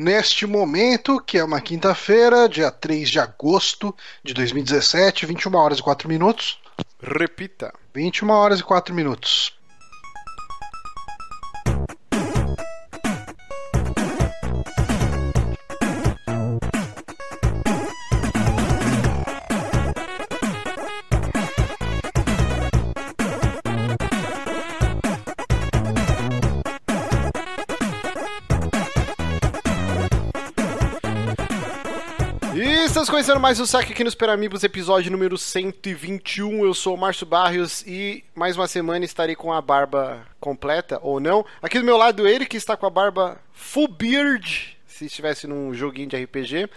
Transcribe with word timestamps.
neste 0.00 0.46
momento, 0.46 1.20
que 1.20 1.36
é 1.36 1.44
uma 1.44 1.60
quinta-feira, 1.60 2.48
dia 2.48 2.70
3 2.70 3.10
de 3.10 3.20
agosto 3.20 3.94
de 4.24 4.32
2017, 4.32 5.26
21 5.26 5.54
horas 5.54 5.78
e 5.78 5.82
4 5.82 6.08
minutos. 6.08 6.58
Repita. 7.02 7.74
21 7.94 8.30
horas 8.30 8.60
e 8.60 8.64
4 8.64 8.94
minutos. 8.94 9.59
Estamos 33.00 33.08
começando 33.08 33.40
mais 33.40 33.58
um 33.58 33.64
saque 33.64 33.94
aqui 33.94 34.04
nos 34.04 34.14
Peramibos, 34.14 34.62
episódio 34.62 35.10
número 35.10 35.38
121. 35.38 36.66
Eu 36.66 36.74
sou 36.74 36.94
o 36.94 36.98
Márcio 36.98 37.24
Barrios 37.24 37.80
e 37.86 38.22
mais 38.34 38.58
uma 38.58 38.68
semana 38.68 39.06
estarei 39.06 39.34
com 39.34 39.50
a 39.50 39.62
barba 39.62 40.26
completa, 40.38 41.00
ou 41.02 41.18
não. 41.18 41.42
Aqui 41.62 41.78
do 41.78 41.84
meu 41.86 41.96
lado, 41.96 42.28
ele 42.28 42.44
que 42.44 42.58
está 42.58 42.76
com 42.76 42.84
a 42.84 42.90
barba 42.90 43.40
full 43.54 43.88
beard, 43.88 44.76
se 44.86 45.06
estivesse 45.06 45.46
num 45.46 45.72
joguinho 45.72 46.10
de 46.10 46.22
RPG. 46.22 46.68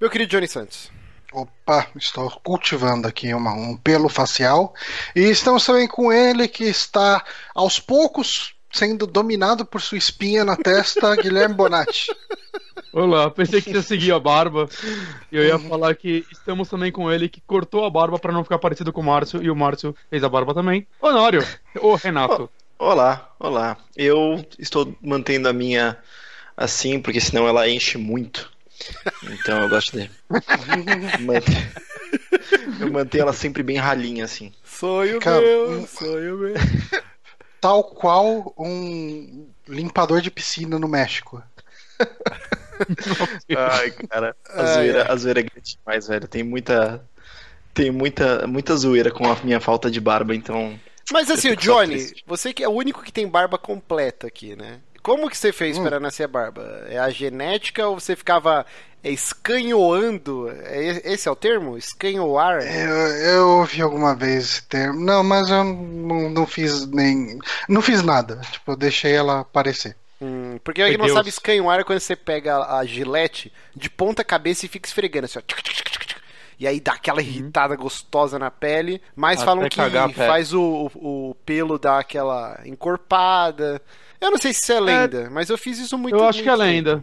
Meu 0.00 0.08
querido 0.08 0.30
Johnny 0.30 0.46
Santos. 0.46 0.88
Opa, 1.32 1.88
estou 1.96 2.30
cultivando 2.44 3.08
aqui 3.08 3.34
uma, 3.34 3.52
um 3.52 3.76
pelo 3.76 4.08
facial. 4.08 4.72
E 5.16 5.22
estamos 5.22 5.66
também 5.66 5.88
com 5.88 6.12
ele 6.12 6.46
que 6.46 6.62
está 6.62 7.24
aos 7.56 7.80
poucos 7.80 8.54
sendo 8.72 9.06
dominado 9.06 9.64
por 9.64 9.80
sua 9.80 9.98
espinha 9.98 10.44
na 10.44 10.56
testa, 10.56 11.14
Guilherme 11.20 11.54
Bonatti. 11.54 12.06
Olá, 12.92 13.30
pensei 13.30 13.62
que 13.62 13.72
você 13.72 13.82
seguia 13.82 14.16
a 14.16 14.20
barba. 14.20 14.68
E 15.30 15.36
eu 15.36 15.44
ia 15.44 15.58
falar 15.58 15.94
que 15.94 16.26
estamos 16.30 16.68
também 16.68 16.90
com 16.92 17.10
ele 17.10 17.28
que 17.28 17.40
cortou 17.46 17.84
a 17.84 17.90
barba 17.90 18.18
pra 18.18 18.32
não 18.32 18.42
ficar 18.44 18.58
parecido 18.58 18.92
com 18.92 19.00
o 19.00 19.04
Márcio. 19.04 19.42
E 19.42 19.50
o 19.50 19.56
Márcio 19.56 19.94
fez 20.10 20.22
a 20.22 20.28
barba 20.28 20.52
também. 20.52 20.86
Honório, 21.00 21.46
ô 21.80 21.94
Renato. 21.94 22.50
Olá, 22.78 23.30
olá. 23.38 23.76
Eu 23.96 24.44
estou 24.58 24.94
mantendo 25.00 25.48
a 25.48 25.52
minha 25.52 25.96
assim, 26.56 27.00
porque 27.00 27.20
senão 27.20 27.46
ela 27.48 27.66
enche 27.68 27.96
muito. 27.96 28.50
Então 29.22 29.62
eu 29.62 29.68
gosto 29.68 29.96
de. 29.96 30.10
Eu 32.80 32.92
mantenho 32.92 33.22
ela 33.22 33.32
sempre 33.32 33.62
bem 33.62 33.76
ralinha, 33.76 34.24
assim. 34.24 34.52
Sonho 34.64 35.18
Cara, 35.20 35.40
meu, 35.40 35.70
um- 35.70 35.86
sonho 35.86 36.36
meu. 36.38 36.54
Tal 37.62 37.84
qual 37.84 38.52
um 38.58 39.46
limpador 39.68 40.20
de 40.20 40.32
piscina 40.32 40.80
no 40.80 40.88
México. 40.88 41.40
Ai, 43.56 43.92
cara, 43.92 44.34
a 44.48 44.64
zoeira, 44.64 45.04
ai. 45.04 45.12
a 45.12 45.16
zoeira 45.16 45.38
é 45.38 45.42
grande 45.44 45.78
demais, 45.78 46.08
velho. 46.08 46.26
Tem 46.26 46.42
muita. 46.42 47.04
Tem 47.72 47.92
muita, 47.92 48.48
muita 48.48 48.74
zoeira 48.74 49.12
com 49.12 49.30
a 49.30 49.36
minha 49.44 49.60
falta 49.60 49.88
de 49.88 50.00
barba, 50.00 50.34
então. 50.34 50.76
Mas 51.12 51.30
assim, 51.30 51.50
o 51.50 51.56
Johnny, 51.56 51.94
triste. 51.94 52.24
você 52.26 52.52
que 52.52 52.64
é 52.64 52.68
o 52.68 52.72
único 52.72 53.00
que 53.04 53.12
tem 53.12 53.28
barba 53.28 53.56
completa 53.56 54.26
aqui, 54.26 54.56
né? 54.56 54.80
Como 55.02 55.28
que 55.28 55.36
você 55.36 55.52
fez 55.52 55.78
Hum. 55.78 55.82
para 55.82 55.98
nascer 56.00 56.24
a 56.24 56.28
barba? 56.28 56.62
É 56.88 56.98
a 56.98 57.10
genética 57.10 57.86
ou 57.88 57.98
você 57.98 58.14
ficava 58.14 58.64
escanhoando? 59.02 60.48
É, 60.64 61.12
esse 61.12 61.28
é 61.28 61.30
o 61.30 61.36
termo? 61.36 61.76
Escanhoar? 61.76 62.62
Eu, 62.62 62.96
eu 62.96 63.48
ouvi 63.58 63.82
alguma 63.82 64.14
vez 64.14 64.44
esse 64.44 64.62
termo. 64.64 65.00
Não, 65.00 65.24
mas 65.24 65.50
eu 65.50 65.64
não, 65.64 66.30
não 66.30 66.46
fiz 66.46 66.86
nem. 66.86 67.38
Não 67.68 67.82
fiz 67.82 68.02
nada. 68.02 68.40
Tipo, 68.50 68.72
eu 68.72 68.76
deixei 68.76 69.12
ela 69.12 69.40
aparecer. 69.40 69.96
Hum, 70.20 70.58
porque 70.62 70.82
Meu 70.84 70.98
não 70.98 71.06
Deus. 71.06 71.16
sabe 71.16 71.28
escanhoar 71.30 71.80
é 71.80 71.84
quando 71.84 71.98
você 71.98 72.14
pega 72.14 72.56
a, 72.56 72.78
a 72.78 72.84
gilete 72.86 73.52
de 73.74 73.90
ponta 73.90 74.22
cabeça 74.22 74.64
e 74.66 74.68
fica 74.68 74.86
esfregando 74.88 75.24
assim, 75.24 75.38
ó. 75.38 75.42
Tchic, 75.42 75.62
tchic, 75.62 75.82
tchic, 75.90 76.06
tchic. 76.06 76.20
E 76.60 76.66
aí 76.66 76.78
dá 76.78 76.92
aquela 76.92 77.20
irritada 77.20 77.74
gostosa 77.74 78.38
na 78.38 78.48
pele. 78.50 79.02
Mas 79.16 79.38
Até 79.38 79.46
falam 79.46 79.68
que 79.68 80.14
faz 80.14 80.52
o, 80.54 80.88
o, 80.94 81.30
o 81.30 81.34
pelo 81.44 81.76
dar 81.76 81.98
aquela 81.98 82.60
encorpada. 82.64 83.82
Eu 84.22 84.30
não 84.30 84.38
sei 84.38 84.52
se 84.52 84.62
isso 84.62 84.72
é 84.72 84.80
lenda, 84.80 85.28
mas 85.30 85.50
eu 85.50 85.58
fiz 85.58 85.78
isso 85.78 85.98
muito 85.98 86.16
Eu 86.16 86.24
acho 86.24 86.42
que 86.42 86.48
é 86.48 86.54
lenda. 86.54 87.02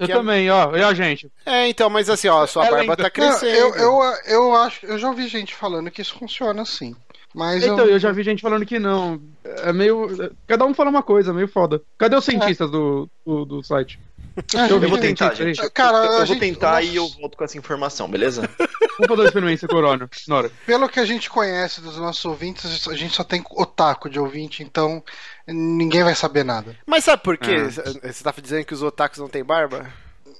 Eu 0.00 0.08
também, 0.08 0.50
ó. 0.50 0.76
E 0.76 0.82
a 0.82 0.92
gente? 0.92 1.30
É, 1.44 1.68
então, 1.68 1.88
mas 1.88 2.10
assim, 2.10 2.26
ó, 2.26 2.42
a 2.42 2.46
sua 2.46 2.66
É 2.66 2.70
barba 2.70 2.80
lenda. 2.82 2.96
tá 2.96 3.02
Não, 3.04 3.10
crescendo. 3.10 3.56
eu, 3.56 3.74
eu, 3.76 4.02
eu 4.26 4.56
acho. 4.56 4.84
Eu 4.84 4.98
já 4.98 5.08
ouvi 5.08 5.28
gente 5.28 5.54
falando 5.54 5.90
que 5.90 6.02
isso 6.02 6.18
funciona 6.18 6.62
assim. 6.62 6.94
Mas 7.32 7.62
Então, 7.62 7.78
eu, 7.80 7.90
eu 7.90 7.98
já 7.98 8.10
vi 8.10 8.22
gente 8.22 8.42
falando 8.42 8.66
que 8.66 8.78
não. 8.78 9.20
É 9.44 9.72
meio. 9.72 10.08
Cada 10.46 10.64
um 10.64 10.74
fala 10.74 10.90
uma 10.90 11.02
coisa, 11.02 11.32
meio 11.32 11.46
foda. 11.46 11.80
Cadê 11.96 12.16
os 12.16 12.24
cientistas 12.24 12.70
do, 12.70 13.08
do, 13.24 13.44
do 13.44 13.62
site? 13.62 14.00
É, 14.54 14.70
Eu 14.70 14.78
vou 14.80 14.96
vi 14.96 15.00
tentar, 15.00 15.30
aí. 15.30 15.36
gente. 15.36 15.70
Cara, 15.70 15.96
eu 16.04 16.12
vou 16.18 16.26
gente- 16.26 16.40
tentar 16.40 16.70
nossa. 16.72 16.82
e 16.82 16.96
eu 16.96 17.08
volto 17.08 17.38
com 17.38 17.44
essa 17.44 17.56
informação, 17.56 18.08
beleza? 18.08 18.42
Vamos 18.98 19.08
fazer 19.08 19.20
uma 19.22 19.26
experiência 19.28 19.68
o 19.72 19.76
Honório. 19.76 20.10
Nora. 20.28 20.50
Pelo 20.66 20.88
que 20.88 21.00
a 21.00 21.04
gente 21.06 21.30
conhece 21.30 21.80
dos 21.80 21.96
nossos 21.96 22.24
ouvintes, 22.24 22.86
a 22.88 22.94
gente 22.94 23.14
só 23.14 23.24
tem 23.24 23.42
otaku 23.50 24.10
de 24.10 24.18
ouvinte, 24.20 24.62
então 24.62 25.02
ninguém 25.46 26.02
vai 26.04 26.14
saber 26.14 26.44
nada. 26.44 26.76
Mas 26.86 27.04
sabe 27.04 27.22
por 27.22 27.36
quê? 27.38 27.54
Ah. 27.56 28.10
Você 28.12 28.22
tá 28.24 28.34
dizendo 28.40 28.64
que 28.64 28.74
os 28.74 28.82
otakus 28.82 29.18
não 29.18 29.28
têm 29.28 29.42
barba? 29.44 29.86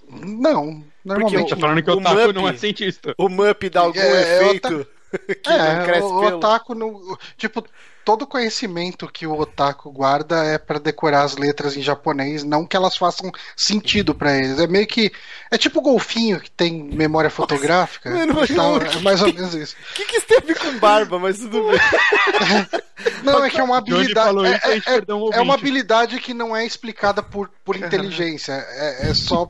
Não, 0.08 0.84
normalmente. 1.04 1.50
Tá 1.50 1.56
falando 1.56 1.82
que 1.82 1.90
o 1.90 1.94
O 1.94 2.02
Taco 2.02 2.16
Mup- 2.20 2.32
não 2.34 2.48
é 2.48 2.56
cientista. 2.56 3.14
O 3.18 3.28
Mup 3.28 3.62
dá 3.70 3.80
algum 3.80 3.98
É, 3.98 4.22
é 4.22 4.36
efeito 4.44 4.86
que 5.42 5.50
não 5.50 5.56
É, 5.56 5.84
cresce 5.84 6.02
o, 6.02 6.16
o 6.16 6.20
pelo? 6.20 6.36
otaku 6.36 6.74
não. 6.74 7.18
Tipo, 7.36 7.64
todo 8.06 8.24
conhecimento 8.24 9.08
que 9.08 9.26
o 9.26 9.36
otaku 9.36 9.90
guarda 9.90 10.44
é 10.44 10.56
pra 10.58 10.78
decorar 10.78 11.22
as 11.24 11.36
letras 11.36 11.76
em 11.76 11.82
japonês, 11.82 12.44
não 12.44 12.64
que 12.64 12.76
elas 12.76 12.96
façam 12.96 13.32
sentido 13.56 14.14
pra 14.14 14.32
eles. 14.36 14.60
É 14.60 14.66
meio 14.68 14.86
que. 14.86 15.10
É 15.50 15.58
tipo 15.58 15.80
o 15.80 15.82
golfinho 15.82 16.40
que 16.40 16.48
tem 16.50 16.84
memória 16.84 17.28
fotográfica. 17.28 18.08
mano, 18.08 18.34
mas 18.34 18.48
Então, 18.48 18.78
não- 18.78 18.86
é 18.86 19.00
mais 19.00 19.20
ou 19.20 19.26
menos 19.34 19.52
isso. 19.54 19.74
O 19.90 19.94
que, 19.94 20.04
que 20.04 20.16
isso 20.18 20.26
tem 20.28 20.38
a 20.38 20.40
ver 20.40 20.56
com 20.56 20.78
barba? 20.78 21.18
Mas 21.18 21.38
tudo 21.38 21.68
bem. 21.68 21.78
Não, 23.22 23.44
é 23.44 23.50
que 23.50 23.60
é 23.60 23.62
uma 23.62 23.76
habilidade. 23.78 24.26
falou 24.26 24.46
é- 24.46 24.58
é- 24.64 25.14
um 25.14 25.32
É 25.32 25.40
uma 25.40 25.54
habilidade 25.54 26.18
que 26.20 26.32
não 26.32 26.56
é 26.56 26.64
explicada 26.64 27.22
por, 27.22 27.50
por 27.64 27.76
inteligência. 27.76 28.52
É, 28.52 29.10
é 29.10 29.14
só 29.14 29.48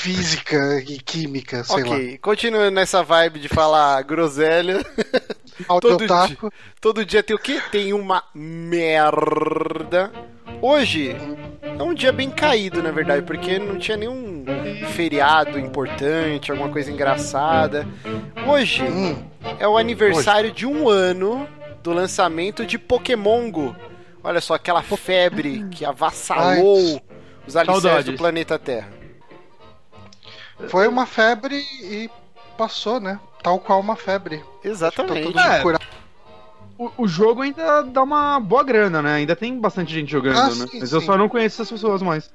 física 0.00 0.82
e 0.88 0.98
química, 0.98 1.62
sei 1.62 1.84
lá. 1.84 1.90
ok, 1.90 2.18
continua 2.18 2.70
nessa 2.70 3.02
vibe 3.02 3.38
de 3.40 3.48
falar 3.48 4.00
groselha. 4.04 4.84
Todo 5.80 6.04
otaku. 6.04 6.50
Todo 6.80 7.04
dia 7.04 7.22
tem 7.22 7.36
o 7.36 7.38
quê? 7.38 7.60
Tem 7.70 7.92
uma 7.92 8.22
merda. 8.34 10.10
Hoje 10.62 11.14
é 11.62 11.82
um 11.82 11.92
dia 11.94 12.12
bem 12.12 12.30
caído, 12.30 12.82
na 12.82 12.90
verdade, 12.90 13.22
porque 13.26 13.58
não 13.58 13.78
tinha 13.78 13.96
nenhum 13.96 14.44
feriado 14.94 15.58
importante, 15.58 16.50
alguma 16.50 16.70
coisa 16.70 16.90
engraçada. 16.90 17.86
Hoje 18.46 18.82
Hum, 18.82 19.22
é 19.58 19.68
o 19.68 19.76
aniversário 19.76 20.50
de 20.50 20.66
um 20.66 20.88
ano 20.88 21.46
do 21.82 21.92
lançamento 21.92 22.64
de 22.64 22.78
Pokémon 22.78 23.50
Go. 23.50 23.76
Olha 24.24 24.40
só, 24.40 24.54
aquela 24.54 24.82
febre 24.82 25.66
que 25.70 25.84
avassalou 25.84 27.00
os 27.46 27.56
alicerces 27.56 27.82
Saudades. 27.82 28.04
do 28.12 28.16
planeta 28.18 28.58
Terra. 28.58 28.99
Foi 30.68 30.86
uma 30.88 31.06
febre 31.06 31.56
e 31.82 32.10
passou, 32.56 33.00
né? 33.00 33.18
Tal 33.42 33.58
qual 33.58 33.80
uma 33.80 33.96
febre. 33.96 34.44
Exatamente. 34.64 35.32
Tá 35.32 35.56
É. 35.56 35.62
O, 36.78 36.90
o 37.04 37.08
jogo 37.08 37.42
ainda 37.42 37.82
dá 37.82 38.02
uma 38.02 38.40
boa 38.40 38.62
grana, 38.64 39.02
né? 39.02 39.14
Ainda 39.14 39.36
tem 39.36 39.58
bastante 39.60 39.92
gente 39.92 40.10
jogando, 40.10 40.38
Ah, 40.38 40.48
né? 40.54 40.66
sim, 40.70 40.80
Mas 40.80 40.92
eu 40.92 41.00
sim. 41.00 41.06
só 41.06 41.16
não 41.16 41.28
conheço 41.28 41.56
essas 41.60 41.70
pessoas 41.70 42.00
mais. 42.02 42.30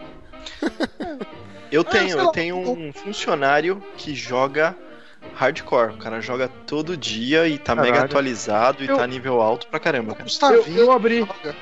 Eu 1.71 1.81
Ah, 1.81 1.83
tenho, 1.85 2.17
eu 2.19 2.27
tenho 2.27 2.57
um 2.57 2.93
funcionário 2.93 3.81
que 3.97 4.13
joga 4.13 4.75
hardcore. 5.33 5.93
O 5.95 5.97
cara 5.97 6.21
joga 6.21 6.47
todo 6.67 6.95
dia 6.95 7.47
e 7.47 7.57
tá 7.57 7.73
mega 7.75 7.87
Caralho. 7.87 8.05
atualizado 8.05 8.83
e 8.83 8.87
Eu- 8.87 8.97
tá 8.97 9.07
nível 9.07 9.41
alto 9.41 9.67
pra 9.67 9.79
caramba, 9.79 10.13
cara. 10.15 10.29
Eu, 10.55 10.63
20, 10.63 10.77
eu 10.77 10.91
abri, 10.91 11.19
joga. 11.19 11.55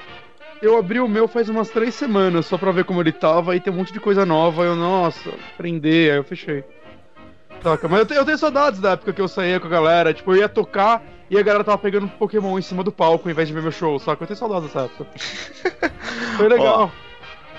Eu 0.64 0.78
abri 0.78 1.00
o 1.00 1.08
meu 1.08 1.28
faz 1.28 1.50
umas 1.50 1.70
três 1.70 1.94
semanas 1.96 2.46
só 2.46 2.58
pra 2.58 2.72
ver 2.72 2.86
como 2.86 3.02
ele 3.02 3.12
tava 3.12 3.56
e 3.56 3.60
tem 3.60 3.72
um 3.72 3.76
monte 3.76 3.92
de 3.94 4.00
coisa 4.00 4.26
nova. 4.26 4.64
Eu, 4.64 4.76
nossa, 4.76 5.30
aprender, 5.54 6.12
aí 6.12 6.18
eu 6.18 6.24
fechei. 6.24 6.64
Saca? 7.62 7.88
Mas 7.88 8.00
eu, 8.00 8.06
te- 8.06 8.14
eu 8.16 8.26
tenho 8.26 8.38
saudades 8.38 8.80
da 8.80 8.92
época 8.92 9.14
que 9.14 9.22
eu 9.22 9.28
saía 9.28 9.60
com 9.60 9.68
a 9.68 9.70
galera. 9.70 10.14
Tipo, 10.14 10.34
eu 10.34 10.38
ia 10.40 10.50
tocar 10.50 11.02
e 11.30 11.38
a 11.38 11.42
galera 11.42 11.64
tava 11.64 11.78
pegando 11.78 12.08
Pokémon 12.08 12.58
em 12.60 12.62
cima 12.62 12.84
do 12.84 12.92
palco 12.92 13.28
ao 13.28 13.32
invés 13.32 13.48
de 13.48 13.54
ver 13.54 13.62
meu 13.62 13.72
show, 13.72 13.98
saca? 14.00 14.24
Eu 14.24 14.28
tenho 14.28 14.38
saudades 14.38 14.68
dessa 14.68 14.82
época. 14.86 15.06
Foi 16.38 16.48
legal. 16.48 16.92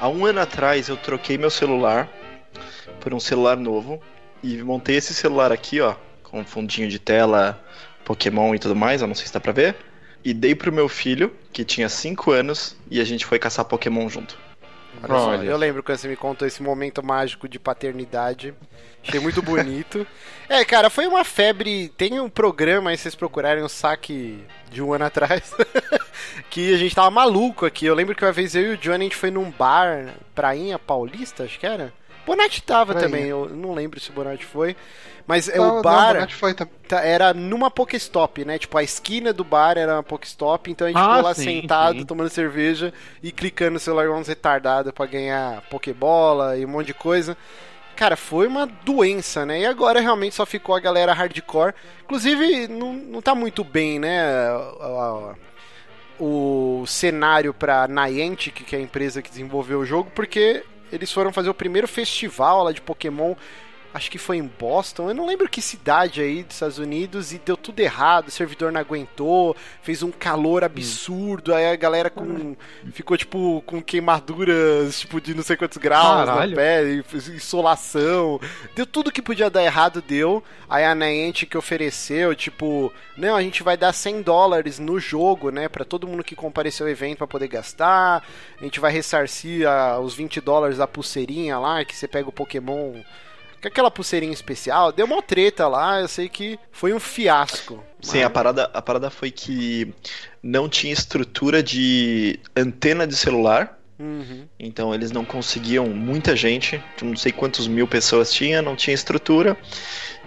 Há 0.01 0.09
um 0.09 0.27
ano 0.27 0.41
atrás 0.41 0.89
eu 0.89 0.97
troquei 0.97 1.39
meu 1.39 1.51
celular 1.51 2.09
por 3.01 3.15
um 3.15 3.21
celular 3.21 3.57
novo 3.57 4.01
e 4.43 4.59
montei 4.63 4.97
esse 4.97 5.15
celular 5.15 5.51
aqui, 5.53 5.81
ó, 5.81 5.95
com 6.23 6.45
fundinho 6.45 6.89
de 6.89 6.99
tela, 6.99 7.59
Pokémon 8.05 8.55
e 8.55 8.59
tudo 8.59 8.75
mais, 8.77 9.01
eu 9.01 9.07
não 9.09 9.15
sei 9.15 9.27
se 9.27 9.33
dá 9.33 9.41
pra 9.41 9.53
ver. 9.53 9.75
E 10.25 10.33
dei 10.33 10.55
pro 10.55 10.73
meu 10.73 10.89
filho, 10.89 11.33
que 11.53 11.65
tinha 11.65 11.89
5 11.89 12.31
anos, 12.31 12.77
e 12.91 13.01
a 13.01 13.05
gente 13.05 13.27
foi 13.27 13.39
caçar 13.39 13.65
Pokémon 13.65 14.09
junto. 14.09 14.39
Olha 15.03 15.19
só, 15.19 15.29
Olha. 15.31 15.45
eu 15.45 15.57
lembro 15.57 15.83
quando 15.83 15.99
você 15.99 16.09
me 16.09 16.17
contou 16.17 16.47
esse 16.47 16.63
momento 16.63 17.05
mágico 17.05 17.49
de 17.49 17.59
paternidade. 17.59 18.55
Achei 19.07 19.21
muito 19.21 19.43
bonito. 19.43 20.07
é, 20.49 20.65
cara, 20.65 20.89
foi 20.89 21.07
uma 21.07 21.25
febre. 21.25 21.91
Tem 21.91 22.19
um 22.21 22.31
programa 22.31 22.91
aí, 22.91 22.97
se 22.97 23.03
vocês 23.03 23.15
procurarem 23.15 23.63
o 23.63 23.69
saque 23.69 24.43
de 24.71 24.81
um 24.83 24.95
ano 24.95 25.05
atrás. 25.05 25.53
que 26.49 26.73
a 26.73 26.79
gente 26.79 26.95
tava 26.95 27.11
maluco 27.11 27.67
aqui. 27.67 27.85
Eu 27.85 27.95
lembro 27.95 28.15
que 28.15 28.25
uma 28.25 28.33
vez 28.33 28.55
eu 28.55 28.73
e 28.73 28.75
o 28.75 28.79
Johnny 28.79 29.05
a 29.05 29.09
gente 29.09 29.17
foi 29.17 29.31
num 29.31 29.51
bar, 29.51 30.15
Prainha 30.35 30.79
Paulista, 30.79 31.45
acho 31.45 31.59
que 31.59 31.67
era. 31.67 31.93
Bonatti 32.27 32.63
tava 32.63 32.95
também, 32.95 33.25
eu 33.27 33.49
não 33.49 33.75
lembro 33.75 34.01
se 34.01 34.11
o 34.11 34.13
Bonatti 34.13 34.45
foi. 34.45 34.77
Mas 35.27 35.49
é 35.49 35.57
Não, 35.57 35.79
o 35.79 35.83
bar 35.83 36.15
Não, 36.21 36.29
foi 36.29 36.53
também. 36.53 36.75
tá- 36.87 37.01
era 37.01 37.33
numa 37.33 37.71
Pokestop, 37.71 38.45
né? 38.45 38.59
Tipo, 38.59 38.77
a 38.77 38.83
esquina 38.83 39.33
do 39.33 39.43
bar 39.43 39.79
era 39.79 39.95
uma 39.95 40.03
Pokestop, 40.03 40.71
então 40.71 40.87
a 40.87 40.91
gente 40.91 40.99
Ah, 41.01 41.09
ficou 41.09 41.23
lá 41.23 41.35
sim, 41.35 41.45
sentado, 41.63 41.99
sim. 42.01 42.05
tomando 42.05 42.29
cerveja 42.29 42.93
e 43.23 43.33
clicando 43.33 43.73
no 43.73 43.79
celular 43.79 44.11
uns 44.11 44.29
retardados 44.29 44.93
pra 44.93 45.07
ganhar 45.07 45.63
Pokébola 45.71 46.59
e 46.59 46.65
um 46.67 46.69
monte 46.69 46.89
de 46.89 46.95
coisa. 46.95 47.37
Cara, 47.97 48.17
foi 48.17 48.47
uma 48.49 48.67
doença, 48.67 49.47
né? 49.47 49.61
E 49.61 49.67
agora 49.67 49.99
realmente 50.01 50.35
só 50.35 50.45
ficou 50.45 50.75
a 50.75 50.81
galera 50.81 51.15
hardcore. 51.15 51.73
Inclusive, 52.05 52.69
não, 52.69 52.93
não 52.93 53.23
tá 53.23 53.35
muito 53.35 53.65
bem, 53.65 53.99
né? 53.99 54.21
o 56.19 56.85
cenário 56.87 57.53
pra 57.53 57.89
Niantic, 57.89 58.63
que 58.65 58.77
é 58.77 58.79
a 58.79 58.83
empresa 58.83 59.21
que 59.21 59.29
desenvolveu 59.31 59.81
o 59.81 59.85
jogo, 59.85 60.11
porque 60.15 60.63
eles 60.95 61.13
foram 61.13 61.33
fazer 61.33 61.51
o 61.51 61.55
primeiro 61.55 61.89
festival 61.89 62.65
lá 62.65 62.73
de 62.73 62.81
Pokémon, 62.81 63.35
acho 63.95 64.11
que 64.11 64.19
foi 64.19 64.39
em 64.39 64.51
Boston, 64.59 65.09
eu 65.11 65.15
não 65.15 65.25
lembro 65.27 65.49
que 65.49 65.63
cidade 65.63 66.21
aí 66.21 66.43
dos 66.43 66.57
Estados 66.57 66.79
Unidos, 66.79 67.33
e 67.33 67.39
deu 67.39 67.57
tudo 67.57 67.79
errado, 67.81 68.27
o 68.29 68.31
servidor 68.31 68.73
não 68.73 68.81
aguentou, 68.81 69.57
fez 69.83 70.03
um 70.03 70.11
calor 70.11 70.65
absurdo, 70.65 71.55
aí 71.55 71.67
a 71.67 71.77
galera 71.77 72.11
com, 72.11 72.57
ficou 72.93 73.17
tipo 73.17 73.63
com 73.65 73.81
queimaduras 73.81 74.99
tipo 74.99 75.21
de 75.21 75.33
não 75.33 75.43
sei 75.45 75.57
quantos 75.57 75.79
graus 75.79 76.27
Caralho. 76.27 76.51
na 76.51 76.57
pele, 76.57 77.05
insolação, 77.35 78.41
deu 78.75 78.85
tudo 78.87 79.13
que 79.13 79.23
podia 79.23 79.49
dar 79.49 79.63
errado, 79.63 80.03
deu. 80.03 80.43
Aí 80.69 80.85
a 80.85 80.95
Niantic 80.95 81.55
ofereceu, 81.57 82.35
tipo, 82.35 82.93
não, 83.17 83.37
a 83.37 83.43
gente 83.43 83.63
vai 83.63 83.77
dar 83.77 83.93
100 83.93 84.23
dólares 84.23 84.79
no 84.79 84.99
jogo, 84.99 85.51
né, 85.51 85.69
Pra 85.69 85.85
todo 85.85 86.07
mundo 86.09 86.25
que 86.25 86.35
compareceu 86.35 86.87
ao 86.87 86.91
evento 86.91 87.19
pra 87.19 87.27
poder 87.27 87.47
gastar. 87.49 88.25
A 88.61 88.65
gente 88.65 88.81
vai 88.81 88.91
ressarcir 88.93 89.69
a- 89.69 89.99
os 90.01 90.15
20 90.15 90.41
dólares 90.41 90.79
da 90.79 90.87
pulseirinha 90.87 91.59
lá, 91.59 91.85
que 91.85 91.95
você 91.95 92.09
pega 92.09 92.29
o 92.29 92.33
Pokémon 92.33 92.95
com 93.65 93.69
aquela 93.69 93.91
pulseirinha 93.91 94.33
especial. 94.33 94.93
Deu 94.93 95.07
uma 95.07 95.23
treta 95.23 95.67
lá, 95.67 96.01
eu 96.01 96.09
sei 96.09 96.29
que 96.29 96.59
foi 96.71 96.93
um 96.93 97.01
fiasco. 97.01 97.83
Sim, 98.01 98.19
Mas- 98.19 98.27
a 98.27 98.31
parada, 98.31 98.71
a 98.75 98.83
parada 98.83 99.11
foi 99.11 99.31
que 99.31 99.93
não 100.43 100.69
tinha 100.69 100.93
estrutura 100.93 101.63
de 101.63 102.39
antena 102.55 103.07
de 103.07 103.17
celular. 103.17 103.79
Uhum. 103.99 104.47
Então 104.59 104.93
eles 104.95 105.13
não 105.13 105.25
conseguiam, 105.25 105.87
muita 105.87 106.35
gente, 106.37 106.83
não 107.01 107.17
sei 107.17 107.31
quantos 107.33 107.67
mil 107.69 107.87
pessoas 107.87 108.33
tinha, 108.33 108.61
não 108.61 108.75
tinha 108.77 108.93
estrutura. 108.95 109.57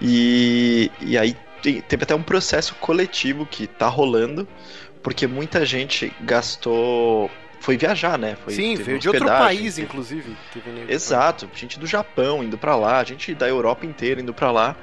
E, 0.02 0.90
e 1.02 1.18
aí 1.18 1.36
te- 1.62 1.82
teve 1.82 2.04
até 2.04 2.16
um 2.16 2.24
processo 2.24 2.76
coletivo 2.76 3.46
que 3.46 3.68
tá 3.68 3.88
rolando, 3.88 4.48
porque 5.04 5.28
muita 5.28 5.66
gente 5.66 6.12
gastou. 6.22 7.30
Foi 7.60 7.78
viajar, 7.78 8.18
né? 8.18 8.38
Foi, 8.44 8.54
Sim, 8.54 8.76
veio 8.76 9.00
de 9.00 9.08
outro 9.10 9.26
país, 9.26 9.76
teve- 9.76 9.88
inclusive. 9.88 10.38
teve 10.54 10.92
Exato, 10.94 11.50
gente 11.54 11.80
do 11.80 11.88
Japão 11.88 12.44
indo 12.44 12.58
pra 12.58 12.76
lá, 12.76 13.04
gente 13.04 13.34
da 13.34 13.48
Europa 13.48 13.86
inteira 13.86 14.22
indo 14.22 14.34
pra 14.34 14.52
lá. 14.52 14.76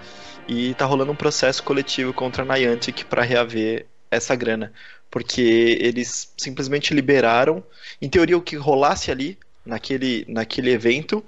E 0.47 0.75
tá 0.75 0.85
rolando 0.85 1.13
um 1.13 1.17
processo 1.17 1.63
coletivo 1.63 2.13
contra 2.13 2.43
a 2.43 2.47
Niantic 2.47 3.05
pra 3.05 3.23
reaver 3.23 3.87
essa 4.11 4.35
grana. 4.35 4.73
Porque 5.11 5.79
eles 5.81 6.33
simplesmente 6.37 6.93
liberaram, 6.93 7.63
em 8.03 8.09
teoria, 8.09 8.37
o 8.37 8.43
que 8.43 8.57
rolasse 8.57 9.11
ali, 9.11 9.39
naquele, 9.65 10.27
naquele 10.29 10.71
evento, 10.71 11.25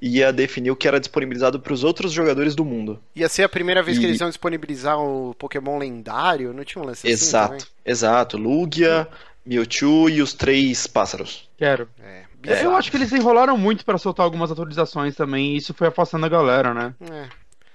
ia 0.00 0.32
definir 0.32 0.70
o 0.70 0.76
que 0.76 0.86
era 0.88 1.00
disponibilizado 1.00 1.58
pros 1.60 1.82
outros 1.84 2.12
jogadores 2.12 2.54
do 2.54 2.64
mundo. 2.64 2.98
Ia 3.14 3.28
ser 3.28 3.42
a 3.42 3.48
primeira 3.48 3.82
vez 3.82 3.98
que 3.98 4.04
E- 4.04 4.08
eles 4.08 4.20
iam 4.20 4.28
disponibilizar 4.28 4.98
o 4.98 5.34
Pokémon 5.34 5.76
lendário, 5.78 6.52
não 6.54 6.64
tinha 6.64 6.80
um 6.82 6.86
lance 6.86 7.06
assim 7.06 7.26
exato, 7.26 7.48
também? 7.52 7.66
exato. 7.84 8.36
Lugia, 8.38 9.08
Mewtwo 9.46 10.08
e 10.10 10.20
os 10.20 10.34
três 10.34 10.86
pássaros. 10.86 11.48
Quero. 11.56 11.88
É, 12.02 12.22
É, 12.22 12.24
bizarro. 12.40 12.64
Eu 12.64 12.76
acho 12.76 12.90
que 12.90 12.96
eles 12.96 13.12
enrolaram 13.12 13.56
muito 13.56 13.84
pra 13.84 13.96
soltar 13.98 14.24
algumas 14.24 14.50
atualizações 14.50 15.14
também, 15.16 15.54
e 15.54 15.56
isso 15.56 15.72
foi 15.74 15.88
afastando 15.88 16.26
a 16.26 16.28
galera, 16.28 16.74
né? 16.74 16.94
É. 17.10 17.28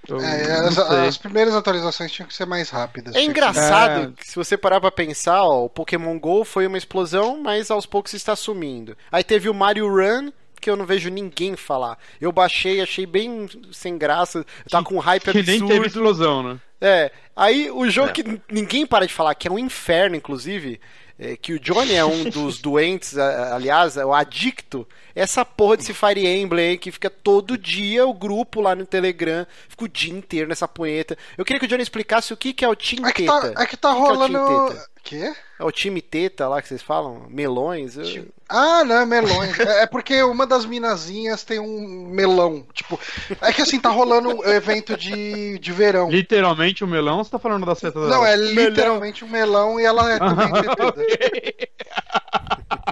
Eu 0.08 0.20
É, 0.20 0.52
as, 0.66 0.78
as 0.78 1.16
primeiras 1.18 1.54
atualizações 1.54 2.10
tinham 2.10 2.26
que 2.26 2.34
ser 2.34 2.44
mais 2.44 2.70
rápidas. 2.70 3.14
É 3.14 3.20
que 3.20 3.24
engraçado 3.24 4.08
É. 4.08 4.12
que 4.20 4.26
se 4.28 4.34
você 4.34 4.56
parar 4.56 4.80
pra 4.80 4.90
pensar, 4.90 5.42
ó, 5.44 5.64
o 5.64 5.70
Pokémon 5.70 6.18
GO 6.18 6.44
foi 6.44 6.66
uma 6.66 6.76
explosão, 6.78 7.40
mas 7.40 7.70
aos 7.70 7.86
poucos 7.86 8.12
está 8.12 8.34
sumindo. 8.34 8.96
Aí 9.12 9.22
teve 9.22 9.48
o 9.48 9.54
Mario 9.54 9.88
Run, 9.88 10.32
que 10.60 10.68
eu 10.68 10.76
não 10.76 10.86
vejo 10.86 11.08
ninguém 11.08 11.54
falar. 11.56 11.96
Eu 12.20 12.32
baixei, 12.32 12.80
achei 12.80 13.06
bem 13.06 13.48
sem 13.72 13.96
graça, 13.96 14.44
tá 14.68 14.82
com 14.82 14.96
um 14.96 14.98
hype 15.00 15.22
Que 15.22 15.32
nem 15.34 15.40
absurdo. 15.56 15.68
teve 15.68 15.86
explosão, 15.86 16.42
né? 16.42 16.60
É, 16.80 17.12
aí 17.36 17.70
o 17.70 17.88
jogo 17.88 18.08
É. 18.08 18.12
que 18.12 18.40
ninguém 18.50 18.84
para 18.84 19.06
de 19.06 19.12
falar, 19.14 19.36
que 19.36 19.46
é 19.46 19.50
um 19.52 19.58
inferno, 19.58 20.16
inclusive, 20.16 20.80
é, 21.18 21.36
que 21.36 21.52
o 21.52 21.60
Johnny 21.60 21.94
é 21.94 22.04
um 22.04 22.24
dos 22.30 22.60
doentes, 22.60 23.16
aliás, 23.16 23.96
é 23.96 24.04
o 24.04 24.12
adicto, 24.12 24.86
essa 25.14 25.44
porra 25.44 25.76
desse 25.76 25.92
Fire 25.92 26.26
Emblem 26.26 26.70
aí, 26.70 26.78
que 26.78 26.90
fica 26.90 27.10
todo 27.10 27.58
dia 27.58 28.06
o 28.06 28.14
grupo 28.14 28.60
lá 28.60 28.74
no 28.74 28.86
Telegram, 28.86 29.46
fica 29.68 29.84
o 29.84 29.88
dia 29.88 30.12
inteiro 30.12 30.48
nessa 30.48 30.66
punheta. 30.66 31.16
Eu 31.36 31.44
queria 31.44 31.60
que 31.60 31.66
o 31.66 31.68
Johnny 31.68 31.82
explicasse 31.82 32.32
o 32.32 32.36
que, 32.36 32.52
que 32.52 32.64
é 32.64 32.68
o 32.68 32.76
Team 32.76 33.06
É 33.06 33.12
que 33.12 33.22
Teta. 33.22 33.52
tá, 33.52 33.62
é 33.62 33.66
que 33.66 33.76
tá 33.76 33.94
O 33.94 33.94
que 33.94 34.28
que 34.28 34.36
é 34.36 34.91
Quê? 35.02 35.34
É 35.58 35.64
o 35.64 35.72
time 35.72 36.00
Teta 36.00 36.46
lá 36.48 36.62
que 36.62 36.68
vocês 36.68 36.80
falam? 36.80 37.26
Melões? 37.28 37.96
Eu- 37.96 38.28
Ah, 38.48 38.84
não, 38.84 38.96
é 39.00 39.06
melões. 39.06 39.58
é 39.58 39.82
é 39.82 39.86
porque 39.86 40.22
uma 40.22 40.46
das 40.46 40.64
minazinhas 40.64 41.42
tem 41.42 41.58
um 41.58 42.06
melão. 42.06 42.64
Tipo, 42.72 42.98
é 43.40 43.52
que 43.52 43.62
assim, 43.62 43.80
tá 43.80 43.88
rolando 43.88 44.28
um 44.28 44.44
evento 44.44 44.96
de, 44.96 45.58
de 45.58 45.72
verão. 45.72 46.08
Literalmente 46.10 46.84
o 46.84 46.86
melão, 46.86 47.22
você 47.22 47.30
tá 47.30 47.38
falando 47.38 47.66
da 47.66 47.74
seta 47.74 47.98
Não, 47.98 48.24
é 48.24 48.36
literalmente 48.36 49.24
um 49.24 49.28
melão 49.28 49.80
e 49.80 49.84
ela 49.84 50.12
é 50.12 50.18
também. 50.18 50.50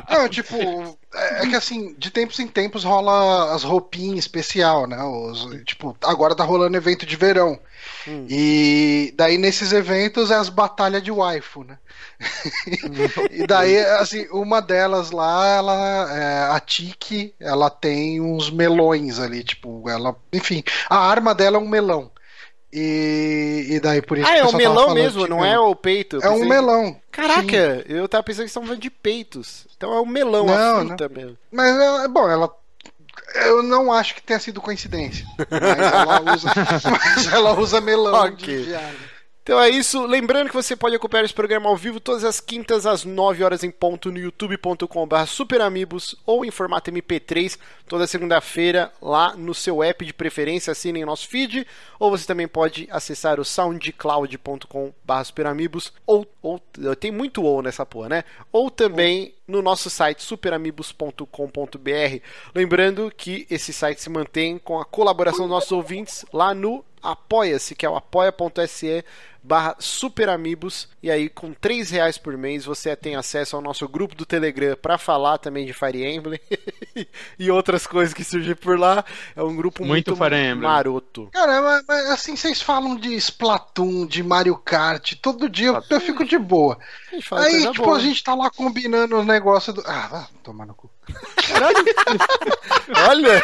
Não, 0.09 0.29
tipo, 0.29 0.57
é, 1.15 1.43
é 1.45 1.47
que 1.49 1.55
assim, 1.57 1.95
de 1.97 2.11
tempos 2.11 2.39
em 2.41 2.47
tempos 2.49 2.83
rola 2.85 3.55
as 3.55 3.63
roupinhas 3.63 4.19
especial, 4.21 4.87
né? 4.87 5.01
Os, 5.03 5.47
tipo, 5.65 5.97
agora 6.05 6.35
tá 6.35 6.43
rolando 6.45 6.77
evento 6.77 7.07
de 7.07 7.17
verão. 7.17 7.59
Hum. 8.07 8.27
E 8.29 9.13
daí 9.17 9.37
nesses 9.39 9.73
eventos 9.73 10.31
é 10.31 10.35
as 10.37 10.49
batalhas 10.49 11.03
de 11.03 11.11
waifu, 11.11 11.65
né? 11.65 11.79
e 13.31 13.47
daí, 13.47 13.79
assim, 13.79 14.27
uma 14.31 14.61
delas 14.61 15.11
lá, 15.11 15.47
ela, 15.57 16.13
é, 16.19 16.51
a 16.57 16.61
Tiki, 16.61 17.35
ela 17.41 17.71
tem 17.71 18.21
uns 18.21 18.51
melões 18.51 19.19
ali, 19.19 19.43
tipo, 19.43 19.89
ela, 19.89 20.15
enfim, 20.33 20.63
a 20.89 20.99
arma 20.99 21.35
dela 21.35 21.57
é 21.57 21.61
um 21.61 21.69
melão. 21.69 22.11
E, 22.73 23.67
e 23.69 23.81
daí 23.81 24.01
por 24.01 24.17
isso 24.17 24.29
Ah, 24.31 24.37
é 24.37 24.45
o 24.45 24.47
o 24.49 24.53
pessoal 24.53 24.53
tava 24.53 24.59
melão 24.59 24.89
falando 24.89 25.03
mesmo, 25.03 25.27
não 25.27 25.45
é 25.45 25.59
o 25.59 25.75
peito. 25.75 26.17
Eu 26.17 26.23
É 26.23 26.29
um 26.31 26.35
pensei- 26.35 26.49
melão. 26.49 26.97
Caraca, 27.11 27.85
eu 27.89 28.09
tava 28.09 28.23
pensando 28.23 28.45
que 28.45 28.49
estavam 28.51 28.69
falando 28.69 28.83
de 28.83 28.91
peitos. 28.91 29.67
Então 29.77 29.93
é 29.93 30.01
o 30.01 30.07
melão, 30.07 30.49
a 30.49 30.57
Não, 30.57 30.87
fruta 30.87 31.09
mesmo. 31.09 31.37
Mas, 31.51 31.77
é, 32.05 32.07
bom, 32.09 32.31
ela. 32.31 32.49
Eu 33.35 33.63
não 33.63 33.93
acho 33.93 34.15
que 34.15 34.23
tenha 34.23 34.39
sido 34.41 34.61
coincidência. 34.61 35.25
Mas 35.39 35.93
ela 35.93 36.35
usa, 36.35 36.49
mas 36.91 37.33
ela 37.33 37.59
usa 37.59 37.81
melão 37.81 38.27
Ok. 38.27 38.65
de. 38.65 38.75
Então 39.43 39.61
é 39.61 39.71
isso. 39.71 40.05
Lembrando 40.05 40.49
que 40.49 40.55
você 40.55 40.77
pode 40.77 40.95
acompanhar 40.95 41.25
esse 41.25 41.35
programa 41.35 41.69
ao 41.69 41.77
vivo 41.77 41.99
todas 41.99 42.25
as 42.25 42.41
quintas 42.41 42.87
às 42.87 43.05
9 43.05 43.43
horas 43.43 43.65
em 43.65 43.71
ponto 43.71 44.13
no 44.13 44.19
youtube.com.br 44.19 45.27
superamigos 45.27 46.15
ou 46.27 46.45
em 46.45 46.51
formato 46.51 46.91
MP3 46.91 47.59
toda 47.89 48.07
segunda-feira 48.07 48.93
lá 49.01 49.35
no 49.35 49.55
seu 49.55 49.83
app 49.83 50.05
de 50.05 50.13
preferência. 50.13 50.73
Assinem 50.73 51.05
nosso 51.05 51.27
feed. 51.27 51.67
Ou 51.99 52.11
você 52.11 52.27
também 52.27 52.47
pode 52.47 52.87
acessar 52.91 53.41
o 53.41 53.45
soundcloud.com.br 53.45 55.25
superamigos 55.25 55.93
ou, 56.07 56.27
ou 56.43 56.61
tem 56.99 57.11
muito 57.11 57.43
ou 57.43 57.63
nessa 57.63 57.87
porra, 57.87 58.09
né? 58.09 58.25
Ou 58.53 58.71
também 58.71 59.35
no 59.49 59.63
nosso 59.63 59.91
site 59.91 60.23
superamigos.com.br. 60.23 62.23
Lembrando 62.55 63.13
que 63.17 63.47
esse 63.51 63.73
site 63.73 64.01
se 64.01 64.09
mantém 64.09 64.59
com 64.59 64.79
a 64.79 64.85
colaboração 64.85 65.41
dos 65.41 65.51
nossos 65.51 65.73
ouvintes 65.73 66.25
lá 66.33 66.55
no 66.55 66.85
Apoia-se, 67.03 67.75
que 67.75 67.87
é 67.87 67.91
o 67.91 67.97
apoia.se 67.97 69.05
barra 69.43 69.75
superamigos 69.79 70.89
e 71.03 71.11
aí 71.11 71.29
com 71.29 71.53
3 71.53 71.91
reais 71.91 72.19
por 72.19 72.37
mês 72.37 72.65
você 72.65 72.95
tem 72.95 73.17
acesso 73.17 73.57
ao 73.57 73.63
nosso 73.63 73.89
grupo 73.89 74.15
do 74.15 74.27
Telegram 74.27 74.77
para 74.77 74.99
falar 74.99 75.39
também 75.39 75.65
de 75.65 75.73
Fire 75.73 76.05
Emblem 76.05 76.39
e 77.39 77.51
outras 77.51 77.87
coisas 77.87 78.13
que 78.13 78.23
surgem 78.23 78.55
por 78.55 78.79
lá. 78.79 79.05
É 79.35 79.43
um 79.43 79.57
grupo 79.57 79.85
muito, 79.85 80.11
Muito 80.11 80.61
maroto. 80.61 81.29
Cara, 81.33 81.63
mas, 81.63 81.85
mas, 81.89 82.11
assim, 82.11 82.37
vocês 82.37 82.61
falam 82.61 82.97
de 82.97 83.15
Splatoon, 83.15 84.07
de 84.07 84.23
Mario 84.23 84.57
Kart, 84.57 85.15
todo 85.21 85.49
dia 85.49 85.69
eu, 85.69 85.83
eu 85.89 86.01
fico 86.01 86.25
de 86.25 86.39
boa. 86.39 86.79
Aí, 87.33 87.67
tipo, 87.71 87.85
boa. 87.85 87.97
a 87.97 88.01
gente 88.01 88.23
tá 88.23 88.35
lá 88.35 88.51
combinando 88.51 89.19
os 89.19 89.27
negócios 89.27 89.75
do. 89.75 89.83
Ah, 89.87 90.09
vai 90.09 90.27
tomar 90.43 90.67
no 90.67 90.75
cu. 90.75 90.91
Olha, 93.09 93.43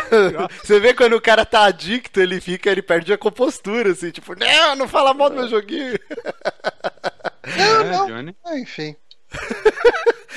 você 0.63 0.81
vê 0.81 0.95
quando 0.95 1.15
o 1.15 1.21
cara 1.21 1.45
tá 1.45 1.65
adicto, 1.65 2.21
ele 2.21 2.41
fica, 2.41 2.71
ele 2.71 2.83
perde 2.83 3.13
a 3.13 3.19
compostura, 3.19 3.93
assim, 3.93 4.11
tipo, 4.11 4.35
não, 4.39 4.77
não 4.77 4.89
fala 4.89 5.15
mal 5.15 5.31
do 5.31 5.37
meu 5.37 5.49
joguinho. 5.49 5.99
Não, 7.57 7.81
É, 7.81 7.91
não. 7.91 8.07
Johnny. 8.07 8.37
Ah, 8.45 8.59
enfim. 8.59 8.97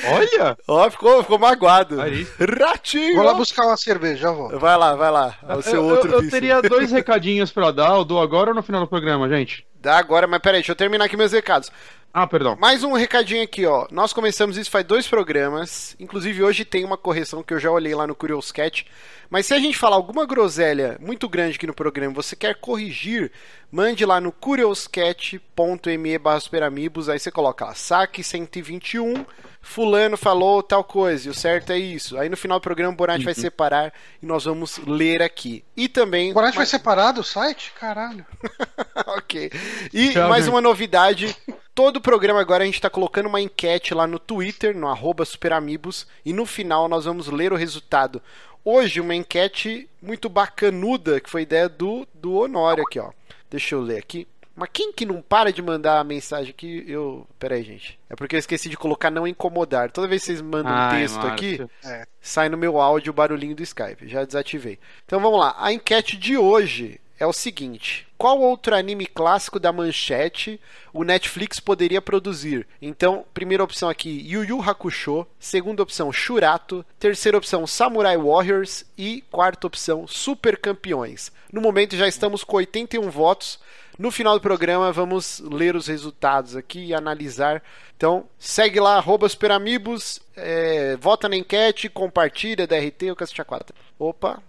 Olha! 0.08 0.58
Ó, 0.68 0.90
ficou, 0.90 1.22
ficou 1.24 1.40
magoado. 1.40 2.02
Aí. 2.02 2.28
Ratinho! 2.40 3.16
Vou 3.16 3.26
lá 3.26 3.34
buscar 3.34 3.66
uma 3.66 3.78
cerveja, 3.78 4.22
já 4.22 4.32
vou. 4.32 4.58
Vai 4.60 4.78
lá, 4.78 4.96
vai 4.96 5.12
lá. 5.12 5.36
É 5.48 5.56
o 5.56 5.62
seu 5.62 5.76
eu, 5.76 5.86
outro 5.86 6.10
eu, 6.10 6.14
eu 6.14 6.22
vício. 6.22 6.32
teria 6.32 6.62
dois 6.62 6.92
recadinhos 6.92 7.52
pra 7.52 7.72
dar, 7.72 7.96
eu 7.96 8.06
dou 8.06 8.22
agora 8.22 8.50
ou 8.50 8.56
no 8.56 8.64
final 8.64 8.82
do 8.82 8.88
programa, 8.88 9.30
gente? 9.30 9.66
Dá 9.82 9.98
agora, 9.98 10.28
mas 10.28 10.42
peraí, 10.42 10.60
deixa 10.60 10.72
eu 10.72 10.76
terminar 10.76 11.06
aqui 11.06 11.16
meus 11.16 11.32
recados. 11.32 11.72
Ah, 12.12 12.26
perdão. 12.26 12.58
Mais 12.60 12.84
um 12.84 12.94
recadinho 12.94 13.44
aqui, 13.44 13.68
ó. 13.68 13.88
Nós 13.92 14.12
começamos 14.12 14.58
isso 14.58 14.72
faz 14.72 14.84
dois 14.84 15.08
programas. 15.08 15.96
Inclusive, 16.00 16.42
hoje 16.44 16.66
tem 16.66 16.84
uma 16.84 16.98
correção 16.98 17.44
que 17.44 17.54
eu 17.54 17.60
já 17.60 17.70
olhei 17.70 17.94
lá 17.94 18.08
no 18.08 18.16
Curious 18.16 18.52
Cat. 18.52 18.86
Mas 19.30 19.46
se 19.46 19.54
a 19.54 19.60
gente 19.60 19.78
falar 19.78 19.96
alguma 19.96 20.26
groselha 20.26 20.98
muito 21.00 21.30
grande 21.30 21.56
aqui 21.56 21.68
no 21.68 21.74
programa, 21.74 22.16
você 22.16 22.36
quer 22.36 22.56
corrigir, 22.56 23.32
mande 23.72 24.04
lá 24.06 24.20
no 24.20 24.32
curiouscat.me 24.32 26.18
barra 26.18 26.40
superamigos, 26.40 27.08
aí 27.10 27.20
você 27.20 27.30
coloca 27.30 27.66
lá, 27.66 27.76
saque 27.76 28.24
121, 28.24 29.24
fulano 29.62 30.18
falou 30.18 30.64
tal 30.64 30.84
coisa, 30.84 31.28
e 31.28 31.32
o 31.32 31.34
certo 31.34 31.72
é 31.72 31.78
isso. 31.78 32.18
Aí 32.18 32.30
no 32.30 32.38
final 32.38 32.60
do 32.60 32.64
programa 32.64 32.94
o 32.94 32.96
Bonatti 32.96 33.26
vai 33.26 33.34
separar 33.34 33.94
e 34.22 34.26
nós 34.26 34.46
vamos 34.46 34.78
ler 34.80 35.22
aqui. 35.22 35.64
E 35.76 35.88
também... 35.88 36.32
O 36.32 36.34
Bonatti 36.34 36.58
vai 36.58 36.66
separar 36.66 37.12
do 37.12 37.24
site? 37.24 37.72
Caralho. 37.80 38.26
ok. 39.08 39.52
E 39.94 40.12
Tchau, 40.12 40.30
mais 40.30 40.46
gente. 40.46 40.54
uma 40.54 40.62
novidade. 40.62 41.36
Todo 41.76 41.98
o 41.98 42.02
programa 42.02 42.42
agora 42.42 42.64
a 42.64 42.66
gente 42.66 42.76
está 42.76 42.90
colocando 42.90 43.28
uma 43.28 43.40
enquete 43.40 43.94
lá 43.94 44.08
no 44.08 44.20
Twitter, 44.20 44.76
no 44.76 44.88
arroba 44.88 45.24
superamigos, 45.24 46.08
e 46.26 46.34
no 46.34 46.46
final 46.46 46.88
nós 46.88 47.06
vamos 47.06 47.28
ler 47.28 47.54
o 47.54 47.56
resultado. 47.56 48.22
Hoje, 48.64 49.00
uma 49.00 49.16
enquete 49.16 49.90
muito 50.02 50.28
bacanuda, 50.28 51.20
que 51.20 51.30
foi 51.30 51.44
ideia 51.44 51.70
do, 51.70 52.08
do 52.14 52.34
Honório 52.34 52.84
aqui, 52.84 53.00
ó. 53.00 53.12
Deixa 53.50 53.76
eu 53.76 53.82
ler 53.82 53.98
aqui. 53.98 54.28
Mas 54.60 54.70
quem 54.74 54.92
que 54.92 55.06
não 55.06 55.22
para 55.22 55.54
de 55.54 55.62
mandar 55.62 56.00
a 56.00 56.04
mensagem 56.04 56.50
aqui? 56.50 56.84
Eu. 56.86 57.26
Pera 57.40 57.56
aí, 57.56 57.64
gente. 57.64 57.98
É 58.10 58.16
porque 58.16 58.36
eu 58.36 58.40
esqueci 58.40 58.68
de 58.68 58.76
colocar 58.76 59.10
não 59.10 59.26
incomodar. 59.26 59.90
Toda 59.90 60.08
vez 60.08 60.22
que 60.22 60.28
vocês 60.28 60.42
mandam 60.42 60.72
um 60.72 60.76
Ai, 60.76 61.00
texto 61.02 61.26
aqui, 61.26 61.60
Márcio. 61.84 62.08
sai 62.20 62.50
no 62.50 62.58
meu 62.58 62.80
áudio 62.80 63.12
o 63.12 63.14
barulhinho 63.14 63.56
do 63.56 63.64
Skype. 63.64 64.08
Já 64.08 64.26
desativei. 64.26 64.78
Então 65.06 65.20
vamos 65.20 65.40
lá. 65.40 65.56
A 65.58 65.72
enquete 65.72 66.18
de 66.18 66.38
hoje 66.38 67.00
é 67.20 67.26
o 67.26 67.34
seguinte: 67.34 68.08
qual 68.18 68.40
outro 68.40 68.76
anime 68.76 69.06
clássico 69.06 69.60
da 69.60 69.72
manchete 69.72 70.60
o 70.94 71.04
Netflix 71.04 71.60
poderia 71.60 72.02
produzir? 72.02 72.68
Então, 72.82 73.26
primeira 73.34 73.64
opção 73.64 73.88
aqui, 73.88 74.26
Yu 74.28 74.44
Yu 74.44 74.62
Hakusho. 74.62 75.26
Segunda 75.40 75.84
opção, 75.84 76.12
Shurato. 76.12 76.86
Terceira 77.00 77.38
opção, 77.38 77.66
Samurai 77.68 78.18
Warriors. 78.18 78.86
E 78.98 79.22
quarta 79.32 79.68
opção, 79.68 80.08
Super 80.08 80.58
Campeões. 80.58 81.32
No 81.52 81.62
momento 81.62 81.96
já 81.96 82.08
estamos 82.08 82.44
com 82.44 82.58
81 82.58 83.10
votos. 83.10 83.60
No 84.00 84.12
final 84.12 84.36
do 84.36 84.42
programa 84.42 84.94
vamos 84.94 85.42
ler 85.42 85.76
os 85.76 85.88
resultados 85.88 86.56
aqui 86.56 86.86
e 86.86 86.94
analisar. 86.94 87.62
Então, 87.98 88.26
segue 88.40 88.80
lá, 88.80 88.96
arroba 88.96 89.28
Superamigos, 89.28 90.22
é, 90.38 90.96
vota 90.96 91.28
na 91.28 91.36
enquete, 91.36 91.90
compartilha, 91.90 92.66
DRT, 92.66 93.12
o 93.12 93.16
Cacete 93.18 93.44
4. 93.44 93.76
Opa, 94.00 94.42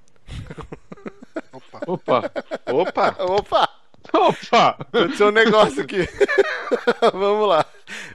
Opa. 1.52 1.80
Opa! 1.84 2.30
Opa! 2.70 3.16
opa, 3.24 3.68
Opa! 4.12 4.76
aconteceu 4.92 5.28
um 5.28 5.32
negócio 5.32 5.82
aqui. 5.82 6.08
Vamos 7.12 7.48
lá. 7.48 7.64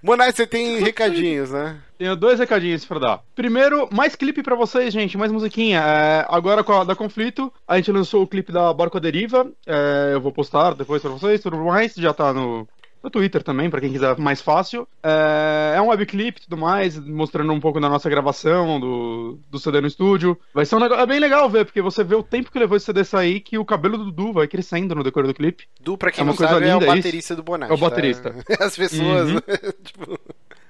Monai, 0.02 0.32
você 0.32 0.48
tem 0.48 0.80
recadinhos, 0.80 1.52
né? 1.52 1.78
Tenho 1.98 2.16
dois 2.16 2.40
recadinhos 2.40 2.86
pra 2.86 3.00
dar. 3.00 3.22
Primeiro, 3.36 3.88
mais 3.92 4.16
clipe 4.16 4.44
pra 4.44 4.56
vocês, 4.56 4.94
gente, 4.94 5.18
mais 5.18 5.32
musiquinha. 5.32 5.80
É, 5.80 6.26
agora 6.30 6.64
com 6.64 6.74
a 6.74 6.84
da 6.84 6.96
Conflito, 6.96 7.52
a 7.68 7.78
gente 7.78 7.92
lançou 7.92 8.24
o 8.24 8.28
clipe 8.28 8.52
da 8.52 8.74
Barco 8.74 8.98
à 8.98 9.00
Deriva. 9.00 9.50
É, 9.66 10.12
eu 10.14 10.22
vou 10.22 10.32
postar 10.32 10.74
depois 10.74 11.02
pra 11.02 11.12
vocês, 11.12 11.42
tudo 11.42 11.58
mais. 11.58 11.94
Já 11.96 12.14
tá 12.14 12.34
no, 12.34 12.68
no 13.06 13.12
Twitter 13.12 13.44
também, 13.44 13.70
pra 13.70 13.80
quem 13.80 13.92
quiser 13.92 14.18
mais 14.18 14.42
fácil. 14.42 14.88
É, 15.04 15.76
é 15.78 15.82
um 15.82 15.90
webclip 15.90 16.40
e 16.40 16.44
tudo 16.44 16.58
mais, 16.58 16.98
mostrando 17.00 17.54
um 17.54 17.60
pouco 17.60 17.80
da 17.80 17.88
nossa 17.88 18.10
gravação, 18.10 18.80
do, 18.80 19.40
do 19.50 19.60
CD 19.60 19.80
no 19.80 19.88
estúdio. 19.88 20.38
Vai 20.54 20.66
ser 20.66 20.76
um 20.76 20.80
negócio 20.80 21.04
é 21.04 21.06
bem 21.06 21.20
legal 21.20 21.48
ver, 21.50 21.66
porque 21.66 21.82
você 21.82 22.04
vê 22.04 22.16
o 22.16 22.24
tempo 22.24 22.52
que 22.52 22.60
levou 22.60 22.76
esse 22.76 22.86
CD 22.88 23.04
sair, 23.04 23.40
que 23.40 23.58
o 23.58 23.66
cabelo 23.66 23.98
do 23.98 24.06
Dudu 24.06 24.34
vai 24.34 24.48
crescendo 24.48 24.96
no 24.96 25.04
decorrer 25.04 25.28
do 25.28 25.34
clipe. 25.34 25.66
Du, 25.80 25.98
pra 25.98 26.12
quem 26.12 26.22
É 26.22 26.24
uma 26.24 26.32
não 26.32 26.38
coisa 26.38 26.54
sabe, 26.54 26.66
é 26.66 26.70
o 26.76 26.80
linda 26.80 26.86
isso. 26.88 26.96
baterista 26.96 27.36
do 27.36 27.44
Bonatti. 27.44 27.72
É 27.72 27.76
o 27.76 27.78
tá? 27.78 27.90
baterista. 27.90 28.36
As 28.60 28.76
pessoas. 28.76 29.30
Uhum. 29.32 29.40
tipo, 29.84 30.20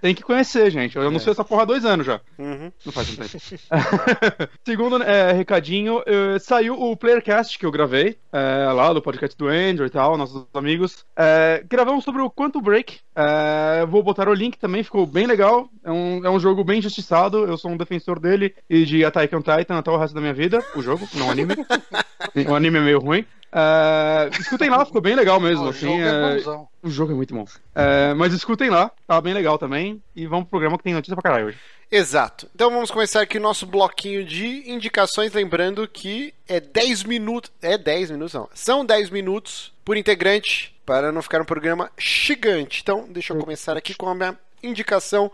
Tem 0.06 0.14
que 0.14 0.22
conhecer, 0.22 0.70
gente. 0.70 0.96
Eu 0.96 1.10
não 1.10 1.18
sei 1.18 1.32
essa 1.32 1.44
porra 1.44 1.64
há 1.64 1.66
dois 1.66 1.84
anos 1.84 2.06
já. 2.06 2.22
uhum. 2.38 2.72
Não 2.86 2.94
faz 2.94 3.10
um 3.10 3.16
tempo. 3.16 3.40
Segundo 4.64 5.02
é, 5.02 5.32
recadinho, 5.32 6.04
eh, 6.06 6.38
saiu 6.38 6.80
o 6.80 6.96
Playercast 6.96 7.58
que 7.58 7.66
eu 7.66 7.72
gravei, 7.72 8.16
é, 8.32 8.72
lá 8.72 8.94
do 8.94 9.02
podcast 9.02 9.36
do 9.36 9.48
Andrew 9.48 9.88
e 9.88 9.90
tal, 9.90 10.16
nossos 10.16 10.46
amigos. 10.54 11.04
É, 11.16 11.64
gravamos 11.68 12.04
sobre 12.04 12.22
o 12.22 12.30
Quantum 12.30 12.62
Break. 12.62 13.00
É, 13.16 13.84
vou 13.88 14.04
botar 14.04 14.30
o 14.30 14.34
link 14.36 14.60
também, 14.60 14.84
ficou 14.84 15.08
bem 15.08 15.26
legal. 15.26 15.68
É 15.84 15.92
um, 15.92 16.24
é 16.24 16.30
um 16.30 16.40
jogo 16.40 16.64
bem 16.64 16.78
injustiçado. 16.78 17.40
Eu 17.44 17.58
sou 17.58 17.72
um 17.72 17.78
defensor 17.78 18.20
dele 18.20 18.54
e 18.70 18.86
de 18.86 19.04
Attack 19.04 19.36
on 19.36 19.42
Titan 19.42 19.80
até 19.80 19.90
o 19.90 19.98
resto 19.98 20.14
da 20.14 20.22
minha 20.22 20.36
vida. 20.36 20.64
O 20.76 20.84
jogo, 20.84 21.10
não 21.16 21.30
o 21.30 21.32
anime. 21.32 21.56
o 22.48 22.54
anime 22.54 22.78
é 22.78 22.82
meio 22.82 23.00
ruim. 23.00 23.26
É, 23.58 24.30
escutem 24.38 24.70
lá, 24.70 24.86
ficou 24.86 25.00
bem 25.00 25.16
legal 25.16 25.40
mesmo. 25.40 25.66
O 25.66 25.70
assim, 25.70 25.88
jogo 25.88 26.02
é- 26.02 26.42
é 26.42 26.66
o 26.84 26.90
jogo 26.90 27.14
é 27.14 27.16
muito 27.16 27.34
bom. 27.34 27.46
É, 27.74 28.14
mas 28.14 28.34
escutem 28.34 28.70
lá, 28.70 28.92
tá 29.08 29.22
bem 29.22 29.34
legal 29.34 29.58
também. 29.58 29.95
E 30.16 30.26
vamos 30.26 30.46
pro 30.46 30.52
programa 30.52 30.78
que 30.78 30.84
tem 30.84 30.94
notícia 30.94 31.16
pra 31.16 31.24
caralho 31.24 31.48
hoje. 31.48 31.58
Exato. 31.92 32.50
Então 32.54 32.72
vamos 32.72 32.92
começar 32.92 33.22
aqui 33.22 33.38
o 33.38 33.42
nosso 33.42 33.66
bloquinho 33.66 34.26
de 34.26 34.70
indicações, 34.70 35.34
lembrando 35.34 35.88
que 35.88 36.34
é 36.48 36.60
10 36.60 37.04
minutos. 37.04 37.52
É 37.62 37.78
10 37.78 38.12
minutos, 38.12 38.34
não. 38.34 38.50
São 38.54 38.86
10 38.86 39.10
minutos 39.10 39.74
por 39.84 39.96
integrante 39.96 40.76
para 40.86 41.12
não 41.12 41.22
ficar 41.22 41.42
um 41.42 41.46
programa 41.46 41.92
gigante. 41.98 42.82
Então, 42.82 43.08
deixa 43.10 43.34
eu 43.34 43.40
começar 43.40 43.78
aqui 43.78 43.94
com 43.94 44.10
a 44.10 44.16
minha 44.16 44.38
indicação. 44.62 45.32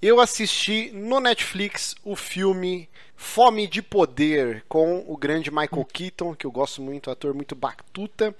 Eu 0.00 0.20
assisti 0.20 0.90
no 0.94 1.20
Netflix 1.20 1.94
o 2.02 2.16
filme 2.16 2.88
Fome 3.14 3.66
de 3.66 3.82
Poder 3.82 4.64
com 4.66 5.04
o 5.06 5.14
grande 5.14 5.50
Michael 5.50 5.84
Keaton, 5.84 6.34
que 6.34 6.46
eu 6.46 6.50
gosto 6.50 6.80
muito, 6.80 7.10
ator 7.10 7.34
muito 7.34 7.54
batuta. 7.54 8.34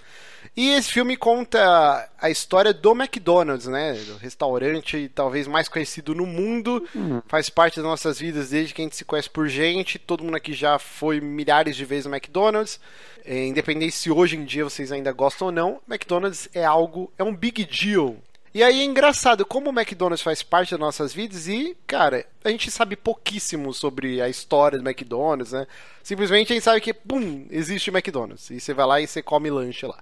E 0.60 0.72
esse 0.72 0.92
filme 0.92 1.16
conta 1.16 2.06
a 2.20 2.28
história 2.28 2.74
do 2.74 2.90
McDonald's, 2.90 3.66
né? 3.66 3.94
Do 3.94 4.18
restaurante 4.18 5.10
talvez 5.14 5.48
mais 5.48 5.70
conhecido 5.70 6.14
no 6.14 6.26
mundo. 6.26 6.86
Faz 7.26 7.48
parte 7.48 7.76
das 7.76 7.84
nossas 7.86 8.20
vidas 8.20 8.50
desde 8.50 8.74
que 8.74 8.82
a 8.82 8.84
gente 8.84 8.94
se 8.94 9.06
conhece 9.06 9.30
por 9.30 9.48
gente. 9.48 9.98
Todo 9.98 10.22
mundo 10.22 10.34
aqui 10.34 10.52
já 10.52 10.78
foi 10.78 11.18
milhares 11.18 11.74
de 11.74 11.86
vezes 11.86 12.04
no 12.04 12.14
McDonald's. 12.14 12.78
É, 13.24 13.46
independente 13.46 13.92
se 13.92 14.10
hoje 14.10 14.36
em 14.36 14.44
dia 14.44 14.62
vocês 14.62 14.92
ainda 14.92 15.10
gostam 15.12 15.46
ou 15.46 15.52
não, 15.52 15.80
McDonald's 15.88 16.46
é 16.52 16.62
algo, 16.62 17.10
é 17.16 17.24
um 17.24 17.34
big 17.34 17.64
deal. 17.64 18.18
E 18.52 18.62
aí 18.62 18.80
é 18.80 18.84
engraçado 18.84 19.46
como 19.46 19.70
o 19.70 19.72
McDonald's 19.72 20.20
faz 20.20 20.42
parte 20.42 20.72
das 20.72 20.80
nossas 20.80 21.14
vidas 21.14 21.48
e, 21.48 21.74
cara, 21.86 22.26
a 22.44 22.50
gente 22.50 22.68
sabe 22.70 22.96
pouquíssimo 22.96 23.72
sobre 23.72 24.20
a 24.20 24.28
história 24.28 24.76
do 24.76 24.86
McDonald's, 24.86 25.52
né? 25.52 25.66
Simplesmente 26.02 26.52
a 26.52 26.54
gente 26.56 26.64
sabe 26.64 26.80
que, 26.80 26.92
pum, 26.92 27.46
existe 27.48 27.90
o 27.90 27.96
McDonald's. 27.96 28.50
E 28.50 28.60
você 28.60 28.74
vai 28.74 28.86
lá 28.86 29.00
e 29.00 29.06
você 29.06 29.22
come 29.22 29.48
lanche 29.48 29.86
lá. 29.86 29.98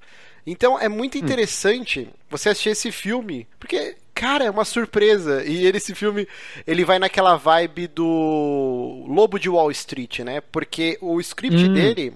Então 0.46 0.78
é 0.78 0.88
muito 0.88 1.18
interessante 1.18 2.08
você 2.30 2.50
assistir 2.50 2.70
esse 2.70 2.90
filme, 2.92 3.46
porque, 3.58 3.96
cara, 4.14 4.44
é 4.44 4.50
uma 4.50 4.64
surpresa. 4.64 5.44
E 5.44 5.66
ele, 5.66 5.76
esse 5.78 5.94
filme, 5.94 6.26
ele 6.66 6.84
vai 6.84 6.98
naquela 6.98 7.36
vibe 7.36 7.86
do 7.88 9.04
Lobo 9.06 9.38
de 9.38 9.48
Wall 9.48 9.70
Street, 9.70 10.20
né? 10.20 10.40
Porque 10.40 10.96
o 11.00 11.20
script 11.20 11.64
Hum. 11.64 11.72
dele, 11.72 12.14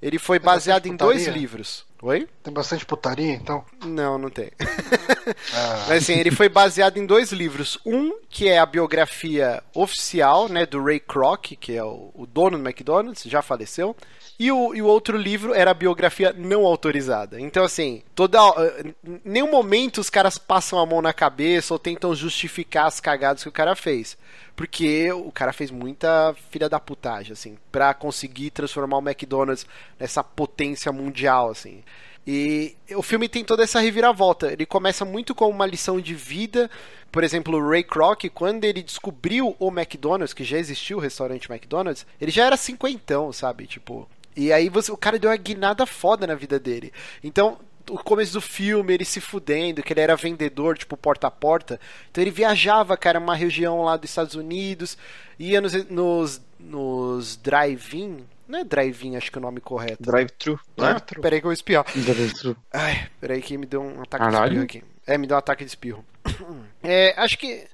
ele 0.00 0.18
foi 0.18 0.38
baseado 0.38 0.86
em 0.86 0.96
dois 0.96 1.26
livros. 1.28 1.84
Oi? 2.02 2.28
Tem 2.42 2.52
bastante 2.52 2.84
putaria, 2.84 3.32
então. 3.34 3.64
Não, 3.84 4.18
não 4.18 4.30
tem. 4.30 4.50
Ah, 5.54 5.86
Mas 5.88 6.02
assim, 6.02 6.14
ele 6.14 6.30
foi 6.30 6.48
baseado 6.48 6.96
em 6.96 7.06
dois 7.06 7.30
livros. 7.30 7.78
Um, 7.86 8.18
que 8.28 8.48
é 8.48 8.58
a 8.58 8.66
biografia 8.66 9.62
oficial, 9.74 10.48
né, 10.48 10.66
do 10.66 10.82
Ray 10.82 10.98
Kroc, 10.98 11.52
que 11.60 11.76
é 11.76 11.84
o, 11.84 12.10
o 12.14 12.26
dono 12.26 12.58
do 12.58 12.66
McDonald's, 12.66 13.22
já 13.24 13.40
faleceu. 13.42 13.94
E 14.38 14.50
o, 14.50 14.74
e 14.74 14.82
o 14.82 14.86
outro 14.86 15.16
livro 15.16 15.54
era 15.54 15.70
a 15.70 15.74
biografia 15.74 16.34
não 16.36 16.66
autorizada. 16.66 17.40
Então, 17.40 17.64
assim, 17.64 18.02
toda. 18.14 18.38
Em 19.04 19.20
nenhum 19.24 19.50
momento 19.50 19.98
os 19.98 20.10
caras 20.10 20.38
passam 20.38 20.78
a 20.78 20.86
mão 20.86 21.00
na 21.02 21.12
cabeça 21.12 21.72
ou 21.72 21.78
tentam 21.78 22.14
justificar 22.14 22.86
as 22.86 22.98
cagadas 22.98 23.42
que 23.42 23.48
o 23.48 23.52
cara 23.52 23.76
fez. 23.76 24.16
Porque 24.56 25.12
o 25.12 25.30
cara 25.30 25.52
fez 25.52 25.70
muita 25.70 26.34
filha 26.50 26.68
da 26.68 26.80
putagem, 26.80 27.32
assim, 27.32 27.56
pra 27.70 27.94
conseguir 27.94 28.50
transformar 28.50 28.98
o 28.98 29.08
McDonald's 29.08 29.66
nessa 29.98 30.24
potência 30.24 30.90
mundial, 30.92 31.50
assim. 31.50 31.82
E 32.26 32.76
o 32.94 33.02
filme 33.02 33.28
tem 33.28 33.44
toda 33.44 33.64
essa 33.64 33.80
reviravolta. 33.80 34.52
Ele 34.52 34.64
começa 34.64 35.04
muito 35.04 35.34
com 35.34 35.48
uma 35.48 35.66
lição 35.66 36.00
de 36.00 36.14
vida. 36.14 36.70
Por 37.10 37.24
exemplo, 37.24 37.58
o 37.58 37.68
Ray 37.68 37.82
Kroc, 37.82 38.24
quando 38.32 38.64
ele 38.64 38.82
descobriu 38.82 39.56
o 39.58 39.68
McDonald's, 39.68 40.32
que 40.32 40.44
já 40.44 40.58
existiu 40.58 40.98
o 40.98 41.00
restaurante 41.00 41.50
McDonald's, 41.50 42.06
ele 42.20 42.30
já 42.30 42.46
era 42.46 42.56
cinquentão, 42.56 43.32
sabe? 43.32 43.66
Tipo. 43.66 44.08
E 44.36 44.52
aí 44.52 44.68
você, 44.68 44.90
o 44.90 44.96
cara 44.96 45.18
deu 45.18 45.30
uma 45.30 45.36
guinada 45.36 45.84
foda 45.84 46.26
na 46.26 46.34
vida 46.34 46.58
dele. 46.58 46.92
Então, 47.22 47.58
o 47.90 47.98
começo 47.98 48.32
do 48.32 48.40
filme, 48.40 48.94
ele 48.94 49.04
se 49.04 49.20
fudendo, 49.20 49.82
que 49.82 49.92
ele 49.92 50.00
era 50.00 50.16
vendedor, 50.16 50.78
tipo, 50.78 50.96
porta 50.96 51.26
a 51.26 51.30
porta. 51.30 51.80
Então 52.10 52.22
ele 52.22 52.30
viajava, 52.30 52.96
cara, 52.96 53.18
uma 53.18 53.34
região 53.34 53.82
lá 53.82 53.96
dos 53.96 54.10
Estados 54.10 54.34
Unidos, 54.34 54.96
ia 55.38 55.60
nos, 55.60 55.72
nos, 55.88 56.40
nos 56.58 57.36
drive-in. 57.36 58.24
Não 58.52 58.58
é 58.58 58.64
drive-in, 58.64 59.16
acho 59.16 59.32
que 59.32 59.38
é 59.38 59.40
o 59.40 59.42
nome 59.42 59.60
correto. 59.62 60.02
Drive-thru. 60.02 60.60
Ah, 60.76 60.92
Né? 60.92 61.00
peraí 61.22 61.40
que 61.40 61.46
eu 61.46 61.48
vou 61.48 61.52
espiar. 61.54 61.86
Ai, 62.70 63.08
peraí 63.18 63.40
que 63.40 63.56
me 63.56 63.64
deu 63.64 63.80
um 63.82 64.02
ataque 64.02 64.24
de 64.26 64.30
Caralho. 64.30 64.52
espirro 64.52 64.64
aqui. 64.64 64.84
É, 65.06 65.16
me 65.16 65.26
deu 65.26 65.34
um 65.34 65.38
ataque 65.38 65.64
de 65.64 65.70
espirro. 65.70 66.04
É, 66.82 67.14
acho 67.16 67.38
que. 67.38 67.66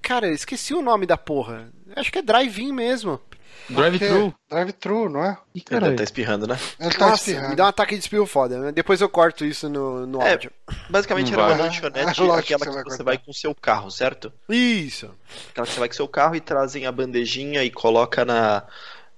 Cara, 0.00 0.28
esqueci 0.30 0.72
o 0.72 0.80
nome 0.80 1.04
da 1.04 1.16
porra. 1.18 1.68
Acho 1.96 2.10
que 2.10 2.18
é 2.20 2.22
drive-in 2.22 2.72
mesmo. 2.72 3.20
Drive-thru. 3.68 4.32
Drive-thru, 4.48 5.10
não 5.10 5.22
é? 5.24 5.32
Ih, 5.54 5.58
Ele 5.58 5.64
caralho. 5.64 5.96
tá 5.96 6.02
espirrando, 6.04 6.46
né? 6.46 6.56
Ele 6.80 6.90
tá 6.94 7.08
Nossa, 7.08 7.16
espirrando. 7.22 7.48
me 7.50 7.56
dá 7.56 7.64
um 7.64 7.68
ataque 7.68 7.94
de 7.96 8.00
espirro 8.00 8.24
foda. 8.24 8.58
né? 8.60 8.72
Depois 8.72 9.00
eu 9.00 9.08
corto 9.10 9.44
isso 9.44 9.68
no, 9.68 10.06
no 10.06 10.22
É, 10.22 10.30
áudio. 10.32 10.50
Basicamente 10.88 11.32
Não 11.32 11.40
era 11.44 11.54
uma 11.54 11.64
lanchonete, 11.64 11.98
É 12.08 12.10
aquela 12.10 12.40
que 12.42 12.54
que 12.54 12.58
você 12.58 12.70
vai 12.70 12.84
você 12.84 13.02
vai 13.02 13.18
com 13.18 13.30
o 13.30 13.34
seu 13.34 13.54
carro, 13.54 13.90
certo? 13.90 14.32
Isso. 14.48 15.10
Aquela 15.50 15.66
que 15.66 15.72
você 15.74 15.80
vai 15.80 15.88
com 15.88 15.92
o 15.94 15.96
seu 15.96 16.08
carro 16.08 16.34
e 16.36 16.40
trazem 16.40 16.86
a 16.86 16.92
bandejinha 16.92 17.62
e 17.64 17.70
coloca 17.70 18.24
na, 18.24 18.62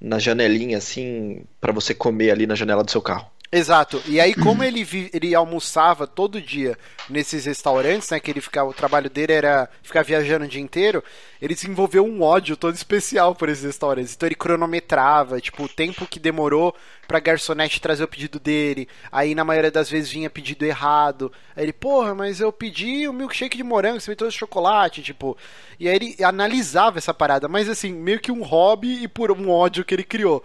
na 0.00 0.19
janelinha, 0.19 0.78
assim, 0.78 1.45
pra 1.61 1.73
você 1.73 1.95
comer 1.95 2.30
ali 2.30 2.47
na 2.47 2.54
janela 2.54 2.83
do 2.83 2.90
seu 2.90 3.02
carro. 3.02 3.30
Exato. 3.52 4.00
E 4.07 4.21
aí, 4.21 4.33
como 4.33 4.62
ele, 4.62 4.85
vi- 4.85 5.11
ele 5.12 5.35
almoçava 5.35 6.07
todo 6.07 6.40
dia 6.40 6.78
nesses 7.09 7.47
restaurantes, 7.47 8.09
né? 8.09 8.21
Que 8.21 8.30
ele 8.30 8.40
ficava, 8.40 8.71
o 8.71 8.75
trabalho 8.75 9.11
dele 9.11 9.33
era 9.33 9.69
ficar 9.83 10.04
viajando 10.04 10.45
o 10.45 10.49
dia 10.49 10.61
inteiro, 10.61 11.02
ele 11.42 11.54
desenvolveu 11.54 12.04
um 12.07 12.23
ódio 12.23 12.57
todo 12.57 12.76
especial 12.76 13.35
por 13.35 13.49
esses 13.49 13.64
restaurantes. 13.64 14.14
Então 14.14 14.28
ele 14.28 14.37
cronometrava, 14.37 15.40
tipo, 15.40 15.64
o 15.64 15.69
tempo 15.69 16.07
que 16.07 16.21
demorou 16.21 16.73
pra 17.09 17.19
garçonete 17.19 17.80
trazer 17.80 18.04
o 18.04 18.09
pedido 18.09 18.38
dele. 18.38 18.87
Aí 19.11 19.35
na 19.35 19.42
maioria 19.42 19.73
das 19.73 19.90
vezes 19.90 20.12
vinha 20.12 20.30
pedido 20.30 20.64
errado. 20.64 21.33
Aí 21.57 21.64
ele, 21.64 21.73
porra, 21.73 22.14
mas 22.14 22.38
eu 22.40 22.52
pedi 22.52 23.09
o 23.09 23.12
milkshake 23.12 23.57
de 23.57 23.64
morango, 23.64 24.00
você 24.00 24.12
me 24.12 24.16
trouxe 24.16 24.38
chocolate, 24.38 25.02
tipo. 25.02 25.37
E 25.76 25.88
aí 25.88 25.97
ele 25.97 26.16
analisava 26.23 26.99
essa 26.99 27.12
parada, 27.12 27.49
mas 27.49 27.69
assim, 27.69 27.92
meio 27.92 28.21
que 28.21 28.30
um 28.30 28.42
hobby 28.45 29.02
e 29.02 29.09
por 29.09 29.33
um 29.33 29.50
ódio 29.50 29.85
que 29.85 29.92
ele 29.92 30.04
criou. 30.04 30.45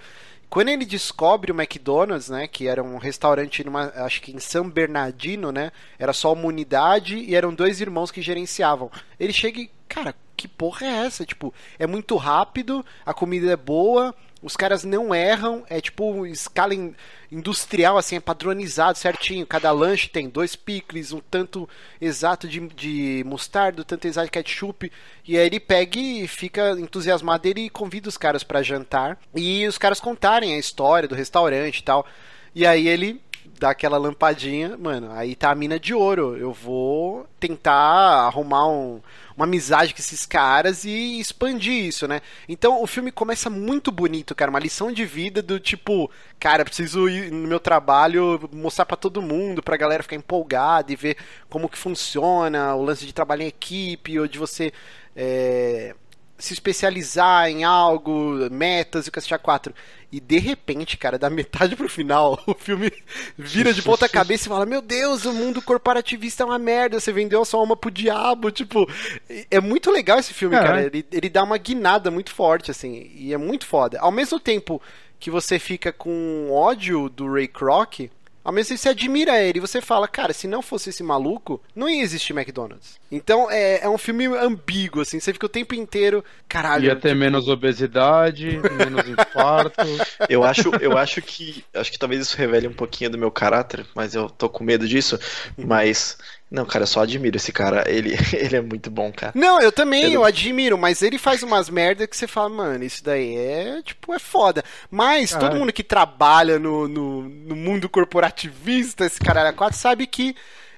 Quando 0.56 0.70
ele 0.70 0.86
descobre 0.86 1.52
o 1.52 1.60
McDonald's, 1.62 2.30
né, 2.30 2.48
que 2.48 2.66
era 2.66 2.82
um 2.82 2.96
restaurante 2.96 3.62
numa, 3.62 3.92
acho 3.94 4.22
que 4.22 4.32
em 4.32 4.40
São 4.40 4.70
Bernardino, 4.70 5.52
né, 5.52 5.70
era 6.00 6.14
só 6.14 6.32
uma 6.32 6.46
unidade 6.46 7.18
e 7.18 7.36
eram 7.36 7.54
dois 7.54 7.82
irmãos 7.82 8.10
que 8.10 8.22
gerenciavam. 8.22 8.90
Ele 9.20 9.34
chega 9.34 9.60
e, 9.60 9.70
cara, 9.90 10.16
que 10.38 10.48
porra 10.48 10.88
é 10.88 11.06
essa? 11.08 11.26
Tipo, 11.26 11.54
é 11.78 11.86
muito 11.86 12.16
rápido, 12.16 12.86
a 13.06 13.14
comida 13.14 13.52
é 13.52 13.58
boa, 13.58 14.16
os 14.46 14.56
caras 14.56 14.84
não 14.84 15.14
erram, 15.14 15.64
é 15.70 15.82
tipo 15.82 16.25
escala 16.28 16.74
in- 16.74 16.94
industrial, 17.32 17.98
assim, 17.98 18.16
é 18.16 18.20
padronizado 18.20 18.98
certinho. 18.98 19.46
Cada 19.46 19.72
lanche 19.72 20.08
tem 20.08 20.30
dois 20.30 20.56
picles, 20.56 21.12
um 21.12 21.20
tanto 21.20 21.68
exato 22.00 22.48
de, 22.48 22.60
de 22.70 23.24
mostarda, 23.25 23.82
um 23.82 23.86
tanto 23.86 24.06
exato 24.08 24.25
de 24.28 24.32
ketchup. 24.32 24.92
E 25.28 25.38
aí 25.38 25.46
ele 25.48 25.60
pega 25.60 25.98
e 26.00 26.28
fica 26.28 26.72
entusiasmado 26.80 27.48
ele 27.48 27.70
convida 27.70 28.08
os 28.08 28.18
caras 28.18 28.44
pra 28.44 28.62
jantar. 28.62 29.18
E 29.36 29.66
os 29.68 29.78
caras 29.78 30.00
contarem 30.00 30.54
a 30.54 30.60
história 30.60 31.10
do 31.10 31.16
restaurante 31.16 31.80
e 31.80 31.84
tal. 31.84 32.06
E 32.54 32.66
aí 32.66 32.88
ele 32.88 33.20
dá 33.60 33.70
aquela 33.72 33.98
lampadinha, 33.98 34.78
mano, 34.78 35.12
aí 35.12 35.36
tá 35.36 35.50
a 35.52 35.56
mina 35.56 35.80
de 35.80 35.94
ouro. 35.94 36.38
Eu 36.38 36.52
vou 36.54 37.25
tentar 37.40 38.25
arrumar 38.28 38.68
um- 38.68 39.02
uma 39.36 39.46
amizade 39.46 39.94
com 39.94 40.00
esses 40.00 40.25
caras 40.25 40.86
e 40.86 41.20
expandir 41.20 41.86
isso, 41.86 42.08
né? 42.08 42.22
Então 42.48 42.82
o 42.82 42.88
filme 42.88 43.12
começa 43.12 43.50
muito 43.50 43.92
bonito, 43.92 44.34
cara, 44.34 44.50
uma 44.50 44.60
lição 44.60 44.92
de 44.92 45.06
vida 45.06 45.42
do 45.42 45.60
tipo, 45.60 46.10
cara, 46.39 46.63
preciso 46.63 47.10
ir 47.10 47.32
no 47.32 47.48
meu 47.48 47.60
trabalho 47.60 48.50
mostrar 48.54 48.86
pra 48.86 48.96
todo 48.96 49.22
mundo, 49.22 49.62
pra 49.62 49.77
galera 49.77 50.04
ficar 50.04 50.15
empolgada 50.15 50.92
e 50.92 50.96
ver 50.96 51.18
como 51.50 51.70
que 51.70 51.77
funciona 51.77 52.74
o 52.75 52.84
lance 52.84 53.06
de 53.06 53.13
trabalhar 53.13 53.44
em 53.44 53.50
equipe 53.50 54.20
ou 54.20 54.27
de 54.27 54.39
você 54.39 54.72
é, 55.15 55.96
se 56.38 56.54
especializar 56.54 57.50
em 57.50 57.63
algo, 57.63 58.50
metas 58.51 59.06
e 59.06 59.10
o 59.10 59.12
cacete 59.12 59.38
4. 59.38 59.74
E 60.12 60.20
de 60.20 60.38
repente, 60.38 60.98
cara, 60.98 61.18
da 61.18 61.30
metade 61.30 61.75
pro 61.75 61.89
final, 61.89 62.39
o 62.48 62.54
filme 62.54 62.92
vira 63.38 63.74
de 63.74 63.82
ponta 63.82 64.08
cabeça 64.08 64.46
e 64.46 64.50
fala: 64.50 64.65
Meu 64.65 64.82
Deus, 64.82 65.25
o 65.25 65.34
mundo 65.34 65.62
corporativista 65.62 66.44
é 66.44 66.46
uma 66.46 66.60
merda, 66.60 67.00
você 67.00 67.12
vendeu 67.12 67.42
a 67.42 67.46
sua 67.46 67.60
alma 67.60 67.75
pro 67.75 67.92
diabo. 67.92 68.51
Tipo, 68.51 68.89
é 69.50 69.60
muito 69.60 69.92
legal 69.92 70.20
esse 70.20 70.34
filme, 70.34 70.56
Caralho. 70.56 70.75
cara. 70.75 70.88
Ele, 70.88 71.06
ele 71.12 71.30
dá 71.30 71.44
uma 71.44 71.58
guinada 71.58 72.12
muito 72.12 72.34
forte, 72.34 72.72
assim, 72.72 73.12
e 73.15 73.34
é 73.34 73.38
muito 73.38 73.65
foda. 73.65 74.00
Ao 74.00 74.12
mesmo 74.12 74.39
tempo 74.39 74.82
que 75.20 75.32
você 75.32 75.58
fica 75.58 75.92
com 75.92 76.50
ódio 76.51 77.10
do 77.10 77.32
Ray 77.32 77.48
Kroc. 77.48 78.10
Ao 78.46 78.54
mesmo 78.54 78.70
tempo 78.70 78.82
você 78.82 78.90
admira 78.90 79.42
ele, 79.42 79.58
e 79.58 79.62
você 79.62 79.82
fala, 79.82 80.08
cara, 80.08 80.32
se 80.32 80.48
não 80.48 80.62
fosse 80.62 80.92
esse 80.92 81.02
maluco, 81.02 81.60
não 81.75 81.90
ia 81.90 82.04
existir 82.04 82.32
McDonald's. 82.32 83.00
Então 83.12 83.50
é, 83.50 83.84
é 83.84 83.90
um 83.90 83.98
filme 83.98 84.28
ambíguo, 84.28 85.02
assim, 85.02 85.20
você 85.20 85.34
fica 85.34 85.48
o 85.48 85.50
tempo 85.50 85.74
inteiro, 85.74 86.24
caralho. 86.48 86.86
Ia 86.86 86.96
ter 86.96 87.16
menos 87.16 87.48
obesidade, 87.48 88.60
menos 88.78 89.10
infarto. 89.10 89.82
Eu 90.30 90.44
acho, 90.44 90.70
eu 90.82 90.98
acho 90.98 91.22
que. 91.22 91.64
Acho 91.74 91.92
que 91.92 91.98
talvez 92.00 92.22
isso 92.22 92.38
revele 92.38 92.68
um 92.68 92.74
pouquinho 92.74 93.10
do 93.10 93.18
meu 93.18 93.32
caráter, 93.32 93.86
mas 93.96 94.14
eu 94.14 94.30
tô 94.30 94.50
com 94.50 94.64
medo 94.64 94.88
disso. 94.88 95.20
Mas. 95.58 96.18
Não, 96.56 96.66
cara, 96.66 96.84
eu 96.84 96.88
só 96.88 97.01
admiro 97.01 97.36
esse 97.36 97.51
cara. 97.51 97.84
Ele, 97.88 98.16
ele 98.34 98.56
é 98.56 98.62
muito 98.62 98.90
bom, 98.90 99.12
cara. 99.12 99.34
Não, 99.36 99.60
eu 99.62 99.72
também, 99.72 100.06
Ele- 100.06 100.16
eu 100.16 100.24
admiro, 100.24 100.77
mas 100.77 101.01
ele 101.01 101.18
faz 101.18 101.44
umas 101.44 101.70
merdas 101.70 102.08
que 102.08 102.16
você 102.16 102.27
fala, 102.27 102.50
mano, 102.50 102.84
isso 102.84 103.03
daí 103.03 103.36
é, 103.36 103.82
tipo, 103.84 104.14
é 104.14 104.20
foda. 104.20 104.64
Mas 104.90 105.32
todo 105.32 105.42
Caralho. 105.42 105.60
mundo 105.60 105.74
que 105.74 105.84
trabalha 105.84 106.58
no, 106.58 106.88
no, 106.88 107.22
no 107.24 107.56
mundo 107.56 107.90
corporativista, 107.90 109.06
esse 109.06 109.20
caralho 109.20 109.50
a 109.50 109.53
quatro, 109.53 109.77
sabe 109.77 110.08
que 110.08 110.36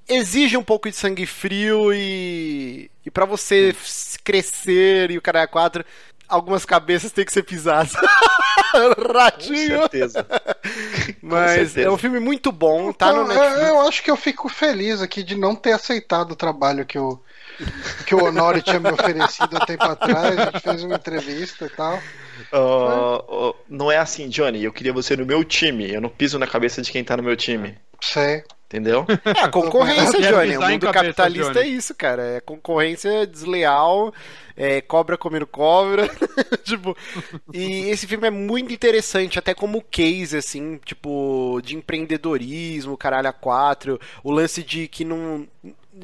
exige 0.10 0.56
um 0.58 0.64
pouco 0.64 0.90
de 0.90 0.96
sangue 0.96 1.26
frio 1.26 1.94
e, 1.94 2.90
e 3.06 3.12
para 3.12 3.26
você 3.26 3.76
crescer 4.24 5.12
e 5.12 5.18
o 5.18 5.22
caralho 5.22 5.46
a 5.46 5.48
quatro, 5.48 5.86
algumas 6.28 6.66
cabeças 6.66 7.12
têm 7.12 7.26
que 7.26 7.32
ser 7.34 7.44
pisadas. 7.44 7.94
Com 8.72 9.14
Ratinho! 9.14 9.80
certeza. 9.80 10.26
Mas 11.22 11.52
certeza. 11.72 11.82
é 11.88 11.90
um 11.92 11.98
filme 11.98 12.20
muito 12.20 12.52
bom, 12.52 12.92
tá 12.92 13.12
no 13.14 13.24
Então, 13.24 13.28
Netflix. 13.44 13.68
eu, 13.70 13.82
acho 13.88 14.04
que 14.04 14.12
eu 14.12 14.18
fico 14.18 14.50
feliz 14.50 15.02
aqui 15.02 15.24
de 15.24 15.36
não 15.36 15.56
ter 15.56 15.72
aceitado 15.72 16.32
o 16.32 16.36
trabalho 16.36 16.86
que 16.86 17.00
o, 17.00 17.20
que 18.06 18.14
o 18.14 18.24
Honório 18.26 18.62
tinha 18.62 18.80
me 18.80 18.92
oferecido 18.92 19.56
há 19.58 19.66
tempo 19.66 19.84
atrás. 19.86 20.38
A 20.38 20.46
gente 20.46 20.60
fez 20.60 20.84
uma 20.84 20.96
entrevista 20.96 21.66
e 21.66 21.70
tal. 21.70 22.00
Ó, 22.52 23.54
não 23.70 23.92
é 23.92 23.98
assim, 23.98 24.30
Johnny. 24.30 24.64
Eu 24.64 24.72
queria 24.74 24.94
você 24.94 25.16
no 25.16 25.26
meu 25.26 25.44
time. 25.44 25.92
Eu 25.92 26.02
não 26.02 26.10
piso 26.10 26.38
na 26.38 26.46
cabeça 26.48 26.82
de 26.82 26.92
quem 26.92 27.04
tá 27.04 27.18
no 27.18 27.24
meu 27.24 27.36
time. 27.36 27.78
Sei. 28.02 28.44
Entendeu? 28.68 29.06
É, 29.24 29.46
a 29.46 29.48
concorrência, 29.50 30.20
Johnny. 30.20 30.58
O 30.58 30.62
mundo 30.62 30.82
cabeça, 30.82 30.92
capitalista 30.92 31.54
Johnny. 31.54 31.66
é 31.66 31.70
isso, 31.70 31.96
cara. 31.96 32.22
É 32.22 32.42
concorrência 32.42 33.26
desleal, 33.26 34.14
é 34.58 34.82
cobra 34.82 35.18
comendo 35.18 35.48
cobra. 35.48 36.10
tipo, 36.66 36.96
e 37.54 37.90
esse 37.90 38.06
filme 38.06 38.28
é 38.28 38.30
muito 38.30 38.74
interessante, 38.74 39.40
até 39.40 39.54
como 39.54 39.82
case, 39.82 40.36
assim, 40.36 40.80
tipo, 40.84 41.62
de 41.64 41.78
empreendedorismo, 41.78 42.98
caralho, 42.98 43.30
a 43.30 43.34
quatro. 43.34 44.00
O 44.22 44.32
lance 44.32 44.62
de 44.62 44.90
que 44.90 45.06
não. 45.06 45.48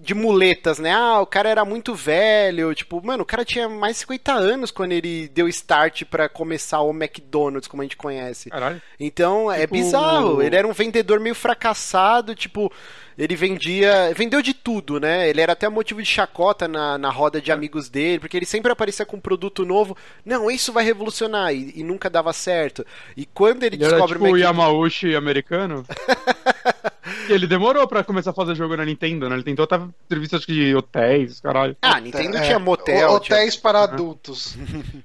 De 0.01 0.13
muletas, 0.13 0.79
né? 0.79 0.91
Ah, 0.91 1.19
o 1.21 1.25
cara 1.25 1.49
era 1.49 1.63
muito 1.63 1.93
velho. 1.95 2.73
Tipo, 2.73 3.01
mano, 3.05 3.23
o 3.23 3.25
cara 3.25 3.45
tinha 3.45 3.69
mais 3.69 3.95
de 3.95 3.99
50 4.01 4.33
anos 4.33 4.71
quando 4.71 4.91
ele 4.91 5.27
deu 5.29 5.47
start 5.47 6.03
pra 6.05 6.27
começar 6.27 6.81
o 6.81 6.91
McDonald's, 6.91 7.67
como 7.67 7.81
a 7.81 7.85
gente 7.85 7.97
conhece. 7.97 8.49
Caralho. 8.49 8.81
Então 8.99 9.51
é 9.51 9.61
Tipo- 9.61 9.73
bizarro. 9.75 10.41
Ele 10.41 10.55
era 10.55 10.67
um 10.67 10.73
vendedor 10.73 11.19
meio 11.19 11.35
fracassado, 11.35 12.33
tipo, 12.35 12.71
ele 13.17 13.35
vendia. 13.35 14.11
Vendeu 14.15 14.41
de 14.41 14.53
tudo, 14.53 14.99
né? 14.99 15.29
Ele 15.29 15.39
era 15.41 15.53
até 15.53 15.69
motivo 15.69 16.01
de 16.01 16.07
chacota 16.09 16.67
na, 16.67 16.97
na 16.97 17.09
roda 17.09 17.39
de 17.39 17.51
amigos 17.51 17.87
dele, 17.89 18.19
porque 18.19 18.35
ele 18.37 18.45
sempre 18.45 18.71
aparecia 18.71 19.05
com 19.05 19.17
um 19.17 19.21
produto 19.21 19.63
novo. 19.65 19.95
Não, 20.25 20.49
isso 20.49 20.73
vai 20.73 20.83
revolucionar. 20.83 21.53
E, 21.53 21.71
e 21.75 21.83
nunca 21.83 22.09
dava 22.09 22.33
certo. 22.33 22.85
E 23.15 23.25
quando 23.25 23.63
ele, 23.63 23.75
Ele 23.75 23.83
era 23.85 23.93
descobre 23.93 24.15
tipo 24.17 24.25
o 24.27 24.31
Mac- 24.31 24.39
Yamauchi 24.41 25.15
americano. 25.15 25.85
Ele 27.27 27.45
demorou 27.47 27.87
pra 27.87 28.03
começar 28.03 28.31
a 28.31 28.33
fazer 28.33 28.55
jogo 28.55 28.75
na 28.77 28.85
Nintendo, 28.85 29.27
né? 29.27 29.35
Ele 29.35 29.43
tentou 29.43 29.63
até 29.65 29.79
serviço 30.07 30.35
acho 30.37 30.45
que 30.45 30.53
de 30.53 30.75
hotéis, 30.75 31.39
caralho. 31.41 31.75
Ah, 31.81 31.99
Nintendo 31.99 32.37
É, 32.37 32.41
tinha 32.45 32.59
motel. 32.59 33.11
ho- 33.11 33.19
tinha- 33.19 33.37
Hotéis 33.37 33.55
para 33.57 33.83
adultos. 33.83 34.55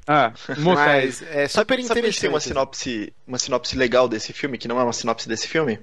Ah, 0.07 0.33
motéis. 0.59 1.21
Mas 1.21 1.23
é 1.23 1.49
super 1.49 1.49
Sabe, 1.49 1.49
sabe 1.49 1.77
que 1.77 1.83
interessante. 1.83 2.21
tem 2.21 2.31
uma 2.31 2.41
sinopse, 2.41 3.13
uma 3.27 3.39
sinopse 3.39 3.77
legal 3.77 4.09
desse 4.09 4.33
filme, 4.33 4.59
que 4.59 4.69
não 4.69 4.79
é 4.81 4.85
uma 4.85 4.93
sinopse 4.93 5.29
desse 5.29 5.49
filme? 5.49 5.79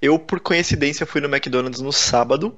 Eu, 0.00 0.18
por 0.18 0.40
coincidência, 0.40 1.06
fui 1.06 1.20
no 1.20 1.28
McDonald's 1.28 1.80
no 1.80 1.92
sábado 1.92 2.56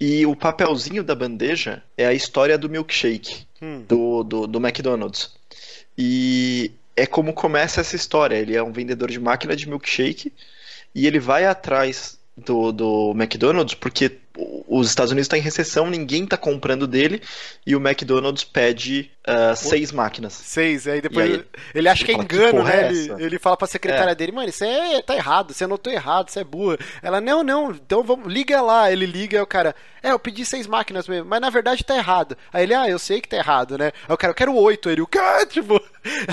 e 0.00 0.26
o 0.26 0.34
papelzinho 0.34 1.04
da 1.04 1.14
bandeja 1.14 1.82
é 1.96 2.06
a 2.06 2.12
história 2.12 2.58
do 2.58 2.68
milkshake 2.68 3.46
Hum. 3.62 3.84
do, 3.88 4.22
do, 4.24 4.46
do 4.46 4.58
McDonald's. 4.58 5.32
E 5.96 6.72
é 6.94 7.06
como 7.06 7.32
começa 7.32 7.80
essa 7.80 7.96
história. 7.96 8.36
Ele 8.36 8.54
é 8.54 8.62
um 8.62 8.72
vendedor 8.72 9.10
de 9.10 9.18
máquina 9.20 9.54
de 9.56 9.68
milkshake 9.68 10.32
e 10.96 11.06
ele 11.06 11.20
vai 11.20 11.44
atrás 11.44 12.18
do, 12.34 12.72
do 12.72 13.12
McDonald's 13.14 13.74
porque 13.74 14.18
os 14.68 14.88
Estados 14.88 15.12
Unidos 15.12 15.24
estão 15.24 15.38
em 15.38 15.42
recessão, 15.42 15.88
ninguém 15.88 16.24
está 16.24 16.36
comprando 16.36 16.86
dele 16.86 17.22
e 17.66 17.74
o 17.74 17.80
McDonald's 17.80 18.44
pede 18.44 19.10
ah, 19.24 19.56
seis 19.56 19.90
máquinas. 19.90 20.32
Seis, 20.32 20.86
aí 20.86 21.00
depois 21.00 21.34
aí, 21.34 21.44
ele 21.74 21.88
acha 21.88 22.04
que 22.04 22.10
é 22.10 22.14
fala, 22.14 22.26
que 22.26 22.36
engano, 22.36 22.58
porra 22.58 22.76
né? 22.76 22.82
é 22.82 22.88
ele, 22.88 23.24
ele 23.24 23.38
fala 23.38 23.56
pra 23.56 23.66
secretária 23.66 24.14
dele, 24.14 24.32
mano, 24.32 24.48
isso 24.48 24.64
é, 24.64 25.02
tá 25.02 25.16
errado, 25.16 25.52
você 25.52 25.64
anotou 25.64 25.92
errado, 25.92 26.30
você 26.30 26.40
é 26.40 26.44
burra. 26.44 26.78
Ela, 27.02 27.20
não, 27.20 27.42
não, 27.42 27.70
então 27.70 28.02
vamos, 28.02 28.32
liga 28.32 28.60
lá. 28.60 28.90
Ele 28.90 29.06
liga, 29.06 29.38
aí 29.38 29.42
o 29.42 29.46
cara, 29.46 29.74
é, 30.02 30.12
eu 30.12 30.18
pedi 30.18 30.44
seis 30.44 30.66
máquinas 30.66 31.08
mesmo, 31.08 31.28
mas 31.28 31.40
na 31.40 31.50
verdade 31.50 31.82
tá 31.82 31.96
errado. 31.96 32.36
Aí 32.52 32.62
ele, 32.62 32.74
ah, 32.74 32.88
eu 32.88 32.98
sei 32.98 33.20
que 33.20 33.28
tá 33.28 33.36
errado, 33.36 33.76
né? 33.76 33.92
Aí 34.08 34.14
o 34.14 34.16
cara, 34.16 34.30
eu 34.30 34.36
quero 34.36 34.54
oito. 34.54 34.88
Ele, 34.88 35.00
o 35.00 35.06
quê? 35.06 35.18
Tipo, 35.50 35.80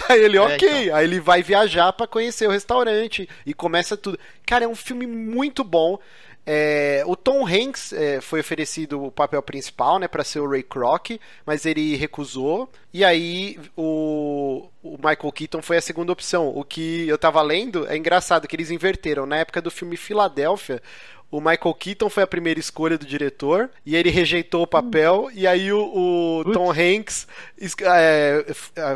aí 0.09 0.21
ele, 0.21 0.37
ok. 0.37 0.91
Aí 0.91 1.05
ele 1.05 1.19
vai 1.19 1.41
viajar 1.41 1.91
pra 1.93 2.05
conhecer 2.05 2.47
o 2.47 2.51
restaurante 2.51 3.27
e 3.45 3.53
começa 3.53 3.97
tudo. 3.97 4.19
Cara, 4.45 4.65
é 4.65 4.67
um 4.67 4.75
filme 4.75 5.07
muito 5.07 5.63
bom. 5.63 5.97
É, 6.45 7.03
o 7.05 7.15
Tom 7.15 7.47
Hanks 7.47 7.93
é, 7.93 8.19
foi 8.19 8.41
oferecido 8.41 9.01
o 9.01 9.11
papel 9.11 9.41
principal, 9.41 9.97
né, 9.97 10.07
para 10.07 10.23
ser 10.23 10.39
o 10.39 10.49
Ray 10.49 10.63
Kroc, 10.63 11.11
mas 11.45 11.65
ele 11.65 11.95
recusou. 11.95 12.69
E 12.93 13.03
aí 13.03 13.57
o, 13.77 14.67
o 14.83 14.97
Michael 14.97 15.31
Keaton 15.31 15.61
foi 15.61 15.77
a 15.77 15.81
segunda 15.81 16.11
opção. 16.11 16.49
O 16.49 16.63
que 16.63 17.07
eu 17.07 17.17
tava 17.17 17.41
lendo 17.41 17.87
é 17.87 17.95
engraçado 17.95 18.47
que 18.47 18.55
eles 18.55 18.71
inverteram. 18.71 19.25
Na 19.25 19.37
época 19.37 19.61
do 19.61 19.71
filme 19.71 19.95
Filadélfia, 19.95 20.81
o 21.33 21.41
Michael 21.41 21.73
Keaton 21.73 22.09
foi 22.11 22.21
a 22.21 22.27
primeira 22.27 22.59
escolha 22.59 22.95
do 22.95 23.07
diretor 23.07 23.71
e 23.83 23.95
ele 23.95 24.11
rejeitou 24.11 24.61
o 24.61 24.67
papel. 24.67 25.31
E 25.33 25.47
aí 25.47 25.73
o, 25.73 26.43
o 26.45 26.51
Tom 26.53 26.71
Hanks 26.71 27.27
é, 27.81 28.45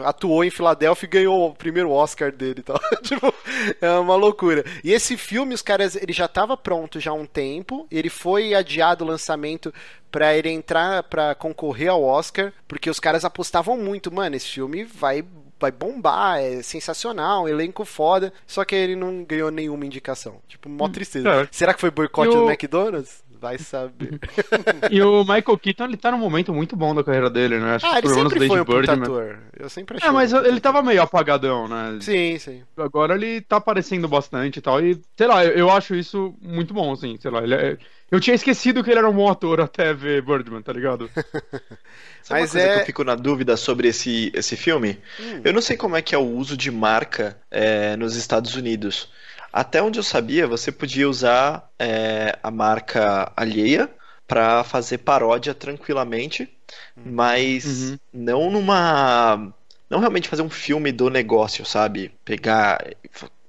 atuou 0.06 0.44
em 0.44 0.52
Filadélfia 0.52 1.08
e 1.08 1.10
ganhou 1.10 1.50
o 1.50 1.56
primeiro 1.56 1.90
Oscar 1.90 2.32
dele. 2.32 2.60
Então, 2.60 2.80
tipo, 3.02 3.34
é 3.82 3.90
uma 3.94 4.16
loucura. 4.16 4.64
E 4.84 4.94
esse 4.94 5.18
filme, 5.18 5.56
os 5.56 5.64
caras, 5.64 5.96
ele 5.96 6.14
já 6.14 6.26
estava 6.26 6.56
pronto 6.56 7.00
já 7.00 7.10
há 7.10 7.16
um 7.16 7.26
tempo. 7.26 7.88
Ele 7.90 8.08
foi 8.10 8.54
adiado 8.54 9.04
o 9.04 9.08
lançamento 9.08 9.74
para 10.12 10.38
ele 10.38 10.50
entrar 10.52 11.02
para 11.04 11.34
concorrer 11.34 11.90
ao 11.90 12.04
Oscar, 12.04 12.54
porque 12.68 12.88
os 12.88 13.00
caras 13.00 13.26
apostavam 13.26 13.78
muito, 13.80 14.14
mano, 14.14 14.36
esse 14.36 14.48
filme 14.48 14.84
vai 14.84 15.26
vai 15.60 15.72
bombar, 15.72 16.40
é 16.40 16.62
sensacional, 16.62 17.48
elenco 17.48 17.84
foda, 17.86 18.32
só 18.46 18.64
que 18.64 18.76
ele 18.76 18.96
não 18.96 19.24
ganhou 19.24 19.52
nenhuma 19.52 19.86
indicação. 19.86 20.40
Tipo, 20.48 20.70
mó 20.70 20.86
hum, 20.86 20.92
tristeza. 20.92 21.30
É. 21.30 21.48
Será 21.52 21.74
que 21.74 21.82
foi 21.82 21.92
boicote 21.92 22.36
do 22.36 22.50
McDonald's? 22.50 23.26
Vai 23.40 23.58
saber. 23.58 24.20
e 24.90 25.02
o 25.02 25.20
Michael 25.20 25.58
Keaton, 25.60 25.86
ele 25.86 25.98
tá 25.98 26.12
num 26.12 26.18
momento 26.18 26.54
muito 26.54 26.76
bom 26.76 26.94
da 26.94 27.04
carreira 27.04 27.30
dele, 27.30 27.60
né? 27.60 27.76
Acho 27.76 27.86
ah, 27.86 28.00
ele 28.00 28.10
sempre 28.10 28.48
foi 28.48 28.62
um 28.62 28.66
Bird, 28.66 28.90
ator. 28.90 29.40
Eu 29.58 29.70
sempre 29.70 29.98
achei. 29.98 30.10
É, 30.10 30.12
mas 30.12 30.34
ele 30.34 30.60
tava 30.60 30.82
meio 30.82 31.02
apagadão, 31.02 31.68
né? 31.68 32.00
Sim, 32.02 32.38
sim. 32.40 32.64
Agora 32.76 33.14
ele 33.14 33.42
tá 33.42 33.58
aparecendo 33.58 34.08
bastante 34.08 34.58
e 34.58 34.62
tal. 34.62 34.82
E, 34.82 35.00
sei 35.16 35.28
lá, 35.28 35.46
eu, 35.46 35.52
eu 35.52 35.70
acho 35.70 35.96
isso 35.96 36.34
muito 36.42 36.74
bom, 36.74 36.92
assim. 36.92 37.18
Sei 37.20 37.30
lá, 37.30 37.44
ele 37.44 37.54
é... 37.54 37.78
Eu 38.10 38.20
tinha 38.20 38.36
esquecido 38.36 38.84
que 38.84 38.90
ele 38.90 39.00
era 39.00 39.10
um 39.10 39.14
bom 39.14 39.30
ator 39.30 39.60
até 39.60 39.94
ver 39.94 40.22
Birdman, 40.22 40.62
tá 40.62 40.72
ligado? 40.72 41.10
Sabe 42.28 42.42
Mas 42.42 42.54
uma 42.54 42.60
coisa 42.60 42.68
é... 42.68 42.76
que 42.76 42.82
eu 42.82 42.86
fico 42.88 43.04
na 43.06 43.16
dúvida 43.16 43.56
sobre 43.56 43.88
esse, 43.88 44.30
esse 44.36 44.58
filme? 44.58 45.00
Hum. 45.18 45.42
Eu 45.46 45.54
não 45.54 45.62
sei 45.62 45.78
como 45.78 45.96
é 45.96 46.02
que 46.02 46.14
é 46.14 46.18
o 46.18 46.28
uso 46.28 46.58
de 46.58 46.70
marca 46.70 47.38
é, 47.50 47.96
nos 47.96 48.18
Estados 48.18 48.54
Unidos. 48.54 49.10
Até 49.52 49.82
onde 49.82 49.98
eu 49.98 50.04
sabia, 50.04 50.46
você 50.46 50.70
podia 50.70 51.08
usar 51.08 51.72
é, 51.80 52.38
a 52.44 52.52
marca 52.52 53.32
alheia 53.34 53.90
para 54.28 54.66
fazer 54.66 54.98
paródia 54.98 55.54
tranquilamente, 55.54 56.50
uhum. 56.98 57.04
mas 57.14 57.66
uhum. 57.66 58.00
não 58.14 58.52
numa. 58.52 59.54
Não 59.90 60.00
realmente 60.02 60.28
fazer 60.28 60.42
um 60.42 60.50
filme 60.50 60.92
do 60.92 61.10
negócio, 61.10 61.66
sabe? 61.66 62.12
Pegar, 62.26 62.86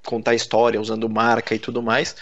contar 0.06 0.36
história 0.36 0.80
usando 0.80 1.08
marca 1.08 1.52
e 1.52 1.58
tudo 1.58 1.82
mais. 1.82 2.14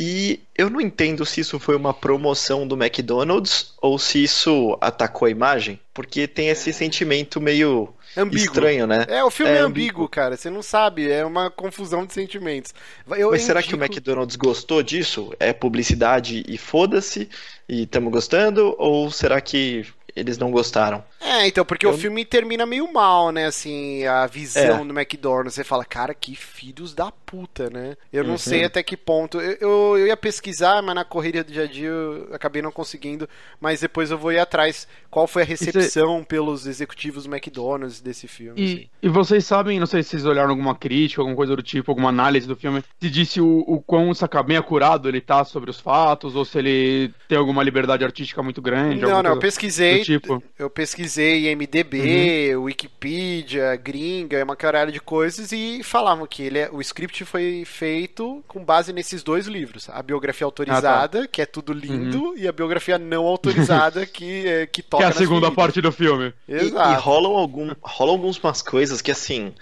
E 0.00 0.38
eu 0.56 0.70
não 0.70 0.80
entendo 0.80 1.26
se 1.26 1.40
isso 1.40 1.58
foi 1.58 1.74
uma 1.74 1.92
promoção 1.92 2.68
do 2.68 2.80
McDonald's 2.80 3.72
ou 3.82 3.98
se 3.98 4.22
isso 4.22 4.78
atacou 4.80 5.26
a 5.26 5.30
imagem, 5.30 5.80
porque 5.92 6.28
tem 6.28 6.50
esse 6.50 6.72
sentimento 6.72 7.40
meio 7.40 7.92
ambíguo. 8.16 8.44
estranho, 8.44 8.86
né? 8.86 9.04
É, 9.08 9.24
o 9.24 9.30
filme 9.30 9.50
é, 9.50 9.56
é 9.56 9.58
ambíguo, 9.58 10.08
cara. 10.08 10.36
Você 10.36 10.48
não 10.50 10.62
sabe, 10.62 11.10
é 11.10 11.24
uma 11.24 11.50
confusão 11.50 12.06
de 12.06 12.12
sentimentos. 12.12 12.72
Eu 13.08 13.32
Mas 13.32 13.40
indico... 13.40 13.46
será 13.46 13.60
que 13.60 13.74
o 13.74 13.82
McDonald's 13.82 14.36
gostou 14.36 14.84
disso? 14.84 15.34
É 15.40 15.52
publicidade 15.52 16.44
e 16.46 16.56
foda-se 16.56 17.28
e 17.68 17.82
estamos 17.82 18.12
gostando? 18.12 18.76
Ou 18.78 19.10
será 19.10 19.40
que 19.40 19.84
eles 20.18 20.36
não 20.36 20.50
gostaram. 20.50 21.04
É, 21.20 21.46
então, 21.46 21.64
porque 21.64 21.84
eu... 21.84 21.90
o 21.90 21.98
filme 21.98 22.24
termina 22.24 22.64
meio 22.64 22.90
mal, 22.92 23.32
né? 23.32 23.46
Assim, 23.46 24.04
a 24.06 24.26
visão 24.26 24.82
é. 24.82 24.84
do 24.84 24.98
McDonald's. 24.98 25.54
Você 25.54 25.64
fala, 25.64 25.84
cara, 25.84 26.14
que 26.14 26.36
filhos 26.36 26.94
da 26.94 27.10
puta, 27.10 27.68
né? 27.70 27.96
Eu 28.12 28.24
não 28.24 28.32
uhum. 28.32 28.38
sei 28.38 28.64
até 28.64 28.82
que 28.82 28.96
ponto. 28.96 29.40
Eu, 29.40 29.56
eu, 29.60 29.98
eu, 29.98 30.06
ia 30.06 30.16
pesquisar, 30.16 30.80
mas 30.82 30.94
na 30.94 31.04
correria 31.04 31.42
do 31.42 31.52
dia 31.52 31.64
a 31.64 31.66
dia 31.66 31.88
eu 31.88 32.28
acabei 32.32 32.62
não 32.62 32.70
conseguindo. 32.70 33.28
Mas 33.60 33.80
depois 33.80 34.10
eu 34.10 34.18
vou 34.18 34.32
ir 34.32 34.38
atrás. 34.38 34.86
Qual 35.10 35.26
foi 35.26 35.42
a 35.42 35.44
recepção 35.44 36.22
pelos 36.22 36.66
executivos 36.66 37.24
do 37.24 37.34
McDonald's 37.34 38.00
desse 38.00 38.28
filme? 38.28 38.60
E, 38.60 38.64
assim. 38.64 38.90
e, 39.02 39.08
vocês 39.08 39.44
sabem, 39.44 39.80
não 39.80 39.86
sei 39.86 40.02
se 40.02 40.10
vocês 40.10 40.26
olharam 40.26 40.50
alguma 40.50 40.74
crítica, 40.74 41.20
alguma 41.20 41.36
coisa 41.36 41.56
do 41.56 41.62
tipo, 41.62 41.90
alguma 41.90 42.10
análise 42.10 42.46
do 42.46 42.54
filme, 42.54 42.82
se 43.00 43.10
disse 43.10 43.40
o, 43.40 43.64
o 43.66 43.80
quão 43.80 44.12
saca, 44.14 44.42
bem 44.42 44.56
acurado 44.56 45.08
ele 45.08 45.20
tá 45.20 45.44
sobre 45.44 45.70
os 45.70 45.80
fatos, 45.80 46.36
ou 46.36 46.44
se 46.44 46.58
ele 46.58 47.12
tem 47.26 47.38
alguma 47.38 47.62
liberdade 47.62 48.04
artística 48.04 48.42
muito 48.42 48.62
grande. 48.62 49.00
Não, 49.00 49.22
não, 49.22 49.32
eu 49.32 49.38
pesquisei 49.38 50.02
tipo. 50.02 50.42
Eu 50.58 50.70
pesquisei 50.70 51.07
MDB, 51.16 52.54
uhum. 52.54 52.64
Wikipedia, 52.64 53.76
gringa, 53.76 54.44
uma 54.44 54.56
caralho 54.56 54.92
de 54.92 55.00
coisas 55.00 55.52
e 55.52 55.82
falavam 55.82 56.26
que 56.26 56.42
ele 56.42 56.58
é, 56.58 56.70
o 56.70 56.80
script 56.80 57.24
foi 57.24 57.64
feito 57.64 58.42
com 58.46 58.64
base 58.64 58.92
nesses 58.92 59.22
dois 59.22 59.46
livros. 59.46 59.88
A 59.90 60.02
biografia 60.02 60.44
autorizada, 60.44 61.20
ah, 61.20 61.22
tá. 61.22 61.28
que 61.28 61.40
é 61.40 61.46
tudo 61.46 61.72
lindo, 61.72 62.30
uhum. 62.30 62.36
e 62.36 62.48
a 62.48 62.52
biografia 62.52 62.98
não 62.98 63.24
autorizada, 63.24 64.04
que, 64.06 64.46
é, 64.46 64.66
que 64.66 64.82
toca 64.82 65.04
Que 65.04 65.10
é 65.10 65.14
a 65.14 65.16
segunda 65.16 65.50
parte 65.50 65.80
do 65.80 65.92
filme. 65.92 66.32
Exato. 66.48 66.90
E, 66.90 66.92
e 66.92 66.96
rolam, 66.96 67.32
algum, 67.36 67.72
rolam 67.80 68.14
algumas 68.14 68.62
coisas 68.62 69.00
que, 69.00 69.10
assim, 69.10 69.54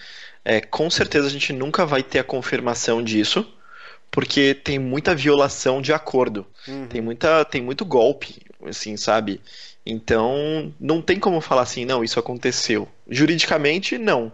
é, 0.44 0.60
com 0.60 0.88
certeza 0.90 1.26
a 1.26 1.30
gente 1.30 1.52
nunca 1.52 1.84
vai 1.84 2.02
ter 2.02 2.18
a 2.18 2.24
confirmação 2.24 3.02
disso 3.02 3.46
porque 4.10 4.54
tem 4.54 4.78
muita 4.78 5.14
violação 5.14 5.82
de 5.82 5.92
acordo. 5.92 6.46
Uhum. 6.66 6.86
Tem, 6.86 7.02
muita, 7.02 7.44
tem 7.44 7.60
muito 7.60 7.84
golpe, 7.84 8.40
assim, 8.64 8.96
sabe? 8.96 9.40
Então, 9.86 10.74
não 10.80 11.00
tem 11.00 11.20
como 11.20 11.40
falar 11.40 11.62
assim, 11.62 11.84
não, 11.84 12.02
isso 12.02 12.18
aconteceu. 12.18 12.88
Juridicamente, 13.08 13.96
não, 13.96 14.32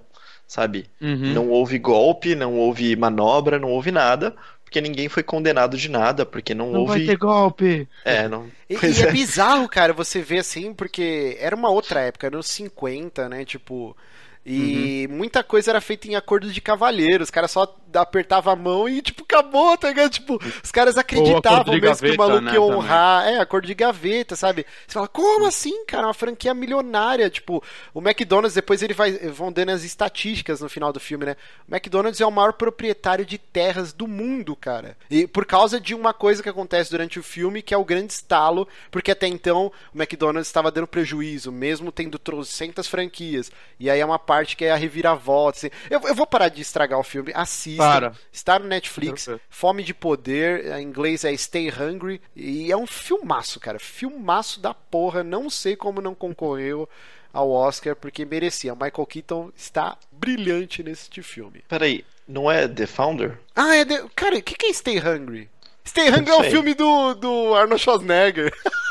sabe? 0.49 0.87
Uhum. 0.99 1.35
Não 1.35 1.51
houve 1.51 1.79
golpe, 1.79 2.35
não 2.35 2.59
houve 2.59 2.97
manobra, 2.97 3.59
não 3.59 3.71
houve 3.71 3.93
nada, 3.93 4.35
porque 4.65 4.81
ninguém 4.81 5.11
foi 5.11 5.23
condenado 5.23 5.77
de 5.77 5.91
nada, 5.91 6.25
porque 6.25 6.55
não, 6.55 6.73
não 6.73 6.81
houve. 6.81 6.93
Não 6.93 6.99
vai 6.99 7.07
ter 7.07 7.19
golpe. 7.19 7.89
É, 8.03 8.27
não. 8.27 8.47
E, 8.71 8.75
e 8.75 9.03
é. 9.03 9.09
é 9.09 9.13
bizarro, 9.13 9.69
cara, 9.69 9.93
você 9.93 10.23
vê 10.23 10.39
assim, 10.39 10.73
porque 10.73 11.37
era 11.39 11.55
uma 11.55 11.69
outra 11.69 12.01
época, 12.01 12.27
era 12.27 12.37
nos 12.37 12.49
50, 12.49 13.29
né? 13.29 13.45
Tipo. 13.45 13.95
E 14.45 15.07
uhum. 15.09 15.17
muita 15.19 15.45
coisa 15.45 15.71
era 15.71 15.81
feita 15.81 16.09
em 16.09 16.17
acordo 16.17 16.51
de 16.53 16.61
cavalheiro. 16.61 17.23
Os 17.23 17.31
caras 17.31 17.53
só 17.53 17.77
apertavam 17.95 18.53
a 18.53 18.57
mão 18.57 18.89
e, 18.89 19.01
tipo, 19.01 19.23
acabou, 19.23 19.77
tá 19.79 19.89
ligado? 19.89 20.11
Tipo, 20.11 20.41
os 20.63 20.71
caras 20.73 20.99
acreditavam 20.99 21.73
mesmo 21.73 21.81
gaveta, 21.81 22.07
que 22.07 22.13
o 22.13 22.19
maluco 22.19 22.41
né, 22.43 22.53
ia 22.55 22.61
honrar. 22.61 23.23
Também. 23.23 23.39
É, 23.39 23.41
acordo 23.41 23.67
de 23.67 23.75
gaveta, 23.75 24.35
sabe? 24.35 24.67
Você 24.87 24.95
fala, 24.95 25.07
como 25.07 25.47
assim, 25.47 25.85
cara? 25.87 26.09
Uma 26.09 26.15
franquia 26.15 26.53
milionária. 26.55 27.31
Tipo, 27.31 27.63
o 27.95 28.01
McDonald's, 28.01 28.55
depois 28.55 28.83
ele 28.83 28.95
vai. 28.95 29.13
Vão 29.13 29.53
dando 29.53 29.71
as 29.71 29.85
estatísticas 29.85 30.61
no 30.61 30.69
final 30.69 30.93
do 30.93 30.99
filme, 30.99 31.25
né? 31.25 31.37
O 31.69 31.75
McDonald's 31.75 32.21
é 32.21 32.27
o 32.27 32.31
maior 32.31 32.55
proprietário 32.55 33.25
de 33.25 33.39
terras 33.39 33.93
do 33.93 34.09
mundo, 34.09 34.57
cara. 34.57 34.97
E 35.09 35.25
por 35.27 35.47
causa 35.47 35.81
de 35.81 35.95
uma 35.95 36.13
coisa 36.13 36.43
que 36.43 36.49
acontece 36.49 36.91
durante 36.91 37.21
o 37.21 37.23
filme, 37.23 37.63
que 37.63 37.73
é 37.73 37.77
o 37.77 37.85
grande 37.85 38.13
estalo, 38.13 38.67
porque 38.91 39.13
até 39.13 39.29
então 39.29 39.71
o 39.95 39.99
McDonald's 39.99 40.49
estava 40.49 40.71
dando 40.73 40.89
prejuízo, 40.89 41.53
mesmo 41.53 41.93
tendo 41.93 42.19
trocentas 42.19 42.89
franquias. 42.89 43.53
E 43.79 43.89
aí 43.89 44.01
é 44.01 44.05
uma 44.05 44.19
parte 44.19 44.32
que 44.57 44.65
é 44.65 44.73
a 44.73 44.77
reviravolta. 44.77 45.59
Assim. 45.59 45.71
Eu, 45.91 46.01
eu 46.01 46.15
vou 46.15 46.27
parar 46.27 46.49
de 46.49 46.63
estragar 46.63 46.99
o 46.99 47.05
filme. 47.05 47.33
Assista. 47.35 47.83
Para. 47.83 48.13
Está 48.33 48.59
no 48.59 48.67
Netflix. 48.67 49.29
Fome 49.49 49.83
de 49.83 49.95
Poder. 49.95 50.67
Em 50.79 50.83
inglês 50.83 51.25
é 51.25 51.37
Stay 51.37 51.71
Hungry. 51.71 52.21
E 52.35 52.71
é 52.71 52.77
um 52.77 52.87
filmaço, 52.87 53.61
cara. 53.61 53.79
Filmaço 53.79 54.61
da 54.61 54.75
porra. 54.75 55.23
Não 55.23 55.49
sei 55.49 55.77
como 55.77 56.01
não 56.01 56.15
concorreu 56.15 56.89
ao 57.33 57.51
Oscar, 57.51 57.97
porque 57.97 58.25
merecia. 58.25 58.75
Michael 58.75 59.07
Keaton 59.07 59.51
está 59.57 59.97
brilhante 60.11 60.83
nesse 60.83 61.11
filme. 61.23 61.65
Peraí, 61.69 62.05
não 62.29 62.51
é 62.51 62.69
The 62.69 62.87
Founder? 62.87 63.39
Ah, 63.57 63.77
é 63.77 63.85
The... 63.85 64.05
Cara, 64.15 64.37
o 64.37 64.43
que, 64.43 64.55
que 64.55 64.67
é 64.67 64.73
Stay 64.73 64.99
Hungry? 64.99 65.49
Stay 65.87 66.11
Hungry 66.11 66.31
é 66.31 66.37
o 66.37 66.45
filme 66.45 66.75
do, 66.75 67.15
do 67.15 67.55
Arnold 67.55 67.83
Schwarzenegger. 67.83 68.53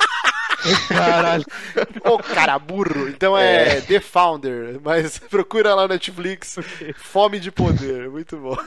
Caralho. 0.87 1.45
Ô, 2.03 2.17
cara 2.19 2.57
burro. 2.59 3.09
Então 3.09 3.37
é, 3.37 3.77
é, 3.77 3.81
The 3.81 3.99
Founder, 3.99 4.79
mas 4.83 5.17
procura 5.29 5.73
lá 5.73 5.83
na 5.83 5.95
Netflix. 5.95 6.57
Fome 6.95 7.39
de 7.39 7.51
Poder. 7.51 8.09
Muito 8.09 8.37
bom. 8.37 8.57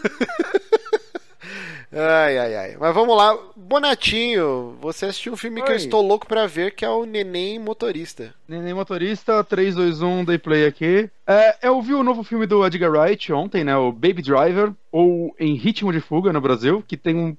Ai, 1.96 2.36
ai, 2.38 2.56
ai. 2.56 2.76
Mas 2.78 2.92
vamos 2.92 3.16
lá. 3.16 3.38
Bonatinho, 3.54 4.76
você 4.80 5.06
assistiu 5.06 5.32
um 5.32 5.36
filme 5.36 5.60
Oi. 5.60 5.66
que 5.66 5.72
eu 5.72 5.76
estou 5.76 6.04
louco 6.04 6.26
para 6.26 6.44
ver, 6.44 6.74
que 6.74 6.84
é 6.84 6.88
o 6.88 7.04
Neném 7.04 7.58
Motorista. 7.58 8.34
Neném 8.48 8.74
Motorista, 8.74 9.44
3, 9.44 9.76
2, 9.76 10.02
1, 10.02 10.24
dei 10.24 10.38
play 10.38 10.66
aqui. 10.66 11.08
É, 11.24 11.68
eu 11.68 11.80
vi 11.80 11.94
o 11.94 12.02
novo 12.02 12.24
filme 12.24 12.46
do 12.46 12.66
Edgar 12.66 12.90
Wright 12.90 13.32
ontem, 13.32 13.62
né? 13.62 13.76
O 13.76 13.92
Baby 13.92 14.22
Driver, 14.22 14.72
ou 14.90 15.34
Em 15.38 15.54
Ritmo 15.54 15.92
de 15.92 16.00
Fuga 16.00 16.32
no 16.32 16.40
Brasil, 16.40 16.82
que 16.86 16.96
tem 16.96 17.14
um... 17.16 17.36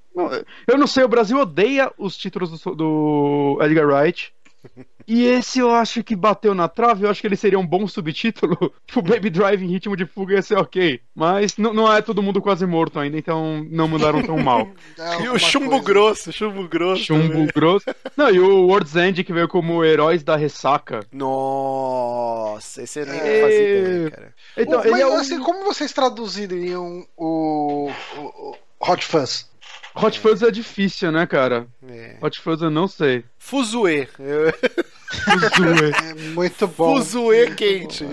Eu 0.65 0.77
não 0.77 0.87
sei, 0.87 1.03
o 1.03 1.09
Brasil 1.09 1.37
odeia 1.37 1.91
os 1.97 2.15
títulos 2.15 2.61
do, 2.61 2.75
do 2.75 3.59
Edgar 3.61 3.87
Wright. 3.87 4.33
E 5.07 5.23
esse 5.25 5.59
eu 5.59 5.71
acho 5.71 6.03
que 6.03 6.15
bateu 6.15 6.55
na 6.55 6.67
trave, 6.67 7.05
eu 7.05 7.09
acho 7.09 7.21
que 7.21 7.27
ele 7.27 7.35
seria 7.35 7.59
um 7.59 7.65
bom 7.65 7.87
subtítulo. 7.87 8.73
Tipo, 8.85 9.01
Baby 9.01 9.29
Drive 9.29 9.63
em 9.63 9.67
ritmo 9.67 9.95
de 9.95 10.05
fuga 10.05 10.35
ia 10.35 10.41
ser 10.41 10.57
ok. 10.57 10.99
Mas 11.13 11.57
não 11.57 11.91
é 11.91 12.01
todo 12.01 12.23
mundo 12.23 12.41
quase 12.41 12.65
morto 12.65 12.99
ainda, 12.99 13.17
então 13.17 13.65
não 13.69 13.87
mandaram 13.87 14.21
tão 14.23 14.37
mal. 14.37 14.67
e 15.21 15.27
o 15.27 15.37
chumbo 15.37 15.69
coisa. 15.69 15.85
grosso, 15.85 16.31
chumbo 16.31 16.67
grosso. 16.67 17.03
Chumbo 17.03 17.29
também. 17.29 17.49
grosso. 17.53 17.85
Não, 18.15 18.29
e 18.29 18.39
o 18.39 18.67
World's 18.67 18.95
End 18.95 19.23
que 19.23 19.33
veio 19.33 19.47
como 19.47 19.83
Heróis 19.83 20.23
da 20.23 20.35
Ressaca. 20.35 21.01
Nossa, 21.11 22.83
esse 22.83 22.99
eu 22.99 23.05
nem 23.05 23.19
é... 23.19 23.41
fazia 23.41 23.79
ideia, 23.79 24.11
cara. 24.11 24.35
Então, 24.57 24.83
mas, 24.83 24.99
é 24.99 25.07
um... 25.07 25.17
assim, 25.17 25.39
como 25.39 25.63
vocês 25.65 25.91
traduziriam 25.91 27.05
o, 27.15 27.91
o, 28.17 28.21
o 28.21 28.55
Hot 28.79 29.05
Fuzz? 29.05 29.49
Hot 29.95 30.19
Fuzz 30.19 30.41
é 30.41 30.51
difícil, 30.51 31.11
né, 31.11 31.25
cara? 31.25 31.67
É. 31.87 32.17
Hot 32.21 32.39
Fuzz 32.39 32.61
eu 32.61 32.69
não 32.69 32.87
sei. 32.87 33.23
Fuzue. 33.37 34.07
Fuzue. 34.07 34.45
É 36.03 36.13
muito 36.31 36.67
bom. 36.67 36.97
Fuzue 36.97 37.55
quente. 37.55 38.05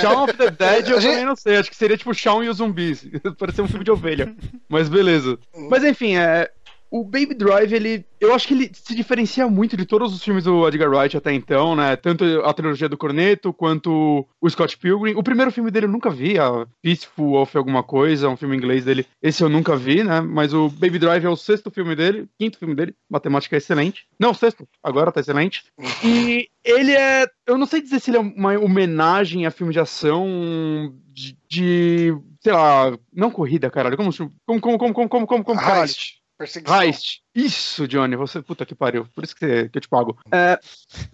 Shaun 0.00 0.24
of 0.24 0.32
the 0.34 0.50
Dead 0.50 0.88
eu 0.88 1.00
também 1.00 1.24
não 1.24 1.36
sei. 1.36 1.56
Acho 1.56 1.70
que 1.70 1.76
seria 1.76 1.96
tipo 1.96 2.14
Shaun 2.14 2.42
e 2.42 2.48
os 2.48 2.56
zumbis. 2.56 3.06
Parecia 3.38 3.62
um 3.62 3.68
filme 3.68 3.84
de 3.84 3.90
ovelha. 3.90 4.34
Mas 4.68 4.88
beleza. 4.88 5.38
Mas 5.68 5.84
enfim, 5.84 6.16
é. 6.16 6.50
O 6.90 7.04
Baby 7.04 7.34
Drive, 7.34 7.72
ele. 7.72 8.04
Eu 8.20 8.34
acho 8.34 8.46
que 8.46 8.54
ele 8.54 8.70
se 8.72 8.94
diferencia 8.94 9.46
muito 9.48 9.76
de 9.76 9.84
todos 9.84 10.14
os 10.14 10.22
filmes 10.22 10.44
do 10.44 10.66
Edgar 10.66 10.88
Wright 10.88 11.16
até 11.16 11.32
então, 11.32 11.74
né? 11.74 11.96
Tanto 11.96 12.24
a 12.44 12.52
trilogia 12.52 12.88
do 12.88 12.96
Corneto 12.96 13.52
quanto 13.52 14.26
o 14.40 14.50
Scott 14.50 14.78
Pilgrim. 14.78 15.14
O 15.14 15.22
primeiro 15.22 15.50
filme 15.50 15.70
dele 15.70 15.86
eu 15.86 15.90
nunca 15.90 16.10
vi, 16.10 16.38
a 16.38 16.66
Peaceful 16.82 17.32
Wolf 17.32 17.56
alguma 17.56 17.82
coisa, 17.82 18.28
um 18.28 18.36
filme 18.36 18.56
inglês 18.56 18.84
dele. 18.84 19.06
Esse 19.20 19.42
eu 19.42 19.48
nunca 19.48 19.76
vi, 19.76 20.02
né? 20.02 20.20
Mas 20.20 20.54
o 20.54 20.68
Baby 20.68 20.98
Drive 20.98 21.24
é 21.24 21.28
o 21.28 21.36
sexto 21.36 21.70
filme 21.70 21.94
dele, 21.94 22.28
quinto 22.38 22.58
filme 22.58 22.74
dele. 22.74 22.94
Matemática 23.10 23.56
é 23.56 23.58
excelente. 23.58 24.06
Não, 24.18 24.32
sexto. 24.32 24.66
Agora 24.82 25.12
tá 25.12 25.20
excelente. 25.20 25.64
E 26.04 26.48
ele 26.64 26.92
é. 26.92 27.26
Eu 27.46 27.58
não 27.58 27.66
sei 27.66 27.82
dizer 27.82 28.00
se 28.00 28.10
ele 28.10 28.18
é 28.18 28.20
uma 28.20 28.58
homenagem 28.58 29.44
a 29.44 29.50
filme 29.50 29.72
de 29.72 29.80
ação 29.80 30.94
de. 31.12 31.36
de, 31.48 32.16
sei 32.40 32.52
lá. 32.52 32.96
Não 33.12 33.30
corrida, 33.30 33.70
caralho. 33.70 33.96
Como. 33.96 34.10
Como, 34.46 34.60
como, 34.60 34.78
como, 34.78 34.94
como, 34.94 35.08
como, 35.08 35.26
como, 35.26 35.44
como 35.44 35.60
caralho? 35.60 35.82
Heist. 35.82 36.25
Perseguição. 36.38 36.82
Heist. 36.82 37.20
Isso, 37.36 37.86
Johnny, 37.86 38.16
você, 38.16 38.40
puta 38.40 38.64
que 38.64 38.74
pariu. 38.74 39.06
Por 39.14 39.22
isso 39.22 39.36
que, 39.36 39.68
que 39.68 39.76
eu 39.76 39.80
te 39.82 39.88
pago. 39.88 40.16
É, 40.32 40.58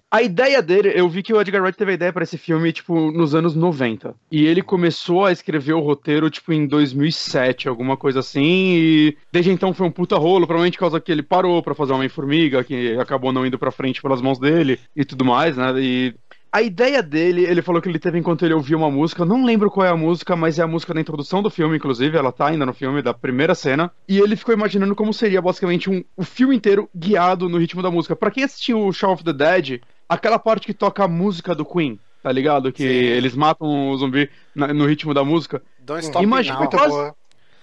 a 0.09 0.23
ideia 0.23 0.63
dele, 0.63 0.93
eu 0.95 1.09
vi 1.09 1.21
que 1.21 1.35
o 1.35 1.41
Edgar 1.41 1.61
Wright 1.61 1.77
teve 1.77 1.91
a 1.91 1.95
ideia 1.95 2.13
pra 2.13 2.23
esse 2.23 2.39
filme, 2.39 2.73
tipo, 2.73 3.11
nos 3.11 3.35
anos 3.35 3.57
90. 3.57 4.15
E 4.31 4.47
ele 4.47 4.63
começou 4.63 5.25
a 5.25 5.33
escrever 5.33 5.73
o 5.73 5.81
roteiro, 5.81 6.31
tipo, 6.31 6.53
em 6.53 6.65
2007, 6.65 7.69
alguma 7.69 7.97
coisa 7.97 8.21
assim. 8.21 8.75
E 8.77 9.17
desde 9.33 9.51
então 9.51 9.75
foi 9.75 9.85
um 9.85 9.91
puta 9.91 10.17
rolo, 10.17 10.47
provavelmente 10.47 10.77
por 10.77 10.83
causa 10.83 11.01
que 11.01 11.11
ele 11.11 11.25
parou 11.25 11.61
pra 11.61 11.75
fazer 11.75 11.93
Homem-Formiga, 11.93 12.63
que 12.63 12.97
acabou 12.97 13.33
não 13.33 13.45
indo 13.45 13.59
pra 13.59 13.73
frente 13.73 14.01
pelas 14.01 14.23
mãos 14.23 14.39
dele 14.39 14.79
e 14.95 15.05
tudo 15.05 15.25
mais, 15.25 15.57
né? 15.57 15.73
E 15.81 16.15
a 16.53 16.61
ideia 16.61 17.03
dele, 17.03 17.45
ele 17.45 17.63
falou 17.63 17.81
que 17.81 17.89
ele 17.89 17.99
teve 17.99 18.19
enquanto 18.19 18.45
ele 18.45 18.53
ouvia 18.53 18.77
uma 18.77 18.91
música, 18.91 19.25
não 19.25 19.45
lembro 19.45 19.71
qual 19.71 19.87
é 19.87 19.91
a 19.91 19.97
música, 19.97 20.37
mas 20.37 20.59
é 20.59 20.63
a 20.63 20.67
música 20.67 20.93
da 20.93 21.01
introdução 21.01 21.43
do 21.43 21.49
filme, 21.49 21.77
inclusive, 21.77 22.17
ela 22.17 22.31
tá 22.31 22.49
ainda 22.49 22.67
no 22.67 22.75
filme, 22.75 23.01
da 23.01 23.15
primeira 23.15 23.55
cena, 23.55 23.91
e 24.07 24.19
ele 24.19 24.37
ficou 24.37 24.55
imaginando 24.55 24.95
como 24.95 25.15
seria 25.15 25.41
basicamente 25.41 25.89
um, 25.89 26.05
o 26.17 26.23
filme 26.25 26.55
inteiro 26.55 26.91
guiado 26.95 27.49
no 27.49 27.57
ritmo 27.57 27.81
da 27.83 27.91
música. 27.91 28.15
Pra 28.15 28.31
quem 28.31 28.45
assistiu 28.45 28.87
o 28.87 28.93
Shaun 28.93 29.13
of 29.15 29.25
the 29.25 29.33
Dead, 29.33 29.81
aquela 30.09 30.39
parte 30.39 30.67
que 30.67 30.75
toca 30.75 31.05
a 31.05 31.09
música 31.09 31.55
do 31.55 31.65
Queen, 31.65 31.99
tá 32.23 32.31
ligado? 32.31 32.71
Que 32.71 32.83
Sim. 32.83 32.89
eles 32.89 33.35
matam 33.35 33.91
o 33.91 33.97
zumbi 33.97 34.29
na- 34.55 34.75
no 34.75 34.85
ritmo 34.85 35.15
da 35.15 35.25
música. 35.25 35.63
Don't 35.81 36.05
stop 36.05 36.23
Imagina 36.23 36.59
now. 36.61 36.69
Quase-. 36.69 37.13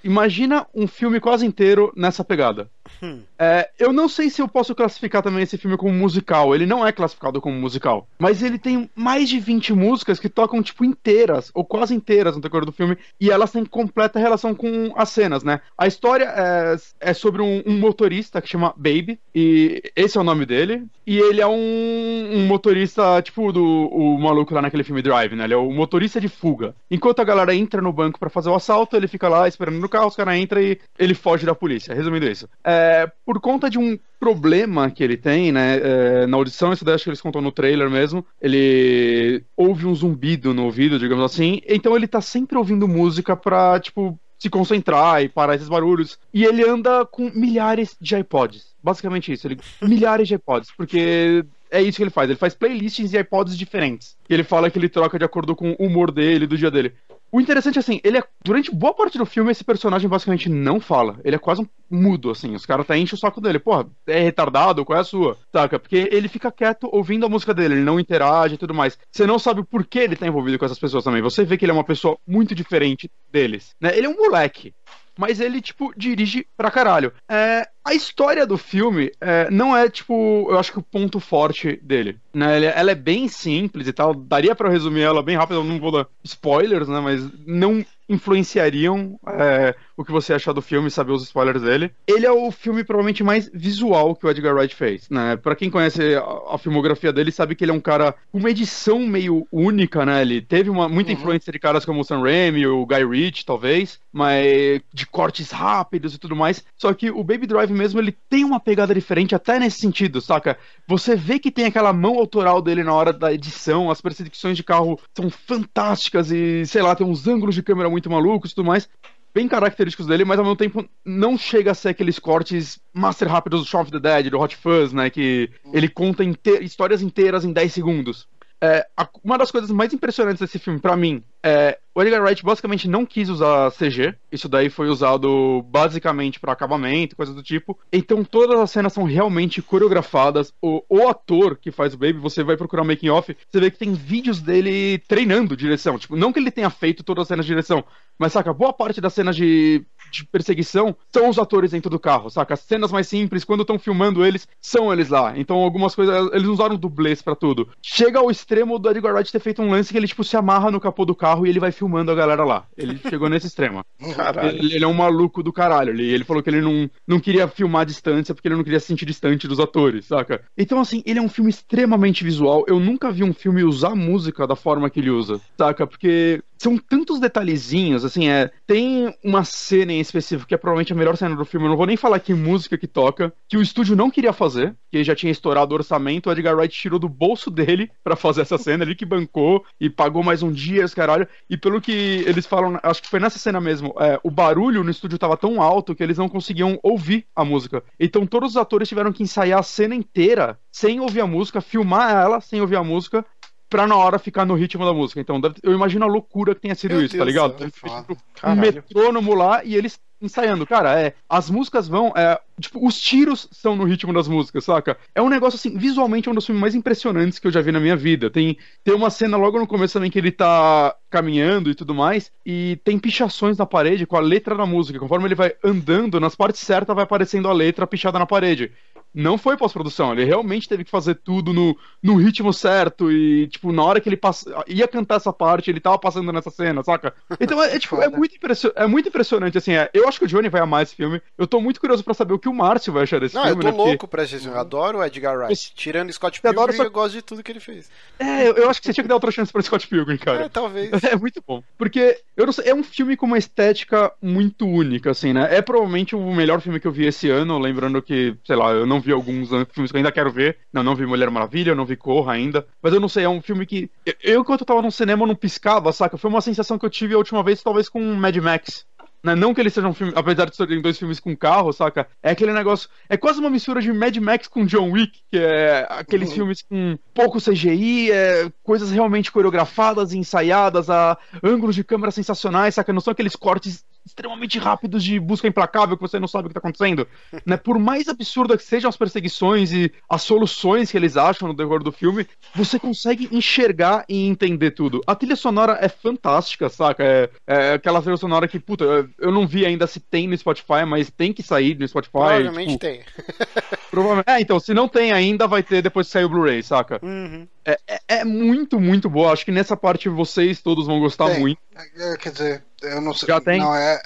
Imagina 0.04 0.66
um 0.74 0.88
filme 0.88 1.20
quase 1.20 1.46
inteiro 1.46 1.92
nessa 1.96 2.24
pegada. 2.24 2.70
Hum. 3.02 3.22
É, 3.38 3.70
eu 3.80 3.94
não 3.94 4.10
sei 4.10 4.30
se 4.30 4.42
eu 4.42 4.48
posso 4.48 4.76
classificar 4.76 5.22
também 5.22 5.44
esse 5.44 5.58
filme 5.58 5.78
como 5.78 5.94
musical. 5.94 6.54
Ele 6.54 6.66
não 6.66 6.86
é 6.86 6.92
classificado 6.92 7.40
como 7.40 7.56
musical. 7.56 8.08
Mas 8.20 8.44
ele 8.44 8.58
tem 8.58 8.90
mais 8.96 9.30
de 9.30 9.40
20 9.40 9.74
músicas 9.74 10.20
que 10.20 10.30
tocam, 10.30 10.62
tipo, 10.62 10.84
inteiras, 10.84 11.52
ou 11.54 11.64
quase 11.64 11.94
inteiras 11.94 12.36
no 12.36 12.42
decorrer 12.42 12.66
do 12.66 12.72
filme. 12.72 12.98
E 13.20 13.32
elas 13.32 13.52
têm 13.52 13.64
completa 13.66 14.20
relação 14.20 14.54
com 14.54 14.94
as 14.96 15.10
cenas, 15.10 15.44
né? 15.44 15.62
A 15.78 15.88
história 15.88 16.26
é, 16.26 16.76
é 17.00 17.14
sobre 17.14 17.42
um, 17.42 17.64
um 17.66 17.78
motorista 17.80 18.42
que 18.42 18.50
chama 18.50 18.74
Baby. 18.76 19.20
E 19.34 19.82
esse 19.96 20.18
é 20.18 20.22
o 20.22 20.24
nome 20.24 20.46
dele. 20.46 20.86
E 21.06 21.18
ele 21.18 21.42
é 21.42 21.48
um, 21.48 22.30
um 22.34 22.46
motorista, 22.46 23.22
tipo, 23.22 23.52
do 23.52 23.64
o 23.64 24.18
maluco 24.20 24.54
lá 24.54 24.62
naquele 24.62 24.84
filme 24.84 25.02
Drive, 25.02 25.36
né? 25.36 25.46
Ele 25.46 25.54
é 25.54 25.58
o 25.58 25.72
motorista 25.72 26.20
de 26.20 26.28
fuga. 26.28 26.76
Enquanto 26.90 27.20
a 27.20 27.24
galera 27.24 27.56
entra 27.56 27.82
no 27.82 27.94
banco 27.94 28.20
pra 28.20 28.30
fazer 28.30 28.50
o 28.50 28.56
assalto, 28.56 28.96
ele 28.96 29.08
fica 29.08 29.28
lá 29.28 29.48
esperando 29.48 29.80
no 29.80 29.90
carro, 29.90 30.08
os 30.08 30.16
caras 30.16 30.36
entram 30.36 30.62
e 30.62 30.80
ele 30.98 31.14
foge 31.14 31.46
da 31.46 31.56
polícia. 31.56 31.94
Resumindo 31.96 32.28
isso. 32.28 32.48
É, 32.64 32.79
por 33.26 33.40
conta 33.40 33.70
de 33.70 33.78
um 33.78 33.98
problema 34.20 34.92
que 34.92 35.04
ele 35.04 35.16
tem, 35.16 35.52
né? 35.52 35.80
é, 35.82 36.28
na 36.28 36.38
audição, 36.38 36.74
isso 36.74 36.84
daí 36.84 36.96
acho 36.96 37.06
que 37.06 37.10
eles 37.10 37.22
contam 37.22 37.42
no 37.42 37.52
trailer 37.52 37.90
mesmo. 37.90 38.26
Ele 38.42 39.44
ouve 39.56 39.86
um 39.86 39.96
zumbido 39.96 40.54
no 40.54 40.66
ouvido, 40.66 41.00
digamos 41.00 41.24
assim. 41.24 41.62
Então 41.66 41.96
ele 41.96 42.08
tá 42.08 42.22
sempre 42.22 42.58
ouvindo 42.58 42.88
música 42.88 43.36
pra, 43.36 43.80
tipo, 43.80 44.20
se 44.38 44.50
concentrar 44.50 45.24
e 45.24 45.30
parar 45.30 45.56
esses 45.56 45.70
barulhos. 45.70 46.20
E 46.34 46.44
ele 46.44 46.64
anda 46.68 47.06
com 47.06 47.32
milhares 47.34 47.96
de 48.00 48.16
iPods. 48.18 48.76
Basicamente 48.84 49.32
isso. 49.32 49.48
Ele, 49.48 49.60
milhares 49.82 50.28
de 50.28 50.36
iPods. 50.36 50.72
Porque 50.76 51.46
é 51.70 51.82
isso 51.82 51.98
que 51.98 52.04
ele 52.04 52.10
faz. 52.10 52.30
Ele 52.30 52.40
faz 52.40 52.56
playlists 52.56 53.12
de 53.12 53.20
iPods 53.20 53.58
diferentes. 53.58 54.18
E 54.30 54.34
ele 54.34 54.44
fala 54.44 54.70
que 54.70 54.80
ele 54.80 54.90
troca 54.90 55.20
de 55.20 55.26
acordo 55.26 55.56
com 55.56 55.76
o 55.78 55.86
humor 55.86 56.12
dele, 56.12 56.48
do 56.48 56.58
dia 56.58 56.72
dele. 56.72 56.94
O 57.32 57.40
interessante 57.40 57.78
é 57.78 57.80
assim, 57.80 58.00
ele 58.04 58.18
é. 58.18 58.24
Durante 58.44 58.74
boa 58.74 58.94
parte 58.94 59.18
do 59.18 59.26
filme, 59.26 59.52
esse 59.52 59.64
personagem 59.64 60.10
basicamente 60.10 60.50
não 60.50 60.80
fala. 60.80 61.20
Ele 61.24 61.36
é 61.36 61.40
quase 61.40 61.62
um 61.62 61.68
mudo, 61.90 62.32
assim. 62.32 62.56
Os 62.56 62.66
caras 62.66 62.88
tá 62.88 62.98
enchem 62.98 63.16
o 63.16 63.20
saco 63.20 63.40
dele. 63.40 63.60
Porra, 63.60 63.88
é 64.08 64.20
retardado? 64.20 64.84
Qual 64.84 64.98
é 64.98 65.02
a 65.02 65.04
sua? 65.04 65.38
Saca? 65.52 65.78
Porque 65.80 66.10
ele 66.12 66.28
fica 66.28 66.52
quieto 66.52 66.90
ouvindo 66.92 67.26
a 67.26 67.30
música 67.30 67.54
dele, 67.54 67.76
ele 67.76 67.84
não 67.84 68.00
interage 68.00 68.56
e 68.56 68.58
tudo 68.58 68.74
mais. 68.74 68.98
Você 69.12 69.28
não 69.28 69.38
sabe 69.38 69.62
o 69.62 69.66
porquê 69.66 70.00
ele 70.00 70.16
tá 70.16 70.26
envolvido 70.26 70.58
com 70.58 70.66
essas 70.66 70.80
pessoas 70.80 71.04
também. 71.04 71.22
Você 71.22 71.44
vê 71.44 71.58
que 71.58 71.66
ele 71.66 71.72
é 71.72 71.76
uma 71.76 71.84
pessoa 71.84 72.18
muito 72.26 72.56
diferente 72.56 73.12
deles. 73.32 73.76
Né? 73.80 73.96
Ele 73.96 74.08
é 74.08 74.10
um 74.10 74.18
moleque. 74.18 74.74
Mas 75.20 75.42
ele, 75.42 75.62
tipo, 75.62 75.92
dirige 75.98 76.48
pra 76.56 76.72
caralho. 76.72 77.12
É, 77.28 77.68
a 77.84 77.94
história 77.94 78.48
do 78.48 78.58
filme 78.58 79.12
é, 79.20 79.52
não 79.52 79.76
é, 79.76 79.90
tipo, 79.90 80.48
eu 80.50 80.58
acho 80.58 80.72
que 80.72 80.80
o 80.80 80.84
ponto 80.84 81.20
forte 81.20 81.78
dele. 81.84 82.18
Né? 82.34 82.64
Ela 82.64 82.92
é 82.92 82.96
bem 82.96 83.28
simples 83.28 83.86
e 83.86 83.92
tal. 83.92 84.14
Daria 84.16 84.56
eu 84.58 84.70
resumir 84.70 85.02
ela 85.02 85.22
bem 85.22 85.36
rápido, 85.36 85.58
eu 85.58 85.64
não 85.66 85.78
vou 85.78 85.92
dar 85.92 86.08
spoilers, 86.24 86.88
né? 86.88 87.02
Mas 87.02 87.22
não 87.46 87.86
influenciariam 88.10 89.20
é, 89.28 89.76
o 89.96 90.04
que 90.04 90.12
você 90.12 90.34
achar 90.34 90.54
do 90.54 90.62
filme, 90.62 90.90
saber 90.90 91.12
os 91.12 91.24
spoilers 91.24 91.62
dele. 91.62 91.92
Ele 92.08 92.26
é 92.26 92.32
o 92.32 92.52
filme 92.52 92.84
provavelmente 92.84 93.24
mais 93.24 93.50
visual 93.54 94.16
que 94.16 94.26
o 94.26 94.30
Edgar 94.30 94.56
Wright 94.56 94.76
fez, 94.76 95.08
né? 95.10 95.36
Pra 95.38 95.56
quem 95.56 95.70
conhece 95.70 96.16
a, 96.16 96.56
a 96.56 96.58
filmografia 96.58 97.14
dele, 97.14 97.32
sabe 97.32 97.56
que 97.56 97.64
ele 97.64 97.72
é 97.72 97.74
um 97.74 97.80
cara 97.80 98.16
com 98.32 98.40
uma 98.40 98.50
edição 98.50 99.00
meio 99.00 99.46
única, 99.52 100.06
né? 100.06 100.22
Ele 100.22 100.42
teve 100.42 100.70
uma, 100.70 100.88
muita 100.90 101.12
Uhum. 101.12 101.18
influência 101.18 101.52
de 101.52 101.60
caras 101.60 101.84
como 101.86 102.02
o 102.02 102.04
Sam 102.04 102.22
Raimi, 102.22 102.66
o 102.68 102.86
Guy 102.86 103.04
Ritchie, 103.06 103.46
talvez, 103.46 104.00
mas 104.12 104.82
de 104.94 105.06
cortes 105.08 105.50
rápidos 105.52 106.14
e 106.14 106.18
tudo 106.20 106.36
mais. 106.36 106.64
Só 106.78 106.94
que 106.94 107.10
o 107.10 107.24
Baby 107.24 107.48
Drive 107.48 107.72
mesmo, 107.72 108.00
ele 108.00 108.16
tem 108.30 108.46
uma 108.46 108.60
pegada 108.60 108.94
diferente 108.94 109.34
até 109.36 109.60
nesse 109.60 109.80
sentido, 109.80 110.22
saca? 110.22 110.58
Você 110.88 111.16
vê 111.16 111.40
que 111.40 111.52
tem 111.52 111.66
aquela 111.66 111.92
mão 111.92 112.16
autoral 112.20 112.62
dele 112.62 112.84
na 112.84 112.94
hora 112.94 113.12
da 113.12 113.34
edição, 113.34 113.90
as 113.90 114.02
perseguições 114.02 114.56
de 114.56 114.64
carro 114.64 115.00
são 115.16 115.30
fantásticas 115.30 116.32
e, 116.32 116.64
sei 116.66 116.82
lá, 116.82 116.96
tem 116.96 117.06
uns 117.08 117.28
ângulos 117.28 117.56
de 117.56 117.64
câmera 117.64 117.90
muito 117.90 117.99
malucos 118.08 118.52
e 118.52 118.56
tudo 118.56 118.68
mais. 118.68 118.88
Bem 119.34 119.48
característicos 119.48 120.08
dele, 120.08 120.26
mas 120.26 120.40
ao 120.40 120.46
mesmo 120.46 120.56
tempo 120.56 120.88
não 121.06 121.38
chega 121.38 121.72
a 121.72 121.76
ser 121.76 121.90
aqueles 121.90 122.18
cortes 122.18 122.80
master 122.94 123.28
rápidos 123.28 123.62
do 123.62 123.66
Shaun 123.68 123.82
of 123.82 123.92
the 123.92 124.00
Dead, 124.00 124.30
do 124.30 124.40
Hot 124.40 124.56
Fuzz, 124.56 124.92
né? 124.94 125.10
Que 125.10 125.52
ele 125.74 125.88
conta 125.88 126.24
inte- 126.24 126.64
histórias 126.64 127.02
inteiras 127.02 127.44
em 127.44 127.52
10 127.52 127.72
segundos. 127.74 128.28
É, 128.62 128.86
uma 129.24 129.38
das 129.38 129.52
coisas 129.52 129.70
mais 129.72 129.94
impressionantes 129.94 130.40
desse 130.42 130.58
filme, 130.60 130.80
pra 130.80 130.96
mim, 130.98 131.24
é 131.44 131.80
o 132.00 132.02
Edgar 132.02 132.22
Wright 132.24 132.46
basicamente 132.46 132.88
não 132.88 133.06
quis 133.06 133.28
usar 133.28 133.72
CG. 133.72 134.16
Isso 134.32 134.48
daí 134.48 134.70
foi 134.70 134.88
usado 134.88 135.62
basicamente 135.64 136.40
pra 136.40 136.54
acabamento, 136.54 137.16
coisas 137.16 137.36
do 137.36 137.44
tipo. 137.44 137.78
Então 137.92 138.24
todas 138.24 138.58
as 138.58 138.72
cenas 138.72 138.94
são 138.94 139.04
realmente 139.04 139.62
coreografadas. 139.62 140.54
O, 140.62 140.82
o 140.88 141.10
ator 141.10 141.58
que 141.58 141.72
faz 141.72 141.94
o 141.94 141.98
Baby, 141.98 142.20
você 142.20 142.42
vai 142.42 142.56
procurar 142.56 142.84
o 142.84 142.86
making 142.86 143.10
off, 143.10 143.36
você 143.52 143.60
vê 143.60 143.70
que 143.70 143.78
tem 143.78 143.94
vídeos 143.94 144.40
dele 144.40 145.00
treinando 145.10 145.58
direção. 145.58 146.00
Tipo, 146.00 146.16
não 146.16 146.32
que 146.32 146.40
ele 146.40 146.52
tenha 146.52 146.70
feito 146.70 147.04
todas 147.04 147.24
as 147.24 147.28
cenas 147.28 147.46
de 147.46 147.52
direção, 147.52 147.84
mas 148.18 148.32
saca, 148.32 148.54
boa 148.54 148.72
parte 148.72 149.02
das 149.02 149.14
cenas 149.14 149.36
de, 149.36 149.84
de 150.12 150.26
perseguição 150.26 150.96
são 151.12 151.28
os 151.28 151.38
atores 151.38 151.72
dentro 151.72 151.90
do 151.90 152.00
carro, 152.00 152.30
saca? 152.30 152.54
As 152.54 152.62
cenas 152.62 152.92
mais 152.92 153.08
simples, 153.08 153.44
quando 153.44 153.62
estão 153.62 153.80
filmando 153.80 154.24
eles, 154.26 154.48
são 154.62 154.94
eles 154.94 155.10
lá. 155.10 155.34
Então 155.38 155.58
algumas 155.58 155.96
coisas, 155.96 156.30
eles 156.32 156.48
usaram 156.48 156.78
dublês 156.78 157.22
pra 157.22 157.36
tudo. 157.36 157.68
Chega 157.82 158.20
ao 158.20 158.32
extremo 158.32 158.80
do 158.80 158.90
Edgar 158.90 159.14
Wright 159.14 159.32
ter 159.32 159.40
feito 159.40 159.62
um 159.62 159.72
lance 159.72 159.92
que 159.92 159.98
ele, 159.98 160.08
tipo, 160.08 160.24
se 160.24 160.38
amarra 160.38 160.72
no 160.72 160.80
capô 160.80 161.04
do 161.04 161.16
carro 161.16 161.29
e 161.46 161.50
ele 161.50 161.60
vai 161.60 161.72
filmando 161.72 162.12
a 162.12 162.16
galera 162.16 162.44
lá. 162.44 162.66
Ele 162.78 162.98
chegou 162.98 163.30
nesse 163.30 163.48
extremo. 163.48 163.84
Ele, 164.44 164.76
ele 164.76 164.84
é 164.84 164.88
um 164.88 164.94
maluco 164.94 165.44
do 165.44 165.52
caralho. 165.52 165.92
Ele, 165.92 166.04
ele 166.04 166.24
falou 166.24 166.42
que 166.42 166.50
ele 166.50 166.62
não, 166.62 166.90
não 167.08 167.20
queria 167.20 167.48
filmar 167.48 167.82
a 167.82 167.86
distância 167.86 168.34
porque 168.34 168.48
ele 168.48 168.56
não 168.56 168.64
queria 168.64 168.80
se 168.80 168.88
sentir 168.88 169.06
distante 169.06 169.48
dos 169.48 169.60
atores, 169.60 170.06
saca? 170.06 170.42
Então, 170.58 170.80
assim, 170.80 171.04
ele 171.06 171.20
é 171.20 171.22
um 171.22 171.30
filme 171.30 171.50
extremamente 171.50 172.24
visual. 172.24 172.64
Eu 172.68 172.80
nunca 172.80 173.12
vi 173.12 173.24
um 173.24 173.34
filme 173.34 173.64
usar 173.64 173.96
música 173.96 174.48
da 174.48 174.56
forma 174.56 174.90
que 174.90 175.00
ele 175.00 175.10
usa, 175.10 175.40
saca? 175.58 175.86
Porque 175.86 176.42
são 176.60 176.78
tantos 176.78 177.20
detalhezinhos, 177.22 178.04
assim, 178.04 178.28
é. 178.28 178.52
Tem 178.68 179.16
uma 179.24 179.46
cena 179.46 179.94
em 179.94 180.00
específico 180.02 180.48
que 180.48 180.54
é 180.54 180.58
provavelmente 180.58 180.92
a 180.92 180.96
melhor 180.96 181.16
cena 181.16 181.36
do 181.36 181.46
filme. 181.46 181.66
Eu 181.66 181.70
não 181.70 181.78
vou 181.78 181.86
nem 181.86 181.96
falar 181.96 182.20
que 182.20 182.34
música 182.34 182.78
que 182.78 182.86
toca, 182.86 183.34
que 183.48 183.58
o 183.58 183.62
estúdio 183.62 183.96
não 183.96 184.12
queria 184.12 184.34
fazer, 184.34 184.76
que 184.92 185.02
já 185.02 185.16
tinha 185.16 185.32
estourado 185.32 185.74
o 185.74 185.78
orçamento. 185.78 186.28
O 186.28 186.32
Edgar 186.32 186.56
Wright 186.56 186.78
tirou 186.78 187.00
do 187.00 187.08
bolso 187.08 187.50
dele 187.50 187.90
pra 188.04 188.18
fazer 188.18 188.42
essa 188.42 188.58
cena, 188.58 188.84
ele 188.84 188.94
que 188.94 189.06
bancou 189.06 189.64
e 189.80 189.90
pagou 189.90 190.22
mais 190.22 190.44
um 190.44 190.52
dia, 190.52 190.84
esse 190.84 190.96
caralho. 190.96 191.28
E 191.50 191.56
pelo 191.56 191.80
que 191.80 192.24
eles 192.28 192.46
falam, 192.46 192.78
acho 192.84 193.02
que 193.02 193.10
foi 193.10 193.22
nessa 193.22 193.40
cena 193.40 193.62
mesmo, 193.62 193.96
é, 193.98 194.20
o 194.22 194.30
barulho 194.30 194.84
no 194.84 194.92
estúdio 194.92 195.18
tava 195.18 195.38
tão 195.38 195.62
alto 195.62 195.96
que 195.96 196.04
eles 196.04 196.18
não 196.18 196.28
conseguiam 196.28 196.78
ouvir 196.84 197.26
a 197.34 197.46
música. 197.46 197.82
Então 197.98 198.28
todos 198.28 198.52
os 198.52 198.58
atores 198.58 198.90
tiveram 198.90 199.14
que 199.14 199.24
ensaiar 199.24 199.60
a 199.60 199.64
cena 199.64 199.96
inteira 199.96 200.60
sem 200.72 201.00
ouvir 201.00 201.22
a 201.22 201.28
música, 201.28 201.62
filmar 201.62 202.12
ela 202.12 202.42
sem 202.42 202.62
ouvir 202.62 202.76
a 202.76 202.84
música. 202.84 203.26
Pra 203.70 203.86
na 203.86 203.96
hora 203.96 204.18
ficar 204.18 204.46
no 204.46 204.56
ritmo 204.56 204.84
da 204.84 204.94
música. 204.94 205.22
Então, 205.22 205.40
deve- 205.40 205.56
eu 205.62 205.72
imagino 205.74 206.04
a 206.06 206.08
loucura 206.08 206.56
que 206.56 206.62
tenha 206.62 206.74
sido 206.76 206.96
Meu 206.96 207.06
isso, 207.06 207.12
tá 207.16 207.24
Deus 207.24 207.28
ligado? 207.28 207.52
do 207.54 207.58
céu, 207.58 207.66
Ele 207.68 207.72
fez, 207.72 207.94
foda. 207.94 208.06
tipo, 208.08 208.48
um 208.48 208.56
metrônomo 208.56 209.34
lá 209.36 209.64
e 209.64 209.76
eles 209.76 210.00
ensaiando. 210.22 210.66
Cara, 210.66 211.00
é, 211.00 211.14
as 211.30 211.50
músicas 211.50 211.88
vão. 211.88 212.12
É, 212.16 212.40
tipo, 212.60 212.86
os 212.86 213.00
tiros 213.00 213.48
são 213.52 213.76
no 213.76 213.84
ritmo 213.84 214.14
das 214.14 214.28
músicas, 214.28 214.64
saca? 214.64 214.98
É 215.14 215.22
um 215.22 215.30
negócio 215.30 215.58
assim, 215.58 215.78
visualmente 215.78 216.28
é 216.28 216.32
um 216.32 216.36
dos 216.36 216.46
filmes 216.46 216.62
mais 216.62 216.76
impressionantes 216.76 217.40
que 217.40 217.48
eu 217.48 217.52
já 217.52 217.62
vi 217.62 217.72
na 217.72 217.80
minha 217.80 217.96
vida. 217.96 218.30
Tem, 218.30 218.58
tem 218.84 218.94
uma 218.94 219.10
cena 219.10 219.38
logo 219.38 219.60
no 219.60 219.68
começo 219.68 219.94
também 219.94 220.12
que 220.12 220.20
ele 220.20 220.32
tá 220.32 220.96
caminhando 221.10 221.70
e 221.70 221.76
tudo 221.76 221.96
mais, 221.96 222.32
e 222.46 222.80
tem 222.84 223.00
pichações 223.00 223.58
na 223.58 223.66
parede 223.66 224.06
com 224.06 224.16
a 224.16 224.22
letra 224.22 224.56
da 224.56 224.66
música. 224.66 225.00
Conforme 225.00 225.28
ele 225.28 225.36
vai 225.36 225.54
andando, 225.64 226.20
nas 226.20 226.36
partes 226.36 226.62
certas 226.62 226.96
vai 226.96 227.04
aparecendo 227.04 227.48
a 227.48 227.54
letra 227.54 227.88
pichada 227.88 228.20
na 228.20 228.26
parede 228.26 228.72
não 229.14 229.38
foi 229.38 229.58
pós-produção, 229.58 230.14
ele 230.14 230.24
realmente 230.24 230.70
teve 230.70 230.84
que 230.84 230.92
fazer 230.92 231.16
tudo 231.16 231.54
no, 231.54 231.76
no 232.02 232.16
ritmo 232.16 232.54
certo 232.54 233.12
e, 233.12 233.48
tipo, 233.48 233.72
na 233.72 233.84
hora 233.84 234.00
que 234.00 234.08
ele 234.08 234.18
passa, 234.18 234.64
ia 234.68 234.88
cantar 234.88 235.16
essa 235.16 235.34
parte, 235.34 235.70
ele 235.70 235.80
tava 235.80 235.98
passando 235.98 236.32
nessa 236.32 236.52
cena, 236.52 236.84
saca? 236.84 237.14
Então, 237.40 237.62
é, 237.62 237.76
é 237.76 237.80
tipo, 237.80 238.02
é 238.02 238.08
muito, 238.08 238.36
impression, 238.36 238.72
é 238.76 238.86
muito 238.86 239.10
impressionante, 239.10 239.58
assim, 239.58 239.74
é, 239.74 239.90
eu 239.94 240.08
acho 240.08 240.20
que 240.20 240.26
o 240.26 240.28
Johnny 240.28 240.50
vai 240.50 240.62
amar 240.62 240.84
esse 240.84 240.96
filme, 240.96 241.22
eu 241.38 241.48
tô 241.48 241.60
muito 241.60 241.80
curioso 241.80 242.04
pra 242.04 242.14
saber 242.14 242.34
o 242.34 242.40
que 242.40 242.48
o 242.50 242.54
Márcio 242.54 242.92
vai 242.92 243.04
achar 243.04 243.20
desse 243.20 243.36
não, 243.36 243.44
filme, 243.44 243.58
eu 243.64 243.72
tô 243.72 243.78
né, 243.78 243.78
louco 243.78 243.98
porque... 244.00 244.08
pra 244.12 244.24
esse 244.24 244.38
filme, 244.40 244.54
eu 244.56 244.60
adoro 244.60 244.98
o 245.00 245.04
Edgar 245.04 245.38
Wright, 245.38 245.72
tirando 245.76 246.12
Scott 246.12 246.38
Eu 246.38 246.42
Pilgrim, 246.42 246.60
adoro 246.62 246.74
só- 246.78 246.84
eu 246.84 246.92
gosto 246.92 247.14
de 247.14 247.22
tudo 247.22 247.44
que 247.44 247.52
ele 247.52 247.60
fez. 247.60 247.90
É, 248.20 248.48
eu, 248.48 248.54
eu 248.56 248.70
acho 248.70 248.82
que 248.82 248.88
você 248.88 248.94
tinha 248.94 249.04
que 249.04 249.08
dar 249.08 249.16
outra 249.16 249.32
chance 249.32 249.52
pra 249.52 249.62
Scott 249.62 249.88
Pilgrim, 249.88 250.18
cara. 250.18 250.46
É, 250.46 250.50
talvez. 250.50 250.90
É 251.04 251.16
muito 251.16 251.42
bom. 251.48 251.64
Porque, 251.78 252.20
eu 252.36 252.46
não 252.46 252.52
sei, 252.54 252.70
é 252.70 252.76
um 252.76 252.84
filme 252.84 253.16
com 253.16 253.26
uma 253.26 253.38
estética 253.38 254.12
muito 254.22 254.68
única, 254.68 255.12
assim, 255.12 255.34
né? 255.34 255.48
É 255.56 255.62
provavelmente 255.62 256.16
o 256.16 256.34
melhor 256.34 256.60
filme 256.62 256.80
que 256.80 256.88
eu 256.88 256.92
vi 256.92 257.06
esse 257.06 257.30
ano, 257.30 257.58
lembrando 257.58 258.02
que, 258.02 258.36
sei 258.46 258.56
lá, 258.56 258.72
eu 258.72 258.86
não 258.86 259.00
vi 259.00 259.12
alguns 259.12 259.50
filmes 259.72 259.92
que 259.92 259.96
eu 259.98 260.00
ainda 260.00 260.12
quero 260.12 260.32
ver. 260.32 260.58
Não, 260.74 260.84
não 260.84 260.96
vi 260.96 261.06
Mulher 261.06 261.30
Maravilha, 261.30 261.72
eu 261.72 261.76
não 261.76 261.86
vi 261.86 261.96
Corra 261.96 262.34
ainda. 262.34 262.66
Mas 262.82 262.94
eu 262.94 263.00
não 263.00 263.10
sei, 263.10 263.24
é 263.24 263.30
um 263.30 263.42
filme 263.42 263.66
que. 263.66 263.90
eu- 264.06 264.14
Eu, 264.24 264.42
enquanto 264.42 264.62
eu 264.62 264.66
tava 264.68 264.82
no 264.82 264.92
cinema, 264.92 265.26
não 265.26 265.36
piscava, 265.36 265.92
saca? 265.94 266.18
Foi 266.18 266.30
uma 266.30 266.42
sensação 266.42 266.78
que 266.78 266.86
eu 266.86 266.90
tive 266.90 267.14
a 267.14 267.18
última 267.18 267.42
vez, 267.44 267.62
talvez 267.64 267.90
com 267.90 268.02
Mad 268.16 268.36
Max. 268.38 268.86
Né? 269.22 269.36
Não 269.36 269.54
que 269.54 269.60
ele 269.60 269.70
seja 269.70 269.88
um 269.88 269.94
filme, 269.94 270.14
apesar 270.16 270.46
de 270.50 270.56
serem 270.56 270.82
dois 270.82 270.98
filmes 270.98 271.20
com 271.20 271.36
carro, 271.36 271.74
saca? 271.74 272.08
É 272.24 272.32
aquele 272.32 272.54
negócio. 272.54 272.88
É 273.10 273.18
quase 273.18 273.40
uma 273.40 273.50
mistura 273.50 273.82
de 273.82 273.92
Mad 273.92 274.16
Max 274.18 274.48
com 274.48 274.66
John 274.66 274.92
Wick, 274.92 275.22
que 275.30 275.38
é 275.38 275.86
aqueles 275.90 276.30
Uhum. 276.30 276.36
filmes 276.36 276.62
com 276.62 276.98
pouco 277.14 277.40
CGI, 277.42 278.12
é, 278.12 278.50
coisas 278.64 278.92
realmente 278.92 279.32
coreografadas, 279.32 280.14
ensaiadas, 280.14 280.90
a 280.90 281.18
ângulos 281.44 281.76
de 281.76 281.84
câmera 281.84 282.12
sensacionais, 282.12 282.76
saca? 282.76 282.94
Não 282.94 283.02
são 283.02 283.12
aqueles 283.12 283.36
cortes 283.36 283.84
extremamente 284.10 284.58
rápidos 284.60 285.04
de 285.04 285.20
busca 285.20 285.48
implacável 285.48 285.96
que 285.96 286.02
você 286.02 286.20
não 286.20 286.28
sabe 286.28 286.46
o 286.46 286.50
que 286.50 286.54
tá 286.54 286.60
acontecendo. 286.60 287.08
Né? 287.46 287.56
Por 287.58 287.80
mais 287.80 288.08
absurdas 288.08 288.58
que 288.62 288.68
sejam 288.68 288.90
as 288.90 288.98
perseguições 288.98 289.72
e 289.72 289.92
as 290.10 290.22
soluções 290.24 290.92
que 290.92 290.98
eles 290.98 291.16
acham 291.18 291.48
no 291.48 291.54
decorrer 291.54 291.82
do 291.84 291.92
filme, 291.92 292.28
você 292.54 292.78
consegue 292.78 293.30
enxergar 293.32 294.04
e 294.10 294.28
entender 294.28 294.72
tudo. 294.72 295.02
A 295.08 295.16
trilha 295.16 295.36
sonora 295.36 295.78
é 295.82 295.88
fantástica, 295.88 296.70
saca? 296.70 297.04
É, 297.04 297.30
é 297.48 297.74
aquela 297.74 298.02
trilha 298.02 298.18
sonora 298.18 298.48
que, 298.48 298.60
puta, 298.60 298.84
eu- 299.18 299.32
não 299.32 299.48
vi 299.48 299.66
ainda 299.66 299.88
se 299.88 300.00
tem 300.00 300.28
no 300.28 300.38
Spotify, 300.38 300.86
mas 300.88 301.10
tem 301.10 301.32
que 301.32 301.42
sair 301.42 301.78
no 301.80 301.88
Spotify. 301.88 302.12
Provavelmente 302.12 302.68
tipo, 302.72 302.80
tem. 302.80 303.02
provavelmente- 303.90 304.30
É, 304.30 304.42
então, 304.42 304.60
se 304.60 304.74
não 304.74 304.88
tem 304.88 305.12
ainda, 305.12 305.48
vai 305.48 305.64
ter 305.64 305.82
depois 305.82 306.08
que 306.08 306.14
sair 306.14 306.26
o 306.26 306.30
Blu-ray, 306.30 306.62
saca? 306.64 307.00
Uhum. 307.04 307.48
É, 307.66 307.80
é- 307.88 308.00
é 308.20 308.26
muito, 308.26 308.80
muito 308.80 309.10
boa. 309.10 309.32
Acho 309.32 309.46
que 309.46 309.52
nessa 309.52 309.78
parte 309.78 310.10
vocês 310.10 310.62
todos 310.62 310.88
vão 310.88 311.00
gostar 311.00 311.30
Tem. 311.30 311.40
muito. 311.40 311.60
É, 311.98 312.18
Quer 312.18 312.32
dizer, 312.32 312.64
eu 312.82 313.02
não 313.02 313.14
sei. 313.14 313.28
Já 313.28 313.40
tem? 313.42 313.60
Não, 313.60 313.74
é. 313.76 314.02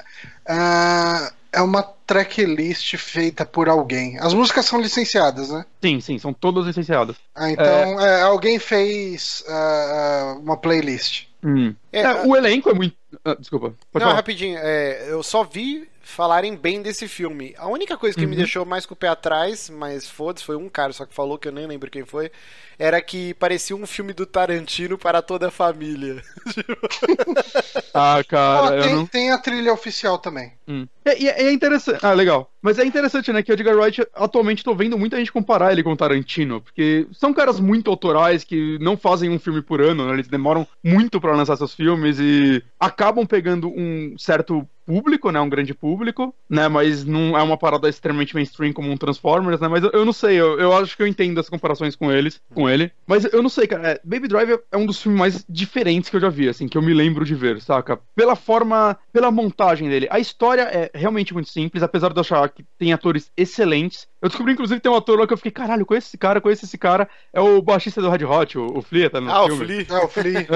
É, 0.47 1.31
é 1.53 1.61
uma 1.61 1.83
tracklist 1.83 2.95
feita 2.97 3.45
por 3.45 3.69
alguém. 3.69 4.19
As 4.19 4.33
músicas 4.33 4.65
são 4.65 4.79
licenciadas, 4.81 5.49
né? 5.49 5.65
Sim, 5.81 5.99
sim, 6.01 6.17
são 6.19 6.33
todas 6.33 6.65
licenciadas. 6.65 7.15
Ah, 7.35 7.49
então 7.51 7.99
é, 8.01 8.21
alguém 8.21 8.59
fez 8.59 9.43
ah, 9.47 10.35
uma 10.39 10.57
playlist. 10.57 11.25
Hum. 11.43 11.73
É, 11.91 12.01
É, 12.01 12.05
a- 12.05 12.23
o 12.25 12.35
elenco 12.35 12.69
é 12.69 12.73
muito. 12.73 12.95
ah, 13.25 13.35
desculpa. 13.35 13.67
Pode 13.91 14.03
Não, 14.03 14.11
falar. 14.11 14.15
rapidinho, 14.15 14.57
é, 14.61 15.05
eu 15.09 15.21
só 15.23 15.43
vi 15.43 15.87
falarem 16.03 16.55
bem 16.55 16.81
desse 16.81 17.07
filme. 17.07 17.53
A 17.57 17.67
única 17.67 17.97
coisa 17.97 18.15
que 18.17 18.25
me 18.25 18.33
Uhum. 18.33 18.37
deixou 18.37 18.65
mais 18.65 18.85
com 18.85 18.93
o 18.93 18.97
pé 18.97 19.07
atrás, 19.07 19.69
mas 19.69 20.07
foda-se, 20.07 20.45
foi 20.45 20.55
um 20.57 20.69
cara 20.69 20.93
só 20.93 21.05
que 21.05 21.13
falou 21.15 21.37
que 21.37 21.47
eu 21.47 21.51
nem 21.51 21.65
lembro 21.65 21.89
quem 21.89 22.05
foi, 22.05 22.29
era 22.77 23.01
que 23.01 23.33
parecia 23.35 23.75
um 23.75 23.87
filme 23.87 24.13
do 24.13 24.25
Tarantino 24.25 24.97
para 24.97 25.21
toda 25.21 25.47
a 25.47 25.51
família. 25.51 26.21
Ah, 27.93 28.23
cara, 28.27 28.69
Ah, 28.69 28.75
eu 28.75 28.81
tem, 28.83 28.95
não. 28.95 29.05
tem 29.05 29.31
a 29.31 29.37
trilha 29.37 29.71
oficial 29.71 30.17
também. 30.17 30.53
Hum. 30.67 30.87
É, 31.05 31.21
e 31.21 31.27
é, 31.29 31.43
é 31.43 31.51
interessante. 31.51 32.03
Ah, 32.03 32.13
legal. 32.13 32.51
Mas 32.61 32.79
é 32.79 32.85
interessante, 32.85 33.31
né, 33.31 33.43
que 33.43 33.51
o 33.51 33.53
Edgar 33.53 33.75
Wright, 33.77 34.01
atualmente, 34.15 34.63
tô 34.63 34.73
vendo 34.73 34.97
muita 34.97 35.17
gente 35.17 35.31
comparar 35.31 35.71
ele 35.71 35.83
com 35.83 35.91
o 35.91 35.97
Tarantino, 35.97 36.61
porque 36.61 37.07
são 37.11 37.33
caras 37.33 37.59
muito 37.59 37.89
autorais 37.91 38.43
que 38.43 38.77
não 38.79 38.97
fazem 38.97 39.29
um 39.29 39.37
filme 39.37 39.61
por 39.61 39.81
ano, 39.81 40.07
né? 40.07 40.13
Eles 40.13 40.27
demoram 40.27 40.65
muito 40.83 41.19
pra 41.21 41.35
lançar 41.35 41.57
seus 41.57 41.73
filmes 41.75 42.17
e 42.19 42.63
acabam 42.79 43.25
pegando 43.27 43.67
um 43.69 44.15
certo 44.17 44.67
público, 44.85 45.31
né, 45.31 45.39
um 45.39 45.49
grande 45.49 45.73
público, 45.73 46.33
né, 46.49 46.67
mas 46.67 47.03
não 47.05 47.37
é 47.37 47.41
uma 47.41 47.57
parada 47.57 47.89
extremamente 47.89 48.35
mainstream 48.35 48.73
como 48.73 48.91
um 48.91 48.97
Transformers, 48.97 49.59
né, 49.59 49.67
mas 49.67 49.83
eu, 49.83 49.91
eu 49.91 50.05
não 50.05 50.13
sei, 50.13 50.35
eu, 50.35 50.59
eu 50.59 50.75
acho 50.75 50.95
que 50.95 51.03
eu 51.03 51.07
entendo 51.07 51.39
as 51.39 51.49
comparações 51.49 51.95
com 51.95 52.11
eles, 52.11 52.41
com 52.53 52.69
ele, 52.69 52.91
mas 53.05 53.25
eu 53.25 53.41
não 53.41 53.49
sei, 53.49 53.67
cara, 53.67 53.89
é, 53.89 54.01
Baby 54.03 54.27
Driver 54.27 54.63
é 54.71 54.77
um 54.77 54.85
dos 54.85 55.01
filmes 55.01 55.19
mais 55.19 55.45
diferentes 55.47 56.09
que 56.09 56.15
eu 56.15 56.21
já 56.21 56.29
vi, 56.29 56.49
assim, 56.49 56.67
que 56.67 56.77
eu 56.77 56.81
me 56.81 56.93
lembro 56.93 57.25
de 57.25 57.35
ver, 57.35 57.61
saca? 57.61 57.99
Pela 58.15 58.35
forma, 58.35 58.97
pela 59.11 59.31
montagem 59.31 59.89
dele. 59.89 60.07
A 60.09 60.19
história 60.19 60.61
é 60.63 60.91
realmente 60.93 61.33
muito 61.33 61.49
simples, 61.49 61.83
apesar 61.83 62.09
de 62.09 62.17
eu 62.17 62.21
achar 62.21 62.49
que 62.49 62.65
tem 62.77 62.93
atores 62.93 63.31
excelentes. 63.35 64.07
Eu 64.21 64.29
descobri, 64.29 64.53
inclusive, 64.53 64.79
que 64.79 64.83
tem 64.83 64.91
um 64.91 64.95
ator 64.95 65.19
lá 65.19 65.27
que 65.27 65.33
eu 65.33 65.37
fiquei, 65.37 65.51
caralho, 65.51 65.85
conheço 65.85 66.07
esse 66.07 66.17
cara, 66.17 66.37
eu 66.37 66.41
conheço 66.41 66.65
esse 66.65 66.77
cara, 66.77 67.09
é 67.33 67.41
o 67.41 67.61
baixista 67.61 68.01
do 68.01 68.09
Red 68.09 68.23
Hot, 68.23 68.57
o, 68.57 68.77
o 68.77 68.81
Flea, 68.81 69.09
tá 69.09 69.19
no 69.19 69.29
ah, 69.29 69.43
o 69.43 69.47
filme. 69.47 69.65
Flea. 69.65 69.99
É, 69.99 70.03
o 70.03 70.07
Flea. 70.07 70.47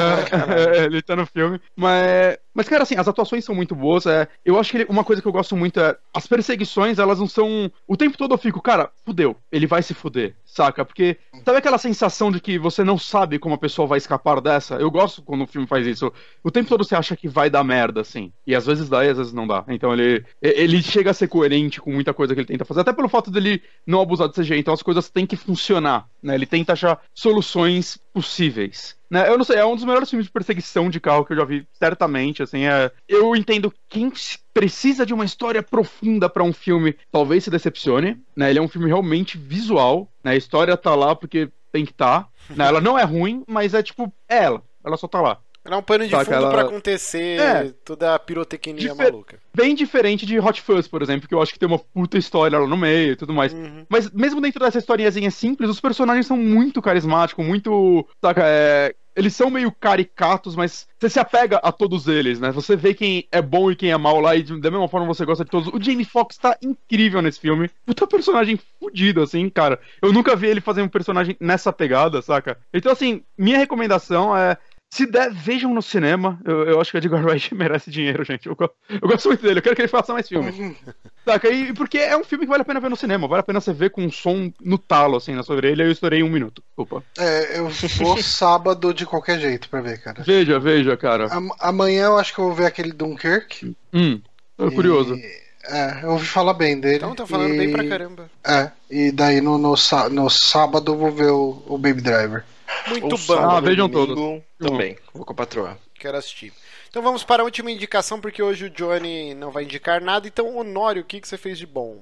É, 0.48 0.86
ele 0.86 1.02
tá 1.02 1.16
no 1.16 1.26
filme. 1.26 1.60
Mas, 1.76 2.38
mas, 2.54 2.68
cara, 2.68 2.84
assim, 2.84 2.96
as 2.96 3.08
atuações 3.08 3.44
são 3.44 3.54
muito 3.54 3.76
boas. 3.76 4.06
É, 4.06 4.17
eu 4.46 4.60
acho 4.60 4.72
que 4.72 4.78
ele- 4.78 4.86
uma 4.90 5.04
coisa 5.04 5.22
que 5.22 5.28
eu 5.28 5.32
gosto 5.32 5.56
muito 5.56 5.80
é. 5.80 5.96
As 6.14 6.26
perseguições, 6.26 7.00
elas 7.00 7.20
não 7.20 7.28
são. 7.28 7.72
O 7.88 7.98
tempo 7.98 8.18
todo 8.18 8.34
eu 8.34 8.38
fico, 8.38 8.62
cara, 8.62 8.90
fudeu. 9.06 9.36
Ele 9.52 9.68
vai 9.68 9.84
se 9.84 9.94
fuder, 9.94 10.36
saca? 10.46 10.84
Porque. 10.86 11.18
Sabe 11.46 11.58
aquela 11.60 11.78
sensação 11.78 12.32
de 12.32 12.40
que 12.40 12.58
você 12.58 12.84
não 12.84 12.98
sabe 12.98 13.40
como 13.40 13.56
a 13.56 13.58
pessoa 13.58 13.88
vai 13.88 13.98
escapar 13.98 14.42
dessa? 14.42 14.76
Eu 14.76 14.90
gosto 14.92 15.22
quando 15.22 15.44
o 15.44 15.48
filme 15.48 15.68
faz 15.68 15.86
isso. 15.86 16.12
O 16.44 16.52
tempo 16.52 16.70
todo 16.70 16.84
você 16.84 16.96
acha 16.96 17.16
que 17.16 17.28
vai 17.28 17.50
dar 17.50 17.64
merda, 17.64 18.02
assim. 18.02 18.32
E 18.46 18.56
às 18.56 18.66
vezes 18.66 18.90
dá 18.90 19.06
e 19.06 19.10
às 19.10 19.18
vezes 19.18 19.34
não 19.34 19.46
dá. 19.48 19.64
Então 19.68 19.94
ele. 19.94 20.24
Ele 20.42 20.82
chega 20.82 21.12
a 21.12 21.14
ser 21.14 21.28
coerente 21.28 21.80
com 21.82 21.92
muita 21.92 22.14
coisa 22.14 22.34
que 22.34 22.40
ele 22.42 22.48
tenta 22.48 22.66
fazer. 22.66 22.82
Até 22.82 22.94
pelo 22.94 23.10
fato 23.10 23.30
dele 23.32 23.62
não 23.86 24.02
abusar 24.02 24.28
de 24.28 24.36
CGI. 24.36 24.60
Então 24.60 24.74
as 24.74 24.82
coisas 24.84 25.10
têm 25.10 25.26
que 25.26 25.36
funcionar. 25.36 26.08
Né? 26.22 26.36
Ele 26.36 26.46
tenta 26.46 26.74
achar 26.74 27.02
soluções 27.14 27.98
possíveis. 28.14 28.96
Né? 29.10 29.30
Eu 29.30 29.38
não 29.38 29.46
sei, 29.46 29.58
é 29.58 29.66
um 29.66 29.76
dos 29.76 29.86
melhores 29.86 30.10
filmes 30.10 30.26
de 30.26 30.32
perseguição 30.32 30.90
de 30.90 31.00
carro 31.00 31.26
que 31.26 31.34
eu 31.34 31.38
já 31.38 31.46
vi, 31.46 31.68
certamente. 31.74 32.44
Assim, 32.44 32.66
é... 32.66 32.92
Eu 33.08 33.36
entendo 33.36 33.74
quem 33.88 34.12
precisa 34.54 35.06
de 35.06 35.14
uma 35.14 35.26
história 35.26 35.64
profunda 35.64 36.30
pra 36.30 36.44
um 36.44 36.54
filme, 36.54 36.96
talvez 37.12 37.44
se 37.44 37.50
decepcione. 37.50 38.22
Né? 38.36 38.50
Ele 38.50 38.60
é 38.60 38.62
um 38.62 38.68
filme 38.68 38.88
realmente 38.88 39.38
visual. 39.38 40.12
Né? 40.24 40.32
A 40.32 40.36
história 40.36 40.76
tá 40.76 40.94
lá 40.96 41.16
porque 41.16 41.50
tem 41.72 41.86
que 41.86 41.94
tá. 41.94 42.28
Né? 42.50 42.68
Ela 42.68 42.82
não 42.82 42.98
é 42.98 43.04
ruim, 43.04 43.44
mas 43.48 43.74
é 43.74 43.82
tipo, 43.82 44.12
é 44.28 44.44
ela. 44.44 44.64
Ela 44.84 44.98
só 44.98 45.08
tá 45.08 45.22
lá. 45.22 45.40
Era 45.68 45.78
um 45.78 45.82
pano 45.84 46.06
de 46.06 46.12
Saca, 46.12 46.26
fundo 46.26 46.36
ela- 46.38 46.50
pra 46.52 46.62
acontecer 46.62 47.40
É. 47.40 47.74
toda 47.84 48.16
a 48.16 48.20
pirotecnia 48.20 48.90
Difer- 48.90 49.12
maluca. 49.12 49.38
Bem 49.54 49.76
diferente 49.76 50.26
de 50.26 50.40
Hot 50.40 50.62
Fuzz, 50.62 50.88
por 50.88 51.02
exemplo, 51.02 51.28
que 51.28 51.36
eu 51.36 51.42
acho 51.42 51.52
que 51.52 51.60
tem 51.60 51.68
uma 51.68 51.78
puta 51.80 52.18
história 52.18 52.58
lá 52.58 52.66
no 52.68 52.78
meio 52.78 53.12
e 53.12 53.16
tudo 53.16 53.34
mais. 53.34 53.52
Uhum. 53.54 53.86
Mas 53.90 54.10
mesmo 54.12 54.40
dentro 54.40 54.60
dessa 54.62 54.78
historinhazinha 54.78 55.30
simples, 55.30 55.70
os 55.70 55.82
personagens 55.82 56.26
são 56.26 56.38
muito 56.38 56.82
carismáticos, 56.82 57.46
muito. 57.46 58.08
Saca, 58.24 58.42
é. 58.46 58.96
Eles 59.16 59.36
são 59.36 59.50
meio 59.50 59.72
caricatos, 59.72 60.56
mas 60.56 60.88
você 61.00 61.10
se 61.10 61.20
apega 61.20 61.58
a 61.58 61.72
todos 61.72 62.08
eles, 62.08 62.40
né? 62.40 62.52
Você 62.52 62.76
vê 62.76 62.94
quem 62.94 63.28
é 63.32 63.42
bom 63.42 63.72
e 63.72 63.76
quem 63.76 63.90
é 63.90 63.98
mal 63.98 64.20
lá, 64.20 64.36
e 64.36 64.44
da 64.44 64.70
mesma 64.70 64.88
forma 64.88 65.08
você 65.08 65.26
gosta 65.26 65.44
de 65.44 65.50
todos. 65.50 65.70
O 65.74 65.82
Jamie 65.82 66.06
Foxx 66.06 66.38
tá 66.38 66.56
incrível 66.62 67.20
nesse 67.20 67.40
filme. 67.40 67.68
Puta 67.84 68.06
personagem 68.06 68.60
fudido, 68.80 69.24
assim, 69.24 69.50
cara. 69.50 69.80
Eu 70.04 70.14
nunca 70.14 70.36
vi 70.36 70.46
ele 70.46 70.62
fazer 70.62 70.84
um 70.84 70.88
personagem 70.88 71.36
nessa 71.40 71.74
pegada, 71.74 72.22
saca? 72.22 72.60
Então, 72.72 72.92
assim, 72.92 73.24
minha 73.36 73.58
recomendação 73.58 74.38
é. 74.38 74.56
Se 74.90 75.06
der, 75.06 75.32
vejam 75.34 75.74
no 75.74 75.82
cinema. 75.82 76.40
Eu, 76.46 76.64
eu 76.64 76.82
acho 76.82 76.92
que 76.92 76.98
o 76.98 77.00
Edgar 77.00 77.24
Wright 77.26 77.54
merece 77.56 77.92
dinheiro, 77.92 78.24
gente. 78.24 78.48
Eu, 78.48 78.56
eu 78.90 79.08
gosto 79.08 79.28
muito 79.28 79.42
dele, 79.42 79.60
eu 79.60 79.64
quero 79.64 79.76
que 79.76 79.82
ele 79.82 79.88
faça 79.90 80.14
mais 80.14 80.28
filmes. 80.28 80.56
Saca? 81.26 81.50
E 81.50 81.74
porque 81.74 81.98
é 81.98 82.16
um 82.18 82.24
filme 82.24 82.46
que 82.46 82.50
vale 82.50 82.62
a 82.62 82.66
pena 82.66 82.80
ver 82.80 82.90
no 82.90 82.96
cinema, 82.96 83.28
vale 83.28 83.42
a 83.42 83.44
pena 83.44 83.60
você 83.60 83.74
ver 83.74 83.90
com 83.90 84.02
um 84.06 84.12
som 84.12 84.52
no 84.62 84.78
talo, 84.78 85.18
assim, 85.18 85.34
na 85.36 85.44
sua 85.44 85.58
orelha. 85.58 85.84
Eu 85.84 85.92
estourei 85.92 86.22
em 86.22 86.24
um 86.24 86.30
minuto. 86.30 86.64
Desculpa. 86.66 87.04
É, 87.18 87.60
eu 87.60 87.68
vou 87.70 88.18
sábado 88.24 88.94
de 88.94 89.06
qualquer 89.06 89.40
jeito 89.40 89.70
pra 89.70 89.82
ver, 89.82 90.02
cara. 90.02 90.24
Veja, 90.24 90.58
veja, 90.58 90.96
cara. 90.96 91.26
Am- 91.34 91.54
amanhã 91.60 92.06
eu 92.06 92.18
acho 92.18 92.34
que 92.34 92.40
eu 92.40 92.46
vou 92.46 92.54
ver 92.56 92.66
aquele 92.66 92.94
Dunkirk. 92.94 93.76
Hum, 93.94 94.22
tô 94.56 94.72
curioso. 94.72 95.16
E- 95.16 95.48
é, 95.70 96.00
eu 96.04 96.12
ouvi 96.12 96.26
falar 96.26 96.54
bem 96.54 96.80
dele. 96.80 96.96
Então 96.96 97.14
tá 97.14 97.28
falando 97.28 97.54
e, 97.54 97.58
bem 97.58 97.72
pra 97.72 97.84
caramba. 97.84 98.30
É, 98.46 98.72
e 98.90 99.12
daí 99.12 99.42
no, 99.42 99.58
no, 99.58 99.76
no 100.12 100.30
sábado 100.30 100.94
eu 100.94 100.98
vou 100.98 101.12
ver 101.12 101.30
o, 101.30 101.62
o 101.68 101.78
Baby 101.78 102.00
Driver. 102.02 102.46
Muito 102.88 103.18
bom. 103.18 103.34
Ah, 103.34 103.60
vejam 103.60 103.90
domingo 103.90 104.44
Também, 104.60 104.98
vou 105.14 105.26
com 105.26 105.34
a 105.34 105.36
patroa. 105.36 105.78
Quero 106.00 106.18
assistir. 106.18 106.54
Então 106.90 107.02
vamos 107.02 107.24
para 107.24 107.44
a 107.44 107.46
última 107.46 107.72
indicação, 107.72 108.20
porque 108.20 108.42
hoje 108.42 108.66
o 108.66 108.70
Johnny 108.70 109.34
não 109.34 109.52
vai 109.52 109.64
indicar 109.64 110.02
nada. 110.02 110.28
Então, 110.28 110.56
Honório, 110.58 111.02
o 111.02 111.06
que, 111.06 111.20
que 111.20 111.28
você 111.28 111.38
fez 111.38 111.58
de 111.58 111.66
bom? 111.66 111.98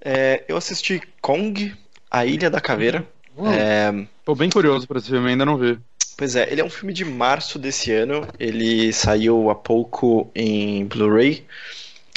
É, 0.00 0.44
eu 0.48 0.56
assisti 0.56 1.00
Kong, 1.20 1.74
A 2.10 2.24
Ilha 2.24 2.50
da 2.50 2.60
Caveira. 2.60 3.06
Hum. 3.36 3.50
É, 3.50 4.06
Tô 4.24 4.34
bem 4.34 4.50
curioso 4.50 4.86
pra 4.86 4.98
esse 4.98 5.08
filme, 5.08 5.30
ainda 5.30 5.44
não 5.44 5.56
vi. 5.56 5.78
Pois 6.16 6.36
é, 6.36 6.50
ele 6.50 6.60
é 6.60 6.64
um 6.64 6.70
filme 6.70 6.92
de 6.92 7.04
março 7.04 7.58
desse 7.58 7.90
ano. 7.92 8.26
Ele 8.38 8.92
saiu 8.92 9.50
há 9.50 9.54
pouco 9.54 10.30
em 10.34 10.84
Blu-ray. 10.84 11.46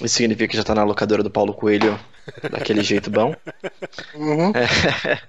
Isso 0.03 0.15
significa 0.15 0.47
que 0.47 0.57
já 0.57 0.63
tá 0.63 0.75
na 0.75 0.83
locadora 0.83 1.23
do 1.23 1.29
Paulo 1.29 1.53
Coelho 1.53 1.99
daquele 2.51 2.83
jeito 2.83 3.09
bom. 3.09 3.33
Uhum. 4.13 4.51
É, 4.55 5.19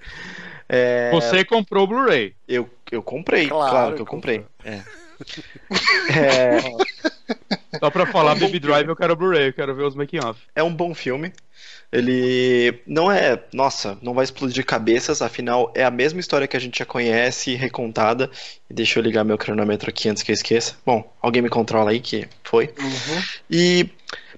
Você 1.12 1.44
comprou 1.44 1.84
o 1.84 1.86
Blu-ray. 1.86 2.34
eu, 2.48 2.68
eu 2.90 3.02
comprei, 3.02 3.48
Claro, 3.48 3.70
claro, 3.70 3.94
que 3.96 4.02
eu 4.02 4.06
comprei. 4.06 4.44
É. 4.64 4.80
É, 6.10 6.58
Só 7.78 7.88
pra 7.88 8.04
falar 8.06 8.32
É 8.32 8.34
um 8.34 8.38
Baby 8.40 8.58
Drive, 8.58 8.88
eu 8.88 8.96
quero 8.96 9.12
o 9.12 9.16
Blu-ray, 9.16 9.48
eu 9.48 9.52
quero 9.52 9.74
ver 9.74 9.84
os 9.84 9.94
making 9.94 10.18
off. 10.18 10.40
é 10.54 10.62
um 10.62 10.74
bom 10.74 10.92
filme. 10.94 11.32
Ele 11.92 12.82
não 12.86 13.10
é, 13.10 13.40
nossa, 13.52 13.96
não 14.02 14.12
vai 14.12 14.24
explodir 14.24 14.66
cabeças, 14.66 15.22
afinal 15.22 15.72
é 15.76 15.84
a 15.84 15.90
mesma 15.90 16.18
história 16.18 16.48
que 16.48 16.56
a 16.56 16.60
gente 16.60 16.78
já 16.80 16.84
conhece, 16.84 17.54
recontada. 17.54 18.28
Deixa 18.68 18.98
eu 18.98 19.02
ligar 19.04 19.22
meu 19.22 19.38
cronômetro 19.38 19.88
aqui 19.88 20.08
antes 20.08 20.22
que 20.22 20.32
eu 20.32 20.34
esqueça. 20.34 20.74
Bom, 20.84 21.08
alguém 21.22 21.40
me 21.40 21.48
controla 21.48 21.92
aí 21.92 22.00
que 22.00 22.26
foi. 22.42 22.74
Uhum. 22.80 23.22
E, 23.48 23.88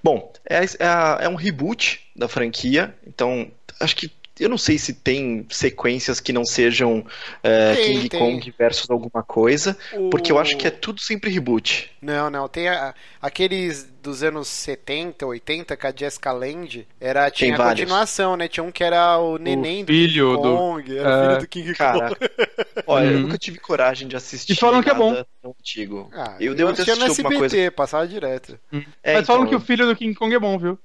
bom, 0.03 0.31
é, 0.49 0.63
é 0.65 1.25
é 1.25 1.29
um 1.29 1.35
reboot 1.35 2.01
da 2.15 2.29
franquia, 2.29 2.95
então 3.07 3.51
acho 3.81 3.97
que 3.97 4.09
eu 4.39 4.49
não 4.49 4.59
sei 4.59 4.79
se 4.79 4.93
tem 4.93 5.47
sequências 5.51 6.21
que 6.21 6.33
não 6.33 6.45
sejam 6.45 7.05
é, 7.43 7.75
Tem, 7.75 7.85
King 7.95 8.09
tem. 8.09 8.21
Kong 8.21 8.55
versus 8.59 8.91
alguma 8.91 9.23
coisa, 9.23 9.77
porque 10.11 10.31
eu 10.33 10.37
O- 10.37 10.39
acho 10.39 10.57
que 10.57 10.67
é 10.67 10.71
tudo 10.71 11.01
sempre 11.01 11.31
reboot. 11.31 11.91
Não, 12.03 12.29
não. 12.31 12.49
Tem 12.49 12.69
a- 12.69 12.95
aqueles 13.21 13.89
dos 14.07 14.23
anos 14.23 14.49
70, 14.49 15.27
80, 15.27 15.77
com 15.77 15.87
a 15.87 15.93
Jessica 15.95 16.33
Lange. 16.33 16.87
Era, 17.01 17.31
tinha 17.31 17.55
a 17.55 17.59
vários. 17.59 17.81
continuação, 17.81 18.37
né? 18.37 18.49
Tinha 18.49 18.65
um 18.65 18.73
que 18.73 18.83
era 18.85 19.19
o 19.19 19.37
neném 19.39 19.85
do 19.85 19.93
filho 19.93 20.31
King 20.37 20.43
do- 20.43 20.57
Kong. 20.57 20.97
Era 20.99 21.09
o 21.09 21.13
é, 21.13 21.21
filho 21.27 21.39
do 21.39 21.49
King 21.49 21.75
Cara, 21.75 22.09
Kong. 22.09 22.17
olha, 22.87 23.07
eu 23.07 23.15
Uhum. 23.17 23.23
nunca 23.23 23.39
tive 23.39 23.59
coragem 23.59 24.09
de 24.09 24.17
assistir 24.17 24.53
E 24.53 24.57
falam 24.57 24.83
que 24.83 24.91
é 24.91 24.95
bom. 24.95 25.25
antigo. 25.45 26.11
Ah, 26.15 26.37
eu 26.41 26.55
devo 26.55 26.73
ter 26.73 26.83
assistia 26.83 26.97
no 26.97 27.13
SBT, 27.13 27.39
coisa. 27.39 27.71
passava 27.73 28.07
direto. 28.09 28.59
É, 29.03 29.15
Mas 29.15 29.27
falam 29.27 29.43
então, 29.45 29.51
que 29.51 29.55
o 29.57 29.61
filho 29.67 29.87
do 29.87 29.95
King 29.97 30.15
Kong 30.15 30.35
é 30.35 30.39
bom, 30.39 30.59
viu? 30.59 30.79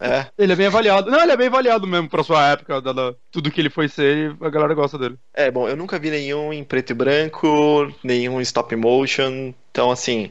é, 0.00 0.26
Ele 0.38 0.52
é 0.52 0.56
bem 0.56 0.66
avaliado. 0.66 1.10
Não, 1.10 1.22
ele 1.22 1.32
é 1.32 1.36
bem 1.36 1.46
avaliado 1.48 1.86
mesmo 1.86 2.08
pra 2.08 2.22
sua 2.22 2.48
época, 2.50 2.80
dada 2.80 3.16
tudo 3.30 3.50
que 3.50 3.60
ele 3.60 3.70
foi 3.70 3.88
ser, 3.88 4.36
a 4.40 4.48
galera 4.50 4.74
gosta 4.74 4.98
dele. 4.98 5.16
é, 5.32 5.50
bom, 5.50 5.68
eu 5.68 5.76
nunca 5.76 5.98
vi 5.98 6.10
nenhum 6.10 6.52
em 6.52 6.62
preto 6.64 6.90
e 6.90 6.94
branco, 6.94 7.92
nenhum 8.02 8.38
em 8.40 8.42
stop 8.42 8.74
motion, 8.76 9.52
então 9.70 9.90
assim, 9.90 10.30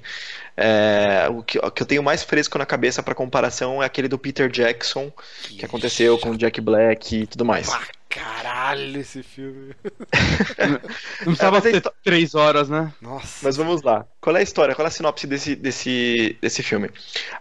é, 0.55 1.27
o, 1.29 1.41
que, 1.43 1.57
o 1.59 1.71
que 1.71 1.81
eu 1.81 1.87
tenho 1.87 2.03
mais 2.03 2.23
fresco 2.23 2.57
na 2.57 2.65
cabeça 2.65 3.01
pra 3.01 3.15
comparação 3.15 3.81
é 3.81 3.85
aquele 3.85 4.07
do 4.07 4.17
Peter 4.19 4.49
Jackson, 4.49 5.11
que 5.49 5.65
aconteceu 5.65 6.17
com 6.19 6.31
o 6.31 6.37
Jack 6.37 6.61
Black 6.61 7.15
e 7.15 7.27
tudo 7.27 7.43
mais. 7.45 7.67
Pá, 7.67 7.81
caralho, 8.09 8.99
esse 8.99 9.23
filme. 9.23 9.73
Não 11.25 11.33
precisava 11.33 11.57
mas 11.57 11.65
a 11.65 11.69
ter 11.71 11.75
histó- 11.77 11.93
três 12.03 12.35
horas, 12.35 12.69
né? 12.69 12.93
Nossa. 13.01 13.39
Mas 13.41 13.57
vamos 13.57 13.81
lá. 13.81 14.05
Qual 14.21 14.35
é 14.35 14.39
a 14.39 14.43
história? 14.43 14.75
Qual 14.75 14.85
é 14.85 14.89
a 14.89 14.91
sinopse 14.91 15.25
desse, 15.25 15.55
desse, 15.55 16.37
desse 16.41 16.61
filme? 16.61 16.89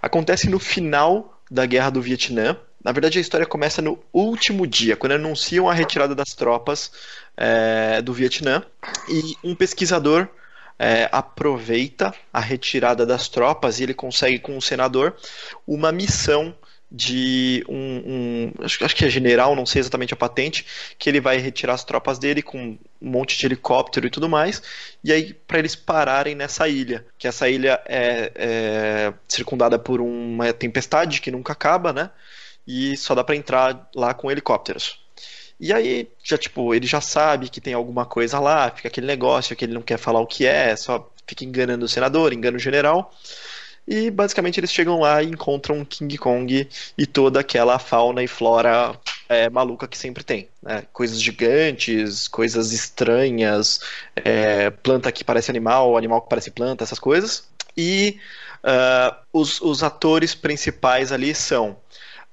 Acontece 0.01 0.49
no 0.49 0.59
final 0.59 1.41
da 1.51 1.67
Guerra 1.67 1.91
do 1.91 2.01
Vietnã. 2.01 2.57
Na 2.83 2.91
verdade, 2.91 3.19
a 3.19 3.21
história 3.21 3.47
começa 3.47 3.81
no 3.81 4.03
último 4.13 4.67
dia, 4.67 4.97
quando 4.97 5.13
anunciam 5.13 5.69
a 5.69 5.75
retirada 5.75 6.15
das 6.17 6.35
tropas 6.35 6.91
é, 7.37 8.03
do 8.03 8.13
Vietnã. 8.13 8.65
E 9.09 9.37
um 9.45 9.55
pesquisador 9.55 10.29
é, 10.83 11.09
aproveita 11.13 12.15
a 12.33 12.41
retirada 12.41 13.07
das 13.07 13.29
tropas 13.29 13.79
e 13.81 13.85
ele 13.85 13.95
consegue, 13.95 14.39
com 14.39 14.57
o 14.59 14.63
senador, 14.63 15.17
uma 15.67 15.93
missão 15.93 16.55
de 16.95 17.65
um, 17.69 18.53
um- 18.53 18.53
acho, 18.65 18.85
acho 18.85 18.95
que 18.97 19.05
é 19.05 19.09
general, 19.09 19.57
não 19.57 19.65
sei 19.65 19.81
exatamente 19.81 20.13
a 20.13 20.17
patente, 20.17 20.67
que 20.99 21.09
ele 21.09 21.21
vai 21.21 21.39
retirar 21.39 21.73
as 21.75 21.85
tropas 21.85 22.19
dele 22.19 22.43
com 22.43 22.59
um 23.01 23.11
monte 23.11 23.39
de 23.39 23.47
helicóptero 23.47 24.07
e 24.07 24.11
tudo 24.11 24.29
mais, 24.29 24.63
e 25.03 25.11
aí 25.13 25.33
para 25.33 25.59
eles 25.59 25.75
pararem 25.75 26.35
nessa 26.35 26.69
ilha, 26.69 27.07
que 27.19 27.27
essa 27.27 27.49
ilha 27.49 27.81
é, 27.87 28.33
é 28.35 29.15
circundada 29.27 29.79
por 29.79 30.01
uma 30.03 30.53
tempestade 30.53 31.21
que 31.21 31.31
nunca 31.31 31.53
acaba, 31.55 31.93
né? 31.93 32.11
E 32.67 32.97
só 32.97 33.15
dá 33.15 33.25
para 33.25 33.37
entrar 33.37 33.89
lá 33.95 34.15
com 34.15 34.31
helicópteros. 34.31 35.02
E 35.63 35.73
aí, 35.73 36.09
já 36.25 36.37
tipo, 36.37 36.75
ele 36.75 36.89
já 36.89 37.01
sabe 37.01 37.49
que 37.49 37.61
tem 37.61 37.73
alguma 37.73 38.05
coisa 38.05 38.41
lá, 38.41 38.69
fica 38.69 38.89
aquele 38.89 39.07
negócio 39.07 39.55
que 39.55 39.65
ele 39.65 39.73
não 39.73 39.81
quer 39.81 39.97
falar 39.97 40.19
o 40.19 40.27
que 40.27 40.45
é, 40.45 40.75
só 40.75 41.09
fica 41.25 41.45
enganando 41.45 41.85
o 41.85 41.89
senador, 41.89 42.33
engana 42.33 42.57
o 42.57 42.61
general. 42.61 43.15
E 43.87 44.11
basicamente 44.11 44.59
eles 44.59 44.73
chegam 44.73 44.99
lá 44.99 45.23
e 45.23 45.29
encontram 45.29 45.85
King 45.85 46.19
Kong 46.19 46.69
e 46.99 47.07
toda 47.07 47.39
aquela 47.39 47.79
fauna 47.79 48.25
e 48.25 48.27
flora 48.27 48.99
é, 49.29 49.49
maluca 49.49 49.87
que 49.87 49.97
sempre 49.97 50.25
tem. 50.25 50.49
né? 50.61 50.85
Coisas 50.93 51.23
gigantes, 51.23 52.27
coisas 52.27 52.73
estranhas, 52.73 53.81
é, 54.17 54.69
planta 54.69 55.13
que 55.13 55.23
parece 55.23 55.49
animal, 55.49 55.97
animal 55.97 56.23
que 56.23 56.29
parece 56.29 56.51
planta, 56.51 56.83
essas 56.83 56.99
coisas. 56.99 57.49
E 57.77 58.19
ah, 58.65 59.17
os, 59.33 59.61
os 59.61 59.83
atores 59.83 60.35
principais 60.35 61.11
ali 61.11 61.35
são 61.35 61.77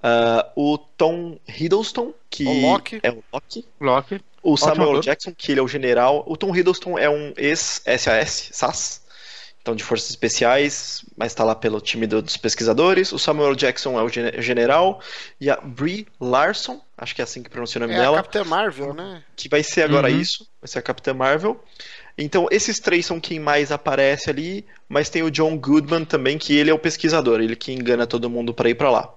ah, 0.01 0.49
o 0.55 0.77
Tom 0.77 1.37
Hiddleston, 1.47 2.13
que 2.29 2.45
O 2.45 2.61
Loki. 2.71 2.99
é 3.03 3.11
o 3.11 3.23
Loki. 3.33 3.65
Loki. 3.79 4.21
O 4.41 4.55
Samuel 4.55 4.91
ator. 4.91 5.01
Jackson, 5.03 5.33
que 5.37 5.51
ele 5.51 5.59
é 5.59 5.63
o 5.63 5.67
general. 5.67 6.23
O 6.25 6.37
Tom 6.37 6.55
Hiddleston 6.55 6.97
é 6.97 7.09
um 7.09 7.33
ex-SAS, 7.35 8.49
SAS, 8.53 9.01
então 9.61 9.75
de 9.75 9.83
forças 9.83 10.09
especiais, 10.09 11.03
mas 11.17 11.33
está 11.33 11.43
lá 11.43 11.53
pelo 11.53 11.81
time 11.81 12.07
do- 12.07 12.21
dos 12.21 12.37
pesquisadores. 12.37 13.11
O 13.11 13.19
Samuel 13.19 13.53
Jackson 13.55 13.99
é 13.99 14.03
o 14.03 14.07
gene- 14.07 14.41
general. 14.41 15.01
E 15.41 15.49
a 15.49 15.57
Brie 15.57 16.07
Larson, 16.21 16.79
acho 16.97 17.13
que 17.13 17.21
é 17.21 17.23
assim 17.25 17.43
que 17.43 17.49
pronuncia 17.49 17.79
o 17.79 17.81
nome 17.81 17.93
É 17.93 17.97
a 17.97 18.01
dela, 18.01 18.15
Capitã 18.17 18.43
Marvel, 18.45 18.93
né? 18.93 19.21
que 19.35 19.49
vai 19.49 19.61
ser 19.61 19.83
agora 19.83 20.09
Uhum. 20.09 20.19
isso, 20.19 20.47
vai 20.61 20.67
ser 20.69 20.79
a 20.79 20.81
Capitã 20.81 21.13
Marvel. 21.13 21.61
Então, 22.17 22.47
esses 22.49 22.79
três 22.79 23.05
são 23.05 23.19
quem 23.19 23.39
mais 23.39 23.71
aparece 23.73 24.29
ali, 24.29 24.65
mas 24.87 25.09
tem 25.09 25.21
o 25.23 25.31
John 25.31 25.57
Goodman 25.57 26.05
também, 26.05 26.37
que 26.37 26.55
ele 26.55 26.69
é 26.69 26.73
o 26.73 26.79
pesquisador, 26.79 27.41
ele 27.41 27.55
que 27.57 27.71
engana 27.73 28.07
todo 28.07 28.29
mundo 28.29 28.53
para 28.53 28.69
ir 28.69 28.75
para 28.75 28.89
lá. 28.89 29.13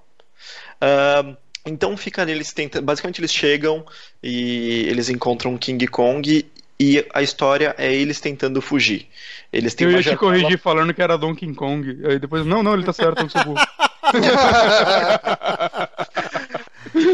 Ahn, 0.83 1.37
então 1.64 1.97
fica 1.97 2.22
eles 2.28 2.53
tentam, 2.53 2.83
basicamente 2.83 3.20
eles 3.20 3.33
chegam 3.33 3.87
e 4.22 4.85
eles 4.89 5.09
encontram 5.09 5.57
King 5.57 5.87
Kong 5.87 6.45
e 6.80 7.07
a 7.14 7.22
história 7.22 7.72
é 7.78 7.95
eles 7.95 8.20
tentando 8.20 8.61
fugir. 8.61 9.07
Eles 9.53 9.72
têm 9.74 9.87
Eu 9.87 9.93
ia 9.93 9.99
te 9.99 10.03
janela- 10.05 10.18
corrigir 10.20 10.59
falando 10.59 10.93
que 10.93 11.01
era 11.01 11.16
Donkey 11.16 11.55
Kong. 11.55 12.01
Aí 12.05 12.18
depois, 12.18 12.45
não, 12.45 12.62
não, 12.64 12.74
ele 12.74 12.83
tá 12.83 12.93
certo, 12.93 13.22
eu 13.22 13.28
sou 13.30 13.45
burro. 13.45 13.61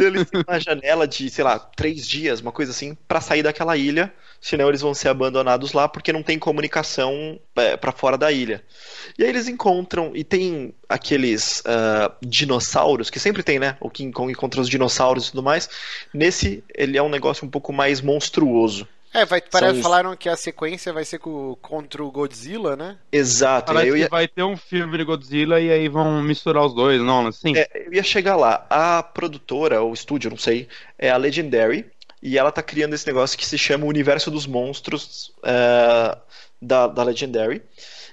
Eles 0.02 0.28
têm 0.28 0.42
uma 0.46 0.60
janela 0.60 1.06
de, 1.06 1.28
sei 1.30 1.44
lá, 1.44 1.58
três 1.58 2.06
dias, 2.06 2.40
uma 2.40 2.52
coisa 2.52 2.72
assim, 2.72 2.96
pra 3.06 3.20
sair 3.20 3.42
daquela 3.42 3.76
ilha. 3.76 4.12
Senão 4.40 4.68
eles 4.68 4.80
vão 4.80 4.94
ser 4.94 5.08
abandonados 5.08 5.72
lá 5.72 5.88
porque 5.88 6.12
não 6.12 6.22
tem 6.22 6.38
comunicação 6.38 7.40
é, 7.56 7.76
para 7.76 7.90
fora 7.90 8.16
da 8.16 8.30
ilha. 8.30 8.62
E 9.18 9.24
aí 9.24 9.28
eles 9.28 9.48
encontram 9.48 10.12
e 10.14 10.22
tem 10.22 10.72
aqueles 10.88 11.60
ah, 11.66 12.12
dinossauros 12.22 13.10
que 13.10 13.18
sempre 13.18 13.42
tem, 13.42 13.58
né? 13.58 13.76
O 13.80 13.90
King 13.90 14.12
Kong 14.12 14.32
contra 14.34 14.60
os 14.60 14.68
dinossauros 14.68 15.26
e 15.26 15.30
tudo 15.32 15.42
mais. 15.42 15.68
Nesse 16.14 16.62
ele 16.72 16.96
é 16.96 17.02
um 17.02 17.08
negócio 17.08 17.44
um 17.44 17.50
pouco 17.50 17.72
mais 17.72 18.00
monstruoso. 18.00 18.86
É, 19.12 19.24
vai, 19.24 19.40
parece, 19.40 19.80
falaram 19.80 20.14
que 20.16 20.28
a 20.28 20.36
sequência 20.36 20.92
vai 20.92 21.04
ser 21.04 21.18
com, 21.18 21.56
contra 21.62 22.04
o 22.04 22.10
Godzilla, 22.10 22.76
né? 22.76 22.98
Exato. 23.10 23.72
Aí 23.72 23.76
Parece 23.76 23.88
eu 23.88 23.94
que 23.94 24.00
ia, 24.00 24.08
vai 24.08 24.28
ter 24.28 24.42
um 24.42 24.56
filme 24.56 24.98
de 24.98 25.04
Godzilla 25.04 25.60
e 25.60 25.70
aí 25.70 25.88
vão 25.88 26.22
misturar 26.22 26.64
os 26.64 26.74
dois, 26.74 27.00
não, 27.00 27.26
assim. 27.26 27.56
é, 27.56 27.68
eu 27.86 27.94
ia 27.94 28.02
chegar 28.02 28.36
lá. 28.36 28.66
A 28.68 29.02
produtora, 29.02 29.80
ou 29.80 29.92
estúdio, 29.94 30.30
não 30.30 30.38
sei, 30.38 30.68
é 30.98 31.10
a 31.10 31.16
Legendary. 31.16 31.86
E 32.20 32.36
ela 32.36 32.50
tá 32.50 32.62
criando 32.62 32.94
esse 32.94 33.06
negócio 33.06 33.38
que 33.38 33.46
se 33.46 33.56
chama 33.56 33.84
o 33.84 33.88
Universo 33.88 34.30
dos 34.30 34.46
Monstros 34.46 35.32
é, 35.42 36.18
da, 36.60 36.86
da 36.86 37.02
Legendary. 37.04 37.62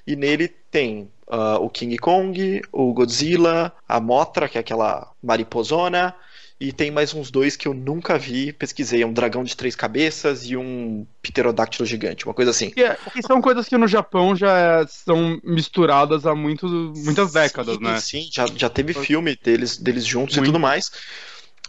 E 0.05 0.15
nele 0.15 0.47
tem 0.47 1.09
ah, 1.27 1.57
o 1.59 1.69
King 1.69 1.97
Kong, 1.97 2.61
o 2.71 2.93
Godzilla, 2.93 3.73
a 3.87 3.99
Mothra, 3.99 4.47
que 4.47 4.57
é 4.57 4.61
aquela 4.61 5.11
mariposona, 5.21 6.13
e 6.59 6.71
tem 6.71 6.89
mais 6.89 7.13
uns 7.13 7.29
dois 7.29 7.55
que 7.55 7.67
eu 7.67 7.73
nunca 7.73 8.17
vi, 8.17 8.53
pesquisei, 8.53 9.03
um 9.03 9.11
dragão 9.11 9.43
de 9.43 9.55
três 9.57 9.75
cabeças 9.75 10.45
e 10.45 10.55
um 10.55 11.05
pterodáctilo 11.21 11.85
gigante, 11.85 12.25
uma 12.25 12.33
coisa 12.33 12.51
assim. 12.51 12.69
Que, 12.69 12.83
é- 12.83 12.97
são 13.25 13.41
coisas 13.41 13.67
que 13.67 13.77
no 13.77 13.87
Japão 13.87 14.35
já 14.35 14.57
é- 14.57 14.87
são 14.87 15.39
misturadas 15.43 16.25
há 16.25 16.33
muito, 16.33 16.67
muitas 16.95 17.33
décadas, 17.33 17.75
sim, 17.75 17.83
né? 17.83 17.99
Sim, 17.99 18.29
já, 18.31 18.45
já 18.47 18.69
teve 18.69 18.93
filme 18.93 19.35
deles, 19.35 19.77
deles 19.77 20.05
juntos 20.05 20.37
Muito. 20.37 20.47
e 20.47 20.51
tudo 20.51 20.59
mais. 20.59 20.91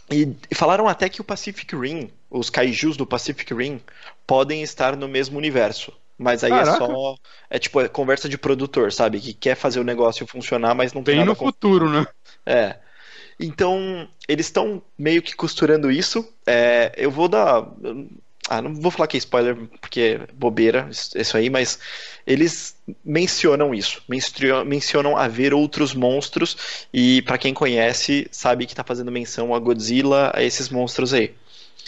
E, 0.09 0.33
e 0.49 0.55
falaram 0.55 0.87
até 0.87 1.09
que 1.09 1.19
o 1.19 1.23
Pacific 1.23 1.75
Rim, 1.75 2.09
os 2.29 2.49
kaijus 2.49 2.95
do 2.95 3.05
Pacific 3.05 3.53
Rim, 3.53 3.81
podem 4.25 4.63
estar 4.63 4.95
no 4.95 5.07
mesmo 5.07 5.37
universo. 5.37 5.91
Mas 6.17 6.43
aí 6.43 6.49
Caraca. 6.49 6.83
é 6.83 6.87
só. 6.87 7.15
É 7.49 7.59
tipo 7.59 7.79
é 7.81 7.87
conversa 7.87 8.27
de 8.27 8.37
produtor, 8.37 8.91
sabe? 8.91 9.19
Que 9.19 9.33
quer 9.33 9.55
fazer 9.55 9.79
o 9.79 9.83
negócio 9.83 10.25
funcionar, 10.25 10.73
mas 10.73 10.91
não 10.93 11.03
tem 11.03 11.15
Bem 11.15 11.19
nada 11.19 11.29
no 11.31 11.35
com- 11.35 11.45
futuro, 11.45 11.89
né? 11.89 12.07
É. 12.45 12.79
Então, 13.39 14.07
eles 14.27 14.47
estão 14.47 14.81
meio 14.97 15.21
que 15.21 15.35
costurando 15.35 15.91
isso. 15.91 16.27
É, 16.45 16.91
eu 16.97 17.11
vou 17.11 17.27
dar. 17.27 17.67
Ah, 18.49 18.61
não 18.61 18.73
vou 18.73 18.89
falar 18.89 19.07
que 19.07 19.17
é 19.17 19.19
spoiler, 19.19 19.57
porque 19.81 19.99
é 19.99 20.33
bobeira 20.33 20.89
isso 20.89 21.35
aí, 21.35 21.49
mas 21.49 21.79
eles 22.25 22.77
mencionam 23.03 23.75
isso. 23.75 24.01
Mencionam 24.65 25.17
haver 25.17 25.53
outros 25.53 25.93
monstros, 25.93 26.87
e 26.93 27.21
pra 27.23 27.37
quem 27.37 27.53
conhece, 27.53 28.25
sabe 28.31 28.65
que 28.65 28.73
tá 28.73 28.85
fazendo 28.85 29.11
menção 29.11 29.53
a 29.53 29.59
Godzilla, 29.59 30.31
a 30.33 30.41
esses 30.41 30.69
monstros 30.69 31.13
aí 31.13 31.35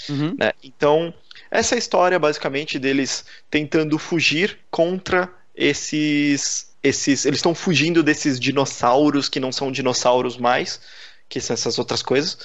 Uhum. 0.09 0.35
né? 0.37 0.51
Então, 0.63 1.13
essa 1.51 1.75
é 1.75 1.77
a 1.77 1.79
história 1.79 2.17
basicamente 2.19 2.79
deles 2.79 3.25
tentando 3.49 3.97
fugir 3.97 4.57
contra 4.71 5.29
esses 5.55 6.69
esses. 6.81 7.25
Eles 7.25 7.39
estão 7.39 7.53
fugindo 7.53 8.01
desses 8.01 8.39
dinossauros 8.39 9.27
que 9.27 9.39
não 9.39 9.51
são 9.51 9.71
dinossauros 9.71 10.37
mais, 10.37 10.79
que 11.29 11.39
são 11.39 11.53
essas 11.53 11.77
outras 11.77 12.01
coisas. 12.01 12.37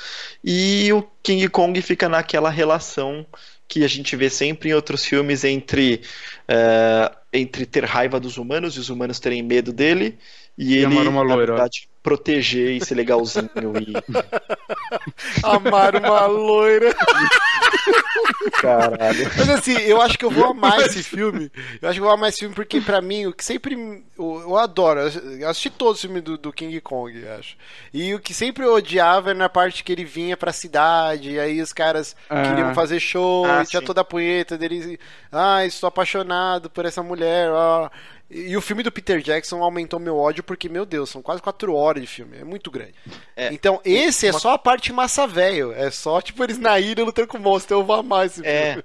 E 0.45 0.93
o 0.93 1.03
King 1.23 1.49
Kong 1.49 1.81
fica 1.81 2.09
naquela 2.09 2.51
relação 2.51 3.27
que 3.67 3.83
a 3.83 3.89
gente 3.89 4.15
vê 4.15 4.29
sempre 4.29 4.69
em 4.69 4.75
outros 4.75 5.05
filmes 5.05 5.43
entre, 5.43 6.03
eh, 6.47 7.13
entre 7.33 7.65
ter 7.65 7.85
raiva 7.85 8.21
dos 8.21 8.37
humanos 8.37 8.77
e 8.77 8.79
os 8.79 8.91
humanos 8.91 9.19
terem 9.19 9.43
medo 9.43 9.73
dele. 9.73 10.19
E, 10.57 10.77
ele, 10.77 10.87
amar 10.87 11.09
uma 11.09 11.25
na 11.25 11.35
loira. 11.35 11.53
verdade, 11.53 11.89
proteger 12.03 12.71
e 12.77 12.85
ser 12.85 12.95
legalzinho. 12.95 13.51
e... 13.81 13.95
Amar 15.43 15.97
uma 15.97 16.27
loira. 16.27 16.95
Caralho. 18.61 19.31
Mas 19.37 19.49
assim, 19.51 19.77
eu 19.79 20.01
acho 20.01 20.19
que 20.19 20.25
eu 20.25 20.31
vou 20.31 20.47
amar 20.47 20.79
esse 20.81 21.03
filme. 21.03 21.51
Eu 21.81 21.89
acho 21.89 21.95
que 21.99 22.01
eu 22.01 22.05
vou 22.05 22.13
amar 22.13 22.29
esse 22.29 22.39
filme 22.41 22.55
porque, 22.55 22.81
pra 22.81 23.01
mim, 23.01 23.27
o 23.27 23.33
que 23.33 23.45
sempre. 23.45 23.75
Eu, 24.19 24.41
eu 24.43 24.57
adoro. 24.57 25.01
Eu 25.01 25.49
assisti 25.49 25.71
todos 25.71 25.97
os 25.97 26.01
filmes 26.03 26.23
do, 26.23 26.39
do 26.39 26.53
King 26.53 26.81
Kong, 26.81 27.19
eu 27.19 27.35
acho. 27.35 27.57
E 27.93 28.15
o 28.15 28.21
que 28.21 28.33
sempre 28.33 28.65
eu 28.65 28.75
odiava 28.75 29.31
era 29.31 29.39
na 29.39 29.49
parte 29.49 29.83
que 29.83 29.93
ele 29.93 30.05
vinha 30.05 30.37
pra 30.37 30.53
cidade, 30.53 31.31
e 31.33 31.41
aí 31.41 31.61
os 31.61 31.73
caras 31.73 32.15
Ah. 32.31 32.43
queriam 32.43 32.75
fazer 32.75 33.01
show, 33.01 33.45
Ah, 33.47 33.63
e 33.63 33.67
tinha 33.67 33.81
sim. 33.81 33.87
toda 33.87 34.01
a 34.03 34.05
punheta 34.05 34.57
dele. 34.57 34.99
Ah, 35.33 35.65
estou 35.67 35.89
apaixonado 35.89 36.71
por 36.71 36.85
essa 36.85 37.03
mulher. 37.03 37.51
ó. 37.51 37.91
E 38.37 38.57
o 38.57 38.61
filme 38.61 38.83
do 38.83 38.91
Peter 38.91 39.21
Jackson 39.23 39.63
aumentou 39.63 40.01
meu 40.01 40.17
ódio 40.17 40.43
porque, 40.43 40.69
meu 40.69 40.85
Deus, 40.85 41.09
são 41.09 41.23
quase 41.23 41.41
quatro 41.41 41.73
horas 41.75 42.03
de 42.03 42.09
filme. 42.09 42.37
É 42.39 42.43
muito 42.45 42.69
grande. 42.71 42.95
É. 43.37 43.53
Então, 43.53 43.81
esse 43.85 44.27
é 44.27 44.31
Uma- 44.33 44.41
só 44.41 44.55
a 44.55 44.59
parte 44.59 44.93
massa 44.93 45.27
velho. 45.27 45.73
É 45.73 45.91
só, 45.91 46.21
tipo, 46.21 46.43
eles 46.43 46.59
na 46.59 46.81
ilha 46.81 47.05
lutando 47.05 47.29
com 47.29 47.39
o 47.39 47.41
monstro. 47.41 47.77
Eu 47.77 47.85
vou 47.85 47.95
amar 47.97 48.27
esse 48.27 48.43
filme. 48.43 48.49
É. 48.51 48.83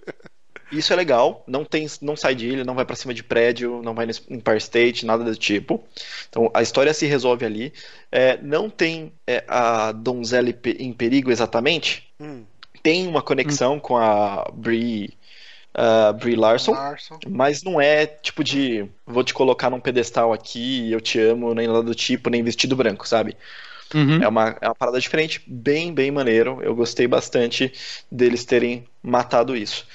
Isso 0.71 0.93
é 0.93 0.95
legal, 0.95 1.43
não 1.47 1.65
tem, 1.65 1.87
não 1.99 2.15
sai 2.15 2.35
de 2.35 2.47
ilha, 2.47 2.63
não 2.63 2.75
vai 2.75 2.85
pra 2.85 2.95
cima 2.95 3.11
de 3.11 3.23
prédio, 3.23 3.81
não 3.83 3.95
vai 3.95 4.05
no 4.05 4.11
Empire 4.29 4.57
State, 4.59 5.03
nada 5.03 5.23
do 5.23 5.35
tipo. 5.35 5.83
Então 6.29 6.51
a 6.53 6.61
história 6.61 6.93
se 6.93 7.07
resolve 7.07 7.43
ali. 7.43 7.73
É, 8.11 8.37
não 8.39 8.69
tem 8.69 9.11
é, 9.25 9.43
a 9.47 9.91
donzela 9.91 10.47
em 10.47 10.53
pe- 10.53 10.77
em 10.79 10.93
perigo 10.93 11.31
exatamente. 11.31 12.07
Hum. 12.19 12.43
Tem 12.83 13.07
uma 13.07 13.23
conexão 13.23 13.79
com 13.79 13.97
a 13.97 14.47
Brie, 14.53 15.17
ah, 15.73 16.13
Brie 16.13 16.35
Larson, 16.35 16.71
Larson. 16.71 17.19
mas 17.27 17.63
não 17.63 17.79
é 17.79 18.05
tipo 18.05 18.43
de 18.43 18.89
vou 19.05 19.23
te 19.23 19.33
colocar 19.33 19.69
num 19.69 19.79
pedestal 19.79 20.33
aqui, 20.33 20.91
eu 20.91 20.99
te 20.99 21.19
amo, 21.19 21.53
nem 21.53 21.67
nada 21.67 21.83
do 21.83 21.95
tipo, 21.95 22.29
nem 22.29 22.43
vestido 22.43 22.75
branco, 22.75 23.07
sabe? 23.07 23.35
Uhum. 23.93 24.21
É 24.21 24.27
uma, 24.27 24.57
é 24.61 24.67
uma 24.67 24.75
parada 24.75 24.99
diferente, 24.99 25.41
bem, 25.47 25.93
bem 25.93 26.11
maneiro. 26.11 26.59
Eu 26.61 26.75
gostei 26.75 27.07
bastante 27.07 27.73
deles 28.11 28.45
terem 28.45 28.85
matado 29.01 29.55
isso. 29.55 29.85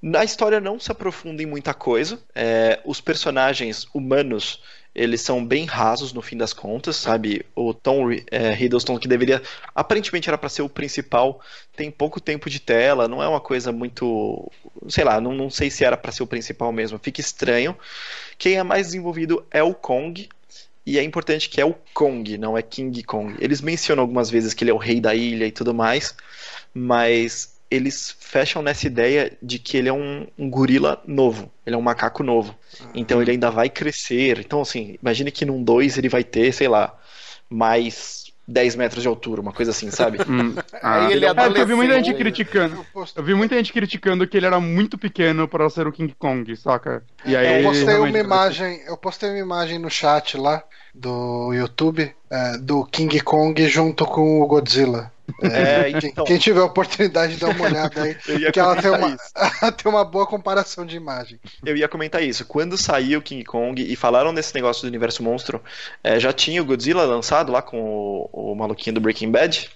Na 0.00 0.24
história 0.24 0.60
não 0.60 0.78
se 0.78 0.90
aprofunda 0.90 1.42
em 1.42 1.46
muita 1.46 1.74
coisa. 1.74 2.18
É, 2.34 2.80
os 2.84 3.00
personagens 3.00 3.86
humanos, 3.92 4.62
eles 4.94 5.20
são 5.20 5.44
bem 5.44 5.64
rasos 5.66 6.12
no 6.12 6.20
fim 6.20 6.36
das 6.36 6.52
contas, 6.52 6.96
sabe? 6.96 7.46
O 7.54 7.72
Tom 7.72 8.10
é, 8.30 8.52
Hiddleston, 8.60 8.98
que 8.98 9.06
deveria, 9.06 9.42
aparentemente 9.74 10.28
era 10.28 10.36
para 10.36 10.48
ser 10.48 10.62
o 10.62 10.68
principal, 10.68 11.40
tem 11.76 11.90
pouco 11.90 12.20
tempo 12.20 12.50
de 12.50 12.60
tela, 12.60 13.06
não 13.06 13.22
é 13.22 13.28
uma 13.28 13.40
coisa 13.40 13.70
muito, 13.70 14.50
sei 14.88 15.04
lá, 15.04 15.20
não, 15.20 15.32
não 15.32 15.48
sei 15.48 15.70
se 15.70 15.84
era 15.84 15.96
para 15.96 16.12
ser 16.12 16.22
o 16.22 16.26
principal 16.26 16.72
mesmo. 16.72 16.98
Fica 16.98 17.20
estranho. 17.20 17.76
Quem 18.36 18.54
é 18.54 18.62
mais 18.62 18.88
desenvolvido 18.88 19.46
é 19.50 19.62
o 19.62 19.74
Kong, 19.74 20.28
e 20.84 20.98
é 20.98 21.02
importante 21.04 21.48
que 21.48 21.60
é 21.60 21.64
o 21.64 21.74
Kong, 21.94 22.36
não 22.36 22.58
é 22.58 22.62
King 22.62 23.02
Kong. 23.04 23.36
Eles 23.38 23.60
mencionam 23.60 24.02
algumas 24.02 24.28
vezes 24.28 24.54
que 24.54 24.64
ele 24.64 24.70
é 24.70 24.74
o 24.74 24.78
rei 24.78 25.00
da 25.00 25.14
ilha 25.14 25.46
e 25.46 25.52
tudo 25.52 25.72
mais, 25.72 26.14
mas 26.74 27.59
eles 27.70 28.16
fecham 28.18 28.62
nessa 28.62 28.86
ideia 28.86 29.36
de 29.40 29.58
que 29.58 29.76
ele 29.76 29.88
é 29.88 29.92
um, 29.92 30.26
um 30.36 30.50
gorila 30.50 31.00
novo, 31.06 31.50
ele 31.64 31.76
é 31.76 31.78
um 31.78 31.82
macaco 31.82 32.22
novo. 32.22 32.54
Então 32.94 33.22
ele 33.22 33.30
ainda 33.32 33.50
vai 33.50 33.70
crescer. 33.70 34.38
Então, 34.40 34.60
assim, 34.60 34.98
imagine 35.00 35.30
que 35.30 35.44
num 35.44 35.62
2 35.62 35.96
ele 35.96 36.08
vai 36.08 36.24
ter, 36.24 36.52
sei 36.52 36.66
lá, 36.66 36.98
mais 37.48 38.24
10 38.50 38.74
metros 38.74 39.02
de 39.02 39.08
altura, 39.08 39.40
uma 39.40 39.52
coisa 39.52 39.70
assim, 39.70 39.90
sabe? 39.90 40.18
Hum. 40.30 40.54
Aí 40.80 41.12
ele 41.12 41.24
é, 41.26 41.30
eu 41.30 41.66
vi 41.66 41.74
muita 41.74 41.94
gente 41.94 42.14
criticando. 42.14 42.86
Eu 43.16 43.22
vi 43.22 43.34
muita 43.34 43.56
gente 43.56 43.72
criticando 43.72 44.26
que 44.28 44.36
ele 44.36 44.46
era 44.46 44.60
muito 44.60 44.96
pequeno 44.96 45.48
para 45.48 45.68
ser 45.68 45.88
o 45.88 45.92
King 45.92 46.14
Kong, 46.16 46.54
saca? 46.56 47.02
E 47.24 47.34
aí 47.34 47.62
eu 47.62 47.68
postei 47.68 47.96
uma 47.96 48.18
imagem, 48.18 48.80
eu 48.86 48.96
postei 48.96 49.30
uma 49.30 49.38
imagem 49.38 49.78
no 49.78 49.90
chat 49.90 50.36
lá 50.36 50.62
do 50.94 51.52
YouTube 51.52 52.14
é, 52.30 52.58
do 52.58 52.84
King 52.84 53.20
Kong 53.20 53.68
junto 53.68 54.06
com 54.06 54.40
o 54.40 54.46
Godzilla. 54.46 55.12
É, 55.42 55.92
Quem, 56.00 56.10
então, 56.10 56.24
quem 56.24 56.38
tiver 56.38 56.60
a 56.60 56.64
oportunidade 56.64 57.34
de 57.34 57.40
dar 57.40 57.48
uma 57.48 57.64
olhada 57.64 58.02
aí, 58.02 58.14
porque 58.44 58.60
ela 58.60 58.76
tem 58.76 58.90
uma, 58.90 59.72
tem 59.72 59.92
uma 59.92 60.04
boa 60.04 60.26
comparação 60.26 60.84
de 60.84 60.96
imagem. 60.96 61.38
Eu 61.64 61.76
ia 61.76 61.88
comentar 61.88 62.22
isso. 62.22 62.44
Quando 62.44 62.76
saiu 62.76 63.22
King 63.22 63.44
Kong 63.44 63.80
e 63.82 63.96
falaram 63.96 64.32
desse 64.34 64.54
negócio 64.54 64.82
do 64.82 64.88
universo 64.88 65.22
monstro, 65.22 65.62
eh, 66.02 66.18
já 66.18 66.32
tinha 66.32 66.62
o 66.62 66.64
Godzilla 66.64 67.04
lançado 67.04 67.52
lá 67.52 67.62
com 67.62 67.80
o, 68.32 68.52
o 68.52 68.54
maluquinho 68.54 68.94
do 68.94 69.00
Breaking 69.00 69.30
Bad. 69.30 69.70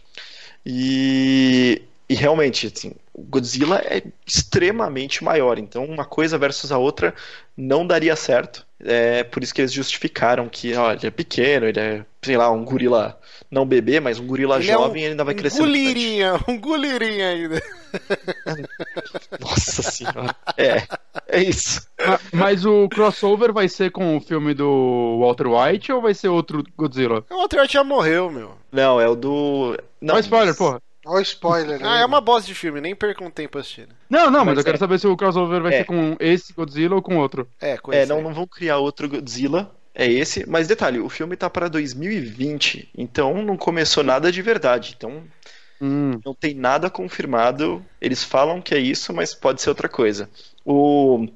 E, 0.66 1.82
e 2.14 2.16
realmente, 2.16 2.66
assim, 2.72 2.92
o 3.12 3.22
Godzilla 3.22 3.78
é 3.84 4.02
extremamente 4.26 5.24
maior. 5.24 5.58
Então, 5.58 5.84
uma 5.84 6.04
coisa 6.04 6.38
versus 6.38 6.70
a 6.70 6.78
outra 6.78 7.12
não 7.56 7.84
daria 7.86 8.14
certo. 8.14 8.64
É 8.86 9.24
por 9.24 9.42
isso 9.42 9.54
que 9.54 9.60
eles 9.60 9.72
justificaram 9.72 10.48
que 10.48 10.74
ó, 10.76 10.92
ele 10.92 11.06
é 11.06 11.10
pequeno, 11.10 11.66
ele 11.66 11.80
é, 11.80 12.04
sei 12.22 12.36
lá, 12.36 12.50
um 12.50 12.64
gorila 12.64 13.18
não 13.50 13.64
bebê, 13.66 13.98
mas 14.00 14.18
um 14.20 14.26
gorila 14.26 14.58
Ele 14.60 14.70
é 14.70 14.76
um- 14.76 14.82
jovem 14.82 15.02
e 15.02 15.04
ele 15.06 15.12
ainda 15.12 15.24
vai 15.24 15.34
Um 15.34 15.36
crescer 15.38 15.58
bastante. 15.60 15.78
gulirinha, 15.78 16.34
um 16.48 16.60
gulirinha 16.60 17.28
ainda. 17.30 17.62
Nossa 19.40 19.82
senhora. 19.82 20.34
É, 20.56 20.82
é 21.28 21.42
isso. 21.42 21.86
Ma- 22.06 22.20
Mas 22.32 22.64
o 22.64 22.88
crossover 22.88 23.52
vai 23.52 23.68
ser 23.68 23.90
com 23.90 24.16
o 24.16 24.20
filme 24.20 24.54
do 24.54 25.18
Walter 25.20 25.46
White 25.48 25.92
ou 25.92 26.02
vai 26.02 26.14
ser 26.14 26.28
outro 26.28 26.62
Godzilla? 26.76 27.24
O 27.30 27.36
Walter 27.36 27.60
White 27.60 27.74
já 27.74 27.84
morreu, 27.84 28.30
meu. 28.30 28.52
Não, 28.72 29.00
é 29.00 29.08
o 29.08 29.14
do. 29.14 29.76
Não, 30.00 30.14
Não, 30.14 30.20
spoiler, 30.20 30.54
porra. 30.56 30.80
Olha 31.06 31.18
o 31.18 31.22
spoiler 31.22 31.80
Ah, 31.82 31.96
aí. 31.96 32.02
é 32.02 32.06
uma 32.06 32.20
bosta 32.20 32.46
de 32.46 32.54
filme, 32.54 32.80
nem 32.80 32.94
percam 32.94 33.30
tempo 33.30 33.58
assistindo. 33.58 33.94
Não, 34.08 34.30
não, 34.30 34.44
mas, 34.44 34.48
Mas 34.54 34.58
eu 34.58 34.64
quero 34.64 34.76
é. 34.76 34.78
saber 34.78 34.98
se 34.98 35.06
o 35.06 35.16
crossover 35.16 35.60
vai 35.62 35.74
É. 35.74 35.78
ser 35.78 35.84
com 35.84 36.16
esse 36.18 36.52
Godzilla 36.52 36.94
ou 36.94 37.02
com 37.02 37.16
outro. 37.18 37.48
É, 37.60 37.76
coisa 37.76 38.00
É, 38.00 38.06
não, 38.06 38.22
não 38.22 38.32
vão 38.32 38.46
criar 38.46 38.78
outro 38.78 39.08
Godzilla. 39.08 39.74
É 39.94 40.10
esse, 40.10 40.44
mas 40.48 40.66
detalhe, 40.66 40.98
o 40.98 41.08
filme 41.08 41.36
tá 41.36 41.48
pra 41.48 41.68
2020, 41.68 42.88
então 42.98 43.42
não 43.44 43.56
começou 43.56 44.02
nada 44.02 44.32
de 44.32 44.42
verdade. 44.42 44.94
Então 44.96 45.22
Hum. 45.80 46.18
não 46.24 46.34
tem 46.34 46.54
nada 46.54 46.90
confirmado. 46.90 47.84
Eles 48.00 48.24
falam 48.24 48.60
que 48.60 48.74
é 48.74 48.78
isso, 48.78 49.12
mas 49.12 49.34
pode 49.34 49.62
ser 49.62 49.68
outra 49.68 49.88
coisa. 49.88 50.28
O 50.64 51.26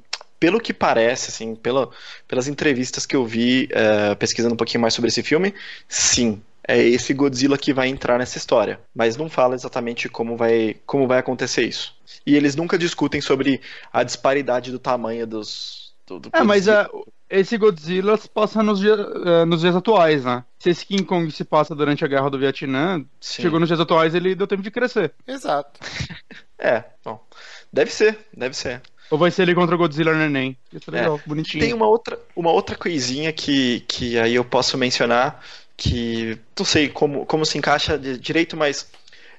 pelo 0.40 0.60
que 0.60 0.72
parece, 0.72 1.30
assim, 1.30 1.56
pela, 1.56 1.90
pelas 2.28 2.46
entrevistas 2.46 3.04
que 3.04 3.16
eu 3.16 3.26
vi 3.26 3.68
eh, 3.72 4.14
pesquisando 4.14 4.54
um 4.54 4.56
pouquinho 4.56 4.80
mais 4.80 4.94
sobre 4.94 5.08
esse 5.08 5.20
filme, 5.22 5.52
sim, 5.88 6.40
é 6.68 6.78
esse 6.78 7.14
Godzilla 7.14 7.56
que 7.58 7.72
vai 7.72 7.88
entrar 7.88 8.18
nessa 8.18 8.36
história. 8.38 8.78
Mas 8.94 9.16
não 9.16 9.28
fala 9.30 9.54
exatamente 9.54 10.08
como 10.08 10.36
vai, 10.36 10.76
como 10.86 11.08
vai 11.08 11.18
acontecer 11.18 11.62
isso. 11.64 11.96
E 12.26 12.36
eles 12.36 12.54
nunca 12.54 12.76
discutem 12.78 13.20
sobre 13.22 13.60
a 13.90 14.04
disparidade 14.04 14.70
do 14.70 14.78
tamanho 14.78 15.26
dos. 15.26 15.94
Do, 16.06 16.20
do 16.20 16.30
É, 16.32 16.42
mas 16.42 16.68
é, 16.68 16.86
esse 17.30 17.56
Godzilla 17.58 18.16
se 18.18 18.28
passa 18.28 18.62
nos, 18.62 18.78
dia- 18.80 18.96
eh, 19.26 19.44
nos 19.46 19.60
dias 19.62 19.74
atuais, 19.76 20.24
né? 20.24 20.44
Se 20.58 20.70
esse 20.70 20.86
King 20.86 21.04
Kong 21.04 21.30
se 21.30 21.44
passa 21.44 21.74
durante 21.74 22.04
a 22.04 22.08
guerra 22.08 22.30
do 22.30 22.38
Vietnã, 22.38 23.04
Sim. 23.20 23.42
chegou 23.42 23.58
nos 23.60 23.68
dias 23.68 23.80
atuais 23.80 24.14
ele 24.14 24.34
deu 24.34 24.46
tempo 24.46 24.62
de 24.62 24.70
crescer. 24.70 25.12
Exato. 25.26 25.80
É, 26.60 26.82
bom. 27.04 27.24
Deve 27.72 27.92
ser, 27.92 28.18
deve 28.36 28.56
ser. 28.56 28.82
Ou 29.12 29.16
vai 29.16 29.30
ser 29.30 29.42
ele 29.42 29.54
contra 29.54 29.76
o 29.76 29.78
Godzilla 29.78 30.12
neném. 30.12 30.58
Isso 30.72 30.90
é 30.90 30.92
legal, 30.92 31.20
bonitinho. 31.24 31.62
Tem 31.62 31.72
uma 31.72 31.86
outra, 31.86 32.18
uma 32.34 32.50
outra 32.50 32.74
coisinha 32.74 33.32
que, 33.32 33.84
que 33.86 34.18
aí 34.18 34.34
eu 34.34 34.44
posso 34.44 34.76
mencionar 34.76 35.40
que 35.78 36.36
não 36.58 36.66
sei 36.66 36.88
como, 36.88 37.24
como 37.24 37.46
se 37.46 37.56
encaixa 37.56 37.96
de- 37.96 38.18
direito, 38.18 38.56
mas 38.56 38.88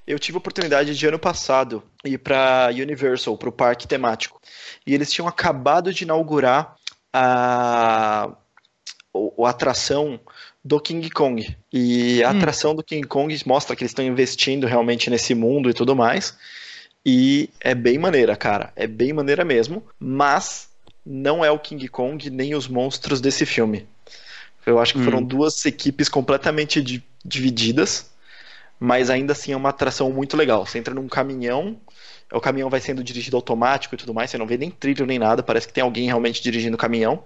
eu 0.08 0.18
tive 0.18 0.38
a 0.38 0.40
oportunidade 0.40 0.98
de 0.98 1.06
ano 1.08 1.20
passado 1.20 1.84
ir 2.04 2.18
para 2.18 2.70
Universal, 2.72 3.38
para 3.38 3.50
o 3.50 3.52
parque 3.52 3.86
temático. 3.88 4.42
E 4.88 4.94
eles 4.96 5.12
tinham 5.12 5.28
acabado 5.28 5.94
de 5.94 6.06
inaugurar 6.06 6.76
a, 7.14 8.32
a 9.14 9.50
atração 9.50 10.20
do 10.64 10.80
King 10.80 11.10
Kong. 11.10 11.56
E 11.72 12.24
a 12.24 12.32
Hum. 12.32 12.38
atração 12.38 12.74
do 12.74 12.84
King 12.84 13.06
Kong 13.06 13.38
mostra 13.46 13.76
que 13.76 13.84
eles 13.84 13.92
estão 13.92 14.06
investindo 14.06 14.66
realmente 14.66 15.10
nesse 15.10 15.36
mundo 15.36 15.70
e 15.70 15.74
tudo 15.74 15.96
mais. 15.96 16.36
E 17.06 17.50
é 17.60 17.76
bem 17.76 17.98
maneira, 17.98 18.36
cara. 18.38 18.72
É 18.76 18.88
bem 18.88 19.12
maneira 19.14 19.44
mesmo. 19.44 19.84
Mas 20.00 20.70
não 21.06 21.44
é 21.44 21.52
o 21.52 21.60
King 21.60 21.88
Kong 21.90 22.30
nem 22.30 22.56
os 22.56 22.68
monstros 22.68 23.20
desse 23.20 23.46
filme. 23.46 23.86
Eu 24.70 24.80
acho 24.80 24.94
que 24.94 25.00
Hum. 25.00 25.04
foram 25.06 25.24
duas 25.24 25.66
equipes 25.66 26.10
completamente 26.10 26.82
di- 26.82 27.04
divididas. 27.26 28.10
Mas 28.80 29.10
ainda 29.10 29.34
assim 29.34 29.52
é 29.54 29.58
uma 29.58 29.70
atração 29.70 30.12
muito 30.12 30.38
legal. 30.38 30.66
Você 30.66 30.78
entra 30.80 30.94
num 30.94 31.08
caminhão, 31.08 31.78
o 32.32 32.42
caminhão 32.42 32.70
vai 32.70 32.82
sendo 32.82 33.04
dirigido 33.04 33.38
automático 33.38 33.96
e 33.96 33.98
tudo 33.98 34.14
mais. 34.14 34.32
Você 34.32 34.38
não 34.38 34.48
vê 34.48 34.58
nem 34.58 34.72
trilho 34.72 35.06
nem 35.06 35.20
nada. 35.20 35.44
Parece 35.44 35.68
que 35.68 35.74
tem 35.74 35.84
alguém 35.84 36.08
realmente 36.08 36.42
dirigindo 36.42 36.76
o 36.76 36.80
caminhão. 36.80 37.24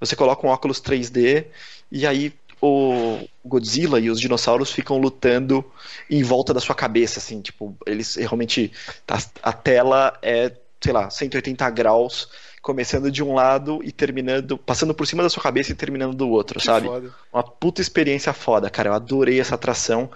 Você 0.00 0.16
coloca 0.16 0.46
um 0.46 0.50
óculos 0.50 0.80
3D 0.80 1.46
e 1.90 2.06
aí 2.06 2.32
o 2.62 3.26
Godzilla 3.44 3.98
e 4.00 4.10
os 4.10 4.20
dinossauros 4.20 4.70
ficam 4.70 4.98
lutando 4.98 5.64
em 6.10 6.22
volta 6.22 6.52
da 6.52 6.60
sua 6.60 6.74
cabeça, 6.74 7.18
assim, 7.18 7.40
tipo, 7.40 7.76
eles 7.86 8.16
realmente 8.16 8.70
a, 9.08 9.18
a 9.50 9.52
tela 9.52 10.18
é 10.22 10.52
sei 10.82 10.92
lá, 10.92 11.10
180 11.10 11.68
graus, 11.70 12.28
começando 12.62 13.10
de 13.10 13.22
um 13.22 13.34
lado 13.34 13.80
e 13.82 13.90
terminando, 13.92 14.56
passando 14.58 14.94
por 14.94 15.06
cima 15.06 15.22
da 15.22 15.30
sua 15.30 15.42
cabeça 15.42 15.72
e 15.72 15.74
terminando 15.74 16.14
do 16.14 16.28
outro, 16.28 16.58
Que 16.58 16.66
sabe? 16.66 16.86
foda. 16.86 17.14
Uma 17.32 17.42
puta 17.42 17.80
experiência 17.80 18.32
foda, 18.32 18.68
cara. 18.70 18.90
Eu 18.90 18.94
adorei 18.94 19.40
essa 19.40 19.54
atração. 19.54 20.10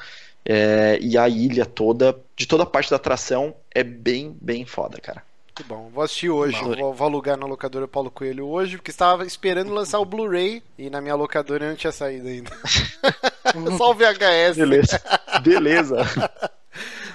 É, 0.46 0.98
e 1.00 1.16
a 1.16 1.26
ilha 1.26 1.64
toda, 1.64 2.14
de 2.36 2.46
toda 2.46 2.64
a 2.64 2.66
parte 2.66 2.90
da 2.90 2.96
atração, 2.96 3.54
é 3.74 3.82
bem, 3.82 4.36
bem 4.40 4.66
foda, 4.66 5.00
cara. 5.00 5.22
Muito 5.56 5.68
bom. 5.68 5.88
Vou 5.94 6.02
assistir 6.02 6.28
hoje. 6.28 6.58
Vou, 6.60 6.92
vou 6.92 7.06
alugar 7.06 7.38
na 7.38 7.46
locadora 7.46 7.86
Paulo 7.86 8.10
Coelho 8.10 8.46
hoje, 8.46 8.76
porque 8.76 8.90
estava 8.90 9.24
esperando 9.24 9.72
lançar 9.72 10.00
o 10.00 10.04
Blu-ray 10.04 10.62
e 10.76 10.90
na 10.90 11.00
minha 11.00 11.14
locadora 11.14 11.68
não 11.68 11.76
tinha 11.76 11.92
saído 11.92 12.28
ainda. 12.28 12.50
Só 13.78 13.92
o 13.92 13.94
VHS. 13.94 14.56
Beleza. 14.56 15.02
Beleza. 15.42 15.96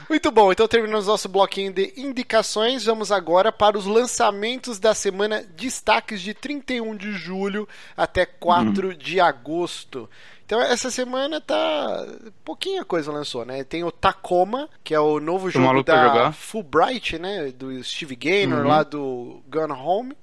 Muito 0.10 0.32
bom, 0.32 0.52
então 0.52 0.68
terminamos 0.68 1.06
nosso 1.06 1.30
bloquinho 1.30 1.72
de 1.72 1.94
indicações. 1.96 2.84
Vamos 2.84 3.12
agora 3.12 3.52
para 3.52 3.78
os 3.78 3.86
lançamentos 3.86 4.80
da 4.80 4.96
semana 4.96 5.44
destaques 5.56 6.20
de 6.20 6.34
31 6.34 6.96
de 6.96 7.12
julho 7.12 7.70
até 7.96 8.26
4 8.26 8.96
de 8.96 9.20
agosto. 9.20 10.10
Então 10.44 10.60
essa 10.60 10.90
semana 10.90 11.40
tá. 11.40 12.08
pouquinha 12.44 12.84
coisa 12.84 13.12
lançou, 13.12 13.46
né? 13.46 13.64
Tem 13.64 13.84
o 13.84 13.92
Tacoma, 13.92 14.68
que 14.84 14.96
é 14.96 15.00
o 15.00 15.20
novo 15.20 15.52
jogo 15.52 15.84
da. 15.84 16.32
Fulbright, 16.32 17.20
né? 17.20 17.52
Do 17.52 17.84
Steve 17.84 18.16
Gaynor 18.16 18.62
Uhum. 18.62 18.68
lá 18.68 18.82
do 18.82 19.44
Gun 19.48 19.72
Home. 19.72 20.18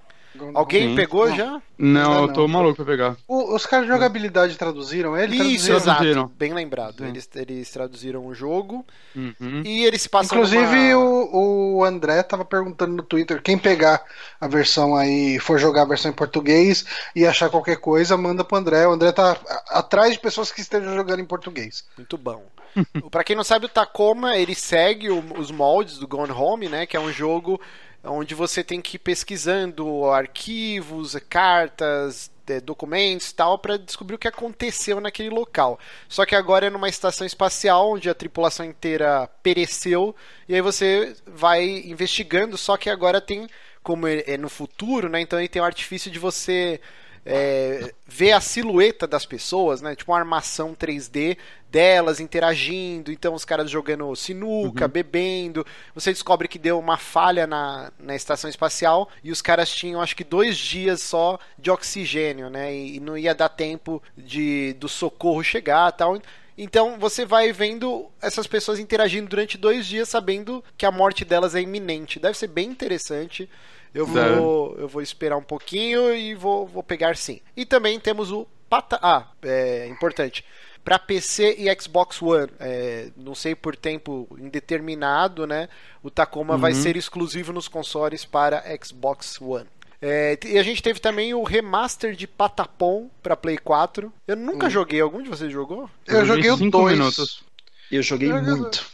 Alguém 0.55 0.91
Sim. 0.91 0.95
pegou 0.97 1.29
Não. 1.29 1.37
já? 1.37 1.63
Não, 1.79 2.15
Não, 2.15 2.23
eu 2.23 2.33
tô 2.33 2.41
não. 2.43 2.49
maluco 2.49 2.77
pra 2.77 2.85
pegar. 2.85 3.17
O- 3.29 3.55
os 3.55 3.67
caras 3.67 3.87
de 3.87 3.93
jogabilidade 3.93 4.57
traduziram 4.57 5.17
ele? 5.17 5.37
Isso, 5.37 5.67
Traduziram. 5.67 5.77
exato. 5.77 5.97
traduziram. 5.99 6.33
Bem 6.39 6.55
lembrado. 6.55 6.99
Sim. 6.99 7.09
Eles, 7.09 7.29
eles 7.35 7.71
traduziram 7.71 8.27
o 8.27 8.35
jogo 8.35 8.85
Uhum. 9.15 9.63
e 9.65 9.85
eles 9.85 10.03
se 10.03 10.09
passam 10.09 10.39
Inclusive, 10.39 10.93
numa- 10.95 11.05
o, 11.05 11.77
o 11.79 11.85
André 11.85 12.23
tava 12.23 12.45
perguntando 12.45 12.95
no 12.95 13.03
Twitter: 13.03 13.43
quem 13.43 13.59
pegar 13.59 14.03
a 14.41 14.49
versão 14.49 14.97
aí, 14.97 15.39
for 15.39 15.59
jogar 15.59 15.83
a 15.83 15.87
versão 15.87 16.11
em 16.11 16.15
português 16.15 16.85
e 17.15 17.27
achar 17.27 17.51
qualquer 17.51 17.77
coisa, 17.77 18.17
manda 18.17 18.43
pro 18.45 18.57
André. 18.57 18.87
O 18.87 18.93
André 18.93 19.13
tá 19.13 19.37
atrás 19.69 20.13
de 20.15 20.19
pessoas 20.19 20.51
que 20.51 20.61
estejam 20.63 20.95
jogando 20.95 21.21
em 21.21 21.27
português. 21.27 21.85
Muito 21.97 22.17
bom. 22.17 22.43
Pra 23.11 23.25
quem 23.25 23.35
não 23.37 23.45
sabe, 23.45 23.65
o 23.67 23.71
Tacoma, 23.71 24.37
ele 24.37 24.55
segue 24.55 25.09
o- 25.11 25.25
os 25.39 25.51
moldes 25.51 25.97
do 25.99 26.07
Gone 26.07 26.31
Home, 26.33 26.69
né? 26.69 26.85
Que 26.87 26.97
é 26.97 27.01
um 27.01 27.11
jogo 27.13 27.59
onde 28.07 28.35
você 28.35 28.63
tem 28.65 28.81
que 28.81 28.97
ir 28.97 28.99
pesquisando 29.01 30.07
arquivos, 30.07 31.17
cartas, 31.29 32.31
eh, 32.49 32.61
documentos 32.61 33.33
tal, 33.33 33.59
pra 33.59 33.77
descobrir 33.77 34.17
o 34.17 34.19
que 34.19 34.29
aconteceu 34.29 35.01
naquele 35.01 35.31
local. 35.31 35.79
Só 36.09 36.25
que 36.25 36.35
agora 36.35 36.67
é 36.67 36.71
numa 36.71 36.89
estação 36.89 37.27
espacial, 37.27 37.93
onde 37.93 38.09
a 38.09 38.15
tripulação 38.15 38.65
inteira 38.65 39.29
pereceu, 39.43 40.15
e 40.49 40.55
aí 40.55 40.61
você 40.61 41.17
vai 41.27 41.65
investigando, 41.65 42.57
só 42.57 42.77
que 42.77 42.91
agora 42.91 43.21
tem, 43.21 43.49
como 43.83 44.07
é 44.07 44.25
é 44.27 44.37
no 44.37 44.49
futuro, 44.49 45.09
né? 45.09 45.21
Então 45.21 45.39
ele 45.39 45.49
tem 45.49 45.61
o 45.63 45.65
artifício 45.65 46.11
de 46.11 46.19
você 46.19 46.81
é, 47.29 47.93
ver 48.07 48.31
a 48.31 48.41
silhueta 48.41 49.05
das 49.05 49.27
pessoas, 49.27 49.83
né? 49.83 49.97
Tipo 49.97 50.13
uma 50.13 50.19
armação 50.19 50.77
3D 50.77 51.37
delas 51.69 52.21
interagindo, 52.21 53.11
então 53.11 53.35
os 53.35 53.45
caras 53.45 53.69
jogando 53.69 54.15
sinuca, 54.15 54.87
bebendo. 54.87 55.67
Você 55.93 56.13
descobre 56.13 56.47
que 56.47 56.59
deu 56.59 56.79
uma 56.79 56.97
falha 56.97 57.45
na, 57.45 57.93
na 57.99 58.15
estação 58.15 58.49
espacial 58.49 59.11
e 59.25 59.33
os 59.33 59.43
caras 59.43 59.71
tinham 59.75 60.01
acho 60.01 60.15
que 60.15 60.23
dois 60.23 60.57
dias 60.57 61.03
só 61.03 61.37
de 61.59 61.69
oxigênio, 61.69 62.49
né? 62.49 62.73
E, 62.73 62.97
e 62.97 63.01
não 63.01 63.19
ia 63.19 63.35
dar 63.35 63.49
tempo 63.49 64.01
de 64.17 64.75
do 64.75 64.89
socorro 64.89 65.43
chegar 65.43 65.91
tal. 65.91 66.17
Então 66.57 66.97
você 66.99 67.27
vai 67.27 67.53
vendo 67.53 68.07
essas 68.23 68.47
pessoas 68.47 68.79
interagindo 68.79 69.29
durante 69.29 69.59
dois 69.59 69.85
dias, 69.85 70.09
sabendo 70.09 70.63
que 70.79 70.87
a 70.87 70.93
morte 70.93 71.25
delas 71.25 71.57
é 71.57 71.61
iminente. 71.61 72.21
Deve 72.21 72.39
ser 72.39 72.47
bem 72.47 72.71
interessante. 72.71 73.51
Eu 73.97 74.07
Deve. 74.07 74.35
vou, 74.37 74.77
eu 74.79 74.87
vou 74.89 75.01
esperar 75.03 75.37
um 75.37 75.43
pouquinho 75.43 76.15
e 76.15 76.35
vou, 76.35 76.67
vou 76.67 76.83
pegar 76.83 77.17
sim. 77.17 77.41
E 77.57 77.65
também 77.65 77.99
temos 77.99 78.31
o 78.31 78.47
Pata. 78.69 78.99
Ah, 79.03 79.29
é 79.43 79.87
importante. 79.89 80.45
Para 80.85 80.99
PC 80.99 81.57
e 81.59 81.81
Xbox 81.81 82.21
One, 82.23 82.49
é, 82.61 83.09
não 83.17 83.35
sei 83.35 83.55
por 83.55 83.75
tempo 83.75 84.29
indeterminado, 84.39 85.47
né? 85.47 85.69
O 86.03 86.11
Tacoma 86.11 86.57
vai 86.57 86.73
ser 86.75 86.97
exclusivo 86.97 87.53
nos 87.53 87.67
consoles 87.69 88.25
para 88.25 88.63
Xbox 88.85 89.41
One. 89.41 89.67
É, 90.01 90.39
e 90.45 90.59
a 90.59 90.63
gente 90.63 90.83
teve 90.83 91.01
também 91.01 91.33
o 91.35 91.43
remaster 91.43 92.15
de 92.15 92.27
Patapom 92.27 93.09
para 93.23 93.35
Play 93.37 93.57
4. 93.59 94.13
Eu 94.29 94.37
nunca 94.37 94.69
joguei. 94.69 95.01
Algum 95.01 95.23
de 95.23 95.29
vocês 95.31 95.51
jogou? 95.51 95.89
Eu, 96.07 96.25
joguei 96.25 96.51
o 96.51 96.57
cinco 96.59 96.79
2. 96.83 96.99
minutos. 96.99 97.43
Eu 97.91 98.03
joguei 98.03 98.31
Eu- 98.31 98.43
muito. 98.43 98.87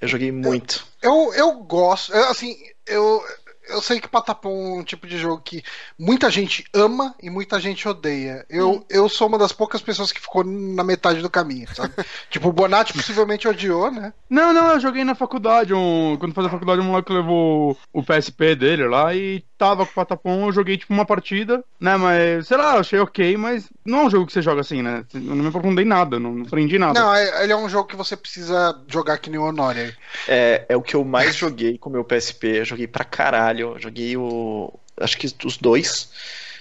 Eu 0.00 0.06
joguei 0.06 0.30
muito. 0.32 0.86
Eu, 1.02 1.32
eu 1.34 1.52
gosto, 1.62 2.12
eu, 2.12 2.28
assim, 2.30 2.56
eu, 2.86 3.20
eu 3.68 3.80
sei 3.80 4.00
que 4.00 4.08
Patapom 4.08 4.76
é 4.76 4.80
um 4.80 4.84
tipo 4.84 5.06
de 5.06 5.18
jogo 5.18 5.42
que 5.44 5.62
muita 5.98 6.30
gente 6.30 6.64
ama 6.72 7.14
e 7.22 7.30
muita 7.30 7.60
gente 7.60 7.88
odeia. 7.88 8.44
Eu, 8.48 8.84
eu 8.88 9.08
sou 9.08 9.28
uma 9.28 9.38
das 9.38 9.52
poucas 9.52 9.80
pessoas 9.80 10.12
que 10.12 10.20
ficou 10.20 10.44
na 10.44 10.82
metade 10.82 11.22
do 11.22 11.30
caminho, 11.30 11.68
sabe? 11.74 11.92
tipo, 12.30 12.48
o 12.48 12.52
Bonatti 12.52 12.92
possivelmente 12.92 13.46
odiou, 13.46 13.90
né? 13.90 14.12
Não, 14.28 14.52
não, 14.52 14.72
eu 14.72 14.80
joguei 14.80 15.04
na 15.04 15.14
faculdade. 15.14 15.74
Um, 15.74 16.16
quando 16.18 16.34
fazia 16.34 16.50
faculdade, 16.50 16.80
um 16.80 16.84
moleque 16.84 17.12
levou 17.12 17.76
o 17.92 18.02
PSP 18.02 18.54
dele 18.54 18.86
lá 18.88 19.14
e 19.14 19.44
tava 19.56 19.84
com 19.84 19.92
o 19.92 19.94
Patapom. 19.94 20.46
Eu 20.46 20.52
joguei 20.52 20.76
tipo 20.76 20.92
uma 20.92 21.04
partida, 21.04 21.64
né? 21.78 21.96
Mas 21.96 22.48
sei 22.48 22.56
lá, 22.56 22.78
achei 22.78 22.98
ok, 22.98 23.36
mas 23.36 23.68
não 23.84 24.00
é 24.00 24.04
um 24.04 24.10
jogo 24.10 24.26
que 24.26 24.32
você 24.32 24.42
joga 24.42 24.60
assim, 24.60 24.82
né? 24.82 25.04
Eu 25.14 25.20
não 25.20 25.36
me 25.36 25.48
aprofundei 25.48 25.84
nada, 25.84 26.18
não, 26.18 26.32
não 26.34 26.46
aprendi 26.46 26.78
nada. 26.78 26.98
Não, 27.00 27.14
é- 27.14 27.44
ele 27.44 27.52
é 27.52 27.56
um 27.56 27.68
jogo 27.68 27.88
que 27.88 27.96
você 27.96 28.16
precisa 28.16 28.78
jogar 28.88 29.18
que 29.18 29.30
nem 29.30 29.38
o 29.38 29.44
Honori. 29.44 29.80
aí. 29.80 29.94
É, 30.28 30.66
é 30.68 30.76
o 30.76 30.82
que 30.82 30.94
eu 30.94 31.04
mais 31.04 31.34
joguei 31.34 31.78
com 31.78 31.88
o 31.88 31.92
meu 31.92 32.04
PSP. 32.04 32.58
Eu 32.60 32.64
joguei 32.64 32.86
pra 32.86 33.04
caralho. 33.04 33.74
Eu 33.74 33.78
joguei 33.78 34.16
o. 34.16 34.72
Acho 35.00 35.16
que 35.18 35.26
os 35.44 35.56
dois. 35.56 36.10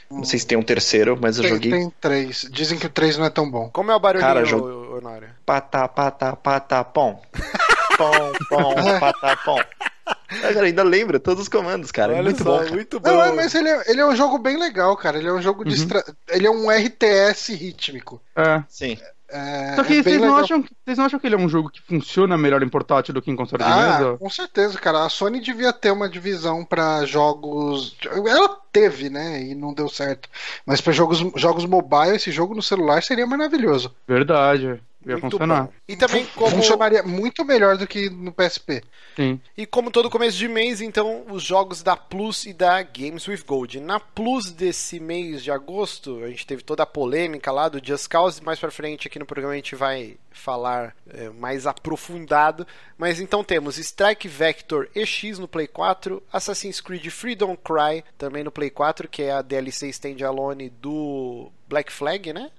Não 0.09 0.23
sei 0.23 0.39
se 0.39 0.47
tem 0.47 0.57
um 0.57 0.63
terceiro, 0.63 1.15
mas 1.21 1.37
eu 1.37 1.43
Tem, 1.43 1.51
joguei 1.53 1.71
tem 1.71 1.93
três. 2.01 2.47
Dizem 2.51 2.79
que 2.79 2.87
o 2.87 2.89
três 2.89 3.15
não 3.15 3.25
é 3.25 3.29
tão 3.29 3.49
bom. 3.49 3.69
Como 3.69 3.91
é 3.91 3.95
o 3.95 3.99
barulhinho, 3.99 4.27
Cara, 4.27 4.43
jogo- 4.43 4.67
Ho- 4.67 4.97
Honório? 4.97 5.29
patá, 5.45 5.87
patá, 5.87 6.35
patá, 6.35 6.83
pom. 6.83 7.21
Pom, 7.95 8.31
pom, 8.49 8.99
patá, 8.99 9.35
pom. 9.45 9.59
Ah, 10.31 10.53
cara, 10.53 10.65
ainda 10.67 10.83
lembra 10.83 11.19
todos 11.19 11.43
os 11.43 11.49
comandos, 11.49 11.91
cara. 11.91 12.13
É 12.13 12.15
Olha 12.17 12.23
muito 12.25 12.43
só, 12.43 12.51
bom. 12.51 12.59
Cara. 12.59 12.71
muito 12.71 12.99
bom. 12.99 13.09
Não, 13.09 13.23
é, 13.23 13.31
mas 13.31 13.53
ele 13.55 13.67
é, 13.69 13.91
ele 13.91 14.01
é 14.01 14.05
um 14.05 14.15
jogo 14.15 14.37
bem 14.37 14.57
legal, 14.59 14.95
cara. 14.95 15.17
Ele 15.17 15.27
é 15.27 15.33
um 15.33 15.41
jogo 15.41 15.63
de. 15.65 15.75
Uhum. 15.75 15.81
estra- 15.81 16.03
Ele 16.29 16.45
é 16.47 16.51
um 16.51 16.69
RTS 16.69 17.53
rítmico. 17.55 18.21
É. 18.35 18.63
Sim. 18.69 18.97
É, 19.31 19.75
Só 19.75 19.83
que 19.83 19.93
é 19.99 20.01
vocês 20.03 20.19
não, 20.19 20.35
acham, 20.37 20.63
vocês 20.83 20.97
não 20.97 21.05
acham 21.05 21.19
que 21.19 21.27
ele 21.27 21.35
é 21.35 21.37
um 21.37 21.47
jogo 21.47 21.69
que 21.69 21.79
funciona 21.83 22.35
melhor 22.35 22.63
em 22.63 22.67
portátil 22.69 23.13
do 23.13 23.21
que 23.21 23.29
em 23.29 23.35
console 23.35 23.63
de 23.63 23.69
Ah, 23.69 23.99
mesa? 23.99 24.17
com 24.17 24.27
certeza, 24.29 24.79
cara. 24.79 25.05
A 25.05 25.09
Sony 25.09 25.39
devia 25.39 25.71
ter 25.71 25.91
uma 25.91 26.09
divisão 26.09 26.65
pra 26.65 27.05
jogos. 27.05 27.95
Ela 28.11 28.57
teve, 28.71 29.07
né? 29.09 29.39
E 29.43 29.53
não 29.53 29.71
deu 29.71 29.87
certo. 29.87 30.27
Mas 30.65 30.81
pra 30.81 30.91
jogos, 30.93 31.19
jogos 31.35 31.65
mobile, 31.65 32.15
esse 32.15 32.31
jogo 32.31 32.55
no 32.55 32.61
celular 32.63 33.03
seria 33.03 33.27
maravilhoso. 33.27 33.93
Verdade. 34.07 34.81
Ia 35.05 35.13
Muito 35.17 35.31
funcionar. 35.31 35.63
bom. 35.63 35.73
E 35.87 35.95
também 35.95 36.25
como 36.35 36.57
Funcionaria 36.57 37.01
muito 37.03 37.45
melhor 37.45 37.77
do 37.77 37.87
que 37.87 38.09
no 38.09 38.33
PSP. 38.33 38.83
Sim. 39.15 39.39
E 39.55 39.65
como 39.65 39.91
todo 39.91 40.09
começo 40.09 40.37
de 40.37 40.47
mês, 40.47 40.81
então, 40.81 41.25
os 41.29 41.41
jogos 41.41 41.81
da 41.81 41.95
Plus 41.95 42.45
e 42.45 42.51
da 42.53 42.83
Games 42.83 43.25
with 43.27 43.43
Gold. 43.47 43.79
Na 43.79 43.99
Plus 43.99 44.51
desse 44.51 44.99
mês 44.99 45.41
de 45.41 45.51
agosto, 45.51 46.21
a 46.23 46.27
gente 46.27 46.45
teve 46.45 46.63
toda 46.63 46.83
a 46.83 46.85
polêmica 46.85 47.49
lá 47.51 47.69
do 47.69 47.81
Just 47.83 48.09
Cause. 48.09 48.43
Mais 48.43 48.59
pra 48.59 48.71
frente 48.71 49.07
aqui 49.07 49.17
no 49.17 49.25
programa 49.25 49.53
a 49.53 49.57
gente 49.57 49.73
vai 49.73 50.17
falar 50.31 50.93
é, 51.09 51.29
mais 51.29 51.65
aprofundado. 51.65 52.67
Mas 52.97 53.21
então 53.21 53.41
temos 53.41 53.77
Strike 53.77 54.27
Vector 54.27 54.89
EX 54.93 55.39
no 55.39 55.47
Play 55.47 55.67
4, 55.67 56.21
Assassin's 56.31 56.81
Creed 56.81 57.07
Freedom 57.07 57.55
Cry 57.55 58.03
também 58.17 58.43
no 58.43 58.51
Play 58.51 58.69
4, 58.69 59.07
que 59.07 59.23
é 59.23 59.31
a 59.31 59.41
DLC 59.41 59.87
standalone 59.89 60.69
do 60.69 61.49
Black 61.69 61.91
Flag, 61.91 62.33
né? 62.33 62.51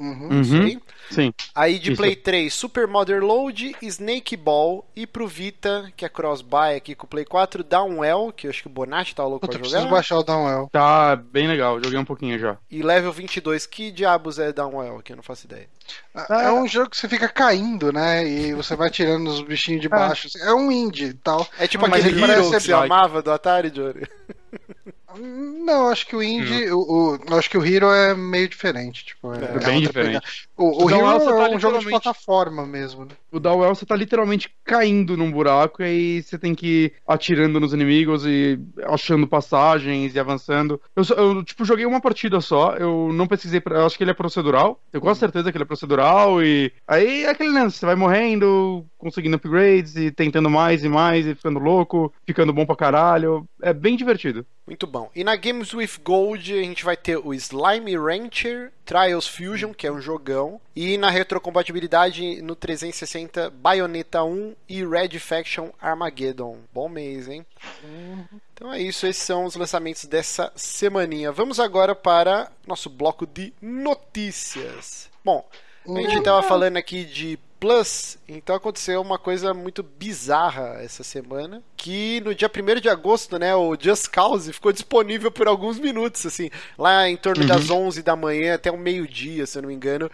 Uhum. 0.00 0.40
Isso 0.40 0.54
Uhum. 0.54 0.62
aí. 0.62 0.78
Sim. 1.10 1.34
Aí 1.54 1.78
de 1.78 1.92
Isso. 1.92 2.00
Play 2.00 2.16
3, 2.16 2.54
Super 2.54 2.86
Mother 2.86 3.22
Load, 3.22 3.76
Snake 3.82 4.34
Ball 4.36 4.86
e 4.96 5.06
pro 5.06 5.26
Vita, 5.26 5.92
que 5.96 6.04
é 6.04 6.08
cross-buy 6.08 6.74
aqui 6.76 6.94
com 6.94 7.04
o 7.04 7.08
Play 7.08 7.24
4, 7.26 7.62
Downwell, 7.62 8.32
que 8.34 8.46
eu 8.46 8.50
acho 8.50 8.62
que 8.62 8.68
o 8.68 8.70
Bonatti 8.70 9.14
tá 9.14 9.22
louco 9.24 9.40
Puta, 9.40 9.52
pra 9.52 9.58
preciso 9.60 9.82
jogar. 9.82 9.90
baixar 9.96 10.18
o 10.18 10.22
Downwell. 10.22 10.68
Tá 10.72 11.16
bem 11.16 11.46
legal. 11.48 11.82
Joguei 11.82 11.98
um 11.98 12.04
pouquinho 12.04 12.38
já. 12.38 12.56
E 12.70 12.82
Level 12.82 13.12
22, 13.12 13.66
que 13.66 13.90
diabos 13.90 14.38
é 14.38 14.52
Downwell 14.52 14.98
aqui? 14.98 15.12
Eu 15.12 15.16
não 15.16 15.22
faço 15.22 15.46
ideia. 15.46 15.68
É 16.30 16.50
um 16.52 16.66
jogo 16.66 16.88
que 16.90 16.96
você 16.96 17.08
fica 17.08 17.28
caindo, 17.28 17.92
né? 17.92 18.26
E 18.26 18.54
você 18.54 18.74
vai 18.76 18.88
tirando 18.88 19.28
os 19.28 19.42
bichinhos 19.42 19.82
de 19.82 19.88
baixo. 19.88 20.28
É 20.40 20.54
um 20.54 20.70
indie 20.72 21.06
e 21.06 21.14
tal. 21.14 21.46
É 21.58 21.66
tipo 21.66 21.86
Mas 21.88 22.04
aquele 22.06 22.20
parece 22.20 22.50
que 22.50 22.60
você 22.60 22.72
amava 22.72 23.20
do 23.20 23.30
Atari, 23.32 23.70
Jory? 23.74 24.06
Não, 25.18 25.88
acho 25.88 26.06
que 26.06 26.14
o 26.16 26.22
indie. 26.22 26.70
O, 26.70 26.80
o- 26.80 27.16
eu 27.28 27.38
acho 27.38 27.50
que 27.50 27.58
o 27.58 27.64
Hero 27.64 27.90
é 27.92 28.14
meio 28.14 28.48
diferente. 28.48 29.04
Tipo, 29.04 29.34
é, 29.34 29.44
É 29.44 29.58
bem 29.58 29.80
diferente. 29.80 29.92
pegada. 30.20 30.24
O, 30.60 30.84
o 30.84 30.90
Então, 30.90 31.10
Hero 31.10 31.24
só 31.24 31.36
tá 31.38 31.48
é 31.48 31.56
um 31.56 31.58
jogo 31.58 31.78
de 31.78 31.86
plataforma 31.86 32.66
mesmo, 32.66 33.06
né? 33.06 33.12
O 33.32 33.40
Dawel, 33.40 33.74
você 33.74 33.86
tá 33.86 33.96
literalmente 33.96 34.54
caindo 34.62 35.16
num 35.16 35.32
buraco 35.32 35.82
e 35.82 35.86
aí 35.86 36.22
você 36.22 36.38
tem 36.38 36.54
que 36.54 36.66
ir 36.66 36.92
atirando 37.08 37.58
nos 37.58 37.72
inimigos 37.72 38.26
e 38.26 38.60
achando 38.84 39.26
passagens 39.26 40.14
e 40.14 40.20
avançando. 40.20 40.78
Eu, 40.94 41.02
eu, 41.16 41.42
tipo, 41.42 41.64
joguei 41.64 41.86
uma 41.86 42.00
partida 42.00 42.42
só, 42.42 42.76
eu 42.76 43.10
não 43.10 43.26
pesquisei, 43.26 43.58
pra, 43.58 43.78
eu 43.78 43.86
acho 43.86 43.96
que 43.96 44.04
ele 44.04 44.10
é 44.10 44.14
procedural, 44.14 44.78
tenho 44.92 45.00
quase 45.00 45.20
certeza 45.20 45.50
que 45.50 45.56
ele 45.56 45.64
é 45.64 45.66
procedural 45.66 46.42
e... 46.42 46.70
Aí 46.86 47.24
é 47.24 47.30
aquele 47.30 47.52
lance, 47.52 47.78
você 47.78 47.86
vai 47.86 47.94
morrendo, 47.94 48.84
conseguindo 48.98 49.36
upgrades 49.36 49.96
e 49.96 50.10
tentando 50.10 50.50
mais 50.50 50.84
e 50.84 50.90
mais 50.90 51.26
e 51.26 51.34
ficando 51.34 51.58
louco, 51.58 52.12
ficando 52.26 52.52
bom 52.52 52.66
pra 52.66 52.76
caralho, 52.76 53.48
é 53.62 53.72
bem 53.72 53.96
divertido. 53.96 54.44
Muito 54.66 54.86
bom. 54.86 55.10
E 55.16 55.24
na 55.24 55.34
Games 55.36 55.72
with 55.72 55.98
Gold 56.04 56.52
a 56.52 56.62
gente 56.62 56.84
vai 56.84 56.96
ter 56.96 57.16
o 57.16 57.32
Slime 57.34 57.96
Rancher 57.96 58.72
Trials 58.90 59.28
Fusion, 59.28 59.72
que 59.72 59.86
é 59.86 59.92
um 59.92 60.00
jogão. 60.00 60.60
E 60.74 60.98
na 60.98 61.10
retrocompatibilidade 61.10 62.42
no 62.42 62.56
360 62.56 63.48
Bayonetta 63.48 64.24
1 64.24 64.56
e 64.68 64.84
Red 64.84 65.16
Faction 65.20 65.70
Armageddon. 65.80 66.58
Bom 66.74 66.88
mês, 66.88 67.28
hein? 67.28 67.46
Então 68.52 68.72
é 68.72 68.80
isso, 68.80 69.06
esses 69.06 69.22
são 69.22 69.44
os 69.44 69.54
lançamentos 69.54 70.06
dessa 70.06 70.52
semaninha. 70.56 71.30
Vamos 71.30 71.60
agora 71.60 71.94
para 71.94 72.50
nosso 72.66 72.90
bloco 72.90 73.28
de 73.28 73.52
notícias. 73.62 75.08
Bom, 75.24 75.48
a 75.86 76.00
gente 76.00 76.18
estava 76.18 76.42
falando 76.42 76.76
aqui 76.76 77.04
de 77.04 77.38
Plus, 77.60 78.16
então 78.26 78.56
aconteceu 78.56 79.02
uma 79.02 79.18
coisa 79.18 79.52
muito 79.52 79.82
bizarra 79.82 80.78
essa 80.80 81.04
semana, 81.04 81.62
que 81.76 82.18
no 82.22 82.34
dia 82.34 82.50
1 82.50 82.80
de 82.80 82.88
agosto, 82.88 83.38
né, 83.38 83.54
o 83.54 83.76
Just 83.78 84.08
Cause 84.08 84.50
ficou 84.50 84.72
disponível 84.72 85.30
por 85.30 85.46
alguns 85.46 85.78
minutos, 85.78 86.24
assim, 86.24 86.50
lá 86.78 87.06
em 87.06 87.18
torno 87.18 87.46
das 87.46 87.68
11 87.68 88.02
da 88.02 88.16
manhã 88.16 88.54
até 88.54 88.70
o 88.70 88.78
meio-dia, 88.78 89.46
se 89.46 89.58
eu 89.58 89.62
não 89.62 89.68
me 89.68 89.74
engano. 89.74 90.10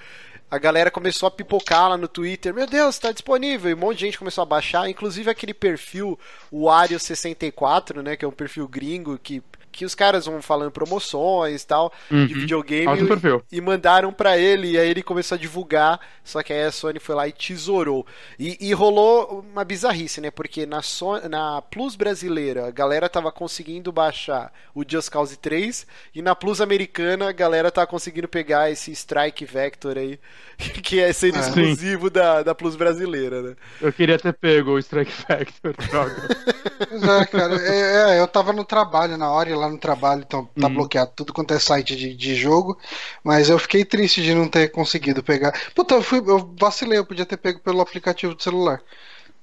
A 0.50 0.58
galera 0.58 0.90
começou 0.90 1.28
a 1.28 1.30
pipocar 1.30 1.88
lá 1.90 1.96
no 1.96 2.08
Twitter, 2.08 2.52
meu 2.52 2.66
Deus, 2.66 2.98
tá 2.98 3.12
disponível, 3.12 3.70
e 3.70 3.74
um 3.74 3.78
monte 3.78 3.98
de 3.98 4.06
gente 4.06 4.18
começou 4.18 4.42
a 4.42 4.46
baixar, 4.46 4.90
inclusive 4.90 5.30
aquele 5.30 5.54
perfil, 5.54 6.18
o 6.50 6.64
Ario64, 6.64 8.02
né, 8.02 8.16
que 8.16 8.24
é 8.24 8.28
um 8.28 8.32
perfil 8.32 8.66
gringo 8.66 9.16
que 9.18 9.40
que 9.76 9.84
os 9.84 9.94
caras 9.94 10.26
vão 10.26 10.40
falando 10.42 10.70
promoções 10.70 11.62
e 11.62 11.66
tal 11.66 11.92
de 12.10 12.16
Uhum. 12.16 12.26
videogame 12.26 12.86
Ótimo 12.88 13.08
perfil. 13.08 13.42
e 13.52 13.60
mandaram 13.60 14.12
pra 14.12 14.36
ele 14.38 14.70
e 14.72 14.78
aí 14.78 14.88
ele 14.88 15.02
começou 15.02 15.36
a 15.36 15.38
divulgar, 15.38 16.00
só 16.24 16.42
que 16.42 16.52
aí 16.52 16.64
a 16.64 16.72
Sony 16.72 16.98
foi 16.98 17.14
lá 17.14 17.28
e 17.28 17.32
tesourou. 17.32 18.06
E, 18.38 18.56
e 18.68 18.72
rolou 18.72 19.44
uma 19.52 19.64
bizarrice, 19.64 20.20
né? 20.20 20.30
Porque 20.30 20.64
na, 20.66 20.82
Son- 20.82 21.20
na 21.28 21.60
Plus 21.62 21.94
brasileira 21.96 22.66
a 22.66 22.70
galera 22.70 23.08
tava 23.08 23.30
conseguindo 23.30 23.92
baixar 23.92 24.52
o 24.74 24.82
Just 24.86 25.10
Cause 25.10 25.36
3 25.36 25.86
e 26.14 26.22
na 26.22 26.34
Plus 26.34 26.60
americana 26.60 27.28
a 27.28 27.32
galera 27.32 27.70
tava 27.70 27.86
conseguindo 27.86 28.26
pegar 28.28 28.70
esse 28.70 28.90
Strike 28.92 29.44
Vector 29.44 29.98
aí, 29.98 30.18
que 30.82 31.00
é 31.00 31.12
sendo 31.12 31.36
É. 31.36 31.40
exclusivo 31.40 32.08
da, 32.10 32.42
da 32.42 32.54
Plus 32.54 32.76
brasileira, 32.76 33.42
né? 33.42 33.56
Eu 33.80 33.92
queria 33.92 34.18
ter 34.18 34.32
pego 34.32 34.72
o 34.72 34.78
Strike 34.78 35.12
Factor, 35.12 35.74
droga. 35.88 36.16
Pois 36.88 37.02
é, 37.02 37.24
cara. 37.26 37.54
É, 37.56 38.16
é, 38.16 38.20
eu 38.20 38.28
tava 38.28 38.52
no 38.52 38.64
trabalho 38.64 39.16
na 39.16 39.30
hora 39.30 39.50
e 39.50 39.54
lá 39.54 39.65
no 39.70 39.78
trabalho, 39.78 40.24
então 40.26 40.48
tá 40.60 40.66
Uhum. 40.68 40.74
bloqueado 40.74 41.12
tudo 41.14 41.32
quanto 41.32 41.52
é 41.54 41.58
site 41.58 41.94
de, 41.96 42.14
de 42.14 42.34
jogo. 42.34 42.78
Mas 43.24 43.48
eu 43.50 43.58
fiquei 43.58 43.84
triste 43.84 44.22
de 44.22 44.34
não 44.34 44.48
ter 44.48 44.68
conseguido 44.70 45.22
pegar. 45.22 45.52
Puta, 45.74 45.94
eu, 45.94 46.02
fui, 46.02 46.18
eu 46.18 46.54
vacilei, 46.58 46.98
eu 46.98 47.04
podia 47.06 47.26
ter 47.26 47.36
pego 47.36 47.60
pelo 47.60 47.80
aplicativo 47.80 48.34
do 48.34 48.42
celular. 48.42 48.80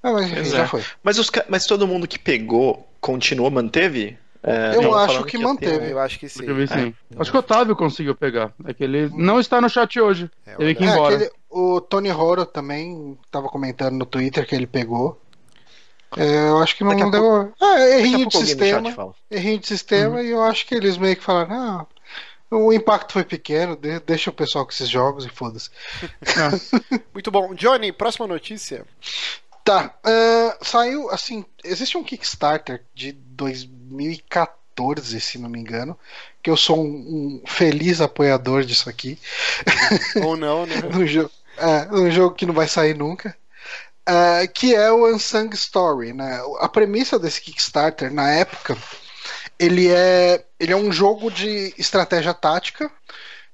Ah, 0.02 0.12
mas 0.12 0.32
enfim, 0.32 0.44
já 0.50 0.64
é. 0.64 0.68
foi. 0.68 0.84
Mas, 1.02 1.18
os, 1.18 1.32
mas 1.48 1.66
todo 1.66 1.88
mundo 1.88 2.08
que 2.08 2.20
pegou 2.20 2.88
continuou, 3.00 3.50
manteve? 3.50 4.18
É, 4.46 4.76
Eu 4.76 4.94
acho 4.94 5.14
falando 5.14 5.26
que 5.26 5.38
já 5.38 5.44
manteve. 5.48 5.92
Eu 5.92 6.00
acho 6.00 6.20
que 6.20 6.28
sim. 6.28 6.46
Vi 6.54 6.68
sim. 6.68 6.94
Acho 7.18 7.32
que 7.32 7.38
o 7.38 7.40
Otávio 7.40 7.76
conseguiu 7.78 8.14
pegar. 8.14 8.52
É 8.66 8.74
que 8.74 8.84
ele 8.84 9.10
não 9.14 9.40
está 9.40 9.62
no 9.62 9.70
chat 9.70 9.98
hoje. 10.02 10.30
É, 10.46 10.56
Teve 10.56 10.76
que 10.76 10.84
ir 10.84 10.88
É, 10.88 10.92
embora. 10.92 11.16
aquele- 11.16 11.32
o 11.50 11.80
Tony 11.80 12.12
Horo 12.12 12.46
também 12.46 13.18
tava 13.32 13.48
comentando 13.48 13.94
no 13.96 14.06
Twitter 14.06 14.46
que 14.46 14.54
ele 14.54 14.68
pegou. 14.68 15.18
É, 16.18 16.50
eu 16.50 16.60
acho 16.60 16.76
que 16.76 16.84
não 16.84 16.92
a 16.92 17.10
deu. 17.10 17.54
Ah, 17.60 17.66
a 17.66 17.90
errinho 18.00 18.28
de 18.28 18.38
sistema. 18.38 19.14
Errinho 19.30 19.60
de 19.60 19.68
sistema 19.68 20.22
e 20.22 20.30
eu 20.30 20.44
acho 20.44 20.66
que 20.66 20.76
eles 20.76 20.98
meio 20.98 21.16
que 21.16 21.24
falaram, 21.24 21.56
ah, 21.56 21.88
o 22.52 22.72
impacto 22.72 23.14
foi 23.14 23.24
pequeno, 23.24 23.76
de- 23.76 24.00
deixa 24.02 24.30
o 24.30 24.34
pessoal 24.34 24.66
com 24.66 24.72
esses 24.72 24.90
jogos 24.90 25.26
e 25.26 25.30
foda-se. 25.30 25.70
Muito 27.14 27.32
bom. 27.32 27.54
Johnny, 27.56 27.92
próxima 27.92 28.28
notícia. 28.28 28.86
Tá, 29.64 29.96
ah, 30.04 30.58
saiu, 30.62 31.10
assim, 31.10 31.46
existe 31.64 31.98
um 31.98 32.04
Kickstarter 32.04 32.84
de 32.94 33.14
2014, 33.14 35.20
se 35.22 35.40
não 35.40 35.50
me 35.50 35.60
engano, 35.60 35.98
que 36.42 36.50
eu 36.50 36.58
sou 36.58 36.84
um, 36.84 37.42
um 37.44 37.48
feliz 37.48 38.02
apoiador 38.02 38.64
disso 38.64 38.90
aqui. 38.90 39.18
Ou 40.24 40.36
não, 40.36 40.66
né? 40.66 40.76
um, 40.94 41.08
jogo, 41.08 41.32
é, 41.58 41.88
um 41.92 42.12
jogo 42.12 42.36
que 42.36 42.46
não 42.46 42.54
vai 42.54 42.68
sair 42.68 42.96
nunca. 42.96 43.36
É, 44.06 44.48
que 44.48 44.76
é 44.76 44.92
o 44.92 45.08
Unsung 45.14 45.50
Story, 45.54 46.14
né? 46.14 46.42
A 46.60 46.68
premissa 46.68 47.18
desse 47.18 47.42
Kickstarter 47.42 48.14
na 48.14 48.30
época, 48.32 48.78
ele 49.58 49.90
é, 49.90 50.44
ele 50.60 50.74
é 50.74 50.76
um 50.76 50.92
jogo 50.92 51.32
de 51.32 51.74
estratégia 51.78 52.34
tática 52.34 52.92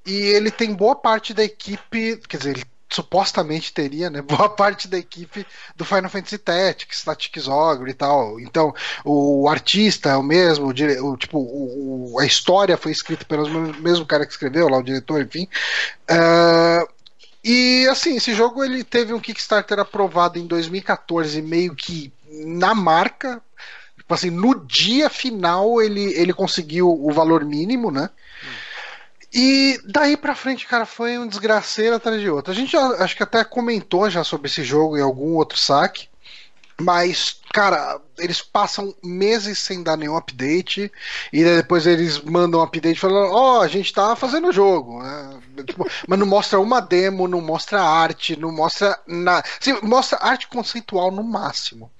e 0.06 0.14
ele 0.14 0.50
tem 0.50 0.74
boa 0.74 0.96
parte 0.96 1.34
da 1.34 1.44
equipe, 1.44 2.18
quer 2.28 2.38
dizer, 2.38 2.52
ele 2.52 2.66
supostamente 2.92 3.72
teria, 3.72 4.10
né? 4.10 4.22
Boa 4.24 4.50
parte 4.50 4.88
da 4.88 4.98
equipe 4.98 5.46
do 5.76 5.86
Final 5.86 6.10
Fantasy 6.10 6.40
Tactics, 6.40 7.04
Tactics 7.04 7.48
Ogre 7.48 7.92
e 7.92 7.94
tal. 7.94 8.40
Então, 8.40 8.74
o 9.06 9.48
artista 9.48 10.10
é 10.10 10.16
o 10.16 10.24
mesmo, 10.24 10.68
o, 10.68 11.18
tipo, 11.18 11.38
o, 11.38 12.18
a 12.20 12.26
história 12.26 12.76
foi 12.78 12.92
escrita 12.92 13.24
pelo 13.26 13.48
mesmo 13.76 14.06
cara 14.06 14.26
que 14.26 14.32
escreveu, 14.32 14.68
lá 14.68 14.80
o 14.80 14.84
diretor, 14.84 15.22
enfim. 15.22 15.48
É, 16.08 16.80
e 17.44 17.88
assim, 17.88 18.18
esse 18.18 18.34
jogo 18.34 18.64
ele 18.64 18.84
teve 18.84 19.14
um 19.14 19.20
Kickstarter 19.20 19.80
aprovado 19.80 20.38
em 20.38 20.46
2014, 20.46 21.42
meio 21.42 21.76
que 21.76 22.12
na 22.46 22.76
marca. 22.76 23.42
Tipo 23.98 24.14
assim, 24.14 24.30
no 24.30 24.56
dia 24.66 25.10
final 25.10 25.82
ele, 25.82 26.14
ele 26.14 26.34
conseguiu 26.34 26.90
o 26.90 27.12
valor 27.12 27.46
mínimo, 27.46 27.92
né? 27.92 28.10
E 29.32 29.80
daí 29.86 30.18
pra 30.18 30.36
frente, 30.36 30.66
cara, 30.66 30.86
foi 30.86 31.18
um 31.18 31.28
desgraceiro 31.28 31.96
atrás 31.96 32.20
de 32.20 32.30
outro. 32.30 32.52
A 32.52 32.56
gente 32.56 32.72
já, 32.72 32.82
acho 33.04 33.16
que 33.16 33.24
até 33.24 33.44
comentou 33.44 34.10
já 34.10 34.24
sobre 34.24 34.48
esse 34.48 34.64
jogo 34.64 34.98
em 34.98 35.02
algum 35.02 35.36
outro 35.36 35.58
saque. 35.58 36.10
Mas, 36.82 37.42
cara, 37.54 38.00
eles 38.18 38.42
passam 38.42 38.96
meses 39.04 39.60
sem 39.60 39.84
dar 39.84 39.98
nenhum 39.98 40.16
update. 40.16 40.92
E 41.32 41.44
depois 41.44 41.86
eles 41.86 42.22
mandam 42.22 42.62
um 42.62 42.64
update 42.64 43.00
falando: 43.00 43.34
Ó, 43.34 43.62
a 43.62 43.68
gente 43.68 43.94
tá 43.94 44.16
fazendo 44.16 44.48
o 44.48 44.54
jogo. 44.54 45.04
né? 45.04 45.40
Tipo, 45.64 45.90
mas 46.08 46.20
não 46.20 46.26
mostra 46.26 46.60
uma 46.60 46.80
demo, 46.80 47.28
não 47.28 47.42
mostra 47.42 47.82
arte, 47.82 48.36
não 48.36 48.52
mostra 48.52 48.98
nada. 49.08 49.48
Assim, 49.60 49.78
mostra 49.82 50.20
arte 50.22 50.48
conceitual 50.48 51.12
no 51.12 51.24
máximo. 51.24 51.92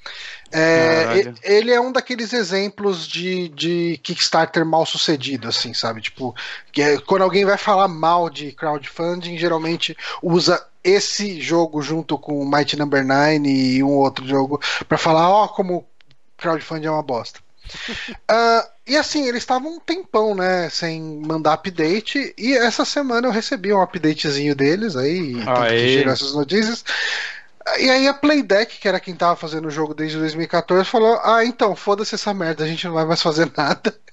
É, 0.52 1.32
ele 1.44 1.72
é 1.72 1.80
um 1.80 1.92
daqueles 1.92 2.34
exemplos 2.34 3.08
de, 3.08 3.50
de 3.50 4.00
Kickstarter 4.02 4.66
mal 4.66 4.86
sucedido, 4.86 5.48
assim, 5.48 5.74
sabe? 5.74 6.02
Tipo, 6.02 6.36
que 6.72 6.82
é, 6.82 6.98
quando 6.98 7.22
alguém 7.22 7.46
vai 7.46 7.58
falar 7.58 7.88
mal 7.88 8.30
de 8.30 8.52
crowdfunding, 8.52 9.38
geralmente 9.38 9.96
usa 10.24 10.66
esse 10.84 11.40
jogo 11.40 11.82
junto 11.82 12.18
com 12.18 12.40
o 12.40 12.50
Mighty 12.50 12.78
Number 12.78 13.06
9 13.06 13.48
e 13.48 13.84
um 13.84 13.96
outro 13.98 14.28
jogo 14.28 14.60
pra 14.88 14.98
falar, 14.98 15.30
ó, 15.30 15.48
como 15.48 15.86
crowdfunding 16.38 16.88
é 16.88 16.92
uma 16.92 17.04
bosta. 17.04 17.40
Ah, 18.28 18.68
e 18.90 18.98
assim, 18.98 19.28
eles 19.28 19.44
estavam 19.44 19.76
um 19.76 19.80
tempão, 19.80 20.34
né, 20.34 20.70
sem 20.70 21.22
mandar 21.26 21.54
update, 21.54 22.34
e 22.38 22.58
essa 22.58 22.84
semana 22.84 23.28
eu 23.28 23.32
recebi 23.32 23.72
um 23.72 23.82
updatezinho 23.82 24.56
deles 24.56 24.96
aí, 24.96 25.36
que 25.36 25.90
gerou 25.90 26.14
essas 26.14 26.34
notícias. 26.34 26.84
E 27.78 27.90
aí 27.90 28.08
a 28.08 28.14
Playdeck, 28.14 28.80
que 28.80 28.88
era 28.88 29.00
quem 29.00 29.14
tava 29.14 29.36
fazendo 29.36 29.68
o 29.68 29.72
jogo 29.72 29.94
desde 29.94 30.18
2014, 30.18 30.90
falou: 30.90 31.20
Ah, 31.24 31.46
então, 31.46 31.76
foda-se 31.76 32.16
essa 32.16 32.34
merda, 32.34 32.64
a 32.64 32.68
gente 32.68 32.88
não 32.88 32.94
vai 32.96 33.06
mais 33.06 33.22
fazer 33.22 33.52
nada. 33.56 33.96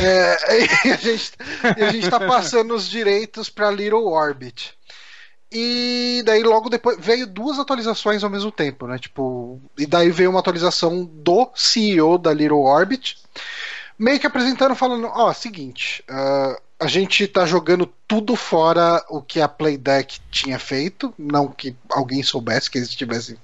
É, 0.00 0.86
e, 0.86 0.92
a 0.92 0.96
gente, 0.96 1.32
e 1.76 1.82
a 1.82 1.90
gente 1.90 2.08
tá 2.08 2.20
passando 2.20 2.76
os 2.76 2.88
direitos 2.88 3.50
pra 3.50 3.72
Little 3.72 4.06
Orbit. 4.06 4.72
E 5.50 6.22
daí 6.26 6.42
logo 6.42 6.68
depois 6.68 6.96
veio 7.00 7.26
duas 7.26 7.58
atualizações 7.58 8.22
ao 8.22 8.30
mesmo 8.30 8.52
tempo, 8.52 8.86
né? 8.86 8.98
Tipo, 8.98 9.60
e 9.76 9.84
daí 9.86 10.10
veio 10.10 10.30
uma 10.30 10.40
atualização 10.40 11.04
do 11.04 11.50
CEO 11.54 12.18
da 12.18 12.32
Little 12.32 12.60
Orbit, 12.60 13.18
meio 13.98 14.20
que 14.20 14.26
apresentando, 14.26 14.74
falando: 14.74 15.06
Ó, 15.12 15.32
seguinte, 15.32 16.04
ah, 16.08 16.60
a 16.80 16.86
gente 16.86 17.26
tá 17.26 17.44
jogando 17.44 17.92
tudo 18.06 18.36
fora 18.36 19.04
o 19.08 19.20
que 19.20 19.40
a 19.40 19.48
Playdeck 19.48 20.20
tinha 20.30 20.58
feito, 20.58 21.12
não 21.18 21.48
que 21.48 21.76
alguém 21.90 22.22
soubesse 22.22 22.70
que 22.70 22.78
eles 22.78 22.90
tivessem, 22.90 23.36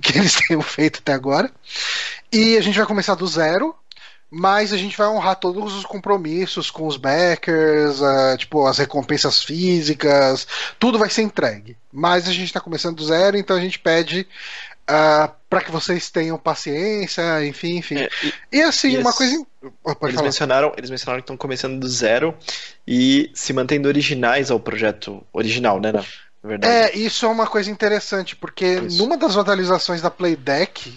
que 0.00 0.18
eles 0.18 0.34
tenham 0.46 0.60
feito 0.60 0.98
até 0.98 1.12
agora. 1.12 1.50
E 2.30 2.56
a 2.56 2.60
gente 2.60 2.76
vai 2.76 2.86
começar 2.86 3.14
do 3.14 3.26
zero, 3.26 3.74
mas 4.30 4.72
a 4.72 4.76
gente 4.76 4.96
vai 4.96 5.08
honrar 5.08 5.36
todos 5.36 5.74
os 5.74 5.86
compromissos 5.86 6.70
com 6.70 6.86
os 6.86 6.98
backers, 6.98 8.02
ah, 8.02 8.36
tipo, 8.36 8.66
as 8.66 8.76
recompensas 8.78 9.42
físicas, 9.42 10.46
tudo 10.78 10.98
vai 10.98 11.08
ser 11.08 11.22
entregue. 11.22 11.76
Mas 11.90 12.28
a 12.28 12.32
gente 12.32 12.46
está 12.46 12.60
começando 12.60 12.96
do 12.96 13.06
zero, 13.06 13.38
então 13.38 13.56
a 13.56 13.60
gente 13.60 13.78
pede 13.78 14.26
para 15.48 15.60
que 15.64 15.70
vocês 15.70 16.10
tenham 16.10 16.36
paciência, 16.36 17.46
enfim, 17.46 17.78
enfim. 17.78 17.96
É, 17.98 18.10
e 18.52 18.58
E 18.58 18.62
assim, 18.62 18.98
uma 18.98 19.12
coisa. 19.12 19.46
Oh, 19.84 19.90
eles, 20.02 20.14
falar. 20.14 20.22
mencionaram, 20.22 20.72
eles 20.76 20.90
mencionaram 20.90 21.20
que 21.20 21.24
estão 21.24 21.36
começando 21.36 21.78
do 21.78 21.88
zero 21.88 22.34
e 22.86 23.30
se 23.34 23.52
mantendo 23.52 23.88
originais 23.88 24.50
ao 24.50 24.58
projeto 24.58 25.24
original, 25.32 25.80
né? 25.80 25.92
Não? 25.92 26.04
Verdade. 26.44 26.74
É, 26.74 26.96
isso 26.96 27.24
é 27.24 27.28
uma 27.28 27.46
coisa 27.46 27.70
interessante, 27.70 28.34
porque 28.34 28.66
Isso. 28.66 28.98
numa 28.98 29.16
das 29.16 29.36
atualizações 29.36 30.02
da 30.02 30.10
Playdeck, 30.10 30.92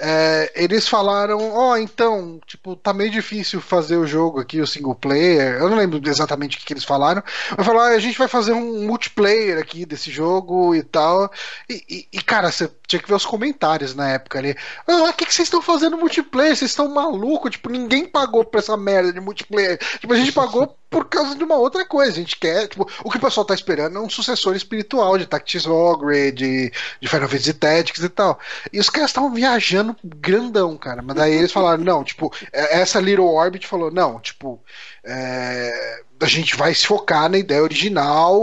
é, 0.00 0.52
eles 0.54 0.88
falaram, 0.88 1.52
ó, 1.52 1.76
então, 1.76 2.40
tipo, 2.46 2.74
tá 2.76 2.92
meio 2.92 3.10
difícil 3.10 3.60
fazer 3.60 3.96
o 3.96 4.06
jogo 4.06 4.40
aqui, 4.40 4.60
o 4.60 4.66
single 4.66 4.94
player. 4.94 5.58
Eu 5.60 5.68
não 5.68 5.76
lembro 5.76 6.00
exatamente 6.08 6.56
o 6.56 6.60
que, 6.60 6.66
que 6.66 6.72
eles 6.72 6.84
falaram, 6.84 7.22
mas 7.56 7.66
falaram, 7.66 7.92
ah, 7.92 7.96
a 7.96 8.00
gente 8.00 8.18
vai 8.18 8.28
fazer 8.28 8.52
um 8.52 8.86
multiplayer 8.86 9.58
aqui 9.58 9.84
desse 9.84 10.10
jogo 10.10 10.74
e 10.74 10.82
tal. 10.82 11.30
E, 11.68 11.84
e- 11.88 12.08
e, 12.12 12.22
cara, 12.22 12.50
você 12.50 12.70
tinha 12.86 13.00
que 13.00 13.08
ver 13.08 13.14
os 13.14 13.26
comentários 13.26 13.94
na 13.94 14.08
época 14.10 14.38
ali. 14.38 14.56
Ah, 14.86 15.04
o 15.10 15.12
que, 15.12 15.26
que 15.26 15.34
vocês 15.34 15.46
estão 15.46 15.62
fazendo 15.62 15.96
multiplayer? 15.96 16.56
Vocês 16.56 16.70
estão 16.70 16.88
malucos? 16.88 17.50
Tipo, 17.52 17.68
ninguém 17.70 18.06
pagou 18.06 18.44
pra 18.44 18.60
essa 18.60 18.76
merda 18.76 19.12
de 19.12 19.20
multiplayer. 19.20 19.78
Tipo, 20.00 20.12
a 20.12 20.16
gente 20.16 20.32
pagou 20.32 20.76
por 20.90 21.04
causa 21.08 21.36
de 21.36 21.44
uma 21.44 21.54
outra 21.56 21.84
coisa. 21.84 22.10
A 22.10 22.14
gente 22.16 22.36
quer, 22.36 22.66
tipo, 22.66 22.88
o 23.04 23.10
que 23.10 23.16
o 23.16 23.20
pessoal 23.20 23.44
tá 23.46 23.54
esperando 23.54 23.96
é 23.96 24.00
um 24.00 24.10
sucessor 24.10 24.56
espiritual 24.56 25.16
de 25.16 25.26
Tactics 25.26 25.66
Ogre, 25.66 26.32
de, 26.32 26.72
de 27.00 27.08
Final 27.08 27.28
Fantasy 27.28 27.54
Tactics 27.54 28.02
e 28.02 28.08
tal. 28.08 28.38
E 28.72 28.80
os 28.80 28.90
caras 28.90 29.10
estavam 29.10 29.32
viajando 29.32 29.89
grandão, 30.04 30.76
cara. 30.76 31.02
Mas 31.02 31.16
daí 31.16 31.32
eles 31.34 31.52
falaram, 31.52 31.82
não, 31.84 32.02
tipo, 32.04 32.32
é- 32.52 32.80
essa 32.80 33.00
Little 33.00 33.26
Orbit 33.26 33.66
falou, 33.66 33.90
não, 33.90 34.18
tipo, 34.20 34.60
é, 35.04 36.02
a 36.20 36.26
gente 36.26 36.56
vai 36.56 36.74
se 36.74 36.86
focar 36.86 37.28
na 37.28 37.38
ideia 37.38 37.62
original 37.62 38.38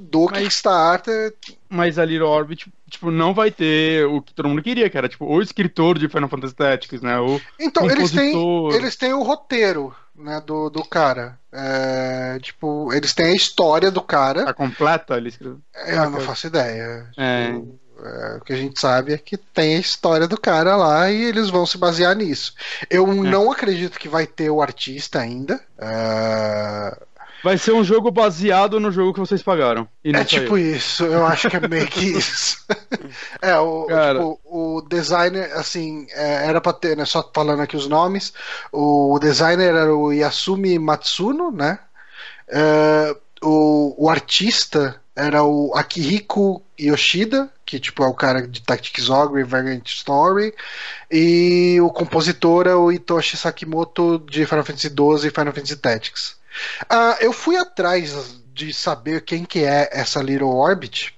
do 0.00 0.26
Mas- 0.30 0.38
Kickstarter. 0.42 1.34
Mas 1.68 1.98
a 1.98 2.04
Little 2.04 2.28
Orbit, 2.28 2.72
tipo, 2.90 3.10
não 3.10 3.32
vai 3.32 3.50
ter 3.50 4.04
o 4.06 4.20
que 4.20 4.34
todo 4.34 4.48
mundo 4.48 4.62
queria, 4.62 4.90
que 4.90 4.98
era, 4.98 5.08
tipo, 5.08 5.24
o 5.24 5.40
escritor 5.40 5.98
de 5.98 6.08
Final 6.08 6.28
Fantasy 6.28 6.54
Tactics, 6.54 7.00
né? 7.00 7.18
O 7.18 7.40
Então, 7.58 7.90
eles 7.90 8.10
têm, 8.10 8.34
eles 8.74 8.96
têm 8.96 9.12
o 9.14 9.22
roteiro, 9.22 9.94
né, 10.14 10.42
do, 10.46 10.68
do 10.68 10.84
cara. 10.84 11.38
É, 11.54 12.38
tipo, 12.40 12.92
eles 12.92 13.12
têm 13.14 13.26
a 13.26 13.34
história 13.34 13.90
do 13.90 14.00
cara. 14.02 14.48
A 14.48 14.54
completa, 14.54 15.16
ele 15.16 15.28
escreveu. 15.28 15.58
Eu 15.86 16.10
não 16.10 16.20
faço 16.20 16.46
ideia. 16.46 17.10
É. 17.16 17.54
É, 18.02 18.36
o 18.36 18.40
que 18.40 18.52
a 18.52 18.56
gente 18.56 18.80
sabe 18.80 19.12
é 19.12 19.18
que 19.18 19.36
tem 19.36 19.76
a 19.76 19.80
história 19.80 20.26
do 20.26 20.40
cara 20.40 20.76
lá 20.76 21.10
e 21.10 21.24
eles 21.24 21.48
vão 21.48 21.64
se 21.64 21.78
basear 21.78 22.16
nisso. 22.16 22.54
Eu 22.90 23.06
não 23.06 23.50
acredito 23.50 23.98
que 23.98 24.08
vai 24.08 24.26
ter 24.26 24.50
o 24.50 24.60
artista 24.60 25.20
ainda. 25.20 25.60
É, 25.78 26.96
Vai 27.42 27.58
ser 27.58 27.72
um 27.72 27.82
jogo 27.82 28.10
baseado 28.10 28.78
no 28.78 28.92
jogo 28.92 29.12
que 29.12 29.18
vocês 29.18 29.42
pagaram. 29.42 29.88
É 30.04 30.24
tipo 30.24 30.50
saiu. 30.50 30.76
isso, 30.76 31.04
eu 31.04 31.26
acho 31.26 31.50
que 31.50 31.56
é 31.56 31.68
meio 31.68 31.88
que 31.88 32.04
isso. 32.16 32.64
é, 33.42 33.58
o, 33.58 33.86
tipo, 33.86 34.40
o 34.44 34.80
designer, 34.82 35.52
assim, 35.54 36.06
é, 36.12 36.46
era 36.46 36.60
pra 36.60 36.72
ter, 36.72 36.96
né? 36.96 37.04
Só 37.04 37.28
falando 37.34 37.60
aqui 37.60 37.76
os 37.76 37.88
nomes. 37.88 38.32
O 38.70 39.18
designer 39.20 39.74
era 39.74 39.94
o 39.94 40.12
Yasumi 40.12 40.78
Matsuno, 40.78 41.50
né? 41.50 41.80
É, 42.48 43.16
o, 43.42 44.04
o 44.04 44.08
artista 44.08 45.00
era 45.16 45.42
o 45.42 45.72
Akihiko 45.74 46.62
Yoshida, 46.78 47.50
que 47.72 47.80
tipo 47.80 48.04
é 48.04 48.06
o 48.06 48.12
cara 48.12 48.46
de 48.46 48.60
Tactics 48.60 49.08
Ogre 49.08 49.44
Vagrant 49.44 49.86
Story, 49.86 50.54
e 51.10 51.78
o 51.80 51.88
compositor 51.88 52.66
é 52.66 52.74
o 52.74 52.92
Hitoshi 52.92 53.34
Sakimoto 53.34 54.18
de 54.30 54.44
Final 54.44 54.62
Fantasy 54.62 54.88
XII 54.88 55.28
e 55.28 55.30
Final 55.30 55.54
Fantasy 55.54 55.76
Tactics. 55.76 56.36
Ah, 56.86 57.16
eu 57.18 57.32
fui 57.32 57.56
atrás 57.56 58.36
de 58.52 58.74
saber 58.74 59.22
quem 59.22 59.46
que 59.46 59.60
é 59.64 59.88
essa 59.90 60.20
Little 60.20 60.50
Orbit, 60.50 61.14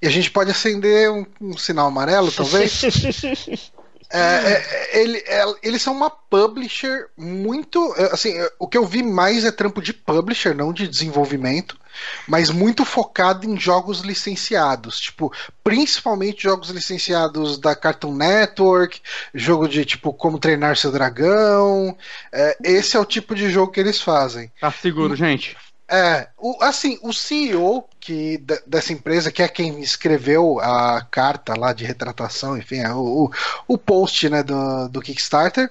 e 0.00 0.06
a 0.06 0.10
gente 0.10 0.30
pode 0.30 0.50
acender 0.50 1.10
um, 1.10 1.26
um 1.38 1.58
sinal 1.58 1.88
amarelo, 1.88 2.32
talvez. 2.32 2.80
É, 4.12 4.18
é, 4.18 5.00
ele- 5.00 5.22
é, 5.26 5.44
eles 5.62 5.80
são 5.82 5.94
uma 5.94 6.10
publisher 6.10 7.06
muito. 7.16 7.94
é, 7.96 8.12
Assim, 8.12 8.36
é, 8.36 8.50
o 8.58 8.66
que 8.66 8.76
eu 8.76 8.84
vi 8.84 9.02
mais 9.02 9.44
é 9.44 9.52
trampo 9.52 9.80
de 9.80 9.92
publisher, 9.92 10.54
não 10.54 10.72
de 10.72 10.88
desenvolvimento, 10.88 11.78
mas 12.26 12.50
muito 12.50 12.84
focado 12.84 13.46
em 13.46 13.58
jogos 13.58 14.00
licenciados. 14.00 14.98
Tipo, 14.98 15.32
principalmente 15.62 16.42
jogos 16.42 16.70
licenciados 16.70 17.56
da 17.58 17.74
Cartoon 17.76 18.14
Network, 18.14 19.00
jogo 19.34 19.68
de 19.68 19.84
tipo 19.84 20.12
Como 20.12 20.38
Treinar 20.38 20.76
Seu 20.76 20.90
Dragão. 20.90 21.96
é, 22.32 22.56
esse 22.64 22.96
é 22.96 23.00
o 23.00 23.04
tipo 23.04 23.34
de 23.34 23.48
jogo 23.50 23.70
que 23.72 23.78
eles 23.80 24.00
fazem. 24.00 24.50
Tá 24.60 24.70
seguro, 24.72 25.14
gente. 25.14 25.56
É, 25.92 26.28
o, 26.38 26.56
assim, 26.62 26.98
o 27.02 27.12
CEO 27.12 27.88
que, 27.98 28.38
de- 28.38 28.62
dessa 28.66 28.92
empresa, 28.92 29.32
que 29.32 29.42
é 29.42 29.48
quem 29.48 29.80
escreveu 29.80 30.60
a 30.60 31.02
carta 31.10 31.54
lá 31.58 31.72
de 31.72 31.84
retratação, 31.84 32.56
enfim, 32.56 32.78
é, 32.78 32.92
o, 32.94 33.24
o, 33.26 33.30
o 33.74 33.78
post 33.78 34.28
né, 34.28 34.42
do, 34.42 34.88
do 34.88 35.00
Kickstarter, 35.02 35.68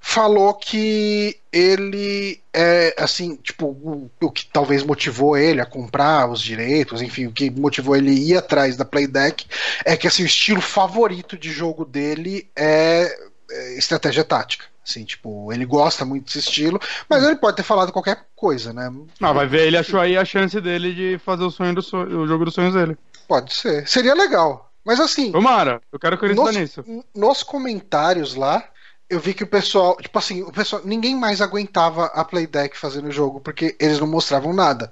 falou 0.00 0.54
que 0.54 1.40
ele 1.52 2.40
é 2.52 2.94
assim, 2.98 3.36
tipo, 3.36 3.66
o, 3.68 4.10
o 4.20 4.30
que 4.30 4.46
talvez 4.46 4.82
motivou 4.82 5.36
ele 5.36 5.60
a 5.62 5.66
comprar 5.66 6.30
os 6.30 6.40
direitos, 6.42 7.02
enfim, 7.02 7.26
o 7.26 7.32
que 7.32 7.50
motivou 7.50 7.96
ele 7.96 8.10
a 8.10 8.14
ir 8.14 8.36
atrás 8.38 8.76
da 8.76 8.84
Playdeck 8.84 9.46
é 9.84 9.96
que 9.96 10.06
assim, 10.06 10.22
o 10.24 10.26
estilo 10.26 10.60
favorito 10.62 11.38
de 11.38 11.50
jogo 11.50 11.84
dele 11.86 12.50
é, 12.56 13.10
é 13.50 13.78
estratégia 13.78 14.24
tática. 14.24 14.66
Assim, 14.88 15.04
tipo, 15.04 15.52
ele 15.52 15.66
gosta 15.66 16.04
muito 16.04 16.24
desse 16.24 16.38
estilo, 16.38 16.80
mas 17.08 17.22
ele 17.22 17.36
pode 17.36 17.58
ter 17.58 17.62
falado 17.62 17.92
qualquer 17.92 18.26
coisa, 18.34 18.72
né? 18.72 18.90
Não, 19.20 19.34
vai 19.34 19.46
ver, 19.46 19.66
ele 19.66 19.76
achou 19.76 20.00
aí 20.00 20.16
a 20.16 20.24
chance 20.24 20.58
dele 20.62 20.94
de 20.94 21.18
fazer 21.18 21.44
o 21.44 21.50
sonho 21.50 21.74
do 21.74 21.82
sonho, 21.82 22.20
o 22.20 22.26
jogo 22.26 22.46
dos 22.46 22.54
sonhos 22.54 22.72
dele. 22.72 22.96
Pode 23.26 23.52
ser. 23.52 23.86
Seria 23.86 24.14
legal. 24.14 24.72
Mas 24.82 24.98
assim, 24.98 25.30
Tomara, 25.30 25.82
eu 25.92 25.98
quero 25.98 26.14
acreditar 26.14 26.44
nos, 26.44 26.56
nisso. 26.56 26.84
nos 27.14 27.42
comentários 27.42 28.34
lá, 28.34 28.64
eu 29.10 29.20
vi 29.20 29.34
que 29.34 29.44
o 29.44 29.46
pessoal, 29.46 29.94
tipo 29.98 30.18
assim, 30.18 30.42
o 30.42 30.50
pessoal, 30.50 30.80
ninguém 30.82 31.14
mais 31.14 31.42
aguentava 31.42 32.06
a 32.06 32.24
Playdeck 32.24 32.78
fazendo 32.78 33.08
o 33.08 33.12
jogo, 33.12 33.40
porque 33.40 33.76
eles 33.78 33.98
não 34.00 34.06
mostravam 34.06 34.54
nada. 34.54 34.90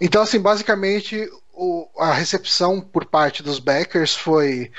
Então, 0.00 0.22
assim, 0.22 0.38
basicamente, 0.38 1.28
o- 1.52 1.88
a 1.98 2.12
recepção 2.12 2.80
por 2.80 3.04
parte 3.06 3.42
dos 3.42 3.58
backers 3.58 4.14
foi: 4.14 4.70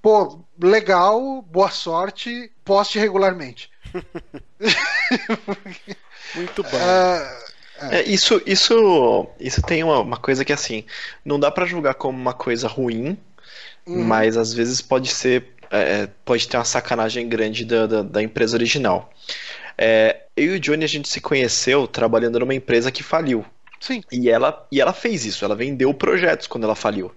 pô, 0.00 0.40
legal, 0.58 1.42
boa 1.42 1.70
sorte, 1.70 2.50
poste 2.64 2.98
regularmente. 2.98 3.70
Muito 6.34 6.62
bom. 6.64 6.78
Ah, 6.80 7.38
É, 7.90 8.02
isso, 8.02 8.40
isso, 8.46 9.26
isso 9.40 9.62
tem 9.62 9.82
uma, 9.82 9.98
uma 10.00 10.16
coisa 10.16 10.44
que 10.44 10.52
assim, 10.52 10.84
não 11.24 11.38
dá 11.40 11.50
pra 11.50 11.66
julgar 11.66 11.94
como 11.94 12.18
uma 12.18 12.34
coisa 12.34 12.68
ruim, 12.68 13.16
Uhum. 13.86 14.04
mas 14.06 14.36
às 14.36 14.52
vezes 14.54 14.80
pode 14.82 15.08
ser, 15.10 15.54
é, 15.70 16.08
pode 16.24 16.46
ter 16.48 16.56
uma 16.56 16.64
sacanagem 16.64 17.28
grande 17.28 17.64
da, 17.64 17.86
da, 17.86 18.02
da 18.02 18.22
empresa 18.22 18.56
original. 18.56 19.12
É, 19.78 20.22
eu 20.36 20.54
e 20.54 20.56
o 20.58 20.60
Johnny 20.60 20.84
a 20.84 20.88
gente 20.88 21.08
se 21.08 21.20
conheceu 21.20 21.86
trabalhando 21.88 22.38
numa 22.40 22.54
empresa 22.54 22.92
que 22.92 23.02
faliu. 23.02 23.44
sim. 23.80 24.02
E 24.12 24.28
ela, 24.30 24.66
e 24.72 24.80
ela 24.80 24.92
fez 24.92 25.24
isso, 25.24 25.44
ela 25.44 25.56
vendeu 25.56 25.92
projetos 25.94 26.46
quando 26.46 26.64
ela 26.64 26.74
faliu. 26.76 27.12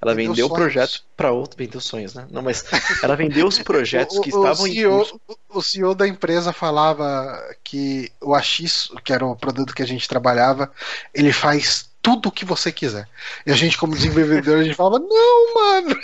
Ela 0.00 0.14
Vendeu 0.14 0.30
vendeu 0.32 0.46
sonhos. 0.48 0.62
projetos 0.62 1.04
para 1.16 1.32
outro, 1.32 1.58
vendeu 1.58 1.80
sonhos, 1.80 2.14
né? 2.14 2.26
Não, 2.30 2.40
mas 2.42 2.64
ela 3.02 3.16
vendeu 3.16 3.46
os 3.46 3.58
projetos 3.58 4.16
O- 4.16 4.20
que 4.20 4.32
o, 4.34 4.38
estavam 4.38 4.66
em 4.68 4.72
CEO, 4.72 4.98
curso. 4.98 5.20
o 5.48 5.62
CEO 5.62 5.94
da 5.94 6.06
empresa 6.06 6.52
falava 6.52 7.36
que 7.64 8.10
o 8.20 8.34
AX, 8.34 8.90
que 9.04 9.12
era 9.12 9.26
o 9.26 9.34
produto 9.36 9.74
que 9.74 9.82
a 9.82 9.86
gente 9.86 10.08
trabalhava, 10.08 10.70
ele 11.12 11.32
faz 11.32 11.88
tudo 12.00 12.28
o 12.28 12.32
que 12.32 12.44
você 12.44 12.70
quiser. 12.70 13.08
E 13.44 13.50
a 13.50 13.54
gente, 13.56 13.76
como 13.76 13.94
desenvolvedor, 13.94 14.60
a 14.60 14.62
gente 14.62 14.76
falava, 14.76 14.98
não, 15.04 15.54
mano. 15.54 15.96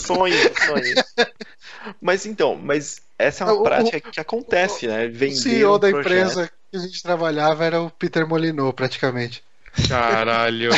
Sonho, 0.00 0.34
sonho. 0.66 0.94
Mas 2.00 2.26
então, 2.26 2.56
mas 2.56 3.00
essa 3.16 3.44
é 3.44 3.46
uma 3.46 3.52
O- 3.54 3.60
o- 3.60 3.62
prática 3.62 4.00
que 4.00 4.18
acontece, 4.18 4.88
né? 4.88 5.06
O 5.06 5.12
Vender 5.12 5.36
CEO 5.36 5.76
um 5.76 5.78
da 5.78 5.88
projeto. 5.90 6.08
empresa 6.08 6.50
que 6.72 6.76
a 6.76 6.80
gente 6.80 7.00
trabalhava 7.02 7.64
era 7.64 7.80
o 7.80 7.90
Peter 7.90 8.26
Molyneux, 8.26 8.74
praticamente. 8.74 9.44
Caralho. 9.88 10.70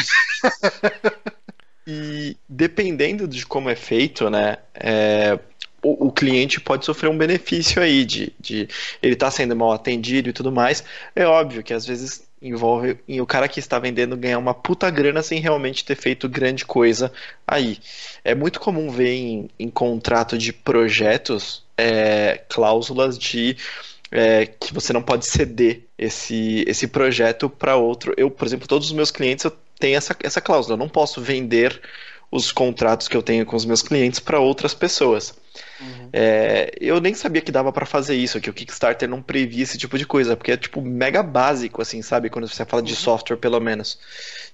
E 1.91 2.37
dependendo 2.47 3.27
de 3.27 3.47
como 3.47 3.71
é 3.71 3.75
feito, 3.75 4.29
né? 4.29 4.59
é, 4.75 5.39
o, 5.83 6.09
o 6.09 6.13
cliente 6.13 6.61
pode 6.61 6.85
sofrer 6.85 7.09
um 7.09 7.17
benefício 7.17 7.81
aí 7.81 8.05
de, 8.05 8.33
de 8.39 8.69
ele 9.03 9.15
estar 9.15 9.31
sendo 9.31 9.55
mal 9.57 9.73
atendido 9.73 10.29
e 10.29 10.33
tudo 10.33 10.53
mais. 10.53 10.85
É 11.15 11.25
óbvio 11.25 11.63
que 11.63 11.73
às 11.73 11.87
vezes 11.87 12.27
envolve 12.41 12.99
em 13.09 13.21
o 13.21 13.27
cara 13.27 13.49
que 13.49 13.59
está 13.59 13.79
vendendo 13.79 14.17
ganhar 14.17 14.39
uma 14.39 14.55
puta 14.55 14.89
grana 14.91 15.23
sem 15.23 15.41
realmente 15.41 15.85
ter 15.85 15.97
feito 15.97 16.29
grande 16.29 16.65
coisa 16.65 17.13
aí. 17.47 17.79
É 18.25 18.35
muito 18.35 18.61
comum 18.61 18.91
ver 18.91 19.15
em, 19.15 19.51
em 19.59 19.69
contrato 19.69 20.39
de 20.39 20.53
projetos 20.53 21.65
é, 21.77 22.41
cláusulas 22.49 23.19
de 23.19 23.57
é, 24.11 24.47
que 24.47 24.73
você 24.73 24.93
não 24.93 25.03
pode 25.03 25.27
ceder 25.27 25.83
esse, 25.99 26.65
esse 26.67 26.87
projeto 26.87 27.51
para 27.51 27.77
outro. 27.77 28.15
Eu, 28.17 28.31
por 28.31 28.47
exemplo, 28.47 28.69
todos 28.69 28.89
os 28.89 28.93
meus 28.93 29.11
clientes 29.11 29.45
eu 29.45 29.53
tenho 29.79 29.97
essa, 29.97 30.17
essa 30.23 30.41
cláusula. 30.41 30.75
Eu 30.75 30.79
não 30.79 30.89
posso 30.89 31.21
vender 31.21 31.81
os 32.31 32.53
contratos 32.53 33.09
que 33.09 33.17
eu 33.17 33.23
tenho 33.23 33.47
com 33.47 33.57
os 33.57 33.65
meus 33.65 33.83
clientes 33.83 34.21
para 34.21 34.41
outras 34.41 34.75
pessoas. 34.75 35.35
É, 36.13 36.73
eu 36.81 37.01
nem 37.01 37.15
sabia 37.15 37.43
que 37.43 37.53
dava 37.53 37.73
para 37.73 37.87
fazer 37.87 38.15
isso, 38.17 38.41
que 38.41 38.51
o 38.51 38.55
Kickstarter 38.55 39.09
não 39.09 39.23
previa 39.23 39.63
esse 39.63 39.79
tipo 39.79 39.99
de 39.99 40.07
coisa, 40.07 40.37
porque 40.37 40.53
é 40.53 40.57
tipo 40.57 40.81
mega 40.81 41.23
básico, 41.23 41.83
assim, 41.83 42.03
sabe? 42.03 42.31
Quando 42.31 42.49
você 42.49 42.65
fala 42.65 42.83
de 42.83 42.97
software, 42.97 43.37
pelo 43.37 43.61
menos, 43.61 43.99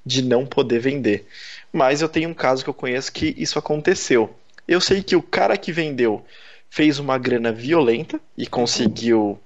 de 0.04 0.22
não 0.22 0.46
poder 0.46 0.80
vender. 0.80 1.26
Mas 1.72 2.02
eu 2.02 2.08
tenho 2.08 2.28
um 2.28 2.34
caso 2.34 2.62
que 2.64 2.70
eu 2.70 2.74
conheço 2.74 3.12
que 3.12 3.34
isso 3.36 3.58
aconteceu. 3.58 4.34
Eu 4.66 4.80
sei 4.80 5.02
que 5.02 5.16
o 5.16 5.22
cara 5.22 5.56
que 5.56 5.72
vendeu 5.72 6.24
fez 6.70 6.98
uma 6.98 7.18
grana 7.18 7.52
violenta 7.52 8.20
e 8.36 8.46
conseguiu, 8.46 9.38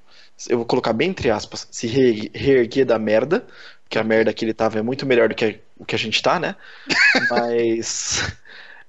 eu 0.48 0.58
vou 0.58 0.66
colocar 0.66 0.92
bem 0.92 1.10
entre 1.10 1.30
aspas, 1.30 1.66
se 1.70 1.86
re- 1.86 2.30
reerguer 2.34 2.86
da 2.86 2.98
merda, 2.98 3.46
que 3.88 3.98
a 3.98 4.04
merda 4.04 4.32
que 4.32 4.44
ele 4.44 4.54
tava 4.54 4.78
é 4.78 4.82
muito 4.82 5.04
melhor 5.06 5.28
do 5.28 5.34
que 5.34 5.60
o 5.78 5.84
que 5.84 5.94
a 5.94 5.98
gente 5.98 6.22
tá, 6.22 6.38
né? 6.38 6.56
Mas. 7.30 8.32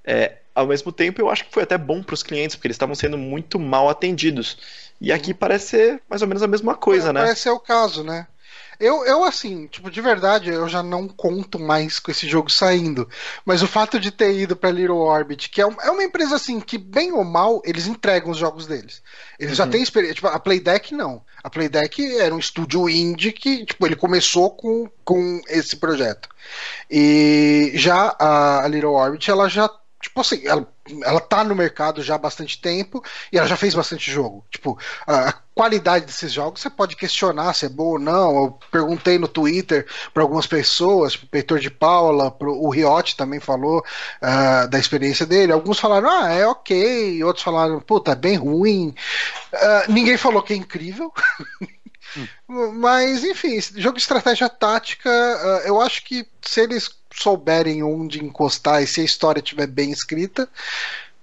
É, 0.04 0.38
ao 0.56 0.68
mesmo 0.68 0.92
tempo, 0.92 1.22
eu 1.22 1.30
acho 1.30 1.46
que 1.46 1.54
foi 1.54 1.64
até 1.64 1.78
bom 1.78 2.02
para 2.02 2.14
os 2.14 2.24
clientes, 2.24 2.56
porque 2.56 2.68
eles 2.68 2.76
estavam 2.76 2.96
sendo 2.96 3.18
muito 3.18 3.60
mal 3.60 3.90
atendidos. 3.90 4.58
E 5.00 5.12
aqui 5.12 5.34
parece 5.34 5.68
ser 5.68 6.02
mais 6.10 6.22
ou 6.22 6.28
menos 6.28 6.44
a 6.44 6.48
mesma 6.48 6.76
coisa, 6.76 7.10
é, 7.10 7.14
né? 7.14 7.22
Parece 7.22 7.42
ser 7.42 7.52
o 7.52 7.60
caso, 7.60 8.04
né? 8.04 8.28
Eu, 8.80 9.06
eu, 9.06 9.24
assim, 9.26 9.68
tipo, 9.68 9.92
de 9.92 10.00
verdade, 10.02 10.50
eu 10.50 10.68
já 10.70 10.82
não 10.82 11.06
conto 11.08 11.60
mais 11.60 12.00
com 12.00 12.12
esse 12.12 12.28
jogo 12.28 12.50
saindo. 12.50 13.10
Mas 13.46 13.62
o 13.62 13.68
fato 13.68 14.00
de 14.00 14.10
ter 14.10 14.34
ido 14.40 14.56
pra 14.56 14.72
Little 14.72 15.00
Orbit, 15.00 15.50
que 15.50 15.62
é, 15.62 15.66
é 15.66 15.92
uma 15.92 16.04
empresa, 16.04 16.38
assim, 16.38 16.62
que 16.62 16.78
bem 16.78 17.12
ou 17.12 17.24
mal, 17.26 17.62
eles 17.66 17.88
entregam 17.88 18.32
os 18.32 18.38
jogos 18.38 18.66
deles. 18.68 19.02
Eles 19.38 19.58
já 19.58 19.66
Uhum. 19.66 19.70
têm 19.72 19.82
experiência. 19.84 20.16
Tipo, 20.16 20.28
a 20.28 20.40
Playdeck 20.40 20.94
não. 20.94 21.22
A 21.44 21.50
Playdeck 21.50 22.18
era 22.20 22.34
um 22.34 22.40
estúdio 22.40 22.90
indie 22.90 23.34
que, 23.34 23.66
tipo, 23.66 23.86
ele 23.86 23.98
começou 23.98 24.52
com, 24.52 24.90
com 25.04 25.42
esse 25.50 25.76
projeto. 25.76 26.30
E 26.90 27.72
já 27.76 28.16
a, 28.18 28.64
a 28.64 28.68
Little 28.68 28.94
Orbit, 28.94 29.30
ela 29.30 29.50
já. 29.50 29.70
Tipo 30.02 30.22
assim, 30.22 30.47
ela, 30.47 30.66
ela 31.04 31.20
tá 31.20 31.43
no 31.43 31.54
mercado 31.54 32.02
já 32.02 32.16
há 32.16 32.18
bastante 32.18 32.62
tempo 32.62 33.04
e 33.34 33.38
ela 33.38 33.47
já 33.47 33.58
fez 33.58 33.76
bastante 33.76 34.10
jogo. 34.10 34.45
Tipo, 34.50 34.80
a, 35.06 35.34
qualidade 35.60 36.06
desses 36.06 36.32
jogos 36.32 36.62
você 36.62 36.70
pode 36.70 36.95
questionar 36.95 37.54
se 37.54 37.66
é 37.66 37.70
boa 37.70 37.91
ou 37.91 38.00
não. 38.00 38.43
Eu 38.43 38.60
perguntei 38.72 39.20
no 39.20 39.28
Twitter 39.28 39.86
para 40.14 40.24
algumas 40.24 40.47
pessoas, 40.47 41.16
o 41.16 41.28
Peitor 41.28 41.60
de 41.60 41.70
Paula, 41.70 42.32
pro, 42.32 42.54
o 42.54 42.70
Riotti 42.70 43.18
também 43.18 43.41
falou 43.41 43.84
ah, 44.22 44.68
da 44.68 44.80
experiência 44.80 45.26
dele. 45.26 45.52
Alguns 45.52 45.78
falaram, 45.78 46.10
ah, 46.10 46.32
é 46.32 46.47
ok. 46.47 47.22
Outros 47.26 47.43
falaram, 47.43 47.82
puta, 47.82 48.14
é 48.14 48.16
bem 48.16 48.38
ruim. 48.38 48.95
Ah, 49.54 49.84
ninguém 49.89 50.16
falou 50.16 50.41
que 50.41 50.54
é 50.54 50.56
incrível. 50.56 51.12
Mas, 52.47 53.26
enfim, 53.26 53.60
jogo 53.76 53.97
de 53.97 54.02
estratégia 54.02 54.47
tática, 54.47 55.10
ah, 55.10 55.64
eu 55.66 55.82
acho 55.82 56.06
que 56.06 56.26
se 56.41 56.62
eles 56.62 56.99
souberem 57.14 57.84
onde 57.84 58.24
encostar 58.24 58.82
e 58.84 58.88
se 58.88 59.01
a 59.01 59.03
história 59.03 59.39
estiver 59.41 59.68
bem 59.68 59.91
escrita, 59.91 60.49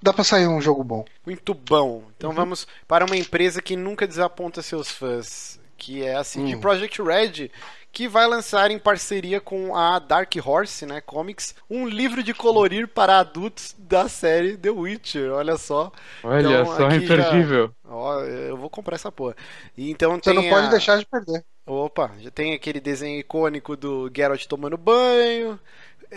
dá 0.02 0.12
pra 0.12 0.24
sair 0.24 0.46
um 0.48 0.60
jogo 0.60 0.82
bom. 0.84 1.04
Muito 1.24 1.54
bom. 1.54 2.04
Então 2.16 2.30
Uhum. 2.30 2.36
vamos 2.36 2.66
para 2.86 3.04
uma 3.04 3.16
empresa 3.16 3.60
que 3.62 3.76
nunca 3.76 4.06
desaponta 4.06 4.62
seus 4.62 4.90
fãs, 4.90 5.58
que 5.76 6.02
é 6.04 6.14
a 6.16 6.24
CD 6.24 6.56
Hum. 6.56 6.60
Projekt 6.60 7.00
Red, 7.02 7.50
que 7.96 8.06
vai 8.06 8.26
lançar 8.26 8.70
em 8.70 8.78
parceria 8.78 9.40
com 9.40 9.74
a 9.74 9.98
Dark 9.98 10.30
Horse, 10.44 10.84
né, 10.84 11.00
Comics, 11.00 11.54
um 11.68 11.88
livro 11.88 12.22
de 12.22 12.34
colorir 12.34 12.86
para 12.86 13.18
adultos 13.20 13.74
da 13.78 14.06
série 14.06 14.54
The 14.54 14.68
Witcher. 14.68 15.32
Olha 15.32 15.56
só. 15.56 15.90
Olha 16.22 16.60
Então, 16.60 16.66
só, 16.76 16.86
aqui 16.88 17.06
já- 17.06 17.14
imperdível. 17.16 17.74
Ó, 17.86 18.20
eu 18.20 18.54
vou 18.58 18.68
comprar 18.68 18.96
essa 18.96 19.10
porra. 19.10 19.34
E 19.74 19.90
então 19.90 20.14
Você 20.16 20.20
tem 20.20 20.34
não 20.34 20.46
pode 20.50 20.66
a- 20.66 20.70
deixar 20.70 20.98
de 20.98 21.06
perder. 21.06 21.42
Opa, 21.64 22.12
já 22.20 22.30
tem 22.30 22.52
aquele 22.52 22.80
desenho 22.80 23.18
icônico 23.18 23.74
do 23.74 24.10
Geralt 24.14 24.44
tomando 24.46 24.76
banho. 24.76 25.58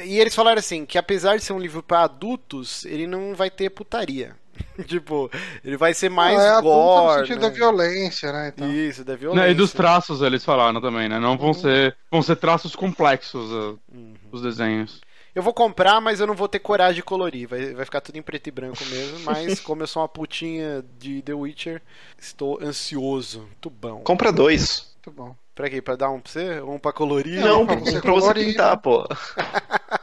E 0.03 0.19
eles 0.19 0.35
falaram 0.35 0.59
assim, 0.59 0.85
que 0.85 0.97
apesar 0.97 1.37
de 1.37 1.45
ser 1.45 1.53
um 1.53 1.59
livro 1.59 1.81
para 1.81 2.01
adultos, 2.03 2.83
ele 2.85 3.07
não 3.07 3.33
vai 3.33 3.49
ter 3.49 3.69
putaria. 3.69 4.35
tipo, 4.85 5.29
ele 5.63 5.77
vai 5.77 5.93
ser 5.93 6.09
mais 6.09 6.39
é 6.39 6.61
gore, 6.61 7.21
no 7.21 7.25
sentido 7.27 7.41
né? 7.41 7.49
da 7.49 7.55
violência, 7.55 8.31
né? 8.31 8.51
Então. 8.55 8.71
Isso, 8.71 9.03
da 9.03 9.13
Não, 9.13 9.19
violência. 9.19 9.49
e 9.49 9.53
dos 9.53 9.71
traços 9.73 10.21
eles 10.21 10.43
falaram 10.45 10.79
também, 10.81 11.07
né? 11.09 11.19
Não 11.19 11.31
Uhum. 11.31 11.37
vão 11.37 11.53
ser. 11.53 11.95
Vão 12.11 12.21
ser 12.21 12.35
traços 12.37 12.75
complexos 12.75 13.51
uh, 13.51 13.79
Uhum. 13.93 14.13
os 14.31 14.41
desenhos. 14.41 15.01
Eu 15.35 15.43
vou 15.43 15.53
comprar, 15.53 16.01
mas 16.01 16.19
eu 16.19 16.25
não 16.27 16.33
vou 16.33 16.47
ter 16.47 16.57
coragem 16.59 16.95
de 16.95 17.03
colorir. 17.03 17.47
Vai, 17.47 17.73
vai 17.73 17.85
ficar 17.85 18.01
tudo 18.01 18.17
em 18.17 18.21
preto 18.21 18.47
e 18.47 18.51
branco 18.51 18.83
mesmo. 18.89 19.19
Mas 19.23 19.59
como 19.59 19.83
eu 19.83 19.87
sou 19.87 20.01
uma 20.01 20.09
putinha 20.09 20.83
de 20.97 21.21
The 21.21 21.33
Witcher, 21.35 21.81
estou 22.17 22.59
ansioso. 22.61 23.41
Muito 23.41 23.69
bom. 23.69 23.99
Compra 24.01 24.31
dois. 24.31 24.87
Muito 24.95 25.11
bom. 25.15 25.35
Pra 25.53 25.69
quê? 25.69 25.81
Pra 25.83 25.95
dar 25.95 26.09
um 26.09 26.19
pra 26.19 26.31
você? 26.31 26.59
Um 26.61 26.79
pra 26.79 26.91
colorir? 26.91 27.39
Não, 27.41 27.63
pra 27.65 27.75
pra, 27.77 27.85
você 27.85 28.01
pra 28.01 28.11
você 28.11 28.21
colorir. 28.21 28.45
pintar, 28.47 28.77
pô. 28.77 29.07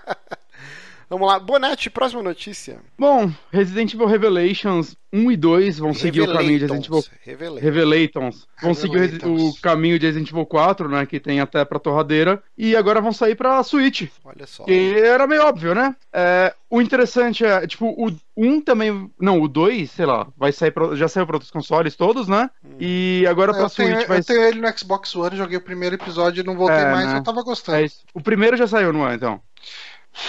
Vamos 1.09 1.29
lá. 1.29 1.39
Bonete, 1.39 1.89
próxima 1.89 2.23
notícia. 2.23 2.81
Bom, 2.99 3.31
Resident 3.53 3.95
Evil 3.95 4.07
Revelations 4.07 4.97
1 5.13 5.31
e 5.31 5.37
2 5.37 5.79
vão 5.79 5.95
seguir 5.95 6.23
o 6.23 6.33
caminho 6.33 6.59
de 6.59 6.67
Resident 6.67 6.87
Evil 6.87 7.05
Revelatons. 7.25 7.63
Revelatons. 7.63 8.49
Vão 8.61 8.75
seguir 8.75 9.21
o, 9.25 9.55
caminho 9.61 9.99
de 9.99 10.07
Resident 10.07 10.31
Evil 10.31 10.45
4, 10.45 10.89
né? 10.89 11.07
Que 11.07 11.21
tem 11.21 11.41
até 11.41 11.65
pra 11.65 11.79
torradeira. 11.79 12.43
E 12.59 12.75
agora 12.75 13.01
vão 13.01 13.13
sair 13.13 13.37
pra 13.37 13.63
Switch. 13.63 14.09
Olha 14.25 14.47
só. 14.47 14.65
Que 14.65 14.99
era 14.99 15.29
meio 15.29 15.47
óbvio, 15.47 15.75
né? 15.77 15.95
É, 16.13 16.53
o 16.69 16.83
interessante 16.83 17.45
é, 17.45 17.67
tipo, 17.69 17.87
o 17.87 18.13
1 18.37 18.61
também. 18.63 19.09
Não, 19.21 19.41
o 19.41 19.47
2, 19.47 19.89
sei 19.89 20.07
lá, 20.07 20.27
vai 20.37 20.51
sair 20.51 20.73
pra, 20.73 20.97
já 20.97 21.07
saiu 21.07 21.27
pra 21.27 21.37
outros 21.37 21.53
consoles 21.53 21.95
todos, 21.95 22.27
né? 22.27 22.51
E 22.81 23.25
agora 23.29 23.53
pra 23.53 23.63
Eu 23.63 23.71
tenho, 23.71 23.95
Switch 23.95 24.09
vai 24.09 24.19
eu 24.19 24.25
tenho 24.25 24.43
ele 24.43 24.61
no 24.61 24.79
Xbox 24.79 25.15
One, 25.15 25.37
joguei 25.37 25.57
o 25.57 25.63
primeiro 25.63 25.95
episódio 25.95 26.43
e 26.43 26.45
não 26.45 26.57
voltei 26.57 26.77
É, 26.77 26.91
mais, 26.91 27.13
né? 27.13 27.19
eu 27.19 27.23
tava 27.23 27.43
gostando. 27.43 27.79
É 27.79 27.85
isso. 27.85 28.01
O 28.13 28.21
primeiro 28.21 28.57
já 28.57 28.67
saiu, 28.67 28.93
não 28.93 29.09
é? 29.09 29.15
Então. 29.15 29.41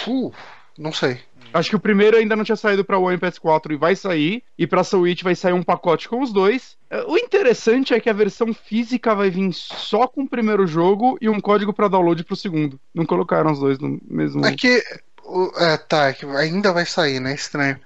Uh, 0.06 0.32
não 0.78 0.92
sei. 0.92 1.18
Acho 1.52 1.70
que 1.70 1.76
o 1.76 1.80
primeiro 1.80 2.14
ainda 2.16 2.36
não 2.36 2.44
tinha 2.44 2.56
saído 2.56 2.84
pra 2.84 2.98
One 2.98 3.16
e 3.16 3.18
PS4 3.18 3.72
e 3.72 3.76
vai 3.76 3.96
sair. 3.96 4.42
E 4.58 4.66
pra 4.66 4.84
Switch 4.84 5.22
vai 5.22 5.34
sair 5.34 5.54
um 5.54 5.62
pacote 5.62 6.06
com 6.06 6.20
os 6.22 6.30
dois. 6.30 6.76
É, 6.90 7.02
O 7.04 7.16
interessante 7.16 7.94
é 7.94 8.00
que 8.00 8.10
a 8.10 8.12
versão 8.12 8.52
física 8.52 9.14
vai 9.14 9.30
vir 9.30 9.50
só 9.54 10.06
com 10.06 10.24
o 10.24 10.28
primeiro 10.28 10.66
jogo 10.66 11.16
e 11.22 11.28
um 11.28 11.40
código 11.40 11.72
pra 11.72 11.88
download 11.88 12.22
pro 12.22 12.36
segundo. 12.36 12.78
Não 12.94 13.06
colocaram 13.06 13.50
os 13.50 13.58
dois 13.60 13.78
no 13.78 13.98
mesmo. 14.10 14.44
É 14.44 14.54
que. 14.54 14.82
o- 15.24 15.50
é, 15.56 15.78
tá, 15.78 16.08
é 16.08 16.12
que 16.12 16.26
ainda 16.26 16.70
vai 16.70 16.84
sair, 16.84 17.18
né? 17.18 17.34
Estranho. 17.34 17.80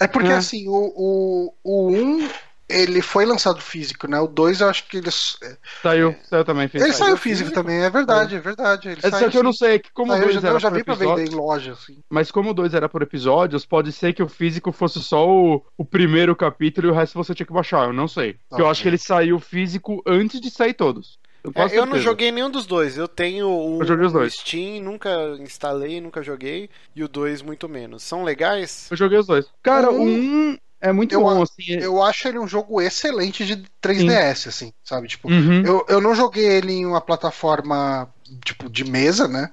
É 0.00 0.06
porque 0.06 0.28
É. 0.30 0.36
assim, 0.36 0.68
o, 0.68 0.92
o, 0.96 1.54
o 1.64 1.90
1 1.92 2.28
ele 2.68 3.00
foi 3.00 3.24
lançado 3.24 3.60
físico, 3.60 4.06
né? 4.06 4.20
O 4.20 4.26
2 4.26 4.60
eu 4.60 4.68
acho 4.68 4.86
que 4.88 4.98
eles. 4.98 5.38
Saiu, 5.82 6.14
saiu 6.24 6.44
também. 6.44 6.68
Fez. 6.68 6.84
Ele 6.84 6.92
saiu 6.92 7.16
físico? 7.16 7.48
físico 7.48 7.54
também, 7.54 7.82
é 7.82 7.90
verdade, 7.90 8.36
é 8.36 8.40
verdade. 8.40 8.88
Ele 8.88 9.00
É, 9.02 9.10
saiu, 9.10 9.24
só 9.24 9.30
que 9.30 9.38
eu 9.38 9.42
não 9.42 9.52
sei, 9.52 9.74
é 9.76 9.78
que 9.78 9.90
como 9.92 10.12
o 10.12 10.16
Saiu, 10.16 10.24
2 10.26 10.36
eu 10.36 10.42
já, 10.42 10.48
era 10.48 10.56
eu 10.56 10.60
já 10.60 10.70
vi 10.70 10.84
pra 10.84 10.94
vender 10.94 11.28
em 11.28 11.34
loja, 11.34 11.72
assim. 11.72 11.98
mas 12.10 12.30
como 12.30 12.50
o 12.50 12.54
2 12.54 12.74
era 12.74 12.88
por 12.88 13.02
episódios, 13.02 13.64
pode 13.64 13.90
ser 13.92 14.12
que 14.12 14.22
o 14.22 14.28
físico 14.28 14.70
fosse 14.72 15.02
só 15.02 15.28
o, 15.28 15.64
o 15.76 15.84
primeiro 15.84 16.36
capítulo 16.36 16.88
e 16.88 16.90
o 16.90 16.94
resto 16.94 17.14
você 17.14 17.34
tinha 17.34 17.46
que 17.46 17.52
baixar, 17.52 17.86
eu 17.86 17.92
não 17.92 18.08
sei. 18.08 18.36
Porque 18.48 18.62
eu 18.62 18.68
acho 18.68 18.82
que 18.82 18.88
ele 18.88 18.98
saiu 18.98 19.38
físico 19.40 20.02
antes 20.06 20.40
de 20.40 20.50
sair 20.50 20.74
todos. 20.74 21.18
Eu, 21.42 21.52
É, 21.54 21.78
eu 21.78 21.86
não 21.86 21.98
joguei 21.98 22.32
nenhum 22.32 22.50
dos 22.50 22.66
dois. 22.66 22.98
Eu 22.98 23.06
tenho 23.08 23.48
o, 23.48 23.82
Eu 23.82 24.10
dois. 24.10 24.34
o 24.34 24.36
Steam, 24.40 24.82
nunca 24.82 25.10
instalei, 25.40 26.00
nunca 26.00 26.22
joguei. 26.22 26.68
E 26.94 27.02
o 27.02 27.08
2 27.08 27.42
muito 27.42 27.68
menos. 27.68 28.02
São 28.02 28.24
legais? 28.24 28.88
Eu 28.90 28.96
joguei 28.96 29.18
os 29.18 29.26
dois. 29.26 29.46
Cara, 29.62 29.90
Um- 29.90 30.00
o 30.00 30.02
1 30.04 30.58
é 30.80 30.92
muito 30.92 31.14
eu 31.14 31.20
bom, 31.22 31.42
assim. 31.42 31.72
é- 31.74 31.84
Eu 31.84 32.02
acho 32.02 32.28
ele 32.28 32.38
um 32.38 32.48
jogo 32.48 32.80
excelente 32.80 33.44
de 33.44 33.56
3DS, 33.80 34.48
assim, 34.48 34.72
sabe? 34.84 35.08
Tipo, 35.08 35.28
Uhum, 35.28 35.62
eu, 35.64 35.84
eu 35.88 36.00
não 36.00 36.14
joguei 36.14 36.44
ele 36.46 36.72
em 36.72 36.86
uma 36.86 37.00
plataforma, 37.00 38.12
tipo, 38.44 38.68
de 38.68 38.84
mesa, 38.84 39.26
né? 39.28 39.50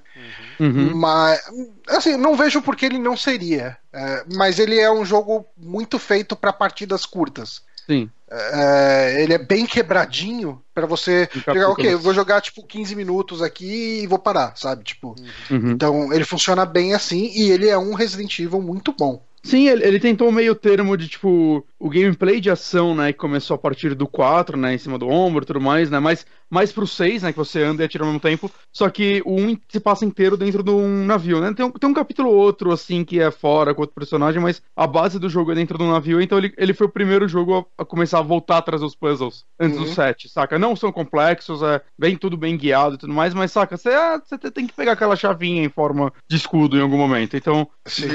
uhum. 0.60 0.94
Mas, 0.96 1.42
assim, 1.88 2.16
não 2.16 2.36
vejo 2.36 2.62
por 2.62 2.76
que 2.76 2.86
ele 2.86 2.98
não 2.98 3.16
seria. 3.16 3.76
É, 3.92 4.24
mas 4.34 4.58
ele 4.58 4.78
é 4.78 4.90
um 4.90 5.04
jogo 5.04 5.46
muito 5.56 5.98
feito 5.98 6.36
para 6.36 6.52
partidas 6.52 7.06
curtas. 7.06 7.62
Sim. 7.88 8.10
É, 8.28 9.22
ele 9.22 9.32
é 9.34 9.38
bem 9.38 9.64
quebradinho 9.66 10.60
para 10.74 10.86
você 10.86 11.28
jogar, 11.46 11.68
ok, 11.70 11.92
eu 11.94 11.98
vou 12.00 12.12
jogar 12.12 12.40
tipo 12.40 12.66
15 12.66 12.94
minutos 12.96 13.40
aqui 13.40 14.02
e 14.02 14.06
vou 14.06 14.18
parar, 14.18 14.56
sabe? 14.56 14.82
Tipo, 14.84 15.14
Uhum. 15.50 15.70
então 15.72 16.12
ele 16.12 16.24
funciona 16.24 16.66
bem 16.66 16.92
assim 16.92 17.30
e 17.34 17.50
ele 17.50 17.68
é 17.68 17.78
um 17.78 17.94
Resident 17.94 18.38
Evil 18.40 18.60
muito 18.60 18.92
bom. 18.92 19.25
Sim, 19.46 19.68
ele, 19.68 19.84
ele 19.86 20.00
tentou 20.00 20.32
meio 20.32 20.56
termo 20.56 20.96
de, 20.96 21.08
tipo, 21.08 21.64
o 21.78 21.90
gameplay 21.90 22.40
de 22.40 22.50
ação, 22.50 22.94
né, 22.94 23.12
que 23.12 23.18
começou 23.18 23.54
a 23.54 23.58
partir 23.58 23.94
do 23.94 24.06
4, 24.08 24.56
né, 24.56 24.74
em 24.74 24.78
cima 24.78 24.98
do 24.98 25.08
ombro 25.08 25.42
e 25.42 25.46
tudo 25.46 25.60
mais, 25.60 25.90
né, 25.90 25.98
mais, 26.00 26.24
mais 26.48 26.72
pro 26.72 26.86
6, 26.86 27.22
né, 27.22 27.32
que 27.32 27.38
você 27.38 27.62
anda 27.62 27.82
e 27.82 27.86
atira 27.86 28.02
ao 28.04 28.08
mesmo 28.08 28.20
tempo, 28.20 28.50
só 28.72 28.88
que 28.88 29.22
o 29.26 29.34
1 29.38 29.56
se 29.68 29.78
passa 29.80 30.04
inteiro 30.04 30.36
dentro 30.36 30.62
de 30.62 30.70
um 30.70 31.04
navio, 31.04 31.40
né, 31.40 31.52
tem 31.54 31.66
um, 31.66 31.70
tem 31.70 31.88
um 31.90 31.94
capítulo 31.94 32.30
ou 32.30 32.36
outro, 32.36 32.72
assim, 32.72 33.04
que 33.04 33.20
é 33.20 33.30
fora 33.30 33.74
com 33.74 33.82
outro 33.82 33.94
personagem, 33.94 34.40
mas 34.40 34.62
a 34.74 34.86
base 34.86 35.18
do 35.18 35.28
jogo 35.28 35.52
é 35.52 35.54
dentro 35.54 35.76
de 35.76 35.84
um 35.84 35.90
navio, 35.92 36.20
então 36.20 36.38
ele, 36.38 36.52
ele 36.56 36.72
foi 36.72 36.86
o 36.86 36.90
primeiro 36.90 37.28
jogo 37.28 37.68
a, 37.78 37.82
a 37.82 37.84
começar 37.84 38.18
a 38.20 38.22
voltar 38.22 38.58
a 38.58 38.62
trazer 38.62 38.84
os 38.84 38.94
puzzles 38.94 39.44
antes 39.60 39.76
Uhum. 39.76 39.84
do 39.84 39.86
7, 39.86 40.28
saca? 40.28 40.58
Não 40.58 40.74
são 40.76 40.90
complexos, 40.90 41.62
é 41.62 41.80
bem 41.98 42.16
tudo 42.16 42.36
bem 42.36 42.56
guiado 42.56 42.94
e 42.94 42.98
tudo 42.98 43.12
mais, 43.12 43.34
mas, 43.34 43.52
saca, 43.52 43.76
você, 43.76 43.90
ah, 43.90 44.20
tem 44.54 44.66
que 44.66 44.74
pegar 44.74 44.92
aquela 44.92 45.16
chavinha 45.16 45.62
em 45.64 45.68
forma 45.68 46.12
de 46.28 46.36
escudo 46.36 46.76
em 46.76 46.80
algum 46.80 46.96
momento, 46.96 47.36
então 47.36 47.68